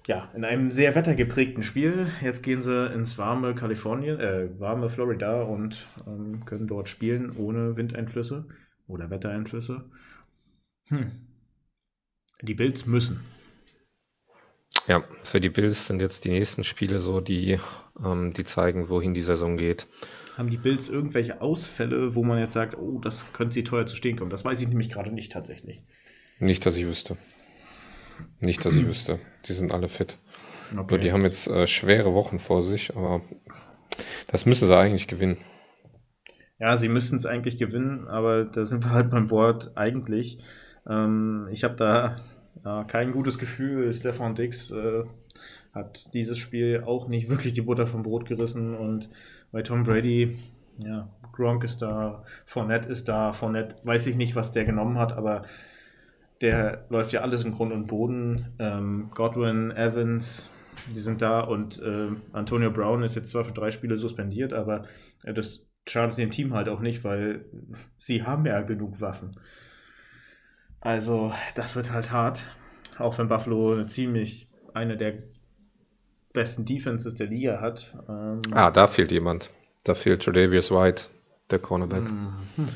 Ja, 0.08 0.30
in 0.34 0.44
einem 0.44 0.72
sehr 0.72 0.96
wettergeprägten 0.96 1.62
Spiel. 1.62 2.08
Jetzt 2.20 2.42
gehen 2.42 2.62
sie 2.62 2.92
ins 2.92 3.16
warme 3.16 3.54
Kalifornien, 3.54 4.18
äh, 4.18 4.48
warme 4.58 4.88
Florida 4.88 5.42
und 5.42 5.86
ähm, 6.08 6.44
können 6.44 6.66
dort 6.66 6.88
spielen 6.88 7.36
ohne 7.36 7.76
Windeinflüsse 7.76 8.46
oder 8.88 9.08
Wettereinflüsse. 9.08 9.84
Hm. 10.88 11.12
Die 12.42 12.54
Bills 12.54 12.86
müssen. 12.86 13.20
Ja, 14.88 15.04
für 15.22 15.40
die 15.40 15.48
Bills 15.48 15.86
sind 15.86 16.02
jetzt 16.02 16.24
die 16.24 16.30
nächsten 16.30 16.64
Spiele 16.64 16.98
so, 16.98 17.20
die, 17.20 17.58
ähm, 18.04 18.32
die 18.32 18.44
zeigen, 18.44 18.88
wohin 18.88 19.14
die 19.14 19.22
Saison 19.22 19.56
geht. 19.56 19.86
Haben 20.36 20.50
die 20.50 20.56
Bills 20.56 20.88
irgendwelche 20.88 21.40
Ausfälle, 21.40 22.14
wo 22.14 22.24
man 22.24 22.38
jetzt 22.38 22.54
sagt, 22.54 22.76
oh, 22.76 22.98
das 22.98 23.32
könnte 23.32 23.54
sie 23.54 23.64
teuer 23.64 23.86
zu 23.86 23.96
stehen 23.96 24.18
kommen? 24.18 24.30
Das 24.30 24.44
weiß 24.44 24.60
ich 24.60 24.68
nämlich 24.68 24.88
gerade 24.88 25.12
nicht 25.12 25.30
tatsächlich. 25.30 25.82
Nicht, 26.38 26.66
dass 26.66 26.76
ich 26.76 26.86
wüsste. 26.86 27.16
Nicht, 28.40 28.64
dass 28.64 28.74
ich 28.74 28.86
wüsste. 28.86 29.18
Die 29.46 29.52
sind 29.52 29.72
alle 29.72 29.88
fit. 29.88 30.18
Okay. 30.72 30.86
Nur 30.88 30.98
die 30.98 31.12
haben 31.12 31.22
jetzt 31.22 31.48
äh, 31.48 31.66
schwere 31.66 32.14
Wochen 32.14 32.38
vor 32.38 32.62
sich, 32.62 32.96
aber 32.96 33.20
das 34.28 34.46
müssen 34.46 34.66
sie 34.66 34.76
eigentlich 34.76 35.06
gewinnen. 35.06 35.36
Ja, 36.58 36.76
sie 36.76 36.88
müssen 36.88 37.16
es 37.16 37.26
eigentlich 37.26 37.58
gewinnen, 37.58 38.08
aber 38.08 38.44
da 38.44 38.64
sind 38.64 38.84
wir 38.84 38.90
halt 38.90 39.10
beim 39.10 39.30
Wort 39.30 39.72
eigentlich. 39.76 40.38
Ähm, 40.88 41.48
ich 41.50 41.64
habe 41.64 41.74
da 41.74 42.16
ja, 42.64 42.84
kein 42.84 43.12
gutes 43.12 43.38
Gefühl. 43.38 43.92
Stefan 43.92 44.34
Dix 44.34 44.70
äh, 44.70 45.04
hat 45.72 46.12
dieses 46.14 46.38
Spiel 46.38 46.82
auch 46.86 47.08
nicht 47.08 47.28
wirklich 47.28 47.52
die 47.52 47.62
Butter 47.62 47.86
vom 47.86 48.02
Brot 48.02 48.26
gerissen 48.26 48.74
und 48.74 49.08
bei 49.50 49.62
Tom 49.62 49.84
Brady, 49.84 50.38
ja, 50.78 51.08
Gronk 51.32 51.64
ist 51.64 51.82
da, 51.82 52.24
Fournette 52.44 52.88
ist 52.88 53.08
da, 53.08 53.32
Fournette 53.32 53.76
weiß 53.84 54.06
ich 54.06 54.16
nicht, 54.16 54.36
was 54.36 54.52
der 54.52 54.64
genommen 54.64 54.98
hat, 54.98 55.12
aber 55.12 55.44
der 56.40 56.86
läuft 56.90 57.12
ja 57.12 57.20
alles 57.20 57.44
in 57.44 57.52
Grund 57.52 57.72
und 57.72 57.86
Boden. 57.86 58.52
Ähm, 58.58 59.10
Godwin, 59.14 59.70
Evans, 59.70 60.50
die 60.94 60.98
sind 60.98 61.22
da 61.22 61.40
und 61.40 61.80
äh, 61.80 62.08
Antonio 62.32 62.70
Brown 62.70 63.02
ist 63.02 63.14
jetzt 63.14 63.30
zwar 63.30 63.44
für 63.44 63.52
drei 63.52 63.70
Spiele 63.70 63.96
suspendiert, 63.96 64.52
aber 64.52 64.84
äh, 65.22 65.32
das 65.32 65.66
schadet 65.88 66.18
dem 66.18 66.30
Team 66.30 66.52
halt 66.54 66.68
auch 66.68 66.80
nicht, 66.80 67.04
weil 67.04 67.44
sie 67.98 68.24
haben 68.24 68.44
ja 68.46 68.60
genug 68.62 69.00
Waffen. 69.00 69.36
Also, 70.82 71.32
das 71.54 71.76
wird 71.76 71.92
halt 71.92 72.10
hart. 72.10 72.40
Auch 72.98 73.16
wenn 73.18 73.28
Buffalo 73.28 73.72
eine 73.72 73.86
ziemlich 73.86 74.48
eine 74.74 74.96
der 74.96 75.14
besten 76.32 76.64
Defenses 76.64 77.14
der 77.14 77.26
Liga 77.26 77.60
hat. 77.60 77.96
Ähm, 78.08 78.42
ah, 78.52 78.70
da 78.70 78.86
fehlt 78.86 79.12
jemand. 79.12 79.50
Da 79.84 79.94
fehlt 79.94 80.22
Tredavious 80.22 80.70
White, 80.70 81.04
der 81.50 81.58
Cornerback. 81.58 82.02
Mhm. 82.02 82.68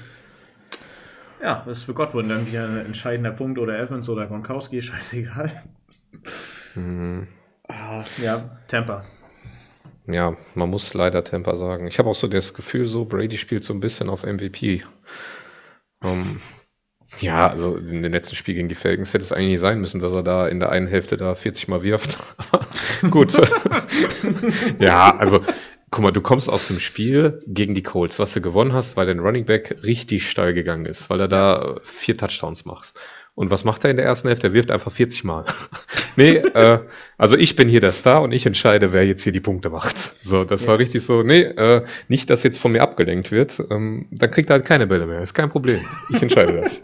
Ja, 1.43 1.63
das 1.67 1.79
ist 1.79 1.85
für 1.85 1.95
Godwin 1.95 2.29
dann 2.29 2.47
wieder 2.47 2.67
ein 2.67 2.87
entscheidender 2.87 3.31
Punkt 3.31 3.59
oder 3.59 3.79
Evans 3.79 4.09
oder 4.09 4.27
Gronkowski, 4.27 4.83
scheißegal. 4.83 5.51
Mhm. 6.75 7.29
Ah, 7.69 8.05
ja, 8.23 8.59
Tampa. 8.69 9.05
Ja, 10.07 10.37
man 10.55 10.71
muss 10.71 10.95
leider 10.95 11.25
Tampa 11.25 11.57
sagen. 11.57 11.89
Ich 11.89 11.99
habe 11.99 12.09
auch 12.09 12.15
so 12.15 12.29
das 12.29 12.55
Gefühl, 12.55 12.87
so 12.87 13.05
Brady 13.05 13.37
spielt 13.37 13.65
so 13.65 13.75
ein 13.75 13.81
bisschen 13.81 14.09
auf 14.09 14.25
MVP. 14.25 14.85
Um, 16.03 16.41
ja, 17.21 17.49
also 17.49 17.77
in 17.77 18.03
dem 18.03 18.13
letzten 18.13 18.37
Spiel 18.37 18.55
gegen 18.55 18.69
die 18.69 18.75
Falcons 18.75 19.15
hätte 19.15 19.25
es 19.25 19.33
eigentlich 19.33 19.51
nicht 19.51 19.61
sein 19.61 19.81
müssen, 19.81 20.01
dass 20.01 20.15
er 20.15 20.23
da 20.23 20.49
in 20.49 20.61
der 20.61 20.71
einen 20.71 20.87
Hälfte 20.87 21.17
da 21.17 21.35
40 21.35 21.69
Mal 21.69 21.83
wirft. 21.83 22.19
Gut. 23.11 23.35
ja, 24.79 25.17
also 25.17 25.41
guck 25.91 26.03
mal, 26.03 26.11
du 26.11 26.21
kommst 26.21 26.51
aus 26.51 26.67
dem 26.69 26.79
Spiel 26.79 27.43
gegen 27.47 27.75
die 27.75 27.83
Colts, 27.83 28.19
was 28.19 28.35
du 28.35 28.41
gewonnen 28.41 28.73
hast, 28.73 28.97
weil 28.97 29.07
dein 29.07 29.21
Running 29.21 29.47
Back 29.47 29.77
richtig 29.83 30.29
steil 30.29 30.53
gegangen 30.53 30.85
ist, 30.85 31.09
weil 31.09 31.21
er 31.21 31.29
da 31.29 31.77
vier 31.85 32.17
Touchdowns 32.17 32.65
macht. 32.65 32.95
Und 33.37 33.51
was 33.51 33.65
macht 33.65 33.85
er 33.85 33.91
in 33.91 33.99
der 33.99 34.07
ersten 34.07 34.29
Hälfte? 34.29 34.47
Er 34.47 34.55
wirft 34.55 34.71
einfach 34.71 34.91
40 34.91 35.23
Mal. 35.25 35.45
nee, 36.17 36.37
äh, 36.37 36.81
also 37.19 37.37
ich 37.37 37.55
bin 37.55 37.69
hier 37.69 37.83
der 37.83 37.93
Star 37.93 38.23
und 38.23 38.33
ich 38.33 38.47
entscheide, 38.47 38.95
wer 38.95 39.07
jetzt 39.07 39.23
hier 39.25 39.33
die 39.33 39.41
Punkte 39.41 39.69
macht. 39.69 40.17
So, 40.25 40.45
das 40.45 40.63
ja. 40.63 40.69
war 40.69 40.79
richtig 40.79 41.05
so, 41.05 41.23
nee, 41.23 41.43
äh, 41.43 41.83
nicht, 42.09 42.31
dass 42.31 42.43
jetzt 42.43 42.59
von 42.59 42.73
mir 42.73 42.83
abgelenkt 42.83 43.33
wird. 43.33 43.63
Ähm, 43.71 44.07
dann 44.11 44.31
kriegt 44.31 44.49
er 44.49 44.55
halt 44.55 44.65
keine 44.65 44.87
Bälle 44.87 45.07
mehr. 45.07 45.21
Ist 45.21 45.35
kein 45.35 45.51
Problem. 45.51 45.81
Ich 46.09 46.23
entscheide 46.23 46.55
das. 46.63 46.81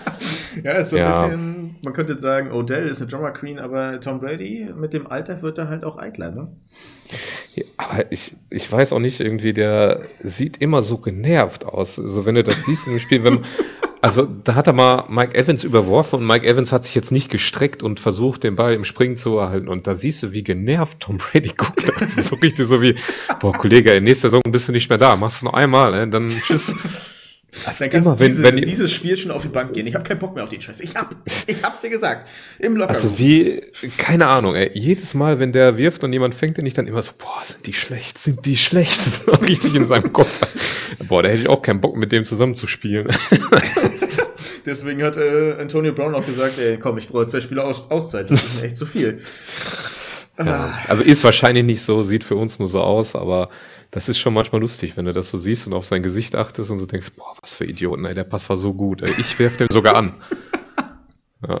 ja, 0.64 0.72
ist 0.72 0.88
so 0.88 0.96
ja. 0.96 1.24
ein 1.24 1.30
bisschen, 1.30 1.76
man 1.84 1.92
könnte 1.92 2.14
jetzt 2.14 2.22
sagen, 2.22 2.50
Odell 2.50 2.88
ist 2.88 3.02
eine 3.02 3.10
Drummer 3.10 3.32
Queen, 3.32 3.58
aber 3.58 4.00
Tom 4.00 4.20
Brady 4.20 4.70
mit 4.74 4.94
dem 4.94 5.06
Alter 5.06 5.42
wird 5.42 5.58
er 5.58 5.68
halt 5.68 5.84
auch 5.84 5.98
eitler, 5.98 6.30
ne? 6.30 6.48
Ja, 7.54 7.64
aber 7.76 8.10
ich, 8.10 8.36
ich 8.48 8.72
weiß 8.72 8.94
auch 8.94 9.00
nicht, 9.00 9.20
irgendwie, 9.20 9.52
der 9.52 10.00
sieht 10.22 10.62
immer 10.62 10.80
so 10.80 10.96
genervt 10.96 11.66
aus. 11.66 11.98
Also 11.98 12.24
wenn 12.24 12.36
du 12.36 12.42
das 12.42 12.64
siehst 12.64 12.86
im 12.86 12.98
Spiel, 12.98 13.22
wenn, 13.22 13.40
also 14.02 14.24
da 14.24 14.54
hat 14.54 14.66
er 14.66 14.72
mal 14.72 15.04
Mike 15.08 15.34
Evans 15.34 15.62
überworfen 15.62 16.20
und 16.20 16.26
Mike 16.26 16.46
Evans 16.46 16.72
hat 16.72 16.84
sich 16.84 16.94
jetzt 16.94 17.12
nicht 17.12 17.30
gestreckt 17.30 17.82
und 17.82 18.00
versucht, 18.00 18.44
den 18.44 18.56
Ball 18.56 18.74
im 18.74 18.84
Springen 18.84 19.16
zu 19.16 19.36
erhalten. 19.38 19.68
Und 19.68 19.86
da 19.86 19.94
siehst 19.94 20.22
du, 20.22 20.32
wie 20.32 20.42
genervt 20.42 21.00
Tom 21.00 21.18
Brady 21.18 21.52
guckt. 21.56 21.92
Das 22.00 22.16
ist 22.16 22.28
so 22.28 22.36
richtig 22.36 22.66
so 22.66 22.80
wie, 22.80 22.94
boah, 23.40 23.52
Kollege, 23.52 23.92
in 23.94 24.04
nächster 24.04 24.30
Saison 24.30 24.42
bist 24.50 24.68
du 24.68 24.72
nicht 24.72 24.88
mehr 24.88 24.98
da. 24.98 25.16
Machst 25.16 25.42
du 25.42 25.46
noch 25.46 25.54
einmal, 25.54 25.94
äh, 25.94 26.08
dann 26.08 26.40
tschüss. 26.42 26.74
Also 27.66 27.80
dann 27.80 27.90
kannst 27.90 28.06
Immer, 28.06 28.18
wenn, 28.18 28.28
diese, 28.28 28.42
wenn 28.42 28.56
dieses 28.56 28.92
Spiel 28.92 29.16
schon 29.16 29.30
auf 29.30 29.42
die 29.42 29.48
Bank 29.48 29.72
gehen. 29.72 29.86
Ich 29.86 29.94
habe 29.94 30.04
keinen 30.04 30.18
Bock 30.18 30.34
mehr 30.34 30.44
auf 30.44 30.50
den 30.50 30.60
Scheiß. 30.60 30.80
Ich 30.80 30.94
hab, 30.94 31.14
ich 31.46 31.62
hab's 31.62 31.80
dir 31.80 31.90
gesagt. 31.90 32.28
Im 32.58 32.76
Locker. 32.76 32.90
Also 32.90 33.18
wie, 33.18 33.60
keine 33.98 34.28
Ahnung, 34.28 34.54
ey. 34.54 34.70
Jedes 34.72 35.14
Mal, 35.14 35.40
wenn 35.40 35.52
der 35.52 35.76
wirft 35.76 36.04
und 36.04 36.12
jemand 36.12 36.34
fängt 36.34 36.56
den 36.56 36.64
nicht, 36.64 36.78
dann 36.78 36.86
immer 36.86 37.02
so, 37.02 37.12
boah, 37.18 37.44
sind 37.44 37.66
die 37.66 37.72
schlecht, 37.72 38.18
sind 38.18 38.46
die 38.46 38.56
schlecht. 38.56 38.98
Das 38.98 39.06
ist 39.06 39.28
auch 39.28 39.42
richtig 39.42 39.74
in 39.74 39.84
seinem 39.86 40.12
Kopf. 40.12 40.30
Boah, 41.08 41.22
da 41.22 41.28
hätte 41.28 41.42
ich 41.42 41.48
auch 41.48 41.62
keinen 41.62 41.80
Bock, 41.80 41.96
mit 41.96 42.12
dem 42.12 42.24
zusammen 42.24 42.54
zu 42.54 42.66
spielen. 42.66 43.08
Deswegen 44.66 45.02
hat 45.02 45.16
äh, 45.16 45.56
Antonio 45.58 45.92
Brown 45.92 46.14
auch 46.14 46.24
gesagt, 46.24 46.58
ey, 46.58 46.78
komm, 46.78 46.98
ich 46.98 47.08
brauche 47.08 47.26
zwei 47.26 47.40
Spiele 47.40 47.64
Aus 47.64 47.90
Auszeit. 47.90 48.30
Das 48.30 48.42
ist 48.44 48.60
mir 48.60 48.66
echt 48.66 48.76
zu 48.76 48.86
viel. 48.86 49.18
Ja, 50.38 50.78
also 50.88 51.02
ist 51.04 51.22
wahrscheinlich 51.24 51.64
nicht 51.64 51.82
so, 51.82 52.02
sieht 52.02 52.24
für 52.24 52.36
uns 52.36 52.58
nur 52.58 52.68
so 52.68 52.80
aus, 52.80 53.14
aber 53.14 53.50
das 53.90 54.08
ist 54.08 54.18
schon 54.18 54.34
manchmal 54.34 54.60
lustig, 54.60 54.96
wenn 54.96 55.04
du 55.04 55.12
das 55.12 55.30
so 55.30 55.38
siehst 55.38 55.66
und 55.66 55.72
auf 55.72 55.84
sein 55.84 56.02
Gesicht 56.02 56.36
achtest 56.36 56.70
und 56.70 56.78
so 56.78 56.86
denkst, 56.86 57.10
boah, 57.16 57.34
was 57.40 57.54
für 57.54 57.64
Idioten, 57.64 58.04
ey, 58.04 58.14
der 58.14 58.24
Pass 58.24 58.48
war 58.48 58.56
so 58.56 58.72
gut. 58.72 59.02
Ey, 59.02 59.12
ich 59.18 59.38
werf 59.38 59.56
den 59.56 59.68
sogar 59.70 59.96
an. 59.96 60.14
Ja. 61.42 61.58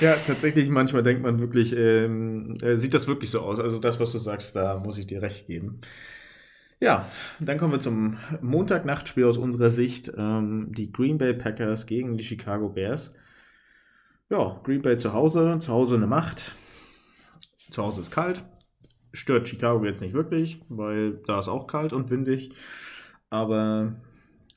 ja. 0.00 0.16
tatsächlich, 0.24 0.70
manchmal 0.70 1.02
denkt 1.02 1.20
man 1.20 1.40
wirklich, 1.40 1.74
ähm, 1.76 2.54
äh, 2.62 2.76
sieht 2.76 2.94
das 2.94 3.08
wirklich 3.08 3.28
so 3.28 3.40
aus. 3.40 3.58
Also 3.58 3.80
das, 3.80 3.98
was 3.98 4.12
du 4.12 4.18
sagst, 4.18 4.54
da 4.54 4.78
muss 4.78 4.98
ich 4.98 5.08
dir 5.08 5.20
recht 5.20 5.48
geben. 5.48 5.80
Ja, 6.78 7.10
dann 7.40 7.58
kommen 7.58 7.72
wir 7.72 7.80
zum 7.80 8.18
Montagnachtspiel 8.40 9.24
aus 9.24 9.36
unserer 9.36 9.70
Sicht. 9.70 10.12
Ähm, 10.16 10.68
die 10.70 10.92
Green 10.92 11.18
Bay 11.18 11.34
Packers 11.34 11.86
gegen 11.86 12.16
die 12.16 12.22
Chicago 12.22 12.68
Bears. 12.68 13.14
Ja, 14.30 14.60
Green 14.62 14.82
Bay 14.82 14.96
zu 14.96 15.12
Hause, 15.12 15.56
zu 15.58 15.72
Hause 15.72 15.96
eine 15.96 16.06
Macht. 16.06 16.54
Zu 17.72 17.82
Hause 17.82 18.02
ist 18.02 18.12
kalt 18.12 18.44
stört 19.16 19.48
Chicago 19.48 19.84
jetzt 19.84 20.02
nicht 20.02 20.14
wirklich, 20.14 20.60
weil 20.68 21.12
da 21.26 21.38
ist 21.38 21.48
auch 21.48 21.66
kalt 21.66 21.92
und 21.92 22.10
windig. 22.10 22.50
Aber 23.30 23.96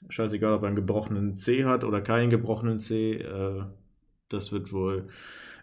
scheißegal, 0.09 0.53
ob 0.53 0.63
er 0.63 0.67
einen 0.67 0.75
gebrochenen 0.75 1.37
C 1.37 1.65
hat 1.65 1.83
oder 1.83 2.01
keinen 2.01 2.29
gebrochenen 2.29 2.79
C. 2.79 3.13
Äh, 3.13 3.63
das 4.29 4.51
wird 4.51 4.71
wohl, 4.71 5.07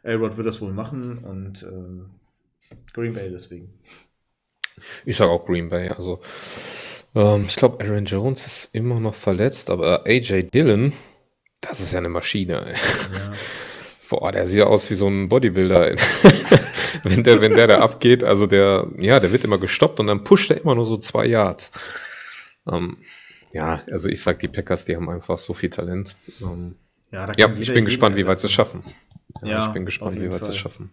Elrod 0.02 0.36
wird 0.36 0.46
das 0.46 0.60
wohl 0.60 0.72
machen 0.72 1.18
und 1.18 1.62
äh, 1.62 2.74
Green 2.92 3.12
Bay 3.12 3.30
deswegen. 3.30 3.72
Ich 5.04 5.16
sage 5.16 5.30
auch 5.30 5.44
Green 5.44 5.68
Bay. 5.68 5.88
Also 5.88 6.20
ähm, 7.14 7.44
ich 7.48 7.56
glaube, 7.56 7.84
Aaron 7.84 8.06
Jones 8.06 8.46
ist 8.46 8.74
immer 8.74 8.98
noch 8.98 9.14
verletzt, 9.14 9.70
aber 9.70 10.06
AJ 10.06 10.50
Dillon, 10.50 10.92
das 11.60 11.80
ist 11.80 11.92
ja 11.92 11.98
eine 11.98 12.08
Maschine. 12.08 12.74
Ja. 12.74 13.32
Boah, 14.08 14.32
der 14.32 14.46
sieht 14.46 14.62
aus 14.62 14.90
wie 14.90 14.94
so 14.94 15.08
ein 15.08 15.28
Bodybuilder. 15.28 15.96
wenn 17.02 17.24
der, 17.24 17.40
wenn 17.40 17.54
der 17.54 17.66
da 17.66 17.80
abgeht, 17.80 18.24
also 18.24 18.46
der, 18.46 18.88
ja, 18.96 19.20
der 19.20 19.32
wird 19.32 19.44
immer 19.44 19.58
gestoppt 19.58 20.00
und 20.00 20.06
dann 20.06 20.24
pusht 20.24 20.50
er 20.50 20.60
immer 20.60 20.74
nur 20.74 20.86
so 20.86 20.96
zwei 20.96 21.26
Yards. 21.26 21.72
Ähm, 22.70 22.98
ja, 23.52 23.80
also 23.90 24.08
ich 24.08 24.22
sag, 24.22 24.38
die 24.40 24.48
Packers, 24.48 24.84
die 24.84 24.96
haben 24.96 25.08
einfach 25.08 25.38
so 25.38 25.54
viel 25.54 25.70
Talent. 25.70 26.16
Ähm, 26.40 26.76
ja, 27.10 27.30
ja 27.36 27.52
ich 27.58 27.72
bin 27.72 27.84
gespannt, 27.84 28.16
wie 28.16 28.26
weit 28.26 28.38
sie 28.38 28.46
es 28.46 28.52
schaffen. 28.52 28.82
Ja, 29.42 29.48
ja, 29.48 29.66
ich 29.66 29.72
bin 29.72 29.84
gespannt, 29.84 30.20
wie 30.20 30.30
weit 30.30 30.44
sie 30.44 30.50
es 30.50 30.56
schaffen. 30.56 30.90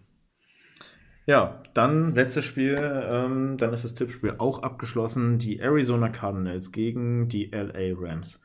Ja, 1.26 1.62
dann 1.72 2.14
letztes 2.14 2.44
Spiel, 2.44 2.76
ähm, 3.10 3.56
dann 3.56 3.72
ist 3.72 3.84
das 3.84 3.94
Tippspiel 3.94 4.34
auch 4.38 4.62
abgeschlossen. 4.62 5.38
Die 5.38 5.58
Arizona 5.58 6.10
Cardinals 6.10 6.70
gegen 6.70 7.28
die 7.28 7.46
LA 7.46 7.94
Rams. 7.98 8.40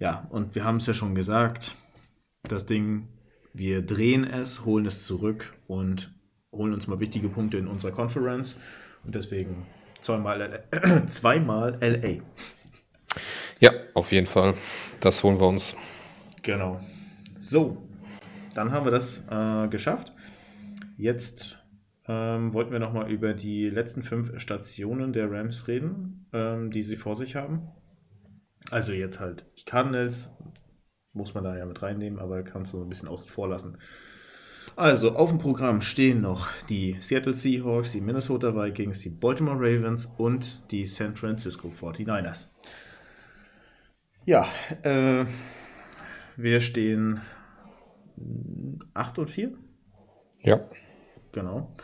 Ja, 0.00 0.26
und 0.30 0.54
wir 0.56 0.64
haben 0.64 0.76
es 0.76 0.86
ja 0.86 0.94
schon 0.94 1.14
gesagt, 1.14 1.76
das 2.42 2.66
Ding, 2.66 3.08
wir 3.54 3.82
drehen 3.82 4.24
es, 4.24 4.64
holen 4.64 4.84
es 4.84 5.06
zurück 5.06 5.54
und 5.68 6.12
holen 6.52 6.74
uns 6.74 6.86
mal 6.88 7.00
wichtige 7.00 7.28
Punkte 7.28 7.56
in 7.56 7.68
unserer 7.68 7.92
Conference 7.92 8.58
und 9.04 9.14
deswegen 9.14 9.66
zweimal, 10.00 10.38
LA. 10.72 11.06
zweimal 11.06 11.78
LA. 11.80 12.22
Ja, 13.60 13.70
auf 13.94 14.12
jeden 14.12 14.26
Fall. 14.26 14.54
Das 15.00 15.22
holen 15.22 15.38
wir 15.38 15.46
uns. 15.46 15.76
Genau. 16.42 16.80
So, 17.38 17.88
dann 18.54 18.72
haben 18.72 18.84
wir 18.84 18.90
das 18.90 19.22
äh, 19.30 19.68
geschafft. 19.68 20.12
Jetzt 20.96 21.56
ähm, 22.08 22.52
wollten 22.52 22.72
wir 22.72 22.80
nochmal 22.80 23.10
über 23.10 23.34
die 23.34 23.70
letzten 23.70 24.02
fünf 24.02 24.38
Stationen 24.40 25.12
der 25.12 25.30
Rams 25.30 25.68
reden, 25.68 26.26
ähm, 26.32 26.70
die 26.70 26.82
sie 26.82 26.96
vor 26.96 27.14
sich 27.14 27.36
haben. 27.36 27.68
Also 28.70 28.92
jetzt 28.92 29.20
halt 29.20 29.46
die 29.58 29.64
Cardinals, 29.64 30.30
muss 31.14 31.34
man 31.34 31.44
da 31.44 31.56
ja 31.56 31.64
mit 31.64 31.82
reinnehmen, 31.82 32.18
aber 32.18 32.42
kannst 32.42 32.72
du 32.72 32.78
so 32.78 32.84
ein 32.84 32.88
bisschen 32.88 33.08
außen 33.08 33.28
vor 33.28 33.48
lassen. 33.48 33.78
Also, 34.76 35.14
auf 35.14 35.30
dem 35.30 35.38
Programm 35.38 35.82
stehen 35.82 36.20
noch 36.20 36.48
die 36.68 36.96
Seattle 37.00 37.34
Seahawks, 37.34 37.92
die 37.92 38.00
Minnesota 38.00 38.54
Vikings, 38.56 39.00
die 39.00 39.10
Baltimore 39.10 39.56
Ravens 39.56 40.06
und 40.18 40.68
die 40.72 40.84
San 40.84 41.14
Francisco 41.14 41.68
49ers. 41.68 42.48
Ja, 44.26 44.48
äh, 44.82 45.26
wir 46.36 46.60
stehen 46.60 47.20
8 48.94 49.18
und 49.18 49.30
4. 49.30 49.52
Ja. 50.40 50.60
Genau. 51.32 51.74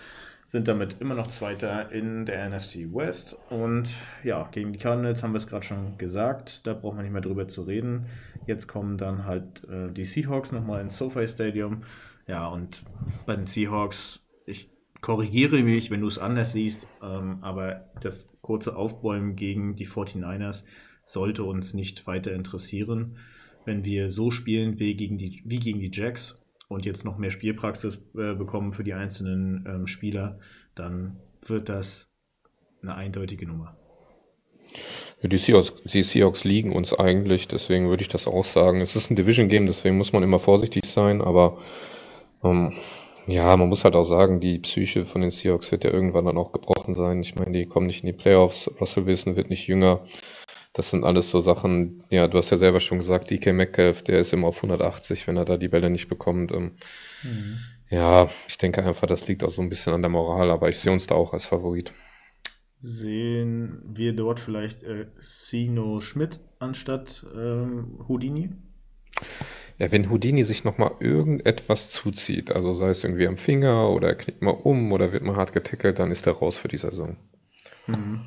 Sind 0.50 0.66
damit 0.66 0.96
immer 0.98 1.14
noch 1.14 1.28
Zweiter 1.28 1.92
in 1.92 2.26
der 2.26 2.50
NFC 2.50 2.92
West. 2.92 3.38
Und 3.50 3.94
ja, 4.24 4.48
gegen 4.50 4.72
die 4.72 4.80
Cardinals 4.80 5.22
haben 5.22 5.30
wir 5.30 5.36
es 5.36 5.46
gerade 5.46 5.64
schon 5.64 5.96
gesagt. 5.96 6.66
Da 6.66 6.74
brauchen 6.74 6.98
wir 6.98 7.04
nicht 7.04 7.12
mehr 7.12 7.20
drüber 7.20 7.46
zu 7.46 7.62
reden. 7.62 8.06
Jetzt 8.48 8.66
kommen 8.66 8.98
dann 8.98 9.26
halt 9.26 9.62
äh, 9.68 9.92
die 9.92 10.04
Seahawks 10.04 10.50
nochmal 10.50 10.80
ins 10.80 10.96
SoFi 10.96 11.28
Stadium. 11.28 11.84
Ja, 12.26 12.48
und 12.48 12.82
bei 13.26 13.36
den 13.36 13.46
Seahawks, 13.46 14.24
ich 14.44 14.68
korrigiere 15.00 15.62
mich, 15.62 15.92
wenn 15.92 16.00
du 16.00 16.08
es 16.08 16.18
anders 16.18 16.50
siehst, 16.50 16.88
ähm, 17.00 17.38
aber 17.42 17.88
das 18.00 18.28
kurze 18.40 18.74
Aufbäumen 18.74 19.36
gegen 19.36 19.76
die 19.76 19.86
49ers 19.86 20.64
sollte 21.06 21.44
uns 21.44 21.74
nicht 21.74 22.08
weiter 22.08 22.32
interessieren. 22.32 23.18
Wenn 23.64 23.84
wir 23.84 24.10
so 24.10 24.32
spielen 24.32 24.80
wie 24.80 24.96
gegen 24.96 25.16
die, 25.16 25.42
wie 25.44 25.60
gegen 25.60 25.78
die 25.78 25.92
Jacks 25.92 26.42
und 26.70 26.86
jetzt 26.86 27.04
noch 27.04 27.18
mehr 27.18 27.32
Spielpraxis 27.32 27.96
äh, 28.14 28.34
bekommen 28.34 28.72
für 28.72 28.84
die 28.84 28.94
einzelnen 28.94 29.66
ähm, 29.66 29.86
Spieler, 29.88 30.38
dann 30.76 31.18
wird 31.44 31.68
das 31.68 32.12
eine 32.80 32.94
eindeutige 32.94 33.46
Nummer. 33.46 33.76
Ja, 35.20 35.28
die, 35.28 35.36
Seahawks, 35.36 35.74
die 35.84 36.02
Seahawks 36.02 36.44
liegen 36.44 36.72
uns 36.72 36.94
eigentlich, 36.94 37.48
deswegen 37.48 37.90
würde 37.90 38.02
ich 38.02 38.08
das 38.08 38.28
auch 38.28 38.44
sagen. 38.44 38.80
Es 38.80 38.94
ist 38.94 39.10
ein 39.10 39.16
Division-Game, 39.16 39.66
deswegen 39.66 39.98
muss 39.98 40.12
man 40.12 40.22
immer 40.22 40.38
vorsichtig 40.38 40.86
sein, 40.86 41.20
aber 41.20 41.58
ähm, 42.44 42.72
Ja, 43.26 43.56
man 43.56 43.68
muss 43.68 43.84
halt 43.84 43.94
auch 43.94 44.04
sagen, 44.04 44.40
die 44.40 44.58
Psyche 44.58 45.04
von 45.04 45.20
den 45.20 45.30
Seahawks 45.30 45.70
wird 45.72 45.84
ja 45.84 45.90
irgendwann 45.92 46.24
dann 46.24 46.38
auch 46.38 46.52
gebrochen 46.52 46.94
sein. 46.94 47.20
Ich 47.20 47.34
meine, 47.36 47.52
die 47.52 47.66
kommen 47.66 47.86
nicht 47.86 48.02
in 48.02 48.06
die 48.06 48.12
Playoffs. 48.12 48.70
Russell 48.80 49.06
Wilson 49.06 49.36
wird 49.36 49.50
nicht 49.50 49.68
jünger. 49.68 50.04
Das 50.72 50.90
sind 50.90 51.04
alles 51.04 51.30
so 51.30 51.40
Sachen, 51.40 52.04
ja, 52.10 52.28
du 52.28 52.38
hast 52.38 52.50
ja 52.50 52.56
selber 52.56 52.78
schon 52.78 52.98
gesagt, 52.98 53.30
DK 53.30 53.52
Metcalf, 53.52 54.02
der 54.02 54.20
ist 54.20 54.32
immer 54.32 54.48
auf 54.48 54.58
180, 54.58 55.26
wenn 55.26 55.36
er 55.36 55.44
da 55.44 55.56
die 55.56 55.68
Bälle 55.68 55.90
nicht 55.90 56.08
bekommt. 56.08 56.52
Ähm, 56.52 56.76
mhm. 57.24 57.58
Ja, 57.88 58.30
ich 58.46 58.56
denke 58.56 58.84
einfach, 58.84 59.08
das 59.08 59.26
liegt 59.26 59.42
auch 59.42 59.50
so 59.50 59.62
ein 59.62 59.68
bisschen 59.68 59.92
an 59.92 60.02
der 60.02 60.10
Moral, 60.10 60.50
aber 60.50 60.68
ich 60.68 60.78
sehe 60.78 60.92
uns 60.92 61.08
da 61.08 61.16
auch 61.16 61.32
als 61.32 61.46
Favorit. 61.46 61.92
Sehen 62.80 63.82
wir 63.84 64.14
dort 64.14 64.38
vielleicht 64.38 64.84
äh, 64.84 65.06
Sino 65.18 66.00
Schmidt 66.00 66.40
anstatt 66.60 67.26
ähm, 67.34 68.04
Houdini? 68.08 68.50
Ja, 69.78 69.90
wenn 69.90 70.08
Houdini 70.08 70.44
sich 70.44 70.62
nochmal 70.62 70.92
irgendetwas 71.00 71.90
zuzieht, 71.90 72.52
also 72.52 72.74
sei 72.74 72.90
es 72.90 73.02
irgendwie 73.02 73.26
am 73.26 73.36
Finger 73.36 73.90
oder 73.90 74.08
er 74.08 74.14
knickt 74.14 74.40
mal 74.40 74.50
um 74.50 74.92
oder 74.92 75.12
wird 75.12 75.24
mal 75.24 75.36
hart 75.36 75.52
getackelt, 75.52 75.98
dann 75.98 76.10
ist 76.10 76.26
er 76.26 76.34
raus 76.34 76.56
für 76.56 76.68
die 76.68 76.76
Saison. 76.76 77.16
Mhm. 77.86 78.20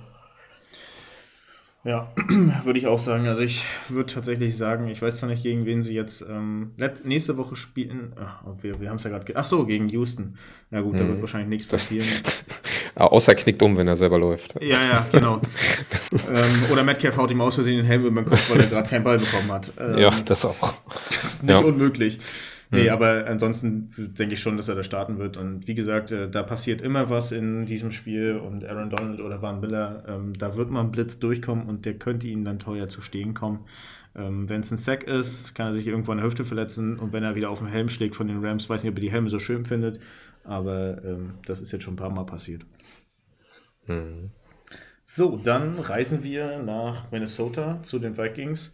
Ja, 1.86 2.13
würde 2.63 2.79
ich 2.79 2.88
auch 2.88 2.99
sagen. 2.99 3.27
Also 3.27 3.41
ich 3.41 3.63
würde 3.89 4.13
tatsächlich 4.13 4.55
sagen, 4.55 4.88
ich 4.88 5.01
weiß 5.01 5.17
zwar 5.17 5.29
nicht, 5.29 5.43
gegen 5.43 5.65
wen 5.65 5.81
sie 5.81 5.93
jetzt 5.93 6.21
ähm, 6.21 6.71
nächste 7.03 7.38
Woche 7.38 7.57
spielen. 7.57 8.13
Ach, 8.17 8.41
wir 8.61 8.79
wir 8.79 8.89
haben 8.89 8.95
es 8.95 9.03
ja 9.03 9.09
gerade. 9.09 9.36
Ach 9.36 9.45
so, 9.45 9.65
gegen 9.65 9.89
Houston. 9.89 10.38
Na 10.69 10.81
gut, 10.81 10.93
hm. 10.93 10.99
da 10.99 11.07
wird 11.07 11.17
mhm. 11.17 11.21
wahrscheinlich 11.21 11.49
nichts 11.49 11.67
passieren. 11.67 12.07
Außer 12.95 13.31
er 13.31 13.36
knickt 13.36 13.61
um, 13.61 13.75
wenn 13.75 13.88
er 13.88 13.95
selber 13.95 14.19
läuft. 14.19 14.61
Ja, 14.61 14.81
ja, 14.81 15.07
genau. 15.11 15.41
ähm, 16.13 16.71
oder 16.71 16.84
Metcalf 16.84 17.17
haut 17.17 17.31
ihm 17.31 17.41
aus 17.41 17.55
Versehen 17.55 17.77
den 17.77 17.86
Helm 17.86 18.05
über 18.05 18.21
den 18.21 18.29
Kopf, 18.29 18.51
weil 18.51 18.61
er 18.61 18.67
gerade 18.67 18.88
keinen 18.88 19.03
Ball 19.03 19.17
bekommen 19.17 19.51
hat. 19.51 19.73
Ähm, 19.79 19.97
ja, 19.97 20.11
das 20.25 20.45
auch. 20.45 20.73
Das 21.09 21.23
ist 21.23 21.43
nicht 21.43 21.51
ja. 21.51 21.57
unmöglich. 21.59 22.19
Nee, 22.74 22.86
hm. 22.88 22.93
aber 22.93 23.28
ansonsten 23.28 23.91
denke 24.17 24.34
ich 24.34 24.39
schon, 24.39 24.57
dass 24.57 24.67
er 24.67 24.74
da 24.74 24.84
starten 24.84 25.19
wird. 25.19 25.38
Und 25.38 25.67
wie 25.67 25.76
gesagt, 25.76 26.11
äh, 26.11 26.28
da 26.28 26.41
passiert 26.41 26.82
immer 26.82 27.09
was 27.11 27.32
in 27.32 27.67
diesem 27.67 27.91
Spiel 27.91 28.36
und 28.36 28.65
Aaron 28.65 28.89
Donald 28.89 29.21
oder 29.21 29.43
Van 29.43 29.59
Miller, 29.59 30.03
ähm, 30.07 30.34
da 30.36 30.57
wird 30.57 30.71
mal 30.71 30.82
ein 30.82 30.91
Blitz 30.91 31.19
durchkommen 31.19 31.67
und 31.67 31.86
der 31.86 31.93
könnte 31.93 32.28
ihnen 32.28 32.43
dann 32.43 32.57
teuer 32.57 32.88
zu 32.88 33.01
stehen 33.01 33.36
kommen. 33.36 33.65
Ähm, 34.15 34.49
wenn 34.49 34.61
es 34.61 34.71
ein 34.71 34.78
Sack 34.78 35.03
ist, 35.03 35.53
kann 35.53 35.67
er 35.67 35.74
sich 35.74 35.86
irgendwo 35.86 36.11
an 36.11 36.17
der 36.17 36.26
Hüfte 36.26 36.45
verletzen 36.45 36.97
und 36.97 37.13
wenn 37.13 37.24
er 37.24 37.36
wieder 37.36 37.51
auf 37.51 37.59
den 37.59 37.67
Helm 37.67 37.89
schlägt 37.89 38.15
von 38.15 38.28
den 38.28 38.43
Rams, 38.43 38.67
weiß 38.67 38.82
nicht, 38.82 38.91
ob 38.91 38.97
er 38.97 39.01
die 39.01 39.11
Helme 39.11 39.30
so 39.30 39.38
schön 39.38 39.65
findet, 39.65 39.99
aber 40.43 41.03
ähm, 41.03 41.36
das 41.45 41.61
ist 41.61 41.71
jetzt 41.71 41.84
schon 41.84 41.93
ein 41.93 41.97
paar 41.97 42.09
Mal 42.09 42.26
passiert. 42.26 42.65
Mhm. 43.86 44.32
So, 45.03 45.38
dann 45.38 45.78
reisen 45.78 46.24
wir 46.24 46.57
nach 46.57 47.11
Minnesota 47.11 47.84
zu 47.84 47.99
den 47.99 48.17
Vikings. 48.17 48.71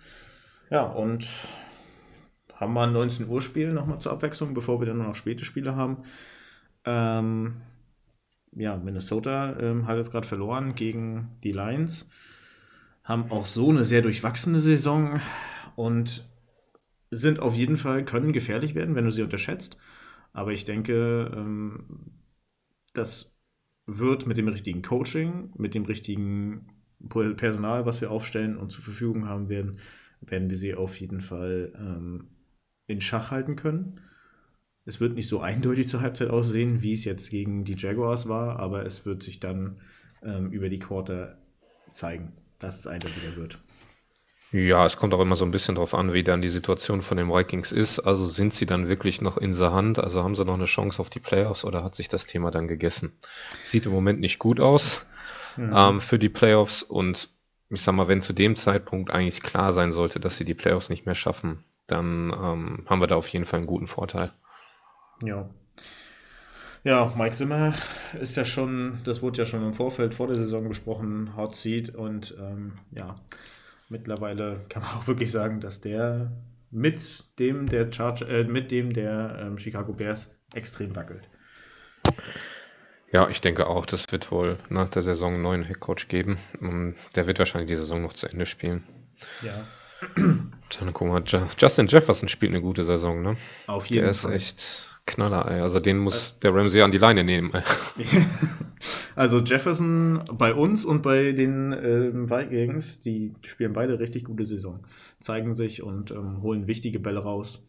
Ja, 0.70 0.84
und 0.84 1.28
haben 2.60 2.74
wir 2.74 2.82
ein 2.82 2.94
19 2.94 3.28
Uhr 3.30 3.42
Spiel 3.42 3.72
nochmal 3.72 4.00
zur 4.00 4.12
Abwechslung, 4.12 4.54
bevor 4.54 4.82
wir 4.82 4.86
dann 4.86 4.98
nur 4.98 5.08
noch 5.08 5.16
späte 5.16 5.46
Spiele 5.46 5.76
haben. 5.76 6.04
Ähm, 6.84 7.62
ja, 8.52 8.76
Minnesota 8.76 9.58
ähm, 9.60 9.88
hat 9.88 9.98
jetzt 9.98 10.12
gerade 10.12 10.28
verloren 10.28 10.76
gegen 10.76 11.30
die 11.44 11.54
Lions. 11.54 12.10
Haben 13.04 13.32
auch 13.32 13.46
so 13.46 13.70
eine 13.70 13.86
sehr 13.86 14.02
durchwachsene 14.02 14.60
Saison 14.60 15.22
und 15.76 16.28
sind 17.12 17.40
auf 17.40 17.56
jeden 17.56 17.78
Fall, 17.78 18.04
können 18.04 18.34
gefährlich 18.34 18.76
werden, 18.76 18.96
wenn 18.96 19.06
du 19.06 19.12
sie 19.12 19.24
unterschätzt. 19.24 19.78
Aber 20.34 20.52
ich 20.52 20.66
denke, 20.66 21.32
ähm, 21.34 22.12
das 22.94 23.36
wird 23.86 24.28
mit 24.28 24.38
dem 24.38 24.50
richtigen 24.50 24.82
Coaching, 24.82 25.54
mit 25.58 25.74
dem 25.74 25.86
richtigen 25.86 26.68
Personal, 27.08 27.86
was 27.86 28.02
wir 28.02 28.12
aufstellen 28.12 28.58
und 28.58 28.72
zur 28.72 28.84
Verfügung 28.84 29.28
haben 29.28 29.48
werden, 29.48 29.80
werden 30.22 30.50
wir 30.50 30.58
sie 30.58 30.76
auf 30.76 31.00
jeden 31.00 31.22
Fall 31.22 31.72
ähm, 31.78 32.28
in 32.90 33.02
Schach 33.02 33.32
halten 33.32 33.56
können. 33.56 34.02
Es 34.86 35.00
wird 35.00 35.14
nicht 35.14 35.28
so 35.28 35.40
eindeutig 35.40 35.88
zur 35.88 36.02
Halbzeit 36.02 36.30
aussehen, 36.30 36.82
wie 36.82 36.94
es 36.94 37.06
jetzt 37.06 37.30
gegen 37.30 37.64
die 37.64 37.76
Jaguars 37.78 38.28
war, 38.28 38.60
aber 38.60 38.86
es 38.86 39.06
wird 39.06 39.22
sich 39.22 39.40
dann 39.40 39.82
ähm, 40.24 40.52
über 40.52 40.70
die 40.70 40.80
Quarter 40.80 41.38
zeigen, 41.92 42.34
dass 42.58 42.80
es 42.80 42.88
eindeutiger 42.88 43.36
wird. 43.36 43.60
Ja, 44.52 44.88
es 44.88 44.98
kommt 44.98 45.14
auch 45.14 45.22
immer 45.22 45.36
so 45.36 45.46
ein 45.46 45.52
bisschen 45.52 45.76
darauf 45.76 45.94
an, 45.94 46.12
wie 46.12 46.24
dann 46.24 46.42
die 46.42 46.50
Situation 46.50 47.04
von 47.04 47.18
den 47.18 47.30
Vikings 47.30 47.72
ist. 47.72 48.00
Also 48.00 48.26
sind 48.26 48.52
sie 48.52 48.66
dann 48.66 48.88
wirklich 48.88 49.22
noch 49.22 49.38
in 49.38 49.56
der 49.56 49.72
Hand? 49.72 50.00
Also 50.00 50.24
haben 50.24 50.34
sie 50.34 50.44
noch 50.44 50.56
eine 50.56 50.66
Chance 50.66 51.00
auf 51.00 51.12
die 51.12 51.20
Playoffs 51.20 51.66
oder 51.66 51.84
hat 51.84 51.94
sich 51.94 52.08
das 52.08 52.26
Thema 52.26 52.50
dann 52.50 52.68
gegessen? 52.68 53.12
Sieht 53.62 53.86
im 53.86 53.92
Moment 53.92 54.20
nicht 54.20 54.40
gut 54.40 54.60
aus 54.60 55.06
mhm. 55.56 55.72
ähm, 55.76 56.02
für 56.02 56.18
die 56.18 56.30
Playoffs 56.30 56.82
und 56.82 57.30
ich 57.70 57.82
sag 57.82 57.94
mal, 57.94 58.08
wenn 58.08 58.22
zu 58.22 58.34
dem 58.34 58.56
Zeitpunkt 58.56 59.12
eigentlich 59.12 59.44
klar 59.44 59.74
sein 59.74 59.92
sollte, 59.92 60.20
dass 60.20 60.38
sie 60.38 60.46
die 60.46 60.56
Playoffs 60.56 60.90
nicht 60.90 61.06
mehr 61.06 61.14
schaffen, 61.14 61.64
dann 61.92 62.32
ähm, 62.32 62.86
haben 62.88 63.02
wir 63.02 63.08
da 63.08 63.16
auf 63.16 63.28
jeden 63.30 63.46
Fall 63.46 63.60
einen 63.60 63.68
guten 63.68 63.88
Vorteil. 63.88 64.30
Ja. 65.24 65.50
Ja, 66.84 67.14
Mike 67.18 67.36
Zimmer 67.36 67.74
ist 68.20 68.38
ja 68.38 68.46
schon, 68.46 69.00
das 69.04 69.22
wurde 69.22 69.40
ja 69.40 69.46
schon 69.46 69.66
im 69.66 69.74
Vorfeld 69.74 70.14
vor 70.14 70.28
der 70.28 70.38
Saison 70.38 70.68
besprochen, 70.70 71.36
Hot 71.36 71.56
Seat 71.56 71.94
und 71.94 72.36
ähm, 72.40 72.80
ja, 72.92 73.20
mittlerweile 73.90 74.66
kann 74.70 74.84
man 74.84 74.92
auch 74.98 75.08
wirklich 75.08 75.32
sagen, 75.32 75.60
dass 75.60 75.82
der 75.82 76.32
mit 76.72 77.26
dem 77.40 77.68
der 77.68 77.92
Charge, 77.92 78.26
äh, 78.26 78.44
mit 78.46 78.72
dem 78.72 78.94
der 78.94 79.40
ähm, 79.42 79.58
Chicago 79.58 79.92
Bears 79.92 80.34
extrem 80.54 80.96
wackelt. 80.96 81.28
Ja, 83.12 83.28
ich 83.28 83.42
denke 83.42 83.68
auch, 83.68 83.86
das 83.86 84.12
wird 84.12 84.32
wohl 84.32 84.58
nach 84.70 84.88
der 84.88 85.02
Saison 85.02 85.34
einen 85.34 85.42
neuen 85.42 85.64
Headcoach 85.64 86.08
geben. 86.08 86.38
Der 87.16 87.26
wird 87.26 87.40
wahrscheinlich 87.40 87.70
die 87.70 87.76
Saison 87.76 88.04
noch 88.04 88.14
zu 88.14 88.28
Ende 88.28 88.46
spielen. 88.46 88.84
Ja, 89.42 89.66
dann 90.16 90.94
guck 90.94 91.08
mal, 91.08 91.24
Justin 91.58 91.88
Jefferson 91.88 92.30
spielt 92.30 92.52
eine 92.52 92.62
gute 92.62 92.84
Saison, 92.84 93.22
ne? 93.22 93.36
Auf 93.68 93.86
jeden 93.88 94.06
der 94.06 94.14
Fall. 94.14 94.32
Der 94.32 94.38
ist 94.38 94.44
echt 94.44 94.90
Knaller, 95.10 95.50
ey. 95.50 95.60
Also 95.62 95.80
den 95.80 95.98
muss 95.98 96.34
äh, 96.34 96.42
der 96.44 96.54
Ramsey 96.54 96.82
an 96.82 96.92
die 96.92 96.98
Leine 97.00 97.24
nehmen. 97.24 97.52
also 99.16 99.40
Jefferson 99.40 100.24
bei 100.32 100.54
uns 100.54 100.86
und 100.86 101.02
bei 101.02 101.32
den 101.32 101.74
äh, 101.74 102.12
Vikings, 102.14 103.00
die 103.00 103.34
spielen 103.44 103.74
beide 103.74 104.00
richtig 104.00 104.26
gute 104.26 104.46
Saison. 104.46 104.80
Zeigen 105.20 105.56
sich 105.56 105.82
und 105.82 106.12
ähm, 106.12 106.42
holen 106.42 106.68
wichtige 106.68 107.00
Bälle 107.00 107.20
raus. 107.20 107.64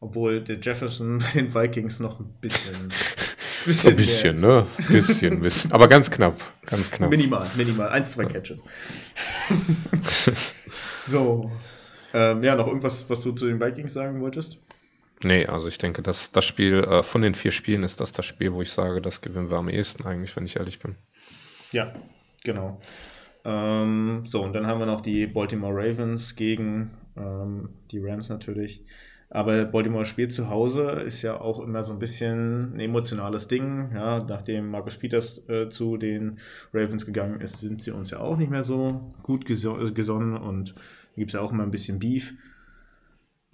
Obwohl 0.00 0.40
der 0.42 0.58
Jefferson 0.58 1.18
bei 1.34 1.40
den 1.40 1.54
Vikings 1.54 2.00
noch 2.00 2.20
ein 2.20 2.32
bisschen. 2.40 2.74
bisschen 3.66 3.90
ein 3.90 3.96
bisschen, 3.96 4.40
ne? 4.40 4.66
Bisschen, 4.88 5.40
bisschen. 5.40 5.72
Aber 5.72 5.86
ganz 5.86 6.10
knapp. 6.10 6.40
Ganz 6.66 6.90
knapp. 6.90 7.10
Minimal, 7.10 7.46
minimal. 7.56 7.88
Eins, 7.90 8.12
zwei 8.12 8.24
Catches. 8.24 8.64
So. 11.06 11.50
Ähm, 12.12 12.44
ja, 12.44 12.54
noch 12.54 12.68
irgendwas, 12.68 13.08
was 13.10 13.22
du 13.22 13.32
zu 13.32 13.46
den 13.46 13.60
Vikings 13.60 13.92
sagen 13.92 14.20
wolltest? 14.20 14.58
Nee, 15.22 15.46
also 15.46 15.68
ich 15.68 15.78
denke, 15.78 16.02
dass 16.02 16.32
das 16.32 16.44
Spiel 16.44 16.84
äh, 16.84 17.02
von 17.02 17.22
den 17.22 17.34
vier 17.34 17.50
Spielen 17.50 17.82
ist 17.82 18.00
das 18.00 18.12
das 18.12 18.26
Spiel, 18.26 18.52
wo 18.52 18.62
ich 18.62 18.70
sage, 18.70 19.00
das 19.00 19.20
gewinnen 19.20 19.50
wir 19.50 19.56
am 19.56 19.68
ehesten 19.68 20.06
eigentlich, 20.06 20.36
wenn 20.36 20.44
ich 20.44 20.56
ehrlich 20.56 20.78
bin. 20.78 20.96
Ja, 21.72 21.92
genau. 22.44 22.78
Ähm, 23.44 24.22
so, 24.26 24.42
und 24.42 24.52
dann 24.52 24.66
haben 24.66 24.78
wir 24.78 24.86
noch 24.86 25.00
die 25.00 25.26
Baltimore 25.26 25.74
Ravens 25.74 26.36
gegen 26.36 26.90
ähm, 27.16 27.70
die 27.90 27.98
Rams 27.98 28.28
natürlich. 28.28 28.84
Aber 29.34 29.64
Baltimore 29.64 30.04
spielt 30.04 30.32
zu 30.32 30.48
Hause, 30.48 31.02
ist 31.04 31.22
ja 31.22 31.40
auch 31.40 31.58
immer 31.58 31.82
so 31.82 31.92
ein 31.92 31.98
bisschen 31.98 32.76
ein 32.76 32.78
emotionales 32.78 33.48
Ding. 33.48 33.90
Ja, 33.92 34.22
nachdem 34.22 34.70
Markus 34.70 34.96
Peters 34.96 35.48
äh, 35.48 35.68
zu 35.68 35.96
den 35.96 36.38
Ravens 36.72 37.04
gegangen 37.04 37.40
ist, 37.40 37.58
sind 37.58 37.82
sie 37.82 37.90
uns 37.90 38.12
ja 38.12 38.20
auch 38.20 38.36
nicht 38.36 38.52
mehr 38.52 38.62
so 38.62 39.12
gut 39.24 39.44
gesonnen 39.44 40.36
und 40.36 40.76
gibt 41.16 41.30
es 41.30 41.34
ja 41.34 41.40
auch 41.40 41.50
immer 41.50 41.64
ein 41.64 41.72
bisschen 41.72 41.98
Beef. 41.98 42.32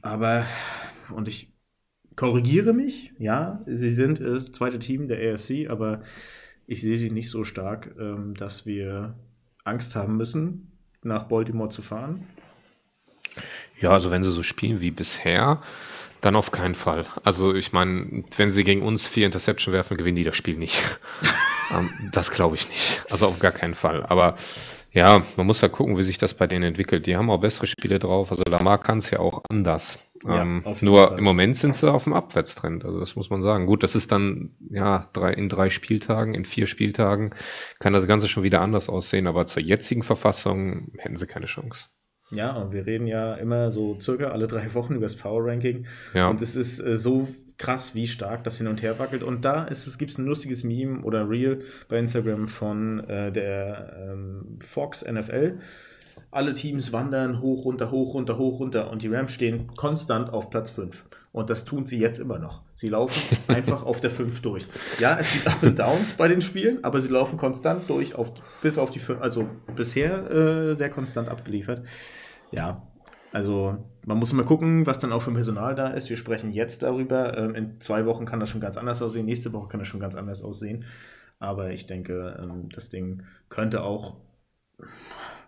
Aber, 0.02 0.44
und 1.16 1.28
ich 1.28 1.50
korrigiere 2.14 2.74
mich, 2.74 3.14
ja, 3.18 3.64
sie 3.64 3.88
sind 3.88 4.20
das 4.20 4.52
zweite 4.52 4.80
Team 4.80 5.08
der 5.08 5.32
AFC, 5.32 5.70
aber 5.70 6.02
ich 6.66 6.82
sehe 6.82 6.98
sie 6.98 7.10
nicht 7.10 7.30
so 7.30 7.42
stark, 7.42 7.96
ähm, 7.98 8.34
dass 8.34 8.66
wir 8.66 9.18
Angst 9.64 9.96
haben 9.96 10.18
müssen, 10.18 10.72
nach 11.02 11.22
Baltimore 11.22 11.70
zu 11.70 11.80
fahren. 11.80 12.22
Ja, 13.80 13.90
also 13.90 14.10
wenn 14.10 14.22
sie 14.22 14.30
so 14.30 14.42
spielen 14.42 14.80
wie 14.80 14.90
bisher, 14.90 15.60
dann 16.20 16.36
auf 16.36 16.50
keinen 16.50 16.74
Fall. 16.74 17.06
Also 17.24 17.54
ich 17.54 17.72
meine, 17.72 18.24
wenn 18.36 18.52
sie 18.52 18.64
gegen 18.64 18.82
uns 18.82 19.06
vier 19.06 19.26
Interception 19.26 19.72
werfen, 19.72 19.96
gewinnen 19.96 20.16
die 20.16 20.24
das 20.24 20.36
Spiel 20.36 20.56
nicht. 20.56 20.82
ähm, 21.72 21.90
das 22.12 22.30
glaube 22.30 22.56
ich 22.56 22.68
nicht. 22.68 23.04
Also 23.10 23.26
auf 23.26 23.38
gar 23.38 23.52
keinen 23.52 23.74
Fall. 23.74 24.04
Aber 24.04 24.34
ja, 24.92 25.22
man 25.36 25.46
muss 25.46 25.60
ja 25.60 25.68
gucken, 25.68 25.96
wie 25.96 26.02
sich 26.02 26.18
das 26.18 26.34
bei 26.34 26.48
denen 26.48 26.64
entwickelt. 26.64 27.06
Die 27.06 27.16
haben 27.16 27.30
auch 27.30 27.38
bessere 27.38 27.66
Spiele 27.66 27.98
drauf. 28.00 28.30
Also 28.30 28.42
Lamar 28.48 28.78
kann 28.78 28.98
es 28.98 29.10
ja 29.10 29.20
auch 29.20 29.42
anders. 29.48 30.10
Ja, 30.24 30.42
ähm, 30.42 30.64
nur 30.80 31.08
Fall. 31.08 31.18
im 31.18 31.24
Moment 31.24 31.56
sind 31.56 31.76
sie 31.76 31.90
auf 31.90 32.04
dem 32.04 32.12
Abwärtstrend. 32.12 32.84
Also 32.84 32.98
das 32.98 33.14
muss 33.14 33.30
man 33.30 33.40
sagen. 33.40 33.66
Gut, 33.66 33.84
das 33.84 33.94
ist 33.94 34.10
dann 34.10 34.56
ja 34.68 35.08
drei, 35.12 35.32
in 35.32 35.48
drei 35.48 35.70
Spieltagen, 35.70 36.34
in 36.34 36.44
vier 36.44 36.66
Spieltagen 36.66 37.30
kann 37.78 37.92
das 37.92 38.08
Ganze 38.08 38.28
schon 38.28 38.42
wieder 38.42 38.60
anders 38.60 38.88
aussehen. 38.88 39.28
Aber 39.28 39.46
zur 39.46 39.62
jetzigen 39.62 40.02
Verfassung 40.02 40.90
hätten 40.98 41.16
sie 41.16 41.26
keine 41.26 41.46
Chance. 41.46 41.88
Ja, 42.30 42.52
und 42.52 42.72
wir 42.72 42.86
reden 42.86 43.06
ja 43.06 43.34
immer 43.34 43.70
so 43.70 43.98
circa 44.00 44.28
alle 44.28 44.46
drei 44.46 44.72
Wochen 44.74 44.94
über 44.94 45.06
das 45.06 45.16
Power 45.16 45.44
Ranking. 45.46 45.86
Ja. 46.14 46.28
Und 46.28 46.40
es 46.42 46.56
ist 46.56 46.80
äh, 46.80 46.96
so 46.96 47.28
krass, 47.58 47.94
wie 47.94 48.08
stark 48.08 48.42
das 48.44 48.58
hin 48.58 48.66
und 48.66 48.82
her 48.82 48.98
wackelt. 48.98 49.22
Und 49.22 49.44
da 49.44 49.64
ist 49.64 49.86
es, 49.86 49.98
gibt 49.98 50.12
es 50.12 50.18
ein 50.18 50.24
lustiges 50.24 50.64
Meme 50.64 51.02
oder 51.02 51.28
Reel 51.28 51.60
bei 51.88 51.98
Instagram 51.98 52.48
von 52.48 53.00
äh, 53.08 53.30
der 53.30 53.96
ähm, 54.00 54.58
Fox 54.60 55.04
NFL. 55.04 55.58
alle 56.30 56.52
Teams 56.54 56.92
wandern 56.92 57.40
hoch, 57.40 57.64
runter, 57.64 57.90
hoch, 57.90 58.14
runter, 58.14 58.38
hoch, 58.38 58.60
runter 58.60 58.90
und 58.90 59.02
die 59.02 59.08
Rams 59.08 59.32
stehen 59.32 59.68
konstant 59.76 60.32
auf 60.32 60.48
Platz 60.48 60.70
5. 60.70 61.04
Und 61.32 61.48
das 61.48 61.64
tun 61.64 61.86
sie 61.86 61.98
jetzt 61.98 62.18
immer 62.18 62.38
noch. 62.38 62.62
Sie 62.74 62.88
laufen 62.88 63.36
einfach 63.48 63.84
auf 63.84 64.00
der 64.00 64.10
5 64.10 64.40
durch. 64.40 64.64
Ja, 64.98 65.18
es 65.18 65.32
gibt 65.32 65.46
Up 65.46 65.62
and 65.62 65.78
Downs 65.78 66.12
bei 66.12 66.28
den 66.28 66.40
Spielen, 66.40 66.82
aber 66.82 67.00
sie 67.00 67.08
laufen 67.08 67.36
konstant 67.36 67.88
durch, 67.88 68.14
auf, 68.14 68.32
bis 68.62 68.78
auf 68.78 68.90
die 68.90 68.98
5, 68.98 69.20
also 69.20 69.48
bisher 69.76 70.30
äh, 70.30 70.76
sehr 70.76 70.88
konstant 70.88 71.28
abgeliefert. 71.28 71.82
Ja, 72.52 72.82
also 73.32 73.84
man 74.04 74.18
muss 74.18 74.32
mal 74.32 74.44
gucken, 74.44 74.86
was 74.86 74.98
dann 74.98 75.12
auch 75.12 75.22
für 75.22 75.32
Personal 75.32 75.74
da 75.74 75.88
ist. 75.88 76.10
Wir 76.10 76.16
sprechen 76.16 76.52
jetzt 76.52 76.82
darüber. 76.82 77.36
Ähm, 77.36 77.54
in 77.54 77.80
zwei 77.80 78.06
Wochen 78.06 78.24
kann 78.24 78.40
das 78.40 78.48
schon 78.48 78.60
ganz 78.60 78.76
anders 78.76 79.02
aussehen. 79.02 79.26
Nächste 79.26 79.52
Woche 79.52 79.68
kann 79.68 79.80
das 79.80 79.88
schon 79.88 80.00
ganz 80.00 80.16
anders 80.16 80.42
aussehen. 80.42 80.84
Aber 81.38 81.70
ich 81.70 81.86
denke, 81.86 82.38
ähm, 82.42 82.68
das 82.70 82.88
Ding 82.88 83.22
könnte 83.48 83.82
auch 83.82 84.16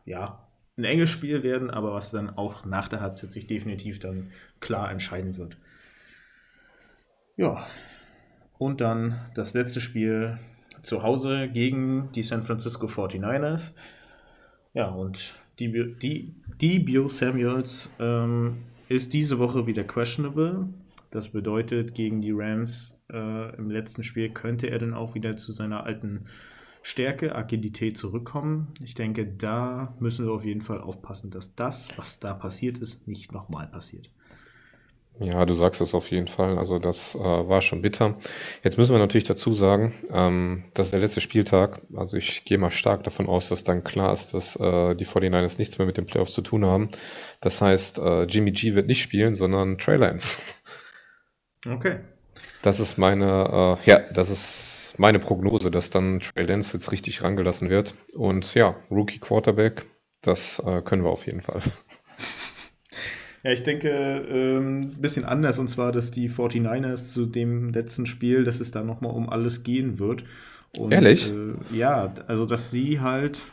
ja, 0.04 0.48
ein 0.76 0.84
enges 0.84 1.10
Spiel 1.10 1.42
werden, 1.42 1.70
aber 1.70 1.92
was 1.92 2.10
dann 2.10 2.30
auch 2.30 2.64
nach 2.64 2.88
der 2.88 3.00
Halbzeit 3.00 3.30
sich 3.30 3.46
definitiv 3.46 3.98
dann 3.98 4.30
klar 4.60 4.90
entscheiden 4.90 5.36
wird. 5.36 5.56
Ja, 7.36 7.66
und 8.58 8.80
dann 8.80 9.20
das 9.34 9.54
letzte 9.54 9.80
Spiel 9.80 10.38
zu 10.82 11.02
Hause 11.02 11.48
gegen 11.48 12.10
die 12.12 12.22
San 12.22 12.42
Francisco 12.42 12.86
49ers. 12.86 13.72
Ja, 14.74 14.88
und 14.88 15.34
die, 15.58 15.96
die, 15.98 16.34
die 16.60 16.78
Bio 16.78 17.08
Samuels 17.08 17.90
ähm, 17.98 18.58
ist 18.88 19.12
diese 19.12 19.38
Woche 19.38 19.66
wieder 19.66 19.84
questionable. 19.84 20.68
Das 21.10 21.28
bedeutet, 21.28 21.94
gegen 21.94 22.22
die 22.22 22.32
Rams 22.32 22.98
äh, 23.12 23.56
im 23.56 23.70
letzten 23.70 24.02
Spiel 24.02 24.30
könnte 24.30 24.68
er 24.70 24.78
dann 24.78 24.94
auch 24.94 25.14
wieder 25.14 25.36
zu 25.36 25.52
seiner 25.52 25.84
alten 25.84 26.24
Stärke, 26.82 27.34
Agilität 27.34 27.96
zurückkommen. 27.96 28.68
Ich 28.82 28.94
denke, 28.94 29.26
da 29.26 29.94
müssen 30.00 30.26
wir 30.26 30.32
auf 30.32 30.44
jeden 30.44 30.62
Fall 30.62 30.80
aufpassen, 30.80 31.30
dass 31.30 31.54
das, 31.54 31.96
was 31.96 32.18
da 32.18 32.34
passiert 32.34 32.78
ist, 32.78 33.06
nicht 33.06 33.32
nochmal 33.32 33.68
passiert. 33.68 34.10
Ja, 35.18 35.44
du 35.44 35.52
sagst 35.52 35.80
es 35.80 35.94
auf 35.94 36.10
jeden 36.10 36.26
Fall. 36.26 36.58
Also 36.58 36.78
das 36.78 37.14
äh, 37.14 37.18
war 37.18 37.62
schon 37.62 37.82
bitter. 37.82 38.16
Jetzt 38.64 38.78
müssen 38.78 38.92
wir 38.92 38.98
natürlich 38.98 39.26
dazu 39.26 39.52
sagen, 39.52 39.92
ähm, 40.10 40.64
das 40.74 40.88
ist 40.88 40.92
der 40.92 41.00
letzte 41.00 41.20
Spieltag. 41.20 41.82
Also 41.94 42.16
ich 42.16 42.44
gehe 42.44 42.58
mal 42.58 42.70
stark 42.70 43.04
davon 43.04 43.28
aus, 43.28 43.48
dass 43.48 43.62
dann 43.62 43.84
klar 43.84 44.12
ist, 44.12 44.34
dass 44.34 44.56
äh, 44.56 44.94
die 44.94 45.06
49ers 45.06 45.58
nichts 45.58 45.78
mehr 45.78 45.86
mit 45.86 45.96
den 45.96 46.06
Playoffs 46.06 46.32
zu 46.32 46.42
tun 46.42 46.64
haben. 46.64 46.90
Das 47.40 47.60
heißt, 47.60 47.98
äh, 47.98 48.24
Jimmy 48.24 48.52
G 48.52 48.74
wird 48.74 48.86
nicht 48.86 49.02
spielen, 49.02 49.34
sondern 49.34 49.78
Trey 49.78 49.96
Lance. 49.96 50.38
Okay. 51.68 52.00
Das 52.62 52.80
ist 52.80 52.98
meine, 52.98 53.78
äh, 53.84 53.88
ja, 53.88 54.00
das 54.12 54.30
ist 54.30 54.94
meine 54.98 55.18
Prognose, 55.18 55.70
dass 55.70 55.90
dann 55.90 56.20
Trey 56.20 56.44
Lance 56.44 56.76
jetzt 56.76 56.90
richtig 56.90 57.22
rangelassen 57.22 57.70
wird. 57.70 57.94
Und 58.14 58.54
ja, 58.54 58.76
Rookie 58.90 59.18
Quarterback, 59.18 59.84
das 60.22 60.58
äh, 60.60 60.82
können 60.82 61.04
wir 61.04 61.10
auf 61.10 61.26
jeden 61.26 61.42
Fall. 61.42 61.60
Ja, 63.42 63.50
ich 63.50 63.64
denke, 63.64 63.88
ähm, 63.88 64.80
ein 64.82 65.00
bisschen 65.00 65.24
anders, 65.24 65.58
und 65.58 65.68
zwar, 65.68 65.90
dass 65.90 66.12
die 66.12 66.30
49ers 66.30 67.10
zu 67.10 67.26
dem 67.26 67.72
letzten 67.72 68.06
Spiel, 68.06 68.44
dass 68.44 68.60
es 68.60 68.70
da 68.70 68.82
nochmal 68.82 69.12
um 69.12 69.28
alles 69.28 69.64
gehen 69.64 69.98
wird. 69.98 70.24
Und, 70.78 70.92
Ehrlich? 70.92 71.30
Äh, 71.30 71.76
ja, 71.76 72.12
also, 72.28 72.46
dass 72.46 72.70
sie 72.70 73.00
halt 73.00 73.44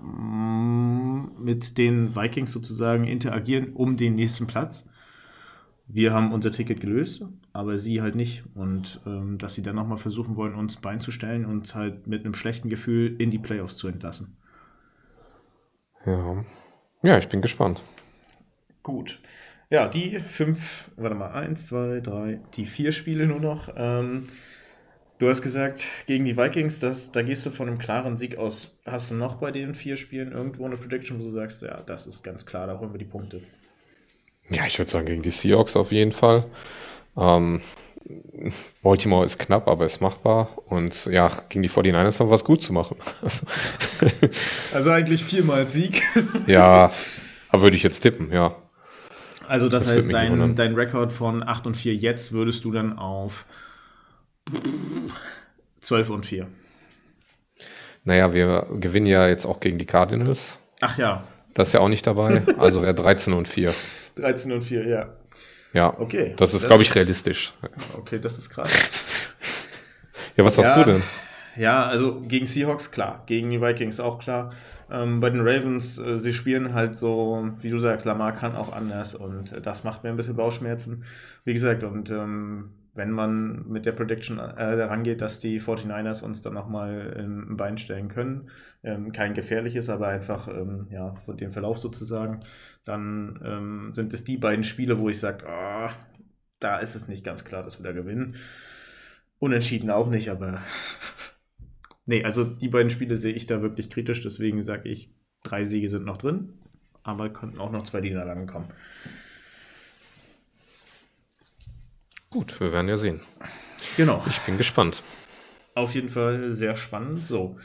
mm, 0.00 1.42
mit 1.42 1.78
den 1.78 2.16
Vikings 2.16 2.50
sozusagen 2.50 3.04
interagieren 3.04 3.72
um 3.74 3.96
den 3.96 4.16
nächsten 4.16 4.48
Platz. 4.48 4.88
Wir 5.86 6.12
haben 6.12 6.32
unser 6.32 6.50
Ticket 6.50 6.80
gelöst, 6.80 7.24
aber 7.52 7.76
sie 7.76 8.02
halt 8.02 8.16
nicht. 8.16 8.42
Und 8.54 9.00
ähm, 9.06 9.38
dass 9.38 9.54
sie 9.54 9.62
dann 9.62 9.76
nochmal 9.76 9.98
versuchen 9.98 10.34
wollen, 10.36 10.54
uns 10.54 10.76
beinzustellen 10.76 11.44
und 11.44 11.74
halt 11.74 12.06
mit 12.08 12.24
einem 12.24 12.34
schlechten 12.34 12.68
Gefühl 12.68 13.14
in 13.20 13.30
die 13.30 13.38
Playoffs 13.38 13.76
zu 13.76 13.86
entlassen. 13.86 14.36
Ja. 16.04 16.44
Ja, 17.02 17.18
ich 17.18 17.28
bin 17.28 17.42
gespannt. 17.42 17.82
Gut. 18.82 19.20
Ja, 19.70 19.88
die 19.88 20.18
fünf, 20.20 20.90
warte 20.96 21.14
mal, 21.14 21.30
eins, 21.30 21.66
zwei, 21.66 22.00
drei, 22.00 22.40
die 22.54 22.66
vier 22.66 22.92
Spiele 22.92 23.26
nur 23.26 23.40
noch. 23.40 23.72
Ähm, 23.76 24.24
du 25.18 25.30
hast 25.30 25.40
gesagt, 25.40 25.86
gegen 26.06 26.24
die 26.24 26.36
Vikings, 26.36 26.78
das, 26.78 27.10
da 27.10 27.22
gehst 27.22 27.46
du 27.46 27.50
von 27.50 27.68
einem 27.68 27.78
klaren 27.78 28.16
Sieg 28.16 28.36
aus. 28.36 28.76
Hast 28.84 29.10
du 29.10 29.14
noch 29.14 29.36
bei 29.36 29.50
den 29.50 29.72
vier 29.72 29.96
Spielen 29.96 30.32
irgendwo 30.32 30.66
eine 30.66 30.76
Prediction, 30.76 31.18
wo 31.18 31.22
du 31.22 31.30
sagst, 31.30 31.62
ja, 31.62 31.80
das 31.86 32.06
ist 32.06 32.22
ganz 32.22 32.44
klar, 32.44 32.66
da 32.66 32.78
holen 32.78 32.92
wir 32.92 32.98
die 32.98 33.06
Punkte? 33.06 33.40
Ja, 34.50 34.66
ich 34.66 34.78
würde 34.78 34.90
sagen, 34.90 35.06
gegen 35.06 35.22
die 35.22 35.30
Seahawks 35.30 35.76
auf 35.76 35.92
jeden 35.92 36.12
Fall. 36.12 36.44
Ähm, 37.16 37.62
Baltimore 38.82 39.24
ist 39.24 39.38
knapp, 39.38 39.68
aber 39.68 39.86
ist 39.86 40.00
machbar. 40.00 40.50
Und 40.66 41.06
ja, 41.06 41.30
gegen 41.48 41.62
die 41.62 41.70
49ers 41.70 42.20
haben 42.20 42.28
wir 42.28 42.32
was 42.32 42.44
gut 42.44 42.62
zu 42.62 42.72
machen. 42.72 42.96
Also, 43.22 43.46
also 44.74 44.90
eigentlich 44.90 45.24
viermal 45.24 45.68
Sieg. 45.68 46.02
ja, 46.46 46.92
aber 47.50 47.62
würde 47.62 47.76
ich 47.76 47.82
jetzt 47.82 48.00
tippen, 48.00 48.32
ja. 48.32 48.56
Also 49.52 49.68
das, 49.68 49.84
das 49.84 49.96
heißt, 49.96 50.12
dein, 50.14 50.56
dein 50.56 50.74
Rekord 50.74 51.12
von 51.12 51.46
8 51.46 51.66
und 51.66 51.76
4 51.76 51.94
jetzt 51.94 52.32
würdest 52.32 52.64
du 52.64 52.72
dann 52.72 52.98
auf 52.98 53.44
12 55.82 56.08
und 56.08 56.24
4. 56.24 56.46
Naja, 58.04 58.32
wir 58.32 58.66
gewinnen 58.80 59.04
ja 59.04 59.28
jetzt 59.28 59.44
auch 59.44 59.60
gegen 59.60 59.76
die 59.76 59.84
Cardinals. 59.84 60.58
Ach 60.80 60.96
ja. 60.96 61.24
Das 61.52 61.68
ist 61.68 61.74
ja 61.74 61.80
auch 61.80 61.90
nicht 61.90 62.06
dabei. 62.06 62.44
Also 62.56 62.80
wäre 62.80 62.94
13 62.94 63.34
und 63.34 63.46
4. 63.46 63.74
13 64.16 64.52
und 64.54 64.62
4, 64.62 64.86
ja. 64.86 65.10
Ja, 65.74 66.00
okay. 66.00 66.32
Das 66.38 66.54
ist, 66.54 66.66
glaube 66.66 66.80
ich, 66.80 66.94
realistisch. 66.94 67.52
Okay, 67.98 68.20
das 68.20 68.38
ist 68.38 68.48
krass. 68.48 68.72
ja, 70.38 70.46
was 70.46 70.54
sagst 70.54 70.76
ja, 70.78 70.82
du 70.82 70.92
denn? 70.92 71.02
Ja, 71.56 71.84
also 71.84 72.22
gegen 72.22 72.46
Seahawks 72.46 72.90
klar, 72.90 73.22
gegen 73.26 73.50
die 73.50 73.60
Vikings 73.60 74.00
auch 74.00 74.18
klar. 74.18 74.54
Ähm, 74.92 75.20
bei 75.20 75.30
den 75.30 75.40
Ravens, 75.40 75.98
äh, 75.98 76.18
sie 76.18 76.34
spielen 76.34 76.74
halt 76.74 76.94
so, 76.94 77.50
wie 77.60 77.70
du 77.70 77.78
sagst, 77.78 78.04
Lamar 78.04 78.32
kann 78.32 78.54
auch 78.54 78.74
anders 78.74 79.14
und 79.14 79.52
äh, 79.52 79.60
das 79.62 79.84
macht 79.84 80.04
mir 80.04 80.10
ein 80.10 80.16
bisschen 80.16 80.36
Bauchschmerzen. 80.36 81.04
Wie 81.44 81.54
gesagt, 81.54 81.82
und 81.82 82.10
ähm, 82.10 82.72
wenn 82.94 83.10
man 83.10 83.66
mit 83.68 83.86
der 83.86 83.92
Prediction 83.92 84.38
äh, 84.38 84.82
rangeht, 84.82 85.22
dass 85.22 85.38
die 85.38 85.60
49ers 85.60 86.22
uns 86.22 86.42
dann 86.42 86.52
nochmal 86.52 87.16
im 87.18 87.56
Bein 87.56 87.78
stellen 87.78 88.08
können, 88.08 88.50
ähm, 88.82 89.12
kein 89.12 89.32
gefährliches, 89.32 89.88
aber 89.88 90.08
einfach 90.08 90.46
ähm, 90.48 90.88
ja, 90.90 91.14
von 91.24 91.38
dem 91.38 91.50
Verlauf 91.50 91.78
sozusagen, 91.78 92.40
dann 92.84 93.40
ähm, 93.44 93.92
sind 93.94 94.12
es 94.12 94.24
die 94.24 94.36
beiden 94.36 94.64
Spiele, 94.64 94.98
wo 94.98 95.08
ich 95.08 95.18
sage, 95.18 95.46
oh, 95.46 95.50
ah, 95.50 95.92
da 96.60 96.78
ist 96.78 96.94
es 96.94 97.08
nicht 97.08 97.24
ganz 97.24 97.44
klar, 97.44 97.62
dass 97.62 97.78
wir 97.78 97.84
da 97.84 97.92
gewinnen. 97.92 98.36
Unentschieden 99.38 99.90
auch 99.90 100.08
nicht, 100.10 100.28
aber 100.30 100.60
Nee, 102.04 102.24
also 102.24 102.44
die 102.44 102.68
beiden 102.68 102.90
Spiele 102.90 103.16
sehe 103.16 103.32
ich 103.32 103.46
da 103.46 103.62
wirklich 103.62 103.90
kritisch, 103.90 104.20
deswegen 104.20 104.62
sage 104.62 104.88
ich, 104.88 105.14
drei 105.42 105.64
Siege 105.64 105.88
sind 105.88 106.04
noch 106.04 106.16
drin, 106.16 106.54
aber 107.04 107.30
könnten 107.30 107.58
auch 107.58 107.70
noch 107.70 107.84
zwei 107.84 108.00
Niederlagen 108.00 108.46
kommen. 108.46 108.68
Gut, 112.30 112.58
wir 112.60 112.72
werden 112.72 112.88
ja 112.88 112.96
sehen. 112.96 113.20
Genau. 113.96 114.24
Ich 114.26 114.40
bin 114.40 114.56
gespannt. 114.56 115.02
Auf 115.74 115.94
jeden 115.94 116.08
Fall 116.08 116.52
sehr 116.52 116.76
spannend. 116.76 117.26
So, 117.26 117.56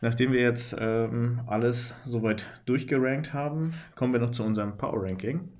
nachdem 0.00 0.32
wir 0.32 0.40
jetzt 0.40 0.74
ähm, 0.78 1.42
alles 1.46 1.94
soweit 2.04 2.46
durchgerankt 2.64 3.32
haben, 3.32 3.74
kommen 3.94 4.12
wir 4.12 4.20
noch 4.20 4.30
zu 4.30 4.44
unserem 4.44 4.76
Power 4.78 5.02
Ranking. 5.04 5.52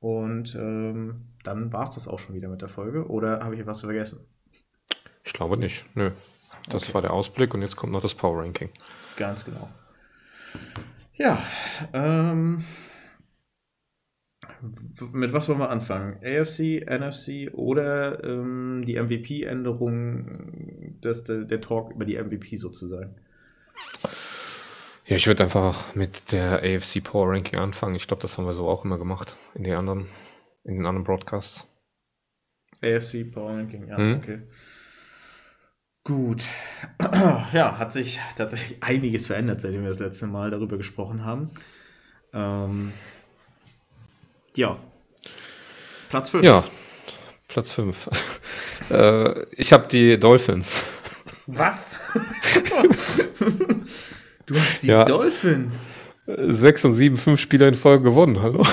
Und 0.00 0.54
ähm, 0.54 1.26
dann 1.44 1.72
war 1.72 1.84
es 1.84 1.90
das 1.90 2.08
auch 2.08 2.18
schon 2.18 2.34
wieder 2.34 2.48
mit 2.48 2.62
der 2.62 2.68
Folge. 2.68 3.06
Oder 3.06 3.40
habe 3.40 3.54
ich 3.54 3.60
etwas 3.60 3.80
vergessen? 3.80 4.20
Ich 5.24 5.32
glaube 5.32 5.56
nicht. 5.56 5.84
Nö. 5.94 6.10
Das 6.68 6.84
okay. 6.84 6.94
war 6.94 7.02
der 7.02 7.12
Ausblick 7.12 7.54
und 7.54 7.62
jetzt 7.62 7.76
kommt 7.76 7.92
noch 7.92 8.02
das 8.02 8.14
Power 8.14 8.42
Ranking. 8.42 8.70
Ganz 9.16 9.44
genau. 9.44 9.68
Ja, 11.14 11.42
ähm, 11.92 12.64
mit 15.12 15.32
was 15.32 15.48
wollen 15.48 15.58
wir 15.58 15.70
anfangen? 15.70 16.18
AFC, 16.24 16.84
NFC 16.86 17.52
oder 17.52 18.22
ähm, 18.24 18.84
die 18.86 19.00
MVP-Änderung, 19.00 21.00
der, 21.02 21.14
der 21.44 21.60
Talk 21.60 21.92
über 21.92 22.04
die 22.04 22.16
MVP 22.16 22.56
sozusagen? 22.56 23.16
Ja, 25.06 25.16
ich 25.16 25.26
würde 25.26 25.44
einfach 25.44 25.94
mit 25.94 26.32
der 26.32 26.62
AFC 26.62 27.02
Power 27.02 27.32
Ranking 27.32 27.58
anfangen. 27.58 27.96
Ich 27.96 28.06
glaube, 28.06 28.22
das 28.22 28.38
haben 28.38 28.46
wir 28.46 28.52
so 28.52 28.68
auch 28.68 28.84
immer 28.84 28.98
gemacht 28.98 29.34
in 29.54 29.64
den 29.64 29.76
anderen, 29.76 30.06
in 30.64 30.76
den 30.76 30.86
anderen 30.86 31.04
Broadcasts. 31.04 31.66
AFC 32.82 33.30
Power 33.30 33.56
Ranking, 33.56 33.88
ja, 33.88 33.96
hm? 33.96 34.18
okay. 34.18 34.42
Gut. 36.04 36.42
Ja, 37.52 37.78
hat 37.78 37.92
sich 37.92 38.20
tatsächlich 38.36 38.82
einiges 38.82 39.26
verändert, 39.26 39.60
seitdem 39.60 39.82
wir 39.82 39.88
das 39.88 39.98
letzte 39.98 40.26
Mal 40.26 40.50
darüber 40.50 40.76
gesprochen 40.76 41.24
haben. 41.24 41.50
Ähm, 42.32 42.92
ja. 44.54 44.78
Platz 46.08 46.30
5. 46.30 46.44
Ja, 46.44 46.62
Platz 47.48 47.72
5. 47.72 48.08
äh, 48.90 49.44
ich 49.56 49.72
habe 49.72 49.88
die 49.88 50.18
Dolphins. 50.18 51.00
Was? 51.46 51.98
du 54.46 54.54
hast 54.54 54.82
die 54.82 54.88
ja. 54.88 55.04
Dolphins. 55.04 55.88
6 56.26 56.84
und 56.84 56.94
7, 56.94 57.16
5 57.16 57.40
Spieler 57.40 57.66
in 57.68 57.74
Folge 57.74 58.04
gewonnen, 58.04 58.40
hallo? 58.40 58.64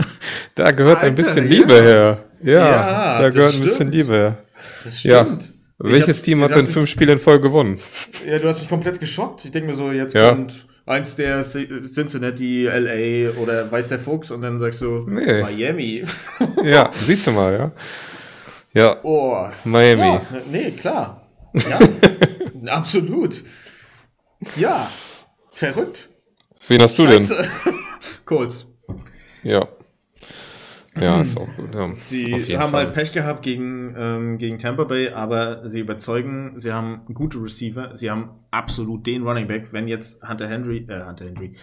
da 0.54 0.72
gehört 0.72 0.98
Alter, 0.98 1.08
ein 1.08 1.14
bisschen 1.14 1.44
ja. 1.44 1.50
Liebe 1.50 1.74
her. 1.74 2.24
Ja, 2.42 2.52
ja 2.52 3.18
da 3.22 3.30
gehört 3.30 3.54
stimmt. 3.54 3.64
ein 3.64 3.70
bisschen 3.70 3.90
Liebe 3.92 4.12
her. 4.12 4.38
Das 4.84 5.00
stimmt. 5.00 5.52
Welches 5.78 6.22
Team 6.22 6.42
hat 6.42 6.54
denn 6.54 6.66
fünf 6.66 6.88
Spiele 6.88 7.12
in 7.12 7.18
Folge 7.18 7.42
gewonnen? 7.42 7.78
Ja, 8.26 8.38
du 8.38 8.48
hast 8.48 8.60
mich 8.60 8.68
komplett 8.68 8.98
geschockt. 8.98 9.44
Ich 9.44 9.52
denke 9.52 9.68
mir 9.68 9.74
so, 9.74 9.92
jetzt 9.92 10.14
ja. 10.14 10.30
kommt 10.30 10.66
eins 10.86 11.14
der 11.14 11.44
Cincinnati, 11.44 12.64
LA 12.66 13.30
oder 13.40 13.70
weiß 13.70 13.88
der 13.88 14.00
Fuchs 14.00 14.30
und 14.30 14.40
dann 14.40 14.58
sagst 14.58 14.80
du 14.80 15.06
nee. 15.08 15.42
Miami. 15.42 16.02
ja, 16.64 16.90
siehst 16.92 17.28
du 17.28 17.30
mal, 17.30 17.52
ja. 17.52 17.72
Ja. 18.72 18.96
Oh. 19.02 19.48
Miami. 19.64 20.02
Ja, 20.02 20.22
nee, 20.50 20.70
klar. 20.72 21.26
Ja, 21.54 21.78
absolut. 22.72 23.44
Ja, 24.56 24.90
verrückt. 25.50 26.08
Wen 26.66 26.82
hast 26.82 26.98
du 26.98 27.06
Scheiße. 27.06 27.36
denn? 27.36 27.74
Colts. 28.24 28.66
Ja. 29.42 29.68
Ja, 31.00 31.20
ist 31.20 31.38
auch 31.38 31.48
gut. 31.56 31.74
Ja, 31.74 31.94
sie 31.96 32.58
haben 32.58 32.70
Fall. 32.70 32.86
halt 32.86 32.94
Pech 32.94 33.12
gehabt 33.12 33.42
gegen, 33.42 33.94
ähm, 33.96 34.38
gegen 34.38 34.58
Tampa 34.58 34.84
Bay, 34.84 35.10
aber 35.10 35.68
sie 35.68 35.80
überzeugen, 35.80 36.52
sie 36.56 36.72
haben 36.72 37.02
gute 37.12 37.42
Receiver, 37.42 37.94
sie 37.94 38.10
haben 38.10 38.30
absolut 38.50 39.06
den 39.06 39.22
Running 39.22 39.46
Back. 39.46 39.72
Wenn 39.72 39.88
jetzt 39.88 40.26
Hunter 40.28 40.48
Henry, 40.48 40.86
äh, 40.88 41.04
Hunter 41.04 41.26
Henry, 41.26 41.56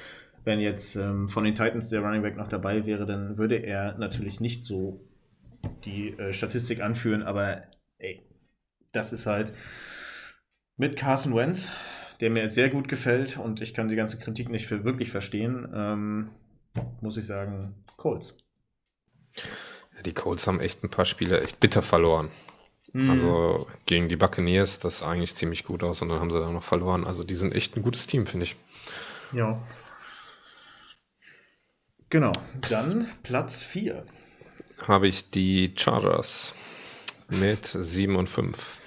wenn 0.43 0.59
jetzt 0.59 0.95
ähm, 0.95 1.27
von 1.27 1.43
den 1.43 1.55
Titans 1.55 1.89
der 1.89 2.01
Running 2.01 2.21
Back 2.21 2.37
noch 2.37 2.47
dabei 2.47 2.85
wäre, 2.85 3.05
dann 3.05 3.37
würde 3.37 3.55
er 3.55 3.97
natürlich 3.97 4.39
nicht 4.39 4.63
so 4.63 5.01
die 5.83 6.17
äh, 6.17 6.33
Statistik 6.33 6.81
anführen, 6.81 7.23
aber 7.23 7.63
ey, 7.97 8.21
das 8.93 9.13
ist 9.13 9.25
halt 9.25 9.53
mit 10.77 10.95
Carson 10.95 11.35
Wentz, 11.35 11.69
der 12.21 12.29
mir 12.29 12.49
sehr 12.49 12.69
gut 12.69 12.87
gefällt 12.87 13.37
und 13.37 13.61
ich 13.61 13.73
kann 13.73 13.87
die 13.87 13.95
ganze 13.95 14.19
Kritik 14.19 14.49
nicht 14.49 14.67
für 14.67 14.83
wirklich 14.83 15.11
verstehen, 15.11 15.67
ähm, 15.73 16.29
muss 17.01 17.17
ich 17.17 17.25
sagen, 17.25 17.83
Colts. 17.97 18.37
Ja, 19.95 20.01
die 20.03 20.13
Colts 20.13 20.47
haben 20.47 20.59
echt 20.59 20.83
ein 20.83 20.89
paar 20.89 21.05
Spiele 21.05 21.41
echt 21.41 21.59
bitter 21.59 21.81
verloren. 21.81 22.29
Mhm. 22.93 23.09
Also 23.09 23.67
gegen 23.85 24.07
die 24.09 24.15
Buccaneers, 24.15 24.79
das 24.79 24.99
sah 24.99 25.11
eigentlich 25.11 25.35
ziemlich 25.35 25.65
gut 25.65 25.83
aus 25.83 26.01
und 26.01 26.09
dann 26.09 26.19
haben 26.19 26.31
sie 26.31 26.39
dann 26.39 26.53
noch 26.53 26.63
verloren. 26.63 27.05
Also 27.05 27.23
die 27.23 27.35
sind 27.35 27.53
echt 27.53 27.75
ein 27.75 27.81
gutes 27.81 28.07
Team, 28.07 28.25
finde 28.25 28.45
ich. 28.45 28.55
Ja. 29.31 29.61
Genau, 32.09 32.31
dann 32.69 33.11
Platz 33.23 33.63
4. 33.63 34.05
Habe 34.87 35.07
ich 35.07 35.29
die 35.29 35.73
Chargers 35.75 36.55
mit 37.27 37.65
7 37.65 38.15
und 38.15 38.29
5. 38.29 38.79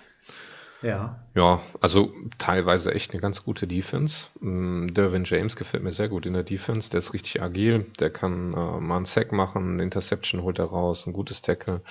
Ja. 0.83 1.25
Ja, 1.35 1.61
also 1.81 2.13
teilweise 2.39 2.95
echt 2.95 3.13
eine 3.13 3.21
ganz 3.21 3.45
gute 3.45 3.67
Defense. 3.67 4.29
Mm, 4.41 4.89
Derwin 4.89 5.25
James 5.25 5.57
gefällt 5.57 5.83
mir 5.83 5.91
sehr 5.91 6.09
gut 6.09 6.25
in 6.27 6.35
der 6.35 6.45
Defense. 6.45 6.91
Der 6.91 6.99
ist 6.99 7.15
richtig 7.15 7.43
agil. 7.43 7.87
Der 7.99 8.11
kann 8.11 8.53
äh, 8.53 8.81
mal 8.81 8.97
einen 8.97 9.05
Sack 9.05 9.33
machen, 9.33 9.75
eine 9.75 9.83
Interception 9.83 10.43
holt 10.43 10.59
er 10.59 10.67
raus, 10.67 11.07
ein 11.07 11.13
gutes 11.13 11.43
Tackle. 11.43 11.83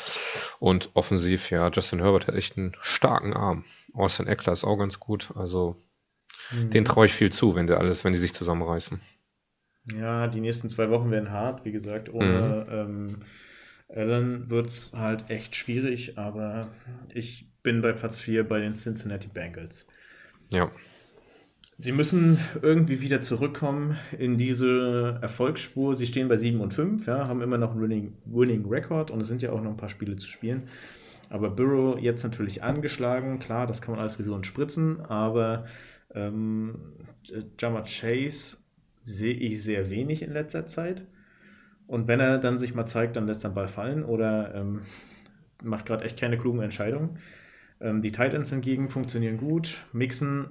Und 0.59 0.89
offensiv, 0.93 1.51
ja, 1.51 1.69
Justin 1.69 1.99
Herbert 1.99 2.27
hat 2.27 2.35
echt 2.35 2.57
einen 2.57 2.76
starken 2.80 3.34
Arm. 3.34 3.65
Austin 3.93 4.27
Eckler 4.27 4.53
ist 4.53 4.64
auch 4.64 4.77
ganz 4.77 4.99
gut. 4.99 5.31
Also 5.35 5.76
mhm. 6.51 6.69
den 6.69 6.85
traue 6.85 7.07
ich 7.07 7.14
viel 7.14 7.31
zu, 7.31 7.55
wenn 7.55 7.68
der 7.68 7.80
alles, 7.80 8.05
wenn 8.05 8.14
die 8.14 8.19
sich 8.19 8.34
zusammenreißen. 8.34 8.99
Ja, 9.97 10.27
die 10.27 10.41
nächsten 10.41 10.69
zwei 10.69 10.89
Wochen 10.89 11.11
werden 11.11 11.31
hart, 11.31 11.65
wie 11.65 11.72
gesagt, 11.72 12.14
ohne 12.14 12.65
mhm. 12.68 12.73
ähm, 12.73 13.23
Allen 13.89 14.49
wird 14.49 14.68
es 14.68 14.91
halt 14.93 15.30
echt 15.30 15.55
schwierig, 15.55 16.18
aber 16.18 16.69
ich 17.14 17.49
bin 17.68 17.81
bei 17.81 17.91
Platz 17.91 18.22
4 18.22 18.48
bei 18.48 18.61
den 18.61 18.76
Cincinnati 18.76 19.27
Bengals. 19.27 19.88
Ja. 20.53 20.72
Sie 21.77 21.91
müssen 21.91 22.39
irgendwie 22.61 23.02
wieder 23.02 23.22
zurückkommen 23.22 23.98
in 24.18 24.38
diese 24.38 25.19
Erfolgsspur. 25.22 25.94
Sie 25.94 26.06
stehen 26.06 26.30
bei 26.30 26.38
7 26.38 26.61
und 26.61 26.73
5, 26.73 27.06
ja, 27.07 27.27
haben 27.27 27.41
immer 27.41 27.57
noch 27.57 27.72
einen 27.72 27.81
Winning, 27.81 28.14
Winning 28.23 28.65
Record 28.65 29.11
und 29.11 29.19
es 29.19 29.27
sind 29.27 29.41
ja 29.41 29.52
auch 29.52 29.61
noch 29.61 29.72
ein 29.72 29.76
paar 29.76 29.89
Spiele 29.89 30.15
zu 30.15 30.30
spielen. 30.30 30.64
Aber 31.30 31.49
Burrow 31.49 31.99
jetzt 31.99 32.23
natürlich 32.23 32.64
angeschlagen, 32.64 33.38
klar, 33.39 33.68
das 33.68 33.81
kann 33.81 33.91
man 33.91 33.99
alles 33.99 34.15
gesund 34.15 34.48
spritzen, 34.48 35.02
aber 35.02 35.65
ähm, 36.15 36.80
Jama 37.60 37.81
Chase 37.81 38.56
sehe 39.03 39.34
ich 39.34 39.61
sehr 39.61 39.89
wenig 39.89 40.22
in 40.22 40.31
letzter 40.31 40.68
Zeit. 40.68 41.03
Und 41.85 42.07
wenn 42.07 42.22
er 42.22 42.38
dann 42.38 42.60
sich 42.60 42.73
mal 42.73 42.85
zeigt, 42.85 43.18
dann 43.18 43.27
lässt 43.27 43.44
er 43.44 43.49
den 43.49 43.56
Ball 43.56 43.68
fallen 43.68 44.06
oder 44.06 44.56
ähm, 44.56 44.84
macht 45.61 45.85
gerade 45.85 46.06
echt 46.06 46.18
keine 46.18 46.38
klugen 46.38 46.61
Entscheidungen. 46.61 47.19
Ähm, 47.80 48.02
die 48.02 48.12
Titans 48.12 48.49
hingegen 48.49 48.90
funktionieren 48.90 49.38
gut. 49.38 49.86
Mixen. 49.94 50.49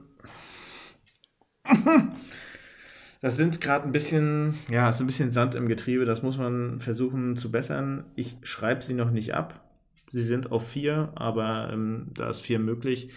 Das 3.21 3.37
sind 3.37 3.61
gerade 3.61 3.87
ein 3.87 3.93
bisschen, 3.93 4.55
ja, 4.71 4.91
ist 4.91 5.01
ein 5.01 5.07
bisschen 5.07 5.31
Sand 5.31 5.55
im 5.55 5.69
Getriebe. 5.69 6.05
Das 6.05 6.23
muss 6.23 6.37
man 6.37 6.81
versuchen 6.81 7.37
zu 7.37 7.51
bessern. 7.51 8.05
Ich 8.15 8.37
schreibe 8.43 8.83
sie 8.83 8.95
noch 8.95 9.11
nicht 9.11 9.35
ab. 9.35 9.65
Sie 10.11 10.23
sind 10.23 10.53
auf 10.53 10.69
vier, 10.69 11.13
aber 11.15 11.71
ähm, 11.73 12.09
da 12.15 12.29
ist 12.31 12.41
vier 12.41 12.59
möglich, 12.59 13.11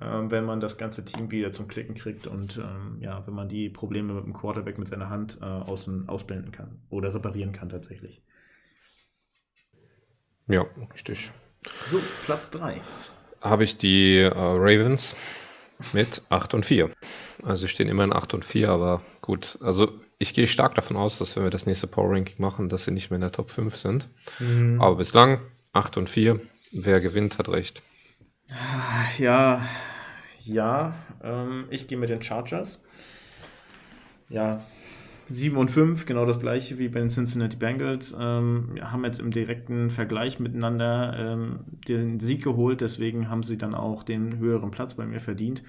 ähm, 0.00 0.30
wenn 0.30 0.44
man 0.44 0.60
das 0.60 0.76
ganze 0.76 1.04
Team 1.04 1.30
wieder 1.30 1.52
zum 1.52 1.68
Klicken 1.68 1.94
kriegt 1.94 2.26
und 2.26 2.58
ähm, 2.58 2.98
ja, 3.00 3.26
wenn 3.26 3.34
man 3.34 3.48
die 3.48 3.70
Probleme 3.70 4.12
mit 4.12 4.24
dem 4.24 4.34
Quarterback 4.34 4.76
mit 4.76 4.88
seiner 4.88 5.08
Hand 5.08 5.38
äh, 5.40 5.44
außen 5.44 6.08
ausblenden 6.08 6.52
kann 6.52 6.82
oder 6.90 7.14
reparieren 7.14 7.52
kann 7.52 7.70
tatsächlich. 7.70 8.22
Ja, 10.48 10.66
richtig. 10.92 11.32
So, 11.80 11.98
Platz 12.26 12.50
3 12.50 12.82
habe 13.44 13.62
ich 13.62 13.76
die 13.76 14.18
äh, 14.18 14.32
Ravens 14.34 15.14
mit 15.92 16.22
8 16.30 16.54
und 16.54 16.66
4. 16.66 16.90
Also 17.44 17.62
sie 17.62 17.68
stehen 17.68 17.88
immer 17.88 18.04
in 18.04 18.12
8 18.12 18.34
und 18.34 18.44
4, 18.44 18.70
aber 18.70 19.02
gut. 19.20 19.58
Also 19.60 19.92
ich 20.18 20.32
gehe 20.32 20.46
stark 20.46 20.74
davon 20.74 20.96
aus, 20.96 21.18
dass 21.18 21.36
wenn 21.36 21.44
wir 21.44 21.50
das 21.50 21.66
nächste 21.66 21.86
Power 21.86 22.10
Ranking 22.10 22.36
machen, 22.38 22.68
dass 22.68 22.84
sie 22.84 22.90
nicht 22.90 23.10
mehr 23.10 23.16
in 23.16 23.22
der 23.22 23.32
Top 23.32 23.50
5 23.50 23.76
sind. 23.76 24.08
Mhm. 24.38 24.80
Aber 24.80 24.96
bislang 24.96 25.40
8 25.72 25.98
und 25.98 26.08
4. 26.08 26.40
Wer 26.72 27.00
gewinnt, 27.00 27.38
hat 27.38 27.48
recht. 27.48 27.82
Ja, 29.18 29.62
ja. 30.44 30.94
Ähm, 31.22 31.66
ich 31.70 31.86
gehe 31.86 31.98
mit 31.98 32.08
den 32.08 32.22
Chargers. 32.22 32.82
Ja, 34.28 34.62
7 35.28 35.56
und 35.56 35.70
5, 35.70 36.06
genau 36.06 36.24
das 36.24 36.40
gleiche 36.40 36.78
wie 36.78 36.88
bei 36.88 37.00
den 37.00 37.08
Cincinnati 37.08 37.56
Bengals. 37.56 38.14
Ähm, 38.18 38.78
haben 38.80 39.04
jetzt 39.04 39.20
im 39.20 39.30
direkten 39.30 39.90
Vergleich 39.90 40.38
miteinander 40.38 41.14
ähm, 41.18 41.60
den 41.88 42.20
Sieg 42.20 42.42
geholt, 42.42 42.80
deswegen 42.80 43.28
haben 43.28 43.42
sie 43.42 43.56
dann 43.58 43.74
auch 43.74 44.02
den 44.02 44.38
höheren 44.38 44.70
Platz 44.70 44.94
bei 44.94 45.06
mir 45.06 45.20
verdient. 45.20 45.62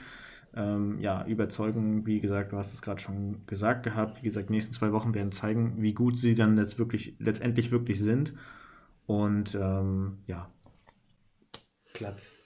Ähm, 0.55 0.99
ja, 0.99 1.25
überzeugen, 1.25 2.05
wie 2.05 2.21
gesagt, 2.21 2.53
du 2.53 2.57
hast 2.57 2.73
es 2.73 2.81
gerade 2.81 3.01
schon 3.01 3.45
gesagt 3.45 3.83
gehabt. 3.83 4.21
Wie 4.21 4.25
gesagt, 4.25 4.49
die 4.49 4.53
nächsten 4.53 4.73
zwei 4.73 4.93
Wochen 4.93 5.13
werden 5.13 5.31
zeigen, 5.31 5.81
wie 5.81 5.93
gut 5.93 6.17
sie 6.17 6.33
dann 6.33 6.57
jetzt 6.57 6.79
wirklich, 6.79 7.15
letztendlich 7.19 7.71
wirklich 7.71 7.99
sind. 7.99 8.33
Und 9.05 9.55
ähm, 9.55 10.19
ja, 10.27 10.49
Platz 11.93 12.45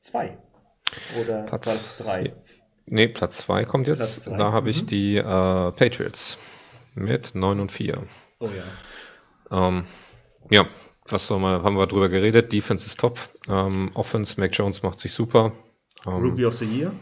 2 0.00 0.36
oder 1.20 1.42
Platz 1.44 1.98
3. 1.98 2.32
Nee, 2.92 3.08
Platz 3.08 3.38
2 3.38 3.64
kommt 3.64 3.88
jetzt. 3.88 4.26
Da 4.26 4.52
habe 4.52 4.68
ich 4.68 4.82
mhm. 4.82 4.86
die 4.88 5.16
äh, 5.16 5.22
Patriots 5.22 6.36
mit 6.94 7.34
9 7.34 7.60
und 7.60 7.72
4. 7.72 8.04
Oh 8.40 8.50
ja. 9.50 9.68
Ähm, 9.68 9.84
ja, 10.50 10.66
was 11.08 11.26
soll 11.26 11.40
man, 11.40 11.62
haben 11.62 11.78
wir 11.78 11.86
drüber 11.86 12.10
geredet. 12.10 12.52
Defense 12.52 12.84
ist 12.84 13.00
top. 13.00 13.18
Ähm, 13.48 13.90
Offense, 13.94 14.38
Mac 14.38 14.50
Jones 14.52 14.82
macht 14.82 15.00
sich 15.00 15.14
super. 15.14 15.52
Ähm, 16.04 16.22
Rookie 16.22 16.44
of 16.44 16.54
the 16.58 16.66
Year? 16.66 16.92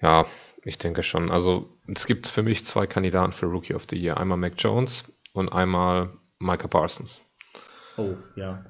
Ja, 0.00 0.24
ich 0.64 0.78
denke 0.78 1.02
schon. 1.02 1.30
Also 1.30 1.68
es 1.94 2.06
gibt 2.06 2.26
für 2.26 2.42
mich 2.42 2.64
zwei 2.64 2.86
Kandidaten 2.86 3.32
für 3.32 3.44
Rookie 3.46 3.74
of 3.74 3.84
the 3.90 3.96
Year. 3.96 4.16
Einmal 4.16 4.38
Mac 4.38 4.54
Jones 4.56 5.04
und 5.34 5.50
einmal 5.50 6.08
Micah 6.38 6.68
Parsons. 6.68 7.20
Oh, 7.98 8.14
ja. 8.34 8.64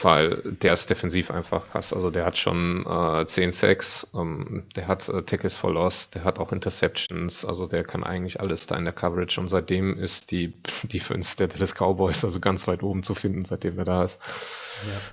Weil 0.00 0.40
der 0.62 0.72
ist 0.72 0.88
defensiv 0.88 1.30
einfach 1.30 1.68
krass. 1.68 1.92
Also 1.92 2.10
der 2.10 2.24
hat 2.24 2.36
schon 2.36 2.86
äh, 2.86 3.26
10 3.26 3.50
Sacks, 3.50 4.06
ähm, 4.14 4.64
der 4.74 4.88
hat 4.88 5.08
äh, 5.08 5.22
Tackles 5.22 5.54
for 5.54 5.72
Loss, 5.72 6.10
der 6.10 6.24
hat 6.24 6.38
auch 6.38 6.52
Interceptions, 6.52 7.44
also 7.44 7.66
der 7.66 7.84
kann 7.84 8.02
eigentlich 8.02 8.40
alles 8.40 8.66
da 8.66 8.76
in 8.76 8.84
der 8.84 8.94
Coverage 8.94 9.38
und 9.40 9.48
seitdem 9.48 9.98
ist 9.98 10.30
die 10.30 10.54
Defense 10.84 11.36
der 11.36 11.48
Dallas 11.48 11.74
Cowboys 11.74 12.24
also 12.24 12.40
ganz 12.40 12.66
weit 12.68 12.82
oben 12.82 13.02
zu 13.02 13.14
finden, 13.14 13.44
seitdem 13.44 13.78
er 13.78 13.84
da 13.84 14.04
ist. 14.04 14.18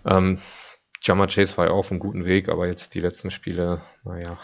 Ja. 0.05 0.17
Ähm, 0.17 0.39
Jammer 1.01 1.27
Chase 1.27 1.57
war 1.57 1.65
ja 1.65 1.71
auch 1.71 1.79
auf 1.79 1.91
einem 1.91 1.99
guten 1.99 2.25
Weg, 2.25 2.49
aber 2.49 2.67
jetzt 2.67 2.93
die 2.93 3.01
letzten 3.01 3.31
Spiele, 3.31 3.81
naja. 4.03 4.37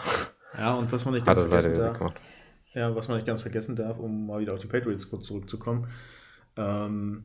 Ja, 0.57 0.75
und 0.75 0.91
was 0.91 1.03
man 1.05 1.13
nicht 1.13 1.25
ganz 1.25 1.41
vergessen 1.41 1.75
darf, 1.75 2.13
ja, 2.73 2.95
was 2.95 3.07
man 3.07 3.17
nicht 3.17 3.27
ganz 3.27 3.41
vergessen 3.41 3.75
darf, 3.75 3.99
um 3.99 4.27
mal 4.27 4.39
wieder 4.39 4.53
auf 4.53 4.59
die 4.59 4.67
Patriots 4.67 5.09
kurz 5.09 5.25
zurückzukommen, 5.25 5.87
ähm, 6.57 7.23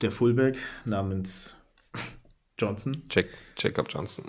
der 0.00 0.10
Fullback 0.10 0.58
namens 0.84 1.57
Johnson. 2.58 2.92
Jack, 3.10 3.26
Jacob 3.56 3.86
Johnson. 3.88 4.24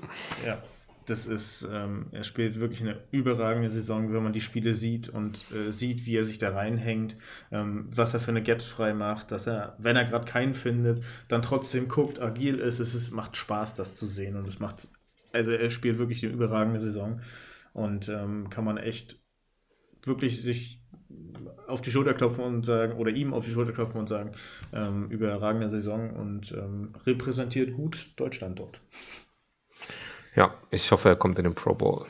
Ja, 0.45 0.61
das 1.09 1.25
ist, 1.25 1.67
ähm, 1.71 2.07
er 2.11 2.23
spielt 2.23 2.59
wirklich 2.59 2.81
eine 2.81 2.99
überragende 3.11 3.69
Saison, 3.69 4.13
wenn 4.13 4.23
man 4.23 4.33
die 4.33 4.41
Spiele 4.41 4.75
sieht 4.75 5.09
und 5.09 5.43
äh, 5.51 5.71
sieht, 5.71 6.05
wie 6.05 6.15
er 6.15 6.23
sich 6.23 6.37
da 6.37 6.53
reinhängt, 6.53 7.15
ähm, 7.51 7.87
was 7.89 8.13
er 8.13 8.19
für 8.19 8.31
eine 8.31 8.43
Gaps 8.43 8.65
frei 8.65 8.93
macht, 8.93 9.31
dass 9.31 9.47
er, 9.47 9.75
wenn 9.79 9.95
er 9.95 10.05
gerade 10.05 10.25
keinen 10.25 10.53
findet, 10.53 11.03
dann 11.27 11.41
trotzdem 11.41 11.87
guckt, 11.87 12.21
agil 12.21 12.55
ist. 12.55 12.79
Es 12.79 12.93
ist, 12.93 13.11
macht 13.11 13.37
Spaß, 13.37 13.75
das 13.75 13.95
zu 13.95 14.07
sehen 14.07 14.35
und 14.35 14.47
es 14.47 14.59
macht, 14.59 14.89
also 15.33 15.51
er 15.51 15.71
spielt 15.71 15.97
wirklich 15.97 16.23
eine 16.23 16.33
überragende 16.33 16.79
Saison 16.79 17.21
und 17.73 18.09
ähm, 18.09 18.49
kann 18.49 18.65
man 18.65 18.77
echt 18.77 19.19
wirklich 20.03 20.41
sich 20.41 20.78
auf 21.67 21.81
die 21.81 21.91
Schulter 21.91 22.13
klopfen 22.13 22.43
und 22.43 22.65
sagen, 22.65 22.93
oder 22.93 23.11
ihm 23.11 23.33
auf 23.33 23.45
die 23.45 23.51
Schulter 23.51 23.71
klopfen 23.71 23.99
und 23.99 24.09
sagen, 24.09 24.31
ähm, 24.73 25.09
überragende 25.09 25.69
Saison 25.69 26.11
und 26.11 26.51
ähm, 26.51 26.93
repräsentiert 27.05 27.73
gut 27.73 28.13
Deutschland 28.15 28.59
dort. 28.59 28.81
Ja, 30.35 30.53
ich 30.71 30.91
hoffe, 30.91 31.09
er 31.09 31.15
kommt 31.15 31.37
in 31.39 31.45
den 31.45 31.55
Pro 31.55 31.73
Bowl. 31.73 32.05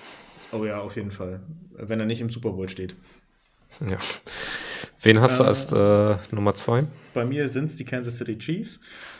Oh 0.51 0.65
ja, 0.65 0.79
auf 0.79 0.95
jeden 0.95 1.11
Fall. 1.11 1.41
Wenn 1.71 1.99
er 1.99 2.05
nicht 2.05 2.21
im 2.21 2.29
Super 2.29 2.51
Bowl 2.51 2.69
steht. 2.69 2.95
Ja. 3.87 3.97
Wen 5.01 5.21
hast 5.21 5.35
äh, 5.35 5.37
du 5.37 5.43
als 5.43 5.71
äh, 5.71 6.35
Nummer 6.35 6.53
zwei? 6.55 6.85
Bei 7.13 7.25
mir 7.25 7.47
sind 7.47 7.65
es 7.65 7.75
die 7.75 7.85
Kansas 7.85 8.17
City 8.17 8.37
Chiefs. 8.37 8.79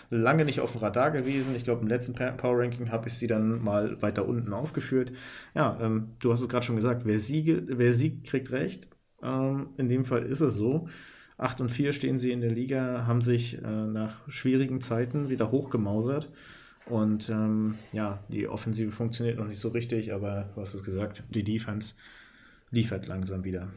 Lange 0.10 0.44
nicht 0.44 0.60
auf 0.60 0.72
dem 0.72 0.82
Radar 0.82 1.12
gewesen. 1.12 1.56
Ich 1.56 1.64
glaube, 1.64 1.82
im 1.82 1.88
letzten 1.88 2.14
Power 2.14 2.60
Ranking 2.60 2.92
habe 2.92 3.08
ich 3.08 3.14
sie 3.14 3.28
dann 3.28 3.64
mal 3.64 4.02
weiter 4.02 4.28
unten 4.28 4.54
aufgeführt. 4.54 5.12
Ja, 5.54 5.78
ähm, 5.82 6.16
du 6.20 6.32
hast 6.32 6.42
es 6.42 6.50
gerade 6.50 6.66
schon 6.66 6.76
gesagt, 6.76 7.04
wer, 7.06 7.20
siege, 7.20 7.64
wer 7.68 7.94
siegt, 7.94 8.26
kriegt 8.26 8.52
recht. 8.52 8.90
Ähm, 9.24 9.70
in 9.78 9.88
dem 9.88 10.06
Fall 10.06 10.24
ist 10.24 10.42
es 10.42 10.56
so. 10.56 10.88
8 11.38 11.62
und 11.62 11.70
4 11.70 11.94
stehen 11.94 12.20
sie 12.20 12.32
in 12.32 12.42
der 12.42 12.52
Liga, 12.52 13.06
haben 13.08 13.22
sich 13.22 13.58
äh, 13.58 13.62
nach 13.62 14.28
schwierigen 14.28 14.82
Zeiten 14.82 15.30
wieder 15.30 15.52
hochgemausert. 15.52 16.30
Und 16.86 17.30
ähm, 17.30 17.76
ja, 17.94 18.20
die 18.30 18.48
Offensive 18.48 18.92
funktioniert 18.92 19.38
noch 19.38 19.48
nicht 19.48 19.60
so 19.60 19.70
richtig, 19.70 20.12
aber 20.12 20.50
du 20.54 20.62
hast 20.62 20.74
es 20.74 20.84
gesagt, 20.84 21.24
die 21.30 21.44
Defense 21.44 21.96
liefert 22.72 23.08
langsam 23.08 23.44
wieder. 23.44 23.70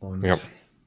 Und 0.00 0.24
ja. 0.24 0.36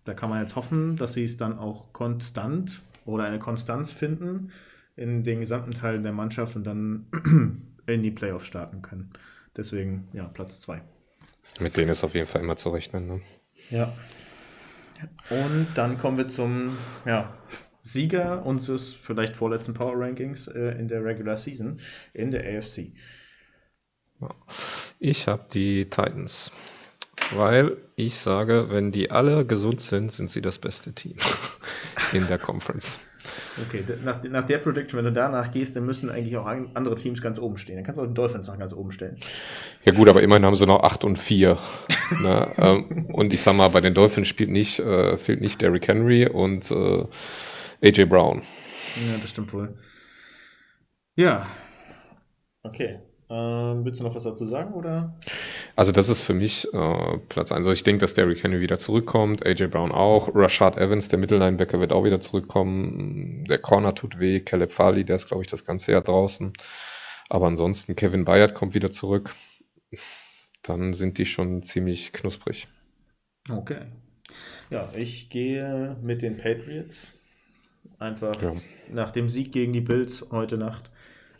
da 0.03 0.13
kann 0.13 0.29
man 0.29 0.41
jetzt 0.41 0.55
hoffen, 0.55 0.97
dass 0.97 1.13
sie 1.13 1.23
es 1.23 1.37
dann 1.37 1.57
auch 1.57 1.93
konstant 1.93 2.81
oder 3.05 3.23
eine 3.23 3.39
Konstanz 3.39 3.91
finden 3.91 4.51
in 4.95 5.23
den 5.23 5.39
gesamten 5.39 5.71
Teilen 5.71 6.03
der 6.03 6.11
Mannschaft 6.11 6.55
und 6.55 6.65
dann 6.65 7.05
in 7.85 8.03
die 8.03 8.11
Playoffs 8.11 8.47
starten 8.47 8.81
können. 8.81 9.11
Deswegen, 9.55 10.07
ja, 10.13 10.25
Platz 10.25 10.59
2. 10.61 10.81
Mit 11.59 11.77
denen 11.77 11.89
ist 11.89 12.03
auf 12.03 12.15
jeden 12.15 12.27
Fall 12.27 12.41
immer 12.41 12.55
zu 12.55 12.69
rechnen. 12.69 13.07
Ne? 13.07 13.21
Ja. 13.69 13.93
Und 15.29 15.67
dann 15.75 15.97
kommen 15.97 16.17
wir 16.17 16.27
zum 16.27 16.77
ja, 17.05 17.33
Sieger 17.81 18.45
unseres 18.45 18.93
vielleicht 18.93 19.35
vorletzten 19.35 19.73
Power 19.73 19.93
Rankings 19.95 20.47
äh, 20.47 20.77
in 20.79 20.87
der 20.87 21.03
Regular 21.03 21.37
Season 21.37 21.79
in 22.13 22.31
der 22.31 22.57
AFC. 22.57 22.91
Ich 24.99 25.27
habe 25.27 25.45
die 25.51 25.85
Titans. 25.89 26.51
Weil 27.33 27.77
ich 27.95 28.17
sage, 28.17 28.67
wenn 28.69 28.91
die 28.91 29.09
alle 29.09 29.45
gesund 29.45 29.79
sind, 29.79 30.11
sind 30.11 30.29
sie 30.29 30.41
das 30.41 30.59
beste 30.59 30.93
Team 30.93 31.15
in 32.11 32.27
der 32.27 32.37
Conference. 32.37 32.99
Okay, 33.67 33.83
nach, 34.03 34.23
nach 34.23 34.45
der 34.45 34.57
Prediction, 34.57 34.97
wenn 34.97 35.05
du 35.05 35.11
danach 35.11 35.51
gehst, 35.51 35.75
dann 35.75 35.85
müssen 35.85 36.09
eigentlich 36.09 36.35
auch 36.37 36.45
andere 36.45 36.95
Teams 36.95 37.21
ganz 37.21 37.37
oben 37.37 37.57
stehen. 37.57 37.75
Dann 37.75 37.83
kannst 37.83 37.97
du 37.97 38.03
auch 38.03 38.07
den 38.07 38.15
Dolphins 38.15 38.47
nach 38.47 38.57
ganz 38.57 38.73
oben 38.73 38.91
stellen. 38.91 39.17
Ja 39.85 39.93
gut, 39.93 40.09
aber 40.09 40.23
immerhin 40.23 40.45
haben 40.45 40.55
sie 40.55 40.65
noch 40.65 40.83
8 40.83 41.03
und 41.03 41.17
4. 41.17 41.57
ne? 42.21 42.53
ähm, 42.57 43.07
und 43.13 43.33
ich 43.33 43.41
sag 43.41 43.55
mal, 43.55 43.67
bei 43.69 43.81
den 43.81 43.93
Dolphins 43.93 44.27
spielt 44.27 44.49
nicht, 44.49 44.79
äh, 44.79 45.17
fehlt 45.17 45.41
nicht 45.41 45.61
Derrick 45.61 45.87
Henry 45.87 46.27
und 46.27 46.71
äh, 46.71 47.05
AJ 47.83 48.05
Brown. 48.05 48.41
Ja, 48.95 49.17
das 49.21 49.29
stimmt 49.29 49.53
wohl. 49.53 49.77
Ja. 51.15 51.47
Okay. 52.63 52.99
Ähm, 53.33 53.85
willst 53.85 54.01
du 54.01 54.03
noch 54.03 54.13
was 54.13 54.23
dazu 54.23 54.45
sagen, 54.45 54.73
oder? 54.73 55.17
Also 55.77 55.93
das 55.93 56.09
ist 56.09 56.19
für 56.19 56.33
mich 56.33 56.67
äh, 56.73 57.17
Platz 57.29 57.53
1. 57.53 57.59
Also 57.59 57.71
ich 57.71 57.83
denke, 57.83 57.99
dass 57.99 58.13
Derrick 58.13 58.43
Henry 58.43 58.59
wieder 58.59 58.77
zurückkommt, 58.77 59.45
AJ 59.45 59.67
Brown 59.67 59.93
auch, 59.93 60.35
Rashad 60.35 60.77
Evans, 60.77 61.07
der 61.07 61.17
Mittellinebacker, 61.17 61.79
wird 61.79 61.93
auch 61.93 62.03
wieder 62.03 62.19
zurückkommen. 62.19 63.45
Der 63.45 63.57
Corner 63.57 63.95
tut 63.95 64.19
weh, 64.19 64.41
Caleb 64.41 64.73
Farley, 64.73 65.05
der 65.05 65.15
ist, 65.15 65.29
glaube 65.29 65.43
ich, 65.43 65.49
das 65.49 65.63
ganze 65.63 65.93
Jahr 65.93 66.01
draußen. 66.01 66.51
Aber 67.29 67.47
ansonsten, 67.47 67.95
Kevin 67.95 68.25
Bayard 68.25 68.53
kommt 68.53 68.73
wieder 68.73 68.91
zurück. 68.91 69.33
Dann 70.61 70.91
sind 70.91 71.17
die 71.17 71.25
schon 71.25 71.63
ziemlich 71.63 72.11
knusprig. 72.11 72.67
Okay. 73.49 73.85
Ja, 74.69 74.89
ich 74.93 75.29
gehe 75.29 75.95
mit 76.01 76.21
den 76.21 76.35
Patriots. 76.35 77.13
Einfach 77.97 78.41
ja. 78.41 78.51
nach 78.91 79.11
dem 79.11 79.29
Sieg 79.29 79.53
gegen 79.53 79.71
die 79.71 79.81
Bills 79.81 80.25
heute 80.31 80.57
Nacht. 80.57 80.91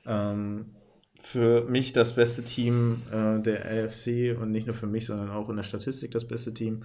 Ähm, 0.06 0.68
für 1.22 1.64
mich 1.66 1.94
das 1.94 2.16
beste 2.16 2.44
Team 2.44 3.02
äh, 3.12 3.40
der 3.42 3.66
AFC 3.66 4.38
und 4.40 4.52
nicht 4.52 4.66
nur 4.68 4.76
für 4.76 4.88
mich, 4.88 5.06
sondern 5.06 5.30
auch 5.30 5.50
in 5.50 5.56
der 5.56 5.64
Statistik 5.64 6.12
das 6.12 6.26
beste 6.26 6.54
Team. 6.54 6.84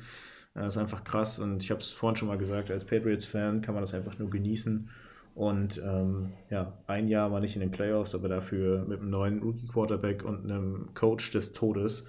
Das 0.54 0.64
äh, 0.64 0.68
ist 0.68 0.78
einfach 0.78 1.04
krass 1.04 1.38
und 1.38 1.62
ich 1.62 1.70
habe 1.70 1.80
es 1.80 1.90
vorhin 1.90 2.16
schon 2.16 2.28
mal 2.28 2.38
gesagt, 2.38 2.70
als 2.70 2.84
Patriots-Fan 2.84 3.62
kann 3.62 3.74
man 3.74 3.82
das 3.82 3.94
einfach 3.94 4.18
nur 4.18 4.30
genießen. 4.30 4.88
Und 5.34 5.82
ähm, 5.84 6.30
ja, 6.50 6.72
ein 6.86 7.08
Jahr 7.08 7.30
war 7.30 7.40
nicht 7.40 7.56
in 7.56 7.60
den 7.60 7.70
Playoffs, 7.70 8.14
aber 8.14 8.28
dafür 8.28 8.86
mit 8.86 9.00
einem 9.00 9.10
neuen 9.10 9.42
Rookie-Quarterback 9.42 10.24
und 10.24 10.44
einem 10.44 10.94
Coach 10.94 11.30
des 11.30 11.52
Todes 11.52 12.04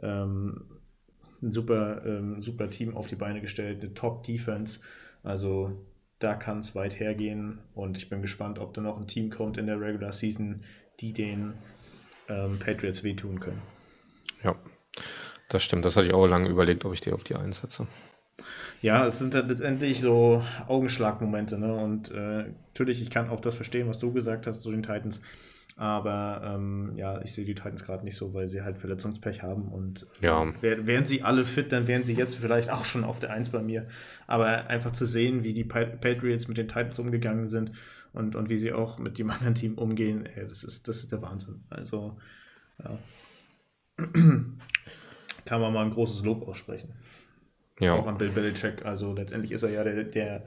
ähm, 0.00 0.62
ein 1.42 1.50
super, 1.50 2.04
ähm, 2.06 2.42
super 2.42 2.70
Team 2.70 2.96
auf 2.96 3.06
die 3.06 3.16
Beine 3.16 3.40
gestellt, 3.40 3.82
eine 3.82 3.94
Top-Defense. 3.94 4.80
Also 5.22 5.72
da 6.18 6.34
kann 6.34 6.60
es 6.60 6.74
weit 6.74 7.00
hergehen 7.00 7.58
und 7.74 7.96
ich 7.96 8.08
bin 8.08 8.22
gespannt, 8.22 8.58
ob 8.58 8.74
da 8.74 8.80
noch 8.80 8.98
ein 8.98 9.06
Team 9.06 9.30
kommt 9.30 9.56
in 9.56 9.66
der 9.66 9.80
Regular 9.80 10.12
Season, 10.12 10.62
die 11.00 11.12
den 11.12 11.54
ähm, 12.28 12.58
Patriots 12.58 13.02
wehtun 13.02 13.40
können. 13.40 13.60
Ja, 14.42 14.54
das 15.48 15.62
stimmt. 15.62 15.84
Das 15.84 15.96
hatte 15.96 16.06
ich 16.06 16.14
auch 16.14 16.26
lange 16.26 16.48
überlegt, 16.48 16.84
ob 16.84 16.94
ich 16.94 17.00
die 17.00 17.12
auf 17.12 17.24
die 17.24 17.34
einsetze. 17.34 17.86
Ja, 18.82 19.04
es 19.04 19.18
sind 19.18 19.34
dann 19.34 19.48
letztendlich 19.48 20.00
so 20.00 20.42
Augenschlagmomente. 20.66 21.58
Ne? 21.58 21.74
Und 21.74 22.10
äh, 22.12 22.44
natürlich, 22.68 23.02
ich 23.02 23.10
kann 23.10 23.28
auch 23.28 23.40
das 23.40 23.54
verstehen, 23.54 23.88
was 23.88 23.98
du 23.98 24.12
gesagt 24.12 24.46
hast 24.46 24.60
zu 24.60 24.70
den 24.70 24.82
Titans. 24.82 25.20
Aber 25.76 26.42
ähm, 26.44 26.92
ja, 26.96 27.22
ich 27.22 27.32
sehe 27.32 27.44
die 27.44 27.54
Titans 27.54 27.84
gerade 27.84 28.04
nicht 28.04 28.16
so, 28.16 28.34
weil 28.34 28.48
sie 28.48 28.62
halt 28.62 28.78
Verletzungspech 28.78 29.42
haben. 29.42 29.68
Und 29.68 30.06
ja. 30.20 30.46
wär, 30.62 30.86
wären 30.86 31.04
sie 31.04 31.22
alle 31.22 31.44
fit, 31.44 31.72
dann 31.72 31.88
wären 31.88 32.04
sie 32.04 32.14
jetzt 32.14 32.36
vielleicht 32.36 32.70
auch 32.70 32.84
schon 32.84 33.04
auf 33.04 33.18
der 33.18 33.30
Eins 33.30 33.50
bei 33.50 33.62
mir. 33.62 33.86
Aber 34.26 34.68
einfach 34.68 34.92
zu 34.92 35.06
sehen, 35.06 35.42
wie 35.42 35.52
die 35.52 35.64
Patriots 35.64 36.48
mit 36.48 36.56
den 36.56 36.68
Titans 36.68 36.98
umgegangen 36.98 37.48
sind 37.48 37.72
und, 38.12 38.36
und 38.36 38.48
wie 38.48 38.58
sie 38.58 38.72
auch 38.72 38.98
mit 38.98 39.18
dem 39.18 39.30
anderen 39.30 39.54
Team 39.54 39.78
umgehen, 39.78 40.26
ey, 40.26 40.46
das, 40.46 40.64
ist, 40.64 40.88
das 40.88 40.98
ist 40.98 41.12
der 41.12 41.22
Wahnsinn. 41.22 41.64
Also, 41.70 42.18
ja. 42.82 42.98
Kann 45.44 45.60
man 45.60 45.72
mal 45.72 45.84
ein 45.84 45.90
großes 45.90 46.22
Lob 46.22 46.46
aussprechen. 46.46 46.94
Ja. 47.80 47.94
Auch 47.94 48.06
an 48.06 48.18
Bill 48.18 48.30
Belichick. 48.30 48.84
Also 48.84 49.14
letztendlich 49.14 49.52
ist 49.52 49.62
er 49.62 49.70
ja 49.70 49.84
der, 49.84 50.04
der 50.04 50.44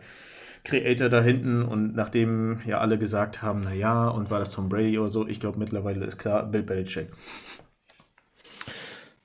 Creator 0.63 1.09
da 1.09 1.21
hinten 1.21 1.63
und 1.63 1.95
nachdem 1.95 2.61
ja 2.65 2.79
alle 2.79 2.97
gesagt 2.97 3.41
haben, 3.41 3.61
naja, 3.61 4.07
und 4.07 4.29
war 4.31 4.39
das 4.39 4.51
Tom 4.51 4.69
Brady 4.69 4.97
oder 4.97 5.09
so, 5.09 5.27
ich 5.27 5.39
glaube 5.39 5.59
mittlerweile 5.59 6.05
ist 6.05 6.17
klar, 6.17 6.45
Bill 6.45 6.63
Belichick. 6.63 7.09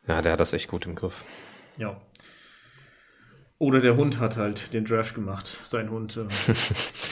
Ja, 0.06 0.22
der 0.22 0.32
hat 0.32 0.40
das 0.40 0.54
echt 0.54 0.68
gut 0.68 0.86
im 0.86 0.94
Griff. 0.94 1.24
Ja. 1.76 2.00
Oder 3.58 3.80
der 3.80 3.96
Hund 3.96 4.20
hat 4.20 4.36
halt 4.36 4.72
den 4.72 4.84
Draft 4.84 5.14
gemacht, 5.14 5.58
sein 5.64 5.90
Hund. 5.90 6.16
Äh, 6.16 6.26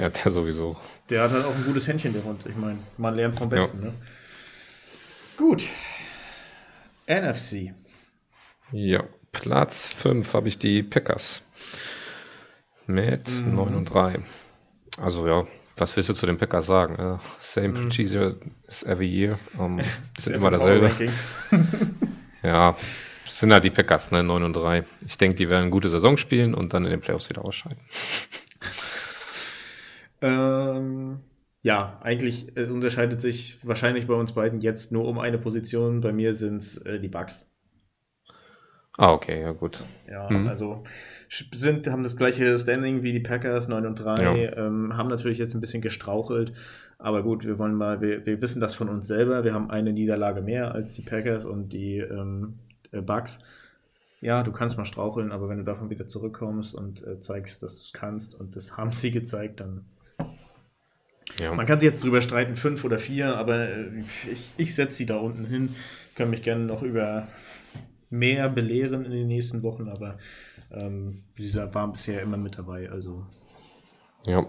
Ja, 0.00 0.08
der 0.08 0.30
sowieso. 0.30 0.78
Der 1.10 1.24
hat 1.24 1.32
halt 1.32 1.44
auch 1.44 1.54
ein 1.54 1.64
gutes 1.66 1.86
Händchen, 1.86 2.14
der 2.14 2.24
Hund. 2.24 2.40
Ich 2.46 2.56
meine, 2.56 2.78
man 2.96 3.14
lernt 3.14 3.36
vom 3.36 3.50
Besten. 3.50 3.82
Ja. 3.82 3.88
Ne? 3.88 3.94
Gut. 5.36 5.64
NFC. 7.06 7.74
Ja, 8.72 9.04
Platz 9.30 9.92
5 9.92 10.32
habe 10.32 10.48
ich 10.48 10.58
die 10.58 10.82
Packers. 10.82 11.42
Mit 12.86 13.28
mhm. 13.44 13.56
9 13.56 13.74
und 13.74 13.84
3. 13.84 14.20
Also 14.96 15.26
ja, 15.26 15.46
was 15.76 15.94
willst 15.96 16.08
du 16.08 16.14
zu 16.14 16.24
den 16.24 16.38
Packers 16.38 16.64
sagen? 16.64 16.98
Uh, 16.98 17.18
same 17.38 17.68
mhm. 17.68 17.82
procedure 17.82 18.36
as 18.66 18.82
every 18.84 19.06
year. 19.06 19.38
Um, 19.58 19.82
sind 20.18 20.34
immer 20.34 20.50
dasselbe. 20.50 20.90
ja, 22.42 22.74
sind 23.26 23.52
halt 23.52 23.64
die 23.66 23.70
Packers, 23.70 24.12
ne? 24.12 24.22
9 24.22 24.44
und 24.44 24.54
3. 24.54 24.82
Ich 25.06 25.18
denke, 25.18 25.36
die 25.36 25.50
werden 25.50 25.64
eine 25.64 25.70
gute 25.70 25.90
Saison 25.90 26.16
spielen 26.16 26.54
und 26.54 26.72
dann 26.72 26.86
in 26.86 26.90
den 26.90 27.00
Playoffs 27.00 27.28
wieder 27.28 27.44
ausscheiden. 27.44 27.78
Ähm, 30.20 31.20
ja, 31.62 31.98
eigentlich 32.02 32.52
es 32.54 32.70
unterscheidet 32.70 33.20
sich 33.20 33.58
wahrscheinlich 33.66 34.06
bei 34.06 34.14
uns 34.14 34.32
beiden 34.32 34.60
jetzt 34.60 34.92
nur 34.92 35.06
um 35.06 35.18
eine 35.18 35.38
Position. 35.38 36.00
Bei 36.00 36.12
mir 36.12 36.34
sind 36.34 36.56
es 36.56 36.78
äh, 36.78 36.98
die 36.98 37.08
Bugs. 37.08 37.50
Ah, 38.98 39.12
okay, 39.12 39.40
ja 39.40 39.52
gut. 39.52 39.82
Ja, 40.10 40.28
mhm. 40.30 40.48
also 40.48 40.82
sind, 41.52 41.88
haben 41.88 42.02
das 42.02 42.16
gleiche 42.16 42.58
Standing 42.58 43.02
wie 43.02 43.12
die 43.12 43.20
Packers, 43.20 43.68
9 43.68 43.86
und 43.86 43.94
3, 43.94 44.22
ja. 44.22 44.56
ähm, 44.56 44.96
haben 44.96 45.08
natürlich 45.08 45.38
jetzt 45.38 45.54
ein 45.54 45.60
bisschen 45.60 45.80
gestrauchelt, 45.80 46.52
aber 46.98 47.22
gut, 47.22 47.46
wir 47.46 47.58
wollen 47.58 47.74
mal, 47.74 48.00
wir, 48.00 48.26
wir 48.26 48.42
wissen 48.42 48.60
das 48.60 48.74
von 48.74 48.88
uns 48.88 49.06
selber, 49.06 49.44
wir 49.44 49.54
haben 49.54 49.70
eine 49.70 49.92
Niederlage 49.92 50.42
mehr 50.42 50.74
als 50.74 50.92
die 50.92 51.02
Packers 51.02 51.46
und 51.46 51.72
die 51.72 51.98
ähm, 51.98 52.58
äh, 52.90 53.00
Bugs. 53.00 53.38
Ja, 54.20 54.42
du 54.42 54.52
kannst 54.52 54.76
mal 54.76 54.84
straucheln, 54.84 55.32
aber 55.32 55.48
wenn 55.48 55.58
du 55.58 55.64
davon 55.64 55.88
wieder 55.88 56.06
zurückkommst 56.06 56.74
und 56.74 57.06
äh, 57.06 57.18
zeigst, 57.20 57.62
dass 57.62 57.76
du 57.76 57.80
es 57.80 57.92
kannst 57.94 58.34
und 58.34 58.54
das 58.54 58.76
haben 58.76 58.92
sie 58.92 59.12
gezeigt, 59.12 59.60
dann 59.60 59.86
ja. 61.38 61.54
Man 61.54 61.66
kann 61.66 61.80
sich 61.80 61.90
jetzt 61.90 62.02
drüber 62.02 62.20
streiten, 62.20 62.56
fünf 62.56 62.84
oder 62.84 62.98
vier, 62.98 63.36
aber 63.36 63.68
äh, 63.68 63.98
ich, 64.30 64.50
ich 64.56 64.74
setze 64.74 64.98
sie 64.98 65.06
da 65.06 65.16
unten 65.16 65.46
hin. 65.46 65.74
Ich 66.10 66.16
kann 66.16 66.30
mich 66.30 66.42
gerne 66.42 66.64
noch 66.64 66.82
über 66.82 67.28
mehr 68.10 68.48
belehren 68.48 69.04
in 69.04 69.12
den 69.12 69.28
nächsten 69.28 69.62
Wochen, 69.62 69.88
aber 69.88 70.18
ähm, 70.72 71.24
dieser 71.38 71.72
war 71.74 71.92
bisher 71.92 72.20
immer 72.22 72.36
mit 72.36 72.58
dabei. 72.58 72.90
Also 72.90 73.24
ja. 74.26 74.46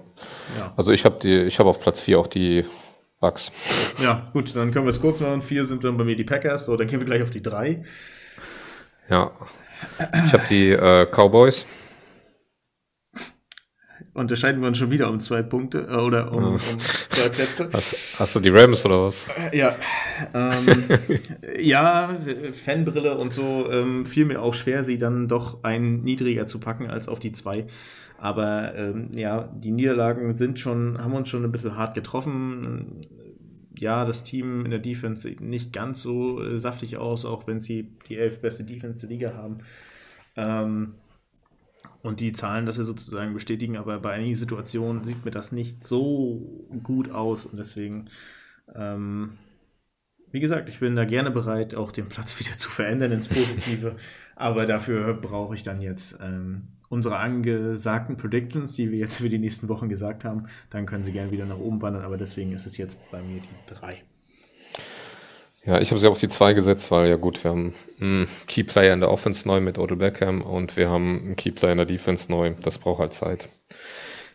ja. 0.58 0.74
Also 0.76 0.91
ich 0.91 1.06
habe 1.06 1.20
die, 1.22 1.44
ich 1.44 1.60
habe 1.60 1.70
auf 1.70 1.80
Platz 1.80 2.02
4 2.02 2.20
auch 2.20 2.28
die 2.28 2.66
Bugs. 3.20 3.52
Ja, 4.02 4.30
gut, 4.34 4.53
dann 4.56 4.72
können 4.72 4.86
wir 4.86 4.90
es 4.90 4.99
kurz 4.99 5.20
machen. 5.20 5.41
Vier 5.41 5.64
sind 5.64 5.84
dann 5.84 5.95
bei 5.95 6.03
mir 6.03 6.16
die 6.16 6.24
Packers, 6.24 6.66
so 6.66 6.76
dann 6.76 6.88
gehen 6.88 6.99
wir 6.99 7.06
gleich 7.06 7.22
auf 7.22 7.30
die 7.30 7.41
drei. 7.41 7.84
Ja. 9.10 9.32
Ich 10.26 10.34
habe 10.34 10.44
die 10.49 10.72
äh, 10.72 11.06
Cowboys 11.06 11.66
unterscheiden 14.13 14.61
wir 14.61 14.67
uns 14.67 14.77
schon 14.77 14.91
wieder 14.91 15.09
um 15.09 15.19
zwei 15.19 15.41
Punkte 15.41 15.88
äh, 15.89 15.95
oder 15.95 16.31
um, 16.31 16.43
um 16.43 16.57
zwei 16.59 17.29
Plätze. 17.29 17.69
Hast, 17.71 17.95
hast, 18.19 18.35
du 18.35 18.39
die 18.39 18.49
Rams 18.49 18.85
oder 18.85 19.03
was? 19.03 19.27
Äh, 19.27 19.57
ja, 19.57 19.75
ähm, 20.33 20.83
ja, 21.59 22.15
Fanbrille 22.51 23.17
und 23.17 23.33
so 23.33 23.71
ähm, 23.71 24.05
fiel 24.05 24.25
mir 24.25 24.41
auch 24.41 24.53
schwer, 24.53 24.83
sie 24.83 24.97
dann 24.97 25.27
doch 25.27 25.63
ein 25.63 26.01
niedriger 26.01 26.45
zu 26.45 26.59
packen 26.59 26.89
als 26.89 27.07
auf 27.07 27.19
die 27.19 27.31
zwei. 27.31 27.67
Aber 28.17 28.75
ähm, 28.75 29.09
ja, 29.15 29.49
die 29.55 29.71
Niederlagen 29.71 30.35
sind 30.35 30.59
schon, 30.59 31.01
haben 31.01 31.13
uns 31.13 31.29
schon 31.29 31.43
ein 31.43 31.51
bisschen 31.51 31.75
hart 31.75 31.95
getroffen. 31.95 33.07
Ja, 33.77 34.05
das 34.05 34.23
Team 34.23 34.63
in 34.63 34.69
der 34.69 34.79
Defense 34.79 35.23
sieht 35.23 35.41
nicht 35.41 35.73
ganz 35.73 36.01
so 36.01 36.43
äh, 36.43 36.59
saftig 36.59 36.97
aus, 36.97 37.25
auch 37.25 37.47
wenn 37.47 37.61
sie 37.61 37.88
die 38.07 38.17
elf 38.17 38.39
beste 38.39 38.63
Defense 38.63 38.99
der 38.99 39.09
Liga 39.09 39.33
haben. 39.33 39.57
Ähm, 40.35 40.93
und 42.03 42.19
die 42.19 42.34
Zahlen 42.34 42.65
das 42.65 42.78
ja 42.78 42.84
sozusagen 42.84 43.34
bestätigen, 43.34 43.78
aber 43.78 43.99
bei 43.99 44.14
einigen 44.14 44.36
Situationen 44.36 45.03
sieht 45.03 45.23
mir 45.26 45.32
das 45.32 45.52
nicht 45.52 45.84
so 45.84 46.68
gut 46.84 47.11
aus. 47.11 47.45
Und 47.45 47.57
deswegen, 47.57 48.10
ähm, 48.76 49.38
wie 50.32 50.40
gesagt, 50.40 50.69
ich 50.69 50.80
bin 50.80 50.95
da 50.95 51.06
gerne 51.06 51.32
bereit, 51.32 51.76
auch 51.76 51.91
den 51.91 52.10
Platz 52.10 52.40
wieder 52.40 52.57
zu 52.57 52.69
verändern 52.69 53.11
ins 53.11 53.28
Positive, 53.28 53.95
aber 54.36 54.65
dafür 54.65 55.14
brauche 55.14 55.56
ich 55.56 55.64
dann 55.64 55.82
jetzt 55.82 56.18
ähm, 56.22 56.69
unsere 56.90 57.18
angesagten 57.18 58.18
Predictions, 58.18 58.73
die 58.73 58.91
wir 58.91 58.99
jetzt 58.99 59.18
für 59.18 59.30
die 59.30 59.40
nächsten 59.40 59.69
Wochen 59.69 59.88
gesagt 59.88 60.26
haben, 60.26 60.48
dann 60.69 60.86
können 60.86 61.03
sie 61.03 61.11
gerne 61.11 61.32
wieder 61.32 61.45
nach 61.45 61.60
oben 61.60 61.82
wandern, 61.82 62.03
aber 62.03 62.18
deswegen 62.18 62.52
ist 62.52 62.65
es 62.65 62.78
jetzt 62.78 62.98
bei 63.11 63.22
mir 63.22 63.40
die 63.40 63.73
3. 63.73 64.03
Ja, 65.63 65.79
ich 65.79 65.91
habe 65.91 65.99
sie 65.99 66.07
auf 66.07 66.19
die 66.19 66.27
2 66.27 66.53
gesetzt, 66.53 66.89
weil 66.89 67.09
ja 67.09 67.17
gut, 67.17 67.43
wir 67.43 67.51
haben 67.51 67.75
einen 67.99 68.27
Key 68.47 68.63
Player 68.63 68.93
in 68.93 68.99
der 68.99 69.11
Offense 69.11 69.47
neu 69.47 69.61
mit 69.61 69.77
Odell 69.77 69.97
Beckham 69.97 70.41
und 70.41 70.75
wir 70.75 70.89
haben 70.89 71.19
einen 71.19 71.35
Key 71.35 71.51
Player 71.51 71.73
in 71.73 71.77
der 71.77 71.85
Defense 71.85 72.31
neu. 72.31 72.53
Das 72.61 72.79
braucht 72.79 72.99
halt 72.99 73.13
Zeit. 73.13 73.47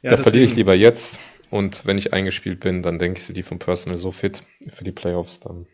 Ja, 0.03 0.11
da 0.11 0.17
verliere 0.17 0.45
ich 0.45 0.55
lieber 0.55 0.75
jetzt 0.75 1.19
und 1.51 1.85
wenn 1.85 1.99
ich 1.99 2.13
eingespielt 2.13 2.61
bin, 2.61 2.83
dann 2.83 2.99
denke 2.99 3.19
ich, 3.19 3.25
sind 3.25 3.37
die 3.37 3.43
vom 3.43 3.59
Personal 3.59 3.99
so 3.99 4.13
fit 4.13 4.45
für 4.69 4.85
die 4.85 4.93
Playoffs 4.93 5.41
dann. 5.41 5.67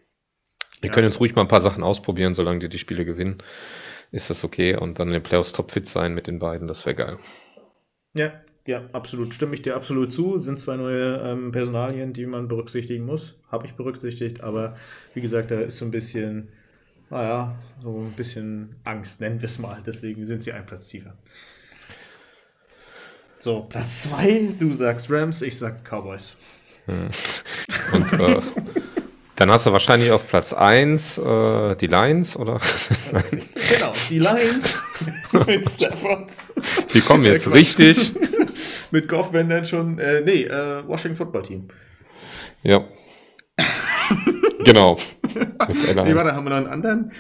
Wir 0.81 0.89
ja. 0.89 0.95
können 0.95 1.09
jetzt 1.09 1.21
ruhig 1.21 1.35
mal 1.35 1.43
ein 1.43 1.49
paar 1.49 1.61
Sachen 1.61 1.83
ausprobieren, 1.83 2.35
solange 2.35 2.61
die 2.61 2.69
die 2.69 2.79
Spiele 2.79 3.05
gewinnen 3.05 3.43
ist 4.13 4.29
das 4.31 4.45
okay 4.45 4.77
und 4.77 4.99
dann 4.99 5.09
in 5.09 5.15
den 5.15 5.23
Playoffs 5.23 5.53
topfit 5.53 5.89
sein 5.89 6.15
mit 6.15 6.27
den 6.27 6.39
beiden, 6.39 6.69
das 6.69 6.87
wäre 6.87 6.95
geil. 6.95 7.19
Ja, 8.15 8.33
ja, 8.67 8.83
absolut. 8.93 9.35
Stimme 9.35 9.55
ich 9.55 9.63
dir 9.63 9.75
absolut 9.75 10.13
zu. 10.13 10.39
Sind 10.39 10.61
zwei 10.61 10.77
neue 10.77 11.17
ähm, 11.25 11.53
Personalien, 11.53 12.13
die 12.13 12.27
man 12.27 12.49
berücksichtigen 12.49 13.05
muss. 13.05 13.35
Habe 13.51 13.67
ich 13.67 13.75
berücksichtigt, 13.75 14.41
aber 14.43 14.77
wie 15.15 15.21
gesagt, 15.21 15.51
da 15.51 15.61
ist 15.61 15.79
so 15.79 15.85
ein 15.85 15.91
bisschen, 15.91 16.49
naja, 17.11 17.57
so 17.83 17.91
ein 17.99 18.13
bisschen 18.13 18.77
Angst, 18.85 19.21
nennen 19.21 19.41
wir 19.41 19.47
es 19.47 19.59
mal. 19.59 19.83
Deswegen 19.85 20.25
sind 20.25 20.43
sie 20.43 20.53
ein 20.53 20.65
Platz 20.65 20.87
tiefer. 20.89 21.15
So, 23.41 23.63
Platz 23.63 24.03
zwei, 24.03 24.55
du 24.57 24.73
sagst 24.75 25.11
Rams, 25.11 25.43
ich 25.43 25.59
sag 25.59 25.85
Cowboys. 25.85 26.37
Hm. 26.87 27.09
Und 27.93 28.13
äh, 28.13 28.41
Dann 29.43 29.51
hast 29.51 29.67
du 29.67 29.73
wahrscheinlich 29.73 30.13
auf 30.13 30.29
Platz 30.29 30.53
1 30.53 31.19
äh, 31.19 31.75
die 31.75 31.89
Lions, 31.89 32.37
oder? 32.37 32.61
genau, 33.11 33.93
die 34.09 34.21
Lions 34.21 34.81
mit 35.47 35.69
Stafford. 35.69 36.31
Die 36.95 37.01
kommen 37.01 37.25
jetzt 37.25 37.51
richtig. 37.51 38.15
Mit 38.93 39.09
Goff, 39.09 39.33
wenn 39.33 39.49
dann 39.49 39.65
schon, 39.65 39.99
äh, 39.99 40.21
nee, 40.21 40.45
äh, 40.45 40.87
Washington 40.87 41.17
Football 41.17 41.43
Team. 41.43 41.69
Ja. 42.63 42.85
genau. 44.65 44.97
nee, 45.35 46.15
warte, 46.15 46.35
haben 46.35 46.45
wir 46.45 46.51
noch 46.51 46.57
einen 46.57 46.67
anderen? 46.67 47.13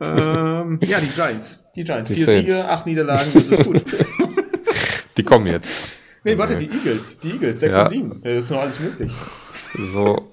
Ähm, 0.00 0.78
ja, 0.82 1.00
die 1.00 1.08
Giants. 1.08 1.64
Die 1.74 1.84
Giants. 1.84 2.08
Die 2.08 2.16
Vier 2.16 2.26
Saints. 2.26 2.52
Siege, 2.52 2.68
acht 2.68 2.86
Niederlagen, 2.86 3.30
das 3.32 3.44
ist 3.44 3.64
gut. 3.64 3.84
die 5.16 5.22
kommen 5.22 5.46
jetzt. 5.46 5.90
Nee, 6.24 6.36
warte, 6.36 6.56
die 6.56 6.66
Eagles. 6.66 7.18
Die 7.20 7.30
Eagles, 7.30 7.60
6 7.60 7.74
ja. 7.74 7.82
und 7.82 7.88
7. 7.88 8.20
Das 8.22 8.44
ist 8.44 8.50
noch 8.50 8.60
alles 8.60 8.80
möglich. 8.80 9.12
So. 9.78 10.32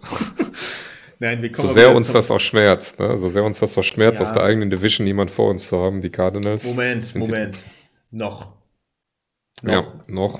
Nein, 1.19 1.41
wir 1.41 1.51
kommen 1.51 1.67
so 1.67 1.73
sehr 1.73 1.95
uns 1.95 2.11
das 2.11 2.29
auch 2.29 2.39
schmerzt, 2.39 2.99
ne? 2.99 3.17
so 3.17 3.29
sehr 3.29 3.43
uns 3.43 3.59
das 3.59 3.75
auch 3.77 3.83
schmerzt, 3.83 4.19
ja. 4.19 4.25
aus 4.25 4.33
der 4.33 4.43
eigenen 4.43 4.69
Division 4.69 5.05
niemand 5.05 5.31
vor 5.31 5.49
uns 5.49 5.67
zu 5.67 5.77
haben, 5.77 6.01
die 6.01 6.11
Cardinals. 6.11 6.65
Moment, 6.65 7.15
Moment. 7.15 7.59
Noch. 8.11 8.53
noch. 9.63 9.71
Ja, 9.71 9.83
noch. 10.09 10.39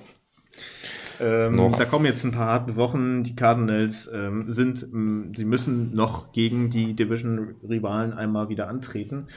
Ähm. 1.19 1.71
Da 1.77 1.85
kommen 1.85 2.05
jetzt 2.05 2.23
ein 2.23 2.31
paar 2.31 2.47
harte 2.47 2.75
Wochen. 2.75 3.23
Die 3.23 3.35
Cardinals 3.35 4.09
ähm, 4.13 4.51
sind, 4.51 4.83
ähm, 4.83 5.33
sie 5.35 5.45
müssen 5.45 5.95
noch 5.95 6.31
gegen 6.31 6.69
die 6.69 6.93
Division-Rivalen 6.93 8.13
einmal 8.13 8.49
wieder 8.49 8.67
antreten. 8.67 9.27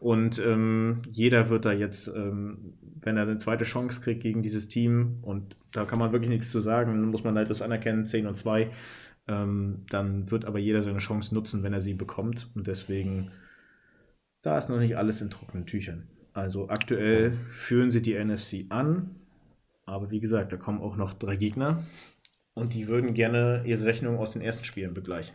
Und 0.00 0.38
ähm, 0.38 1.02
jeder 1.10 1.48
wird 1.48 1.64
da 1.64 1.72
jetzt, 1.72 2.08
ähm, 2.08 2.74
wenn 3.00 3.16
er 3.16 3.22
eine 3.22 3.38
zweite 3.38 3.64
Chance 3.64 4.00
kriegt 4.00 4.22
gegen 4.22 4.42
dieses 4.42 4.68
Team, 4.68 5.18
und 5.22 5.56
da 5.72 5.84
kann 5.84 5.98
man 5.98 6.12
wirklich 6.12 6.30
nichts 6.30 6.50
zu 6.50 6.60
sagen, 6.60 7.10
muss 7.10 7.24
man 7.24 7.36
halt 7.36 7.50
das 7.50 7.62
anerkennen, 7.62 8.04
10 8.04 8.26
und 8.26 8.34
2, 8.34 8.68
ähm, 9.26 9.84
dann 9.88 10.30
wird 10.30 10.44
aber 10.44 10.58
jeder 10.58 10.82
seine 10.82 10.98
Chance 10.98 11.34
nutzen, 11.34 11.62
wenn 11.62 11.72
er 11.72 11.80
sie 11.80 11.94
bekommt. 11.94 12.50
Und 12.54 12.66
deswegen, 12.66 13.30
da 14.42 14.58
ist 14.58 14.68
noch 14.68 14.78
nicht 14.78 14.96
alles 14.96 15.22
in 15.22 15.30
trockenen 15.30 15.66
Tüchern. 15.66 16.08
Also 16.34 16.68
aktuell 16.68 17.32
führen 17.50 17.90
sie 17.90 18.02
die 18.02 18.22
NFC 18.22 18.66
an. 18.68 19.14
Aber 19.86 20.10
wie 20.10 20.20
gesagt, 20.20 20.52
da 20.52 20.56
kommen 20.56 20.80
auch 20.80 20.96
noch 20.96 21.14
drei 21.14 21.36
Gegner. 21.36 21.84
Und 22.54 22.72
die 22.72 22.86
würden 22.88 23.14
gerne 23.14 23.62
ihre 23.64 23.84
Rechnung 23.84 24.18
aus 24.18 24.30
den 24.30 24.42
ersten 24.42 24.64
Spielen 24.64 24.94
begleichen. 24.94 25.34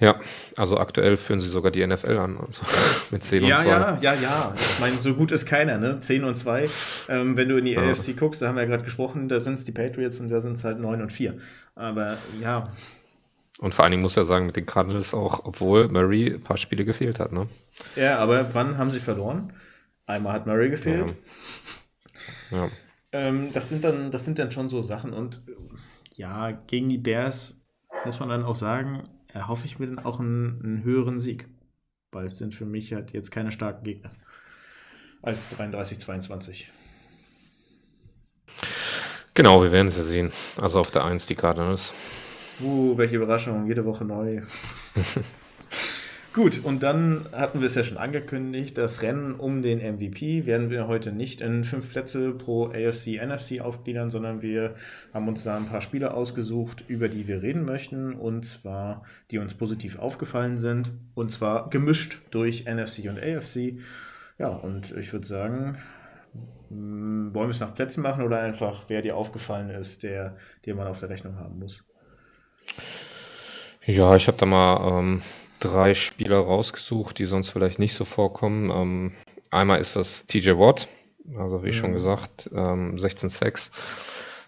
Ja, 0.00 0.18
also 0.56 0.78
aktuell 0.78 1.18
führen 1.18 1.40
sie 1.40 1.50
sogar 1.50 1.70
die 1.70 1.86
NFL 1.86 2.16
an, 2.16 2.38
also 2.38 2.62
mit 3.10 3.22
10 3.22 3.44
ja, 3.44 3.56
und 3.56 3.62
2. 3.62 3.68
Ja, 3.68 3.98
ja, 4.00 4.14
ja. 4.14 4.54
Ich 4.56 4.80
meine, 4.80 4.96
so 4.96 5.12
gut 5.12 5.30
ist 5.30 5.44
keiner, 5.44 5.76
ne? 5.76 5.98
10 5.98 6.24
und 6.24 6.36
2. 6.36 6.66
Ähm, 7.10 7.36
wenn 7.36 7.50
du 7.50 7.58
in 7.58 7.66
die 7.66 7.72
ja. 7.72 7.82
AFC 7.82 8.16
guckst, 8.16 8.40
da 8.40 8.48
haben 8.48 8.54
wir 8.54 8.62
ja 8.62 8.68
gerade 8.68 8.84
gesprochen, 8.84 9.28
da 9.28 9.40
sind 9.40 9.54
es 9.54 9.64
die 9.64 9.72
Patriots 9.72 10.18
und 10.18 10.30
da 10.30 10.40
sind 10.40 10.52
es 10.52 10.64
halt 10.64 10.80
9 10.80 11.02
und 11.02 11.12
4. 11.12 11.36
Aber 11.74 12.16
ja. 12.40 12.72
Und 13.58 13.74
vor 13.74 13.84
allen 13.84 13.90
Dingen 13.90 14.02
muss 14.02 14.16
er 14.16 14.24
sagen, 14.24 14.46
mit 14.46 14.56
den 14.56 14.64
Cardinals 14.64 15.12
auch, 15.12 15.44
obwohl 15.44 15.88
Murray 15.88 16.32
ein 16.32 16.40
paar 16.40 16.56
Spiele 16.56 16.86
gefehlt 16.86 17.20
hat, 17.20 17.32
ne? 17.32 17.46
Ja, 17.94 18.18
aber 18.18 18.54
wann 18.54 18.78
haben 18.78 18.90
sie 18.90 19.00
verloren? 19.00 19.52
Einmal 20.06 20.32
hat 20.32 20.46
Murray 20.46 20.70
gefehlt. 20.70 21.10
Ja. 21.10 21.16
Ja. 22.50 22.70
Ähm, 23.12 23.52
das, 23.52 23.68
sind 23.68 23.84
dann, 23.84 24.10
das 24.10 24.24
sind 24.24 24.38
dann 24.38 24.50
schon 24.50 24.68
so 24.68 24.80
Sachen 24.80 25.12
und 25.12 25.42
ja, 26.14 26.50
gegen 26.50 26.88
die 26.88 26.98
Bears 26.98 27.60
muss 28.04 28.20
man 28.20 28.28
dann 28.28 28.44
auch 28.44 28.54
sagen, 28.54 29.08
erhoffe 29.28 29.66
ich 29.66 29.78
mir 29.78 29.86
dann 29.86 29.98
auch 29.98 30.20
einen, 30.20 30.60
einen 30.62 30.84
höheren 30.84 31.18
Sieg. 31.18 31.48
Weil 32.12 32.26
es 32.26 32.38
sind 32.38 32.54
für 32.54 32.66
mich 32.66 32.92
halt 32.92 33.12
jetzt 33.12 33.30
keine 33.30 33.52
starken 33.52 33.84
Gegner 33.84 34.10
als 35.22 35.50
33-22. 35.50 36.64
Genau, 39.34 39.62
wir 39.62 39.70
werden 39.70 39.88
es 39.88 39.96
ja 39.96 40.02
sehen. 40.02 40.32
Also 40.60 40.80
auf 40.80 40.90
der 40.90 41.04
1 41.04 41.26
die 41.26 41.34
Cardinals. 41.34 41.94
Uh, 42.60 42.98
welche 42.98 43.16
Überraschung, 43.16 43.66
jede 43.66 43.84
Woche 43.84 44.04
neu. 44.04 44.42
Gut, 46.32 46.64
und 46.64 46.84
dann 46.84 47.26
hatten 47.32 47.60
wir 47.60 47.66
es 47.66 47.74
ja 47.74 47.82
schon 47.82 47.98
angekündigt, 47.98 48.78
das 48.78 49.02
Rennen 49.02 49.34
um 49.34 49.62
den 49.62 49.78
MVP 49.78 50.46
werden 50.46 50.70
wir 50.70 50.86
heute 50.86 51.10
nicht 51.10 51.40
in 51.40 51.64
fünf 51.64 51.90
Plätze 51.90 52.30
pro 52.30 52.68
AFC, 52.68 53.20
NFC 53.20 53.60
aufgliedern, 53.60 54.10
sondern 54.10 54.40
wir 54.40 54.76
haben 55.12 55.26
uns 55.26 55.42
da 55.42 55.56
ein 55.56 55.66
paar 55.66 55.80
Spiele 55.80 56.14
ausgesucht, 56.14 56.84
über 56.86 57.08
die 57.08 57.26
wir 57.26 57.42
reden 57.42 57.64
möchten, 57.64 58.14
und 58.14 58.46
zwar, 58.46 59.02
die 59.32 59.38
uns 59.38 59.54
positiv 59.54 59.98
aufgefallen 59.98 60.56
sind, 60.56 60.92
und 61.14 61.32
zwar 61.32 61.68
gemischt 61.68 62.20
durch 62.30 62.64
NFC 62.64 63.08
und 63.08 63.20
AFC. 63.20 63.80
Ja, 64.38 64.50
und 64.50 64.92
ich 64.96 65.12
würde 65.12 65.26
sagen, 65.26 65.78
hm, 66.68 67.34
wollen 67.34 67.48
wir 67.48 67.50
es 67.50 67.58
nach 67.58 67.74
Plätzen 67.74 68.02
machen 68.02 68.22
oder 68.22 68.38
einfach, 68.38 68.84
wer 68.86 69.02
dir 69.02 69.16
aufgefallen 69.16 69.70
ist, 69.70 70.04
der, 70.04 70.36
den 70.64 70.76
man 70.76 70.86
auf 70.86 71.00
der 71.00 71.10
Rechnung 71.10 71.40
haben 71.40 71.58
muss? 71.58 71.82
Ja, 73.84 74.14
ich 74.14 74.28
habe 74.28 74.38
da 74.38 74.46
mal 74.46 75.00
ähm, 75.00 75.22
drei 75.60 75.94
Spieler 75.94 76.38
rausgesucht, 76.38 77.18
die 77.18 77.26
sonst 77.26 77.50
vielleicht 77.50 77.78
nicht 77.78 77.94
so 77.94 78.04
vorkommen. 78.04 78.70
Ähm, 78.70 79.12
einmal 79.50 79.80
ist 79.80 79.96
das 79.96 80.26
TJ 80.26 80.52
Watt, 80.52 80.88
also 81.36 81.62
wie 81.62 81.68
mhm. 81.68 81.72
schon 81.72 81.92
gesagt, 81.92 82.50
ähm, 82.54 82.98
16 82.98 83.28
Sacks. 83.28 83.70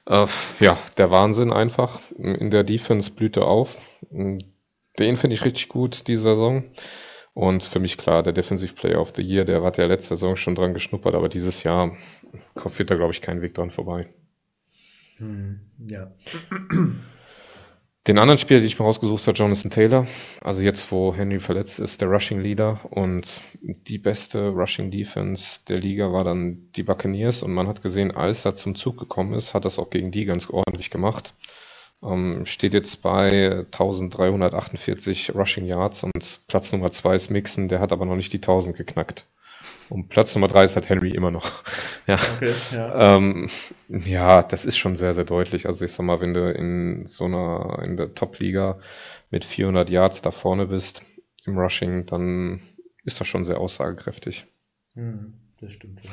Äh, 0.07 0.27
ja, 0.61 0.77
der 0.97 1.11
Wahnsinn 1.11 1.53
einfach. 1.53 2.01
In 2.17 2.51
der 2.51 2.65
Defense 2.65 3.11
blüht 3.13 3.37
er 3.37 3.47
auf. 3.47 3.79
Den 4.11 5.17
finde 5.17 5.35
ich 5.35 5.45
richtig 5.45 5.69
gut, 5.69 6.09
die 6.09 6.17
Saison. 6.17 6.65
Und 7.35 7.65
für 7.65 7.79
mich 7.79 7.97
klar, 7.97 8.23
der 8.23 8.33
Defensive 8.33 8.75
Player 8.75 9.01
of 9.01 9.13
the 9.17 9.23
Year, 9.23 9.45
der 9.45 9.63
hat 9.63 9.79
ja 9.79 9.87
letzte 9.87 10.17
Saison 10.17 10.37
schon 10.37 10.55
dran 10.55 10.75
geschnuppert, 10.75 11.15
aber 11.15 11.29
dieses 11.29 11.63
Jahr 11.63 11.97
führt 12.57 12.91
da, 12.91 12.97
glaube 12.97 13.13
ich, 13.13 13.23
keinen 13.23 13.41
Weg 13.41 13.55
dran 13.55 13.71
vorbei. 13.71 14.13
Hm, 15.17 15.61
ja. 15.87 16.13
Den 18.09 18.19
anderen 18.19 18.39
Spieler, 18.39 18.59
den 18.59 18.67
ich 18.67 18.81
mir 18.81 18.85
rausgesucht 18.85 19.25
habe, 19.29 19.39
Jonathan 19.39 19.71
Taylor. 19.71 20.09
Also 20.43 20.63
jetzt, 20.63 20.91
wo 20.91 21.15
Henry 21.15 21.39
verletzt 21.39 21.79
ist, 21.79 22.01
der 22.01 22.09
Rushing 22.09 22.41
Leader 22.41 22.81
und 22.91 23.41
die 23.61 23.99
beste 23.99 24.49
Rushing 24.49 24.91
Defense 24.91 25.61
der 25.69 25.79
Liga 25.79 26.13
war 26.13 26.25
dann 26.25 26.69
die 26.75 26.83
Buccaneers 26.83 27.45
und 27.45 27.53
man 27.53 27.69
hat 27.69 27.81
gesehen, 27.81 28.11
als 28.11 28.45
er 28.45 28.57
zum 28.57 28.75
Zug 28.75 28.99
gekommen 28.99 29.35
ist, 29.35 29.55
hat 29.55 29.65
das 29.65 29.79
auch 29.79 29.89
gegen 29.89 30.11
die 30.11 30.25
ganz 30.25 30.51
ordentlich 30.51 30.91
gemacht. 30.91 31.35
Ähm, 32.03 32.45
steht 32.45 32.75
jetzt 32.75 33.03
bei 33.03 33.65
1348 33.71 35.33
Rushing 35.37 35.67
Yards 35.67 36.03
und 36.03 36.41
Platz 36.49 36.73
Nummer 36.73 36.91
zwei 36.91 37.15
ist 37.15 37.31
Mixon, 37.31 37.69
der 37.69 37.79
hat 37.79 37.93
aber 37.93 38.05
noch 38.05 38.17
nicht 38.17 38.33
die 38.33 38.39
1000 38.39 38.77
geknackt. 38.77 39.27
Und 39.93 40.09
Platz 40.09 40.35
Nummer 40.35 40.49
drei 40.49 40.65
ist 40.65 40.75
halt 40.75 40.89
Henry 40.89 41.11
immer 41.11 41.31
noch. 41.31 41.53
ja. 42.07 42.19
Okay, 42.37 42.55
ja. 42.73 43.17
Ähm, 43.17 43.51
ja, 43.89 44.43
das 44.43 44.65
ist 44.65 44.79
schon 44.79 44.97
sehr, 44.97 45.13
sehr 45.13 45.25
deutlich. 45.27 45.67
Also 45.67 45.85
ich 45.85 45.93
sag 45.93 46.07
mal, 46.07 46.19
wenn 46.23 46.33
du 46.33 46.51
in 46.51 47.07
so 47.07 47.27
einer, 47.27 47.79
in 47.85 47.99
der 47.99 48.15
Top-Liga 48.15 48.79
mit 49.31 49.45
400 49.45 49.91
Yards 49.91 50.23
da 50.23 50.31
vorne 50.31 50.67
bist 50.67 51.03
im 51.45 51.59
Rushing, 51.59 52.07
dann 52.07 52.63
ist 53.05 53.21
das 53.21 53.27
schon 53.27 53.45
sehr 53.45 53.61
aussagekräftig. 53.61 54.47
Hm, 54.95 55.35
das 55.61 55.73
stimmt. 55.73 56.03
Ja. 56.03 56.11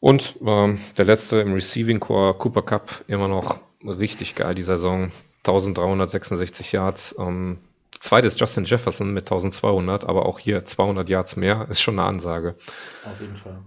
Und 0.00 0.38
ähm, 0.44 0.78
der 0.98 1.06
letzte 1.06 1.40
im 1.40 1.54
Receiving 1.54 1.98
Core, 1.98 2.34
Cooper 2.34 2.60
Cup, 2.60 3.04
immer 3.06 3.26
noch 3.26 3.60
richtig 3.82 4.34
geil 4.34 4.54
die 4.54 4.60
Saison. 4.60 5.10
1366 5.44 6.72
Yards. 6.72 7.16
Ähm, 7.18 7.56
zweite 8.04 8.26
ist 8.26 8.38
Justin 8.38 8.64
Jefferson 8.64 9.12
mit 9.12 9.24
1200, 9.24 10.04
aber 10.04 10.26
auch 10.26 10.38
hier 10.38 10.64
200 10.64 11.08
Yards 11.08 11.36
mehr 11.36 11.66
ist 11.68 11.80
schon 11.80 11.98
eine 11.98 12.08
Ansage. 12.08 12.56
Auf 13.04 13.20
jeden 13.20 13.36
Fall. 13.36 13.58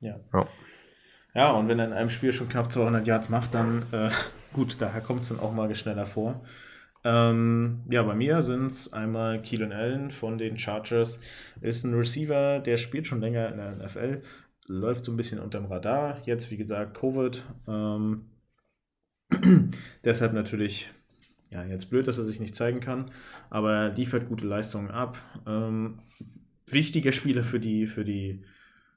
Ja. 0.00 0.18
Ja, 0.32 0.46
ja 1.34 1.50
und 1.52 1.68
wenn 1.68 1.78
er 1.78 1.86
in 1.86 1.92
einem 1.92 2.10
Spiel 2.10 2.32
schon 2.32 2.48
knapp 2.48 2.72
200 2.72 3.06
Yards 3.06 3.28
macht, 3.28 3.54
dann 3.54 3.86
äh, 3.92 4.10
gut, 4.52 4.76
daher 4.80 5.00
kommt 5.00 5.22
es 5.22 5.28
dann 5.28 5.40
auch 5.40 5.52
mal 5.52 5.72
schneller 5.74 6.06
vor. 6.06 6.42
Ähm, 7.04 7.84
ja, 7.88 8.02
bei 8.02 8.14
mir 8.14 8.42
sind 8.42 8.66
es 8.66 8.92
einmal 8.92 9.40
Keelan 9.40 9.72
Allen 9.72 10.10
von 10.10 10.38
den 10.38 10.58
Chargers. 10.58 11.20
Ist 11.60 11.84
ein 11.84 11.94
Receiver, 11.94 12.58
der 12.58 12.78
spielt 12.78 13.06
schon 13.06 13.20
länger 13.20 13.48
in 13.48 13.58
der 13.58 13.76
NFL, 13.76 14.22
läuft 14.66 15.04
so 15.04 15.12
ein 15.12 15.16
bisschen 15.16 15.38
unterm 15.38 15.66
Radar. 15.66 16.18
Jetzt, 16.24 16.50
wie 16.50 16.56
gesagt, 16.56 16.98
Covid. 16.98 17.44
Ähm, 17.68 18.30
deshalb 20.04 20.32
natürlich 20.32 20.88
ja, 21.52 21.64
jetzt 21.64 21.90
blöd, 21.90 22.06
dass 22.06 22.18
er 22.18 22.24
sich 22.24 22.40
nicht 22.40 22.56
zeigen 22.56 22.80
kann, 22.80 23.10
aber 23.50 23.72
er 23.72 23.94
liefert 23.94 24.28
gute 24.28 24.46
Leistungen 24.46 24.90
ab. 24.90 25.18
Ähm, 25.46 26.00
wichtiger 26.66 27.12
Spieler 27.12 27.42
für 27.42 27.60
die, 27.60 27.86
für, 27.86 28.04
die, 28.04 28.42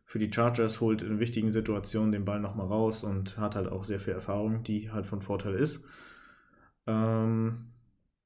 für 0.05 0.19
die 0.19 0.31
Chargers, 0.34 0.81
holt 0.81 1.01
in 1.01 1.19
wichtigen 1.19 1.51
Situationen 1.51 2.11
den 2.11 2.26
Ball 2.26 2.39
nochmal 2.39 2.67
raus 2.67 3.03
und 3.03 3.38
hat 3.38 3.55
halt 3.55 3.67
auch 3.67 3.84
sehr 3.84 3.99
viel 3.99 4.13
Erfahrung, 4.13 4.63
die 4.63 4.91
halt 4.91 5.05
von 5.05 5.21
Vorteil 5.21 5.55
ist. 5.55 5.85
Ähm, 6.88 7.71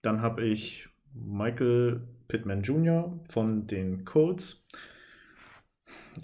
dann 0.02 0.22
habe 0.22 0.44
ich 0.44 0.88
Michael 1.14 2.08
Pittman 2.28 2.62
Jr. 2.62 3.20
von 3.30 3.68
den 3.68 4.06
Colts. 4.06 4.66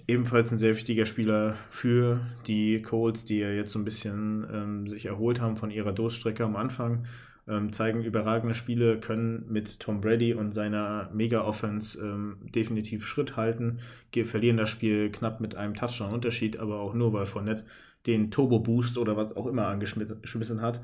Ebenfalls 0.06 0.52
ein 0.52 0.58
sehr 0.58 0.76
wichtiger 0.76 1.04
Spieler 1.04 1.54
für 1.68 2.20
die 2.46 2.80
Colts, 2.80 3.24
die 3.24 3.38
ja 3.38 3.50
jetzt 3.50 3.72
so 3.72 3.78
ein 3.78 3.84
bisschen 3.84 4.46
ähm, 4.50 4.88
sich 4.88 5.06
erholt 5.06 5.40
haben 5.40 5.56
von 5.56 5.70
ihrer 5.70 5.92
Durststrecke 5.92 6.44
am 6.44 6.56
Anfang 6.56 7.06
ähm, 7.50 7.72
zeigen 7.72 8.04
überragende 8.04 8.54
Spiele, 8.54 9.00
können 9.00 9.44
mit 9.48 9.80
Tom 9.80 10.00
Brady 10.00 10.34
und 10.34 10.52
seiner 10.52 11.10
Mega-Offense 11.12 12.00
ähm, 12.00 12.38
definitiv 12.54 13.04
Schritt 13.04 13.36
halten, 13.36 13.80
verlieren 14.24 14.56
das 14.56 14.70
Spiel 14.70 15.10
knapp 15.10 15.40
mit 15.40 15.56
einem 15.56 15.74
Touchdown-Unterschied, 15.74 16.58
aber 16.58 16.80
auch 16.80 16.94
nur, 16.94 17.12
weil 17.12 17.26
Fournette 17.26 17.64
den 18.06 18.30
Turbo-Boost 18.30 18.96
oder 18.96 19.16
was 19.16 19.36
auch 19.36 19.46
immer 19.46 19.66
angeschmissen 19.66 20.62
hat. 20.62 20.80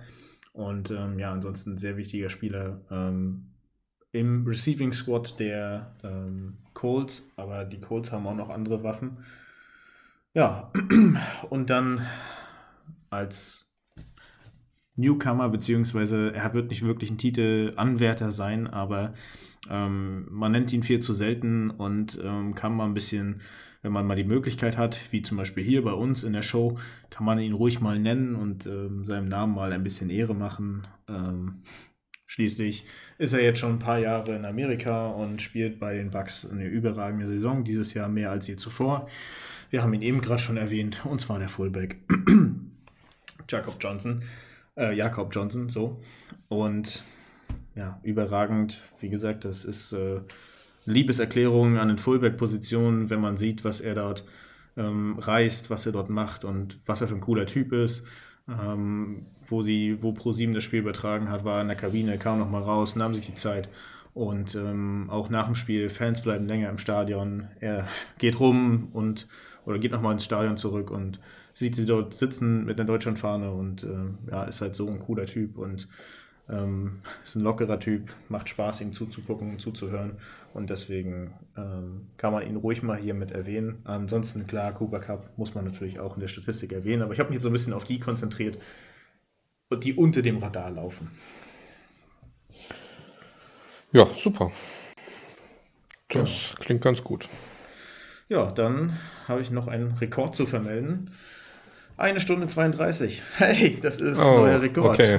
Und 0.52 0.90
ähm, 0.90 1.18
ja, 1.18 1.32
ansonsten 1.32 1.78
sehr 1.78 1.96
wichtiger 1.96 2.28
Spieler 2.28 2.80
ähm, 2.90 3.52
im 4.12 4.46
Receiving 4.46 4.92
Squad 4.92 5.38
der 5.38 5.94
ähm, 6.02 6.58
Colts, 6.72 7.30
aber 7.36 7.64
die 7.64 7.80
Colts 7.80 8.10
haben 8.10 8.26
auch 8.26 8.34
noch 8.34 8.50
andere 8.50 8.82
Waffen. 8.82 9.18
Ja, 10.34 10.72
und 11.50 11.70
dann 11.70 12.06
als 13.10 13.65
Newcomer, 14.96 15.48
beziehungsweise 15.48 16.32
er 16.34 16.54
wird 16.54 16.70
nicht 16.70 16.82
wirklich 16.82 17.10
ein 17.10 17.18
Titelanwärter 17.18 18.30
sein, 18.30 18.66
aber 18.66 19.12
ähm, 19.70 20.26
man 20.30 20.52
nennt 20.52 20.72
ihn 20.72 20.82
viel 20.82 21.00
zu 21.00 21.14
selten 21.14 21.70
und 21.70 22.18
ähm, 22.22 22.54
kann 22.54 22.74
mal 22.74 22.86
ein 22.86 22.94
bisschen, 22.94 23.40
wenn 23.82 23.92
man 23.92 24.06
mal 24.06 24.16
die 24.16 24.24
Möglichkeit 24.24 24.76
hat, 24.76 24.98
wie 25.10 25.22
zum 25.22 25.36
Beispiel 25.36 25.64
hier 25.64 25.82
bei 25.82 25.92
uns 25.92 26.24
in 26.24 26.32
der 26.32 26.42
Show, 26.42 26.78
kann 27.10 27.26
man 27.26 27.38
ihn 27.38 27.52
ruhig 27.52 27.80
mal 27.80 27.98
nennen 27.98 28.36
und 28.36 28.66
ähm, 28.66 29.04
seinem 29.04 29.28
Namen 29.28 29.54
mal 29.54 29.72
ein 29.72 29.82
bisschen 29.82 30.10
Ehre 30.10 30.34
machen. 30.34 30.86
Ähm, 31.08 31.62
schließlich 32.26 32.84
ist 33.18 33.32
er 33.32 33.42
jetzt 33.42 33.58
schon 33.58 33.72
ein 33.72 33.78
paar 33.78 33.98
Jahre 33.98 34.34
in 34.34 34.44
Amerika 34.44 35.08
und 35.08 35.42
spielt 35.42 35.78
bei 35.78 35.94
den 35.94 36.10
Bucks 36.10 36.48
eine 36.50 36.66
überragende 36.66 37.26
Saison, 37.26 37.64
dieses 37.64 37.92
Jahr 37.94 38.08
mehr 38.08 38.30
als 38.30 38.46
je 38.46 38.56
zuvor. 38.56 39.08
Wir 39.70 39.82
haben 39.82 39.94
ihn 39.94 40.02
eben 40.02 40.20
gerade 40.20 40.40
schon 40.40 40.56
erwähnt, 40.56 41.04
und 41.04 41.20
zwar 41.20 41.38
der 41.38 41.48
Fullback 41.48 41.96
Jacob 43.48 43.76
Johnson 43.80 44.22
äh, 44.76 44.94
Jakob 44.94 45.34
Johnson, 45.34 45.68
so. 45.68 46.00
Und 46.48 47.04
ja, 47.74 48.00
überragend. 48.02 48.78
Wie 49.00 49.08
gesagt, 49.08 49.44
das 49.44 49.64
ist 49.64 49.92
äh, 49.92 50.20
Liebeserklärung 50.86 51.78
an 51.78 51.88
den 51.88 51.98
Fullback-Positionen, 51.98 53.10
wenn 53.10 53.20
man 53.20 53.36
sieht, 53.36 53.64
was 53.64 53.80
er 53.80 53.94
dort 53.94 54.24
ähm, 54.76 55.18
reißt, 55.18 55.70
was 55.70 55.86
er 55.86 55.92
dort 55.92 56.10
macht 56.10 56.44
und 56.44 56.78
was 56.86 57.00
er 57.00 57.08
für 57.08 57.14
ein 57.14 57.20
cooler 57.20 57.46
Typ 57.46 57.72
ist. 57.72 58.04
Ähm, 58.48 59.26
wo 59.48 59.62
die, 59.62 60.02
wo 60.02 60.12
ProSieben 60.12 60.54
das 60.54 60.62
Spiel 60.62 60.80
übertragen 60.80 61.28
hat, 61.28 61.44
war 61.44 61.60
in 61.60 61.68
der 61.68 61.76
Kabine, 61.76 62.16
kam 62.16 62.38
noch 62.38 62.50
mal 62.50 62.62
raus, 62.62 62.94
nahm 62.94 63.14
sich 63.14 63.26
die 63.26 63.34
Zeit. 63.34 63.68
Und 64.14 64.54
ähm, 64.54 65.08
auch 65.10 65.28
nach 65.28 65.46
dem 65.46 65.56
Spiel, 65.56 65.90
Fans 65.90 66.22
bleiben 66.22 66.46
länger 66.46 66.70
im 66.70 66.78
Stadion. 66.78 67.48
Er 67.60 67.86
geht 68.18 68.40
rum 68.40 68.88
und 68.92 69.26
oder 69.66 69.78
geht 69.78 69.90
nochmal 69.90 70.12
ins 70.12 70.24
Stadion 70.24 70.56
zurück 70.56 70.90
und 70.90 71.18
sieht 71.56 71.74
sie 71.74 71.86
dort 71.86 72.12
sitzen 72.12 72.66
mit 72.66 72.78
der 72.78 72.84
Deutschlandfahne 72.84 73.50
und 73.50 73.82
äh, 73.82 74.30
ja, 74.30 74.44
ist 74.44 74.60
halt 74.60 74.76
so 74.76 74.86
ein 74.88 74.98
cooler 74.98 75.24
Typ 75.24 75.56
und 75.56 75.88
ähm, 76.50 77.00
ist 77.24 77.34
ein 77.34 77.42
lockerer 77.42 77.80
Typ, 77.80 78.12
macht 78.28 78.50
Spaß, 78.50 78.82
ihm 78.82 78.92
zuzugucken, 78.92 79.58
zuzuhören 79.58 80.18
und 80.52 80.68
deswegen 80.68 81.32
ähm, 81.56 82.08
kann 82.18 82.34
man 82.34 82.46
ihn 82.46 82.56
ruhig 82.56 82.82
mal 82.82 82.98
hier 82.98 83.14
mit 83.14 83.30
erwähnen. 83.30 83.78
Ansonsten, 83.84 84.46
klar, 84.46 84.74
Cooper 84.74 85.00
Cup 85.00 85.30
muss 85.38 85.54
man 85.54 85.64
natürlich 85.64 85.98
auch 85.98 86.14
in 86.16 86.20
der 86.20 86.28
Statistik 86.28 86.72
erwähnen, 86.72 87.00
aber 87.00 87.14
ich 87.14 87.20
habe 87.20 87.30
mich 87.30 87.36
jetzt 87.36 87.44
so 87.44 87.48
ein 87.48 87.54
bisschen 87.54 87.72
auf 87.72 87.84
die 87.84 88.00
konzentriert, 88.00 88.58
die 89.82 89.94
unter 89.94 90.20
dem 90.20 90.36
Radar 90.36 90.70
laufen. 90.70 91.10
Ja, 93.92 94.06
super. 94.14 94.52
Das 96.10 96.50
ja. 96.50 96.56
klingt 96.58 96.82
ganz 96.82 97.02
gut. 97.02 97.30
Ja, 98.28 98.50
dann 98.50 98.98
habe 99.26 99.40
ich 99.40 99.50
noch 99.50 99.68
einen 99.68 99.92
Rekord 99.92 100.36
zu 100.36 100.44
vermelden. 100.44 101.12
Eine 101.98 102.20
Stunde 102.20 102.46
32. 102.46 103.22
Hey, 103.38 103.78
das 103.80 104.00
ist 104.00 104.22
oh, 104.22 104.36
neuer 104.36 104.60
Rekord. 104.60 104.94
Okay. 104.94 105.18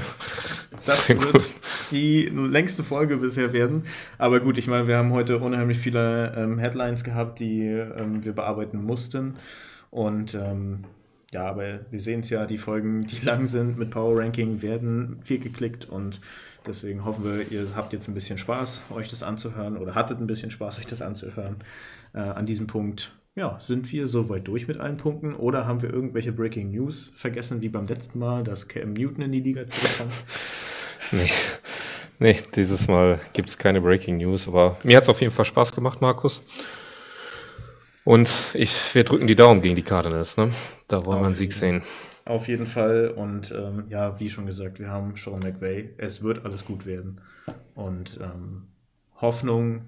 Das 0.70 1.10
wird 1.10 1.34
gut. 1.34 1.44
die 1.92 2.26
längste 2.26 2.84
Folge 2.84 3.18
bisher 3.18 3.52
werden. 3.52 3.84
Aber 4.20 4.40
gut, 4.40 4.60
ich 4.60 4.68
meine, 4.68 4.88
wir 4.88 4.98
haben 4.98 5.12
heute 5.12 5.40
unheimlich 5.40 5.80
viele 5.80 6.36
ähm, 6.38 6.60
Headlines 6.60 7.04
gehabt, 7.04 7.40
die 7.40 7.66
ähm, 7.66 8.24
wir 8.24 8.34
bearbeiten 8.34 8.84
mussten. 8.84 9.38
Und 9.90 10.36
ähm, 10.36 10.84
ja, 11.32 11.48
aber 11.48 11.80
wir 11.90 12.00
sehen 12.00 12.20
es 12.20 12.30
ja, 12.30 12.46
die 12.46 12.60
Folgen, 12.60 13.08
die 13.08 13.26
lang 13.26 13.48
sind 13.48 13.80
mit 13.80 13.90
Power 13.90 14.20
Ranking, 14.20 14.62
werden 14.62 15.20
viel 15.26 15.40
geklickt 15.40 15.86
und 15.86 16.22
deswegen 16.68 17.06
hoffen 17.06 17.24
wir, 17.26 17.52
ihr 17.52 17.68
habt 17.76 17.92
jetzt 17.92 18.08
ein 18.08 18.14
bisschen 18.14 18.38
Spaß, 18.38 18.84
euch 18.92 19.10
das 19.10 19.24
anzuhören 19.24 19.78
oder 19.78 19.96
hattet 19.96 20.20
ein 20.20 20.28
bisschen 20.28 20.52
Spaß, 20.52 20.78
euch 20.78 20.86
das 20.86 21.02
anzuhören. 21.02 21.58
Äh, 22.14 22.20
an 22.20 22.46
diesem 22.46 22.68
Punkt 22.68 23.17
ja, 23.38 23.60
sind 23.62 23.92
wir 23.92 24.08
soweit 24.08 24.48
durch 24.48 24.68
mit 24.68 24.80
allen 24.80 24.98
Punkten 24.98 25.36
oder 25.36 25.68
haben 25.68 25.84
wir 25.84 25.94
irgendwelche 25.94 26.32
Breaking 26.32 26.72
News 26.72 27.12
vergessen, 27.14 27.62
wie 27.62 27.70
beim 27.70 27.88
letzten 27.88 28.18
Mal, 28.18 28.44
dass 28.44 28.68
Cam 28.68 28.94
Newton 28.94 29.26
in 29.26 29.32
die 29.32 29.42
Liga 29.42 29.68
zurückkam? 29.68 30.08
nee. 31.12 31.30
nee, 32.18 32.36
dieses 32.56 32.88
Mal 32.88 33.20
gibt 33.34 33.50
es 33.50 33.58
keine 33.60 33.80
Breaking 33.80 34.18
News, 34.18 34.48
aber 34.48 34.78
mir 34.84 34.98
hat 34.98 35.04
es 35.04 35.10
auf 35.10 35.22
jeden 35.22 35.32
Fall 35.32 35.46
Spaß 35.46 35.72
gemacht, 35.76 36.02
Markus. 36.02 36.42
Und 38.04 38.56
ich, 38.56 38.96
wir 38.96 39.04
drücken 39.04 39.28
die 39.28 39.36
Daumen 39.36 39.62
gegen 39.62 39.76
die 39.76 39.84
Cardinals, 39.84 40.38
ne? 40.38 40.52
Da 40.88 41.06
wollen 41.06 41.22
wir 41.22 41.28
einen 41.28 41.36
Sieg 41.36 41.54
sehen. 41.54 41.84
Auf 42.26 42.48
jeden 42.48 42.66
Fall. 42.66 43.10
Und 43.10 43.52
ähm, 43.52 43.84
ja, 43.90 44.20
wie 44.20 44.32
schon 44.32 44.48
gesagt, 44.48 44.80
wir 44.80 44.90
haben 44.90 45.16
Sean 45.16 45.42
McVay. 45.42 45.94
Es 45.98 46.24
wird 46.24 46.44
alles 46.44 46.66
gut 46.66 46.88
werden. 46.88 47.22
Und 47.76 48.18
ähm, 48.20 48.70
Hoffnung 49.22 49.84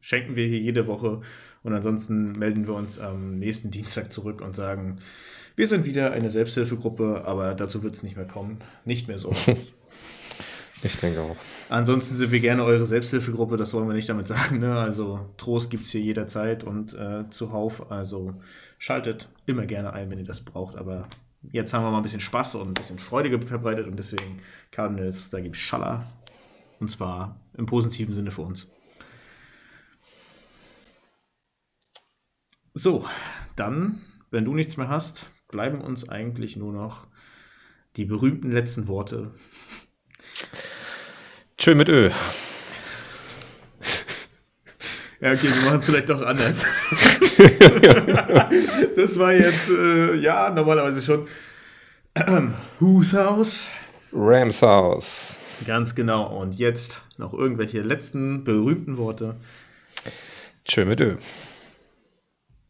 schenken 0.00 0.36
wir 0.36 0.46
hier 0.46 0.60
jede 0.60 0.86
Woche. 0.86 1.22
Und 1.64 1.72
ansonsten 1.72 2.38
melden 2.38 2.66
wir 2.66 2.74
uns 2.74 3.00
am 3.00 3.38
nächsten 3.38 3.70
Dienstag 3.70 4.12
zurück 4.12 4.42
und 4.42 4.54
sagen, 4.54 4.98
wir 5.56 5.66
sind 5.66 5.84
wieder 5.86 6.12
eine 6.12 6.30
Selbsthilfegruppe, 6.30 7.22
aber 7.24 7.54
dazu 7.54 7.82
wird 7.82 7.94
es 7.94 8.02
nicht 8.02 8.16
mehr 8.16 8.26
kommen. 8.26 8.58
Nicht 8.84 9.08
mehr 9.08 9.18
so. 9.18 9.30
ich 10.82 10.96
denke 10.98 11.22
auch. 11.22 11.36
Ansonsten 11.70 12.18
sind 12.18 12.32
wir 12.32 12.40
gerne 12.40 12.64
eure 12.64 12.86
Selbsthilfegruppe, 12.86 13.56
das 13.56 13.72
wollen 13.72 13.88
wir 13.88 13.94
nicht 13.94 14.08
damit 14.08 14.28
sagen. 14.28 14.58
Ne? 14.58 14.78
Also 14.78 15.20
Trost 15.38 15.70
gibt 15.70 15.86
es 15.86 15.90
hier 15.90 16.02
jederzeit 16.02 16.64
und 16.64 16.92
äh, 16.92 17.30
zuhauf. 17.30 17.90
Also 17.90 18.34
schaltet 18.78 19.30
immer 19.46 19.64
gerne 19.64 19.94
ein, 19.94 20.10
wenn 20.10 20.18
ihr 20.18 20.26
das 20.26 20.42
braucht. 20.42 20.76
Aber 20.76 21.08
jetzt 21.50 21.72
haben 21.72 21.82
wir 21.82 21.90
mal 21.90 21.98
ein 21.98 22.02
bisschen 22.02 22.20
Spaß 22.20 22.56
und 22.56 22.68
ein 22.68 22.74
bisschen 22.74 22.98
Freude 22.98 23.40
verbreitet 23.40 23.86
und 23.86 23.98
deswegen 23.98 24.40
Cardinals, 24.70 25.30
da 25.30 25.40
gibt 25.40 25.56
es 25.56 25.62
Schaller. 25.62 26.04
Und 26.78 26.90
zwar 26.90 27.40
im 27.56 27.64
positiven 27.64 28.14
Sinne 28.14 28.32
für 28.32 28.42
uns. 28.42 28.68
So, 32.76 33.06
dann, 33.54 34.02
wenn 34.32 34.44
du 34.44 34.52
nichts 34.52 34.76
mehr 34.76 34.88
hast, 34.88 35.26
bleiben 35.46 35.80
uns 35.80 36.08
eigentlich 36.08 36.56
nur 36.56 36.72
noch 36.72 37.06
die 37.94 38.04
berühmten 38.04 38.50
letzten 38.50 38.88
Worte. 38.88 39.30
Tschö 41.56 41.76
mit 41.76 41.88
Ö. 41.88 42.10
Ja, 45.20 45.30
okay, 45.30 45.44
wir 45.44 45.64
machen 45.66 45.78
es 45.78 45.84
vielleicht 45.84 46.10
doch 46.10 46.20
anders. 46.20 46.64
das 48.96 49.18
war 49.20 49.32
jetzt, 49.32 49.70
äh, 49.70 50.16
ja, 50.16 50.50
normalerweise 50.50 51.00
schon. 51.00 51.28
Whose 52.80 53.16
House? 53.24 53.68
Rams 54.12 54.60
House. 54.62 55.38
Ganz 55.64 55.94
genau. 55.94 56.26
Und 56.40 56.56
jetzt 56.56 57.02
noch 57.18 57.32
irgendwelche 57.32 57.82
letzten 57.82 58.42
berühmten 58.42 58.96
Worte. 58.96 59.36
Tschö 60.64 60.84
mit 60.84 61.00
Ö. 61.00 61.14